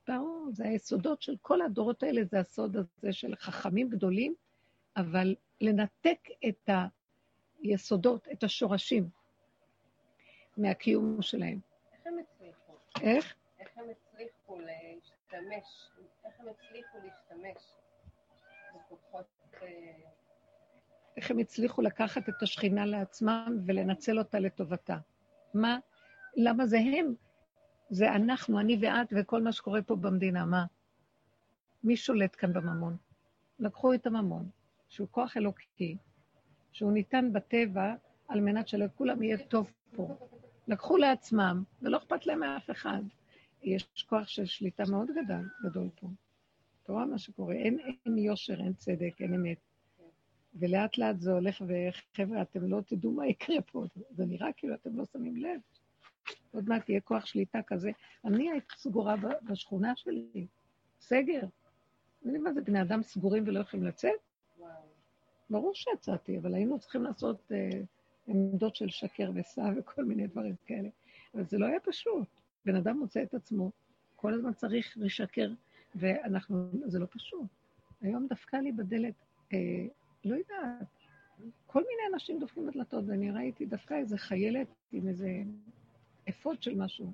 ברור, 0.09 0.49
זה 0.51 0.63
היסודות 0.63 1.21
של 1.21 1.35
כל 1.41 1.61
הדורות 1.61 2.03
האלה, 2.03 2.23
זה 2.23 2.39
הסוד 2.39 2.77
הזה 2.77 3.13
של 3.13 3.35
חכמים 3.35 3.89
גדולים, 3.89 4.35
אבל 4.97 5.35
לנתק 5.61 6.19
את 6.49 6.69
היסודות, 7.59 8.27
את 8.31 8.43
השורשים, 8.43 9.09
מהקיום 10.57 11.21
שלהם. 11.21 11.59
איך 11.93 12.07
הם 12.07 12.13
הצליחו? 12.19 12.73
איך? 13.01 13.35
איך 13.59 13.77
הם 13.77 13.85
הצליחו 13.89 14.59
להשתמש, 14.59 15.89
איך 16.25 16.39
הם 16.39 16.45
הצליחו 16.47 16.97
להשתמש 17.03 17.63
בכוחות... 18.75 19.25
אה, 19.61 19.67
איך 21.17 21.31
הם 21.31 21.37
הצליחו 21.37 21.81
לקחת 21.81 22.29
את 22.29 22.41
השכינה 22.41 22.85
לעצמם 22.85 23.57
ולנצל 23.65 24.19
אותה 24.19 24.39
לטובתה. 24.39 24.97
מה, 25.53 25.79
למה 26.35 26.65
זה 26.65 26.77
הם? 26.79 27.28
זה 27.89 28.15
אנחנו, 28.15 28.59
אני 28.59 28.77
ואת 28.81 29.13
וכל 29.17 29.41
מה 29.41 29.51
שקורה 29.51 29.81
פה 29.81 29.95
במדינה, 29.95 30.45
מה? 30.45 30.65
מי 31.83 31.97
שולט 31.97 32.35
כאן 32.37 32.53
בממון? 32.53 32.97
לקחו 33.59 33.93
את 33.93 34.07
הממון, 34.07 34.49
שהוא 34.87 35.07
כוח 35.11 35.37
אלוקי, 35.37 35.97
שהוא 36.71 36.91
ניתן 36.91 37.33
בטבע 37.33 37.95
על 38.27 38.41
מנת 38.41 38.67
שלכולם 38.67 39.23
יהיה 39.23 39.37
טוב 39.37 39.71
פה. 39.95 40.15
לקחו 40.67 40.97
לעצמם, 40.97 41.63
ולא 41.81 41.97
אכפת 41.97 42.25
להם 42.25 42.39
מאף 42.39 42.71
אחד. 42.71 43.01
יש 43.63 44.05
כוח 44.09 44.27
של 44.27 44.45
שליטה 44.45 44.83
מאוד 44.91 45.07
גדול, 45.11 45.49
גדול 45.63 45.89
פה. 45.99 46.07
אתה 46.83 46.93
רואה 46.93 47.05
מה 47.05 47.17
שקורה, 47.17 47.55
אין, 47.55 47.79
אין 48.05 48.17
יושר, 48.17 48.59
אין 48.59 48.73
צדק, 48.73 49.13
אין 49.19 49.33
אמת. 49.33 49.57
ולאט 50.55 50.97
לאט 50.97 51.19
זה 51.19 51.31
הולך, 51.31 51.61
וחבר'ה, 51.67 52.41
אתם 52.41 52.69
לא 52.69 52.81
תדעו 52.85 53.11
מה 53.11 53.27
יקרה 53.27 53.61
פה. 53.61 53.85
זה 54.09 54.25
נראה 54.25 54.53
כאילו 54.57 54.73
אתם 54.75 54.97
לא 54.97 55.05
שמים 55.05 55.37
לב. 55.37 55.59
עוד 56.51 56.69
מעט 56.69 56.89
יהיה 56.89 57.01
כוח 57.01 57.25
שליטה 57.25 57.59
כזה. 57.67 57.91
אני 58.25 58.51
הייתי 58.51 58.73
סגורה 58.77 59.15
בשכונה 59.43 59.95
שלי, 59.95 60.47
סגר. 60.99 61.41
אני 62.25 62.37
מה 62.37 62.53
זה, 62.53 62.61
בני 62.61 62.81
אדם 62.81 63.03
סגורים 63.03 63.43
ולא 63.47 63.59
יכולים 63.59 63.85
לצאת? 63.85 64.19
וואו. 64.57 64.71
ברור 65.49 65.75
שיצאתי, 65.75 66.37
אבל 66.37 66.53
היינו 66.53 66.79
צריכים 66.79 67.03
לעשות 67.03 67.51
אה, 67.51 67.81
עמדות 68.27 68.75
של 68.75 68.89
שקר 68.89 69.31
וסע 69.35 69.69
וכל 69.77 70.05
מיני 70.05 70.27
דברים 70.27 70.55
כאלה. 70.65 70.89
אבל 71.35 71.45
זה 71.45 71.57
לא 71.57 71.65
היה 71.65 71.79
פשוט. 71.79 72.27
בן 72.65 72.75
אדם 72.75 72.99
מוצא 72.99 73.23
את 73.23 73.33
עצמו, 73.33 73.71
כל 74.15 74.33
הזמן 74.33 74.53
צריך 74.53 74.93
לשקר, 74.97 75.51
ואנחנו, 75.95 76.69
זה 76.85 76.99
לא 76.99 77.05
פשוט. 77.11 77.47
היום 78.01 78.27
דפקה 78.29 78.61
לי 78.61 78.71
בדלת, 78.71 79.13
אה, 79.53 79.85
לא 80.25 80.35
יודעת, 80.35 80.87
כל 81.65 81.79
מיני 81.79 82.13
אנשים 82.13 82.39
דופקים 82.39 82.67
בדלתות, 82.67 83.03
ואני 83.07 83.31
ראיתי 83.31 83.65
דווקא 83.65 83.93
איזה 83.93 84.17
חיילת 84.17 84.67
עם 84.91 85.07
איזה 85.07 85.27
אפוד 86.29 86.63
של 86.63 86.75
משהו, 86.75 87.11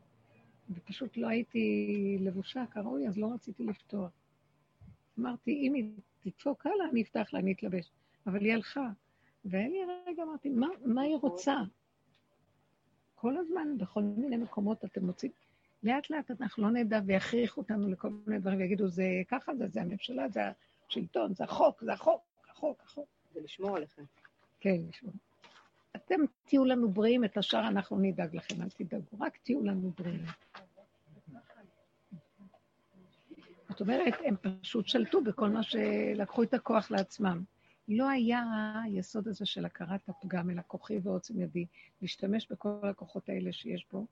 ופשוט 0.69 1.17
לא 1.17 1.27
הייתי 1.27 2.17
לבושה 2.19 2.63
כראוי, 2.73 3.07
אז 3.07 3.17
לא 3.17 3.33
רציתי 3.33 3.63
לפתוח. 3.63 4.11
אמרתי, 5.19 5.51
אם 5.51 5.73
היא 5.73 5.91
תדפוק 6.19 6.65
הלאה, 6.65 6.89
אני 6.91 7.01
אפתח 7.01 7.29
לה, 7.33 7.39
אני 7.39 7.53
אתלבש. 7.53 7.91
אבל 8.27 8.43
היא 8.43 8.53
הלכה. 8.53 8.89
והיה 9.45 9.67
לי 9.67 9.77
רגע, 10.07 10.23
אמרתי, 10.23 10.49
מה, 10.49 10.67
מה 10.85 11.01
היא 11.01 11.15
רוצה? 11.15 11.55
כל 13.15 13.37
הזמן, 13.37 13.77
בכל 13.77 14.01
מיני 14.01 14.37
מקומות 14.37 14.85
אתם 14.85 15.05
מוצאים, 15.05 15.31
לאט 15.83 16.09
לאט 16.09 16.31
אנחנו 16.41 16.63
לא 16.63 16.71
נדע 16.71 16.99
ויכריחו 17.05 17.61
אותנו 17.61 17.89
לכל 17.89 18.09
מיני 18.27 18.39
דברים 18.39 18.59
ויגידו, 18.59 18.87
זה 18.87 19.03
ככה, 19.27 19.55
זה, 19.55 19.67
זה 19.67 19.81
הממשלה, 19.81 20.29
זה 20.29 20.41
השלטון, 20.87 21.33
זה 21.33 21.43
החוק, 21.43 21.83
זה 21.83 21.93
החוק, 21.93 22.21
החוק, 22.49 22.81
החוק. 22.85 23.07
זה 23.33 23.41
לשמור 23.41 23.77
עליכם. 23.77 24.03
כן, 24.59 24.77
לשמור. 24.89 25.13
אתם 25.95 26.19
תהיו 26.45 26.65
לנו 26.65 26.89
בריאים, 26.89 27.25
את 27.25 27.37
השאר 27.37 27.67
אנחנו 27.67 27.99
נדאג 27.99 28.35
לכם, 28.35 28.61
אל 28.61 28.69
תדאגו, 28.69 29.17
רק 29.19 29.37
תהיו 29.43 29.63
לנו 29.63 29.91
בריאים. 29.97 30.25
זאת 33.69 33.81
אומרת, 33.81 34.13
הם 34.25 34.35
פשוט 34.61 34.87
שלטו 34.87 35.23
בכל 35.23 35.49
מה 35.49 35.63
שלקחו 35.63 36.43
את 36.43 36.53
הכוח 36.53 36.91
לעצמם. 36.91 37.43
לא 37.87 38.09
היה 38.09 38.43
היסוד 38.83 39.27
הזה 39.27 39.45
של 39.45 39.65
הכרת 39.65 40.09
הפגם, 40.09 40.49
אלא 40.49 40.61
כוחי 40.67 40.99
ועוצם 41.03 41.41
ידי, 41.41 41.65
להשתמש 42.01 42.47
בכל 42.51 42.79
הכוחות 42.89 43.29
האלה 43.29 43.53
שיש 43.53 43.85
בו, 43.91 44.05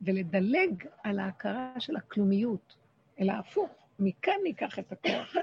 ולדלג 0.00 0.86
על 1.02 1.18
ההכרה 1.18 1.72
של 1.78 1.96
הכלומיות, 1.96 2.76
אלא 3.20 3.32
הפוך, 3.32 3.70
מכאן 3.98 4.34
ניקח 4.44 4.78
את 4.78 4.92
הכוח. 4.92 5.34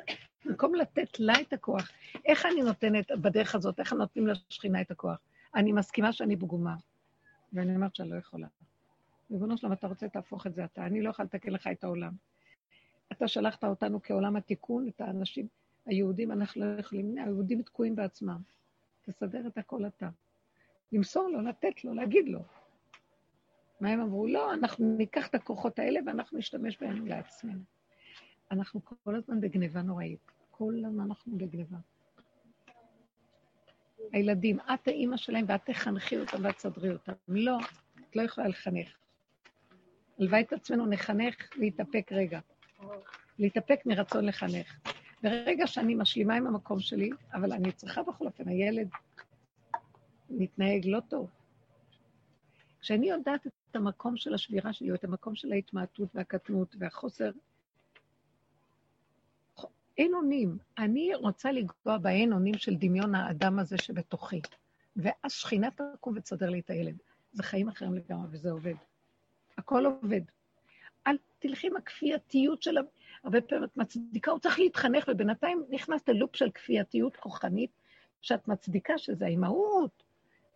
במקום 0.45 0.75
לתת 0.75 1.19
לה 1.19 1.33
את 1.41 1.53
הכוח, 1.53 1.91
איך 2.25 2.45
אני 2.45 2.61
נותנת 2.61 3.11
בדרך 3.11 3.55
הזאת, 3.55 3.79
איך 3.79 3.93
נותנים 3.93 4.27
לשכינה 4.27 4.81
את 4.81 4.91
הכוח? 4.91 5.17
אני 5.55 5.71
מסכימה 5.71 6.13
שאני 6.13 6.37
פגומה, 6.37 6.75
ואני 7.53 7.75
אומרת 7.75 7.95
שאני 7.95 8.09
לא 8.09 8.15
יכולה. 8.15 8.47
ריבונו 9.31 9.57
שלום, 9.57 9.73
אתה 9.73 9.87
רוצה, 9.87 10.09
תהפוך 10.09 10.47
את 10.47 10.53
זה 10.53 10.65
אתה. 10.65 10.85
אני 10.85 11.01
לא 11.01 11.09
יכולה 11.09 11.25
לתקן 11.25 11.51
לך 11.51 11.67
את 11.67 11.83
העולם. 11.83 12.13
אתה 13.11 13.27
שלחת 13.27 13.63
אותנו 13.63 13.99
כעולם 14.03 14.35
התיקון, 14.35 14.87
את 14.87 15.01
האנשים. 15.01 15.47
היהודים, 15.85 16.31
אנחנו 16.31 16.65
לא 16.65 16.79
יכולים, 16.79 17.17
היהודים 17.17 17.61
תקועים 17.61 17.95
בעצמם. 17.95 18.41
תסדר 19.01 19.47
את 19.47 19.57
הכל 19.57 19.85
אתה. 19.85 20.09
למסור 20.91 21.29
לו, 21.29 21.41
לתת 21.41 21.83
לו, 21.83 21.93
להגיד 21.93 22.27
לו. 22.27 22.39
מה 23.79 23.89
הם 23.89 24.01
אמרו? 24.01 24.27
לא, 24.27 24.53
אנחנו 24.53 24.95
ניקח 24.97 25.27
את 25.27 25.35
הכוחות 25.35 25.79
האלה 25.79 25.99
ואנחנו 26.05 26.37
נשתמש 26.37 26.77
בהם 26.81 27.07
לעצמנו. 27.07 27.59
אנחנו 28.51 28.81
כל 28.85 29.15
הזמן 29.15 29.41
בגניבה 29.41 29.81
נוראית. 29.81 30.34
כל 30.57 30.73
הזמן 30.85 31.03
אנחנו 31.03 31.37
בגניבה. 31.37 31.77
הילדים, 34.11 34.59
את 34.59 34.87
האימא 34.87 35.17
שלהם 35.17 35.45
ואת 35.47 35.65
תחנכי 35.65 36.17
אותם 36.17 36.37
ואת 36.43 36.55
תסדרי 36.55 36.93
אותם. 36.93 37.13
לא, 37.27 37.57
את 37.99 38.15
לא 38.15 38.21
יכולה 38.21 38.47
לחנך. 38.47 38.97
הלוואי 40.19 40.41
את 40.41 40.53
עצמנו 40.53 40.85
נחנך 40.85 41.35
להתאפק 41.57 42.11
רגע. 42.11 42.39
להתאפק 43.39 43.79
מרצון 43.85 44.25
לחנך. 44.25 44.79
ברגע 45.23 45.67
שאני 45.67 45.95
משלימה 45.95 46.35
עם 46.35 46.47
המקום 46.47 46.79
שלי, 46.79 47.09
אבל 47.33 47.51
אני 47.51 47.71
צריכה 47.71 48.03
בכל 48.03 48.25
אופן, 48.25 48.47
הילד 48.47 48.89
מתנהג 50.29 50.85
לא 50.85 50.99
טוב. 50.99 51.29
כשאני 52.81 53.09
יודעת 53.09 53.47
את 53.47 53.75
המקום 53.75 54.17
של 54.17 54.33
השבירה 54.33 54.73
שלי, 54.73 54.89
או 54.89 54.95
את 54.95 55.03
המקום 55.03 55.35
של 55.35 55.51
ההתמעטות 55.51 56.09
והקטנות 56.15 56.75
והחוסר, 56.79 57.31
אין 59.97 60.13
אונים. 60.13 60.57
אני 60.77 61.15
רוצה 61.15 61.51
לגוע 61.51 61.97
באין 61.97 62.33
אונים 62.33 62.53
של 62.57 62.75
דמיון 62.75 63.15
האדם 63.15 63.59
הזה 63.59 63.77
שבתוכי. 63.77 64.41
ואז 64.95 65.31
שכינה 65.31 65.69
תקום 65.71 66.13
ותסדר 66.17 66.49
לי 66.49 66.59
את 66.59 66.69
הילד. 66.69 66.95
זה 67.33 67.43
חיים 67.43 67.67
אחרים 67.67 67.93
לגמרי, 67.93 68.27
וזה 68.31 68.51
עובד. 68.51 68.73
הכל 69.57 69.85
עובד. 69.85 70.21
אל 71.07 71.17
תלכי 71.39 71.67
עם 71.67 71.77
הכפייתיות 71.77 72.63
של 72.63 72.77
הרבה 73.23 73.41
פעמים 73.41 73.63
את 73.63 73.77
מצדיקה, 73.77 74.31
הוא 74.31 74.39
צריך 74.39 74.59
להתחנך, 74.59 75.05
ובינתיים 75.07 75.63
נכנסת 75.69 76.09
ללופ 76.09 76.35
של 76.35 76.51
כפייתיות 76.51 77.15
כוחנית, 77.15 77.71
שאת 78.21 78.47
מצדיקה 78.47 78.97
שזה 78.97 79.25
האימהות, 79.25 80.03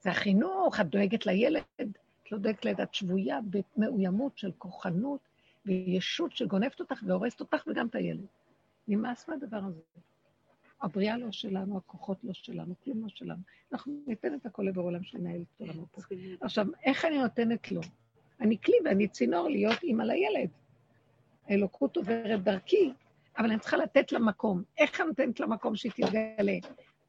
זה 0.01 0.09
החינוך, 0.09 0.79
את 0.79 0.85
דואגת 0.85 1.25
לילד, 1.25 1.63
את 1.81 2.31
לא 2.31 2.37
דואגת 2.37 2.65
לילד, 2.65 2.81
את 2.81 2.93
שבויה 2.93 3.39
במאוימות 3.49 4.37
של 4.37 4.51
כוחנות 4.57 5.19
וישות 5.65 6.35
שגונבת 6.35 6.79
אותך 6.79 7.03
והורסת 7.07 7.39
אותך 7.39 7.63
וגם 7.67 7.87
את 7.87 7.95
הילד. 7.95 8.25
נמאס 8.89 9.29
מהדבר 9.29 9.57
הזה. 9.57 9.81
הבריאה 10.81 11.17
לא 11.17 11.31
שלנו, 11.31 11.77
הכוחות 11.77 12.23
לא 12.23 12.33
שלנו, 12.33 12.75
כלום 12.83 13.03
לא 13.03 13.09
שלנו. 13.09 13.41
אנחנו 13.71 14.03
ניתן 14.07 14.35
את 14.35 14.45
הכל 14.45 14.63
לבור 14.63 14.83
עולם 14.83 15.03
שנהל 15.03 15.41
את 15.41 15.61
עולמו 15.61 15.87
פה. 15.91 16.01
עכשיו, 16.41 16.67
איך 16.83 17.05
אני 17.05 17.17
נותנת 17.17 17.71
לו? 17.71 17.81
אני 18.39 18.57
כלי 18.61 18.75
ואני 18.85 19.07
צינור 19.07 19.49
להיות 19.49 19.83
אימא 19.83 20.03
לילד. 20.03 20.49
האלוקות 21.47 21.97
עוברת 21.97 22.43
דרכי, 22.43 22.93
אבל 23.37 23.51
אני 23.51 23.59
צריכה 23.59 23.77
לתת 23.77 24.11
לה 24.11 24.19
מקום. 24.19 24.63
איך 24.77 25.01
אני 25.01 25.07
נותנת 25.07 25.39
לה 25.39 25.47
מקום 25.47 25.75
שהיא 25.75 25.91
תתגלה? 25.91 26.57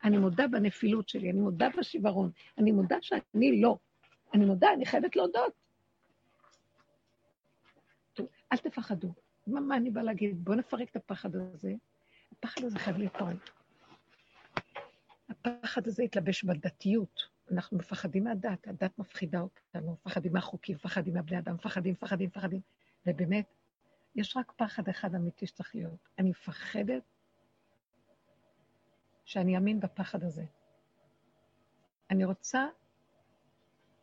אני 0.04 0.18
מודה 0.18 0.46
בנפילות 0.48 1.08
שלי, 1.08 1.30
אני 1.30 1.40
מודה 1.40 1.68
בשיוורון, 1.78 2.30
אני 2.58 2.72
מודה 2.72 2.96
שאני 3.00 3.60
לא. 3.60 3.78
אני 4.34 4.44
מודה, 4.44 4.72
אני 4.72 4.86
חייבת 4.86 5.16
להודות. 5.16 5.52
אל 8.52 8.56
תפחדו. 8.56 9.12
מה, 9.50 9.60
מה 9.60 9.76
אני 9.76 9.90
באה 9.90 10.02
להגיד? 10.02 10.44
בואו 10.44 10.56
נפרק 10.56 10.90
את 10.90 10.96
הפחד 10.96 11.36
הזה. 11.36 11.74
הפחד 12.32 12.64
הזה 12.64 12.78
חייב 12.78 12.96
להתפרק. 12.96 13.50
הפחד 15.28 15.86
הזה 15.86 16.02
התלבש 16.02 16.44
בדתיות. 16.44 17.22
אנחנו 17.52 17.78
מפחדים 17.78 18.24
מהדת, 18.24 18.68
הדת 18.68 18.98
מפחידה 18.98 19.40
אותנו, 19.40 19.92
מפחדים 19.92 20.32
מהחוקים, 20.32 20.76
מפחדים 20.76 21.14
מהבני 21.14 21.38
אדם, 21.38 21.54
מפחדים, 21.54 21.92
מפחדים, 21.92 22.28
מפחדים. 22.28 22.60
ובאמת, 23.06 23.46
יש 24.16 24.36
רק 24.36 24.52
פחד 24.56 24.88
אחד 24.88 25.14
אמיתי 25.14 25.46
שצריך 25.46 25.74
להיות. 25.74 26.08
אני 26.18 26.30
מפחדת 26.30 27.02
שאני 29.24 29.56
אאמין 29.56 29.80
בפחד 29.80 30.24
הזה. 30.24 30.44
אני 32.10 32.24
רוצה 32.24 32.66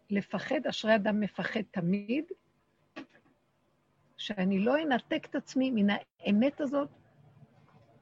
לפחד, 0.10 0.68
אשרי 0.70 0.96
אדם 0.96 1.20
מפחד 1.20 1.62
תמיד, 1.72 2.26
שאני 4.18 4.60
לא 4.60 4.84
אנתק 4.84 5.28
את 5.30 5.36
עצמי 5.36 5.72
מן 5.72 5.96
האמת 6.20 6.62
הזאת 6.62 6.90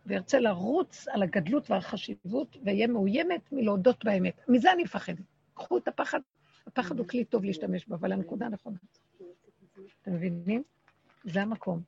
וארצה 0.05 0.39
לרוץ 0.39 1.07
על 1.07 1.23
הגדלות 1.23 1.71
והחשיבות 1.71 2.57
ואהיה 2.63 2.87
מאוימת 2.87 3.51
מלהודות 3.51 4.05
באמת. 4.05 4.41
מזה 4.47 4.71
אני 4.71 4.83
מפחדת. 4.83 5.25
קחו 5.53 5.77
את 5.77 5.87
הפחד, 5.87 6.19
הפחד 6.67 6.99
הוא 6.99 7.07
כלי 7.07 7.25
טוב 7.25 7.43
להשתמש 7.43 7.85
בו, 7.85 7.95
אבל 7.95 8.11
הנקודה 8.11 8.49
נכונה. 8.49 8.77
אתם 10.01 10.13
מבינים? 10.13 10.63
זה 11.23 11.41
המקום. 11.41 11.81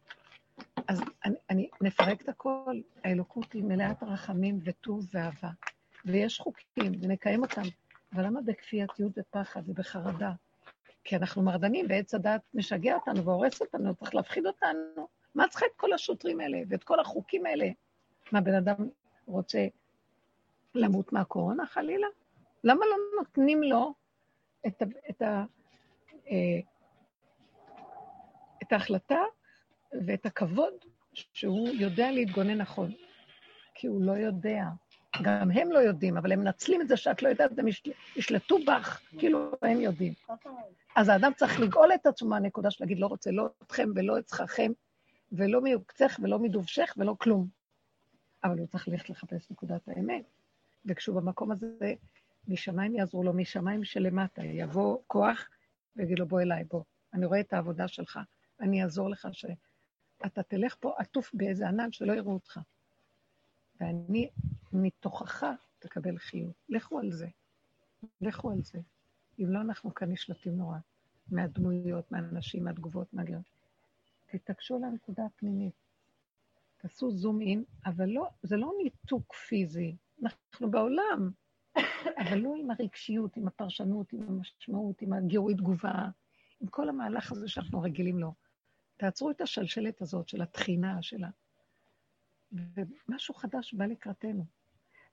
אז 0.87 1.01
אני, 1.25 1.35
אני 1.49 1.69
נפרק 1.81 2.21
את 2.21 2.29
הכל, 2.29 2.79
האלוקות 3.03 3.53
היא 3.53 3.63
מלאת 3.63 4.03
רחמים 4.03 4.59
וטוב 4.63 5.07
ואהבה, 5.13 5.49
ויש 6.05 6.39
חוקים, 6.39 6.91
ונקיים 7.01 7.41
אותם. 7.41 7.61
אבל 8.13 8.25
למה 8.25 8.41
בכפייתיות 8.41 9.11
ופחד 9.17 9.61
ובחרדה? 9.69 10.31
כי 11.07 11.15
אנחנו 11.15 11.41
מרדנים, 11.41 11.85
ועץ 11.89 12.13
הדת 12.13 12.41
משגע 12.53 12.95
אותנו 12.95 13.25
והורס 13.25 13.61
אותנו, 13.61 13.95
צריך 13.95 14.15
להפחיד 14.15 14.45
אותנו. 14.45 15.07
מה 15.35 15.47
צריך 15.47 15.63
את 15.63 15.75
כל 15.75 15.93
השוטרים 15.93 16.39
האלה 16.39 16.57
ואת 16.69 16.83
כל 16.83 16.99
החוקים 16.99 17.45
האלה? 17.45 17.69
מה, 18.31 18.41
בן 18.41 18.53
אדם 18.53 18.89
רוצה 19.25 19.67
למות 20.75 21.13
מהקורונה, 21.13 21.65
חלילה? 21.65 22.07
למה 22.63 22.85
לא 22.85 22.95
נותנים 23.19 23.63
לו 23.63 23.93
את, 24.67 24.81
ה, 24.81 24.85
את, 25.09 25.21
ה, 25.21 25.45
אה, 26.29 26.59
את 28.63 28.71
ההחלטה 28.71 29.21
ואת 30.05 30.25
הכבוד 30.25 30.73
שהוא 31.13 31.69
יודע 31.69 32.11
להתגונן 32.11 32.57
נכון? 32.57 32.91
כי 33.73 33.87
הוא 33.87 34.01
לא 34.01 34.11
יודע. 34.11 34.63
גם 35.21 35.51
הם 35.51 35.71
לא 35.71 35.79
יודעים, 35.79 36.17
אבל 36.17 36.31
הם 36.31 36.39
מנצלים 36.39 36.81
את 36.81 36.87
זה 36.87 36.97
שאת 36.97 37.21
לא 37.21 37.29
יודעת, 37.29 37.59
הם 37.59 37.65
ישלטו 38.15 38.57
בך, 38.67 39.01
כאילו 39.17 39.51
הם 39.61 39.81
יודעים. 39.81 40.13
אז 40.95 41.09
האדם 41.09 41.31
צריך 41.35 41.59
לגאול 41.59 41.93
את 41.93 42.05
עצמו 42.05 42.29
מהנקודה 42.29 42.71
של 42.71 42.83
להגיד, 42.83 42.99
לא 42.99 43.07
רוצה 43.07 43.31
לא 43.31 43.49
אתכם 43.63 43.89
ולא 43.95 44.19
את 44.19 44.27
זכרכם, 44.27 44.71
ולא 45.31 45.61
מיוקצך 45.61 46.19
ולא 46.23 46.39
מדובשך 46.39 46.93
ולא 46.97 47.15
כלום. 47.19 47.47
אבל 48.43 48.59
הוא 48.59 48.67
צריך 48.67 48.87
ללכת 48.87 49.09
לחפש 49.09 49.51
נקודת 49.51 49.87
האמת. 49.87 50.23
וכשהוא 50.85 51.15
במקום 51.15 51.51
הזה, 51.51 51.93
משמיים 52.47 52.95
יעזרו 52.95 53.23
לו, 53.23 53.33
משמיים 53.33 53.83
שלמטה, 53.83 54.43
יבוא 54.43 54.97
כוח 55.07 55.49
ויגיד 55.95 56.19
לו, 56.19 56.25
בוא 56.25 56.41
אליי, 56.41 56.63
בוא. 56.63 56.83
אני 57.13 57.25
רואה 57.25 57.39
את 57.39 57.53
העבודה 57.53 57.87
שלך, 57.87 58.19
אני 58.61 58.83
אעזור 58.83 59.09
לך 59.09 59.27
שאתה 59.31 60.43
תלך 60.43 60.75
פה 60.79 60.93
עטוף 60.97 61.31
באיזה 61.33 61.67
ענן 61.67 61.91
שלא 61.91 62.13
יראו 62.13 62.33
אותך. 62.33 62.59
ואני 63.79 64.29
מתוכך 64.73 65.43
תקבל 65.79 66.17
חיות. 66.17 66.55
לכו 66.69 66.99
על 66.99 67.11
זה. 67.11 67.27
לכו 68.21 68.51
על 68.51 68.61
זה. 68.61 68.79
אם 69.39 69.45
לא, 69.49 69.61
אנחנו 69.61 69.93
כאן 69.93 70.11
נשלטים 70.11 70.57
נורא. 70.57 70.77
מהדמויות, 71.31 72.11
מהאנשים, 72.11 72.63
מהתגובות, 72.63 73.13
מהגר. 73.13 73.39
תתעקשו 74.25 74.79
לנקודה 74.79 75.25
הפנימית. 75.25 75.73
תעשו 76.77 77.11
זום 77.11 77.41
אין, 77.41 77.63
אבל 77.85 78.09
לא, 78.09 78.27
זה 78.43 78.57
לא 78.57 78.71
ניתוק 78.83 79.33
פיזי. 79.33 79.95
אנחנו 80.23 80.71
בעולם, 80.71 81.31
אבל 82.17 82.37
לא 82.37 82.55
עם 82.59 82.71
הרגשיות, 82.71 83.37
עם 83.37 83.47
הפרשנות, 83.47 84.13
עם 84.13 84.21
המשמעות, 84.21 85.01
עם 85.01 85.13
הגירוי 85.13 85.53
תגובה, 85.53 86.09
עם 86.61 86.67
כל 86.67 86.89
המהלך 86.89 87.31
הזה 87.31 87.47
שאנחנו 87.47 87.81
רגילים 87.81 88.19
לו. 88.19 88.33
תעצרו 88.97 89.31
את 89.31 89.41
השלשלת 89.41 90.01
הזאת 90.01 90.27
של 90.27 90.41
התחינה, 90.41 91.01
שלה. 91.01 91.29
ומשהו 92.51 93.33
חדש 93.33 93.73
בא 93.73 93.85
לקראתנו. 93.85 94.45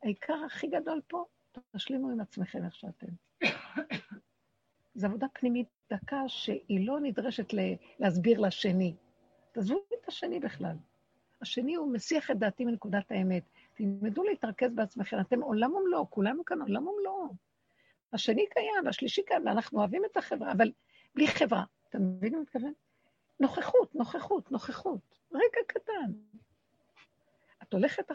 העיקר 0.03 0.45
הכי 0.47 0.67
גדול 0.67 1.01
פה, 1.09 1.25
תשלימו 1.77 2.11
עם 2.11 2.21
עצמכם 2.21 2.65
איך 2.65 2.75
שאתם. 2.75 3.07
זו 4.95 5.07
עבודה 5.07 5.27
פנימית 5.33 5.69
דקה 5.93 6.29
שהיא 6.29 6.87
לא 6.87 7.01
נדרשת 7.01 7.53
להסביר 7.99 8.41
לשני. 8.41 8.95
תעזבו 9.53 9.79
את 10.03 10.09
השני 10.09 10.41
בכלל. 10.41 10.77
השני 11.41 11.75
הוא 11.75 11.93
מסיח 11.93 12.31
את 12.31 12.39
דעתי 12.39 12.65
מנקודת 12.65 13.11
האמת. 13.11 13.43
תלמדו 13.75 14.25
להתרכז 14.25 14.75
בעצמכם, 14.75 15.21
אתם 15.21 15.41
עולם 15.41 15.75
ומלואו, 15.75 16.11
כולנו 16.11 16.45
כאן 16.45 16.61
עולם 16.61 16.87
ומלואו. 16.87 17.35
השני 18.13 18.47
קיים, 18.51 18.85
והשלישי 18.85 19.23
קיים, 19.23 19.47
ואנחנו 19.47 19.79
אוהבים 19.79 20.05
את 20.05 20.17
החברה, 20.17 20.53
אבל 20.53 20.73
בלי 21.15 21.29
חברה. 21.29 21.65
אתה 21.89 21.99
מבין 21.99 22.35
מה 22.35 22.41
מתכוון? 22.41 22.73
נוכחות, 23.41 23.95
נוכחות, 23.95 24.53
נוכחות. 24.53 25.19
רגע 25.33 25.61
קטן. 25.67 26.13
הולכת, 27.75 28.11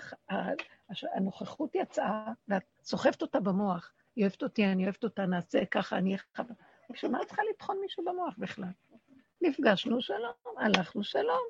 הנוכחות 1.16 1.76
יצאה, 1.76 2.32
ואת 2.48 2.64
סוחבת 2.84 3.22
אותה 3.22 3.40
במוח. 3.40 3.92
היא 4.16 4.26
אוהבת 4.26 4.44
אותי, 4.44 4.66
אני 4.66 4.84
אוהבת 4.84 5.04
אותה, 5.04 5.26
נעשה 5.26 5.66
ככה, 5.66 5.98
אני 5.98 6.10
אהיה 6.10 6.24
חבר. 6.36 6.54
בשביל 6.90 7.12
מה 7.12 7.22
את 7.22 7.28
צריכה 7.28 7.42
לטחון 7.54 7.78
מישהו 7.82 8.06
במוח 8.06 8.34
בכלל? 8.38 8.70
נפגשנו 9.42 10.02
שלום, 10.02 10.34
הלכנו 10.58 11.04
שלום. 11.04 11.44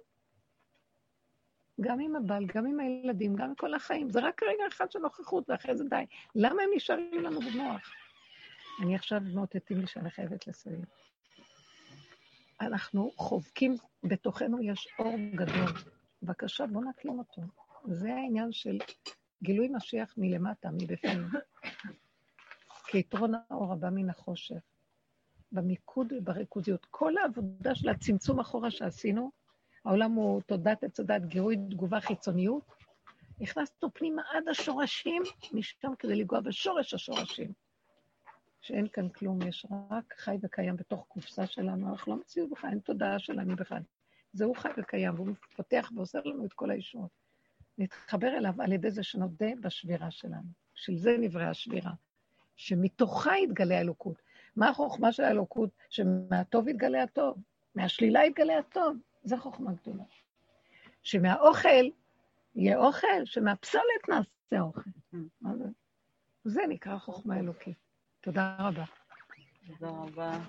גם 1.82 2.00
עם 2.00 2.16
הבעל, 2.16 2.46
גם 2.46 2.66
עם 2.66 2.80
הילדים, 2.80 3.36
גם 3.36 3.46
עם 3.46 3.56
כל 3.56 3.74
החיים. 3.74 4.10
זה 4.10 4.20
רק 4.20 4.44
רגע 4.44 4.64
אחד 4.68 4.92
של 4.92 5.00
נוכחות, 5.00 5.50
ואחרי 5.50 5.78
זה 5.78 5.84
די. 5.84 6.06
למה 6.36 6.64
הם 6.64 6.70
נשארים 6.76 7.24
לנו 7.24 7.40
במוח? 7.40 7.92
אני 8.84 8.96
עכשיו 8.96 9.22
מאותתים 9.34 9.80
לי 9.80 9.88
שאני 9.88 10.12
חייבת 10.12 10.48
לסיים. 10.48 10.82
אנחנו 12.62 13.12
חובקים, 13.16 13.76
בתוכנו 14.04 14.62
יש 14.62 14.88
אור 15.00 15.16
גדול. 15.36 15.74
בבקשה, 16.22 16.66
בואו 16.68 16.90
נקלים 16.90 17.20
אותו. 17.20 17.42
זה 17.88 18.14
העניין 18.14 18.52
של 18.52 18.78
גילוי 19.44 19.68
משיח 19.72 20.14
מלמטה, 20.18 20.70
מבפנים. 20.72 21.28
כיתרון 22.92 23.34
האור 23.50 23.74
הבא 23.74 23.90
מן 23.90 24.10
החושך. 24.10 24.62
במיקוד 25.52 26.14
ובריכוזיות. 26.14 26.86
כל 26.90 27.18
העבודה 27.18 27.76
של 27.76 27.90
הצמצום 27.90 28.40
אחורה 28.40 28.72
שעשינו, 28.72 29.32
העולם 29.86 30.12
הוא 30.12 30.42
תודעת 30.42 30.84
עץ 30.84 31.00
הדת, 31.00 31.26
גירוי 31.26 31.58
תגובה 31.70 32.00
חיצוניות, 32.00 32.64
נכנסנו 33.40 33.94
פנימה 33.94 34.22
עד 34.34 34.48
השורשים, 34.48 35.24
משם 35.54 35.96
כדי 36.00 36.16
לגוע 36.16 36.40
בשורש 36.40 36.94
השורשים. 36.94 37.54
שאין 38.62 38.88
כאן 38.88 39.10
כלום, 39.10 39.42
יש 39.48 39.66
רק 39.92 40.14
חי 40.18 40.38
וקיים 40.42 40.76
בתוך 40.76 41.06
קופסה 41.08 41.48
שלנו, 41.48 41.90
אנחנו 41.90 42.14
לא 42.14 42.20
מציאות 42.20 42.50
בכלל, 42.50 42.70
אין 42.70 42.80
תודעה 42.80 43.20
של 43.20 43.40
אני 43.40 43.56
בכלל. 43.56 43.82
זהו 44.34 44.54
חי 44.56 44.70
וקיים, 44.78 45.16
והוא 45.16 45.28
מפתח 45.28 45.92
ועושה 45.96 46.20
לנו 46.26 46.46
את 46.46 46.54
כל 46.54 46.72
הישועות. 46.72 47.12
נתחבר 47.80 48.38
אליו 48.38 48.54
על 48.62 48.72
ידי 48.72 48.92
זה 48.92 49.04
שנודה 49.04 49.48
בשבירה 49.62 50.12
שלנו. 50.12 50.50
של 50.76 50.98
זה 50.98 51.16
נבראה 51.20 51.50
השבירה. 51.50 51.92
שמתוכה 52.56 53.38
יתגלה 53.38 53.78
האלוקות. 53.78 54.22
מה 54.56 54.70
החוכמה 54.70 55.12
של 55.12 55.24
האלוקות? 55.24 55.70
שמהטוב 55.90 56.68
יתגלה 56.68 57.04
הטוב, 57.04 57.38
מהשלילה 57.76 58.26
יתגלה 58.26 58.58
הטוב. 58.58 58.98
זו 59.24 59.38
חוכמה 59.38 59.72
גדולה. 59.74 60.04
שמהאוכל 61.04 61.86
יהיה 62.56 62.78
אוכל, 62.78 63.26
שמהפסולת 63.26 64.10
נעשה 64.10 64.60
אוכל. 64.60 64.90
מה 65.42 65.56
זה? 65.56 65.66
זה 66.44 66.62
נקרא 66.70 66.98
חוכמה 66.98 67.40
אלוקית. 67.40 67.78
תודה 68.22 68.56
רבה. 68.60 68.86
תודה 69.68 69.90
רבה. 69.90 70.40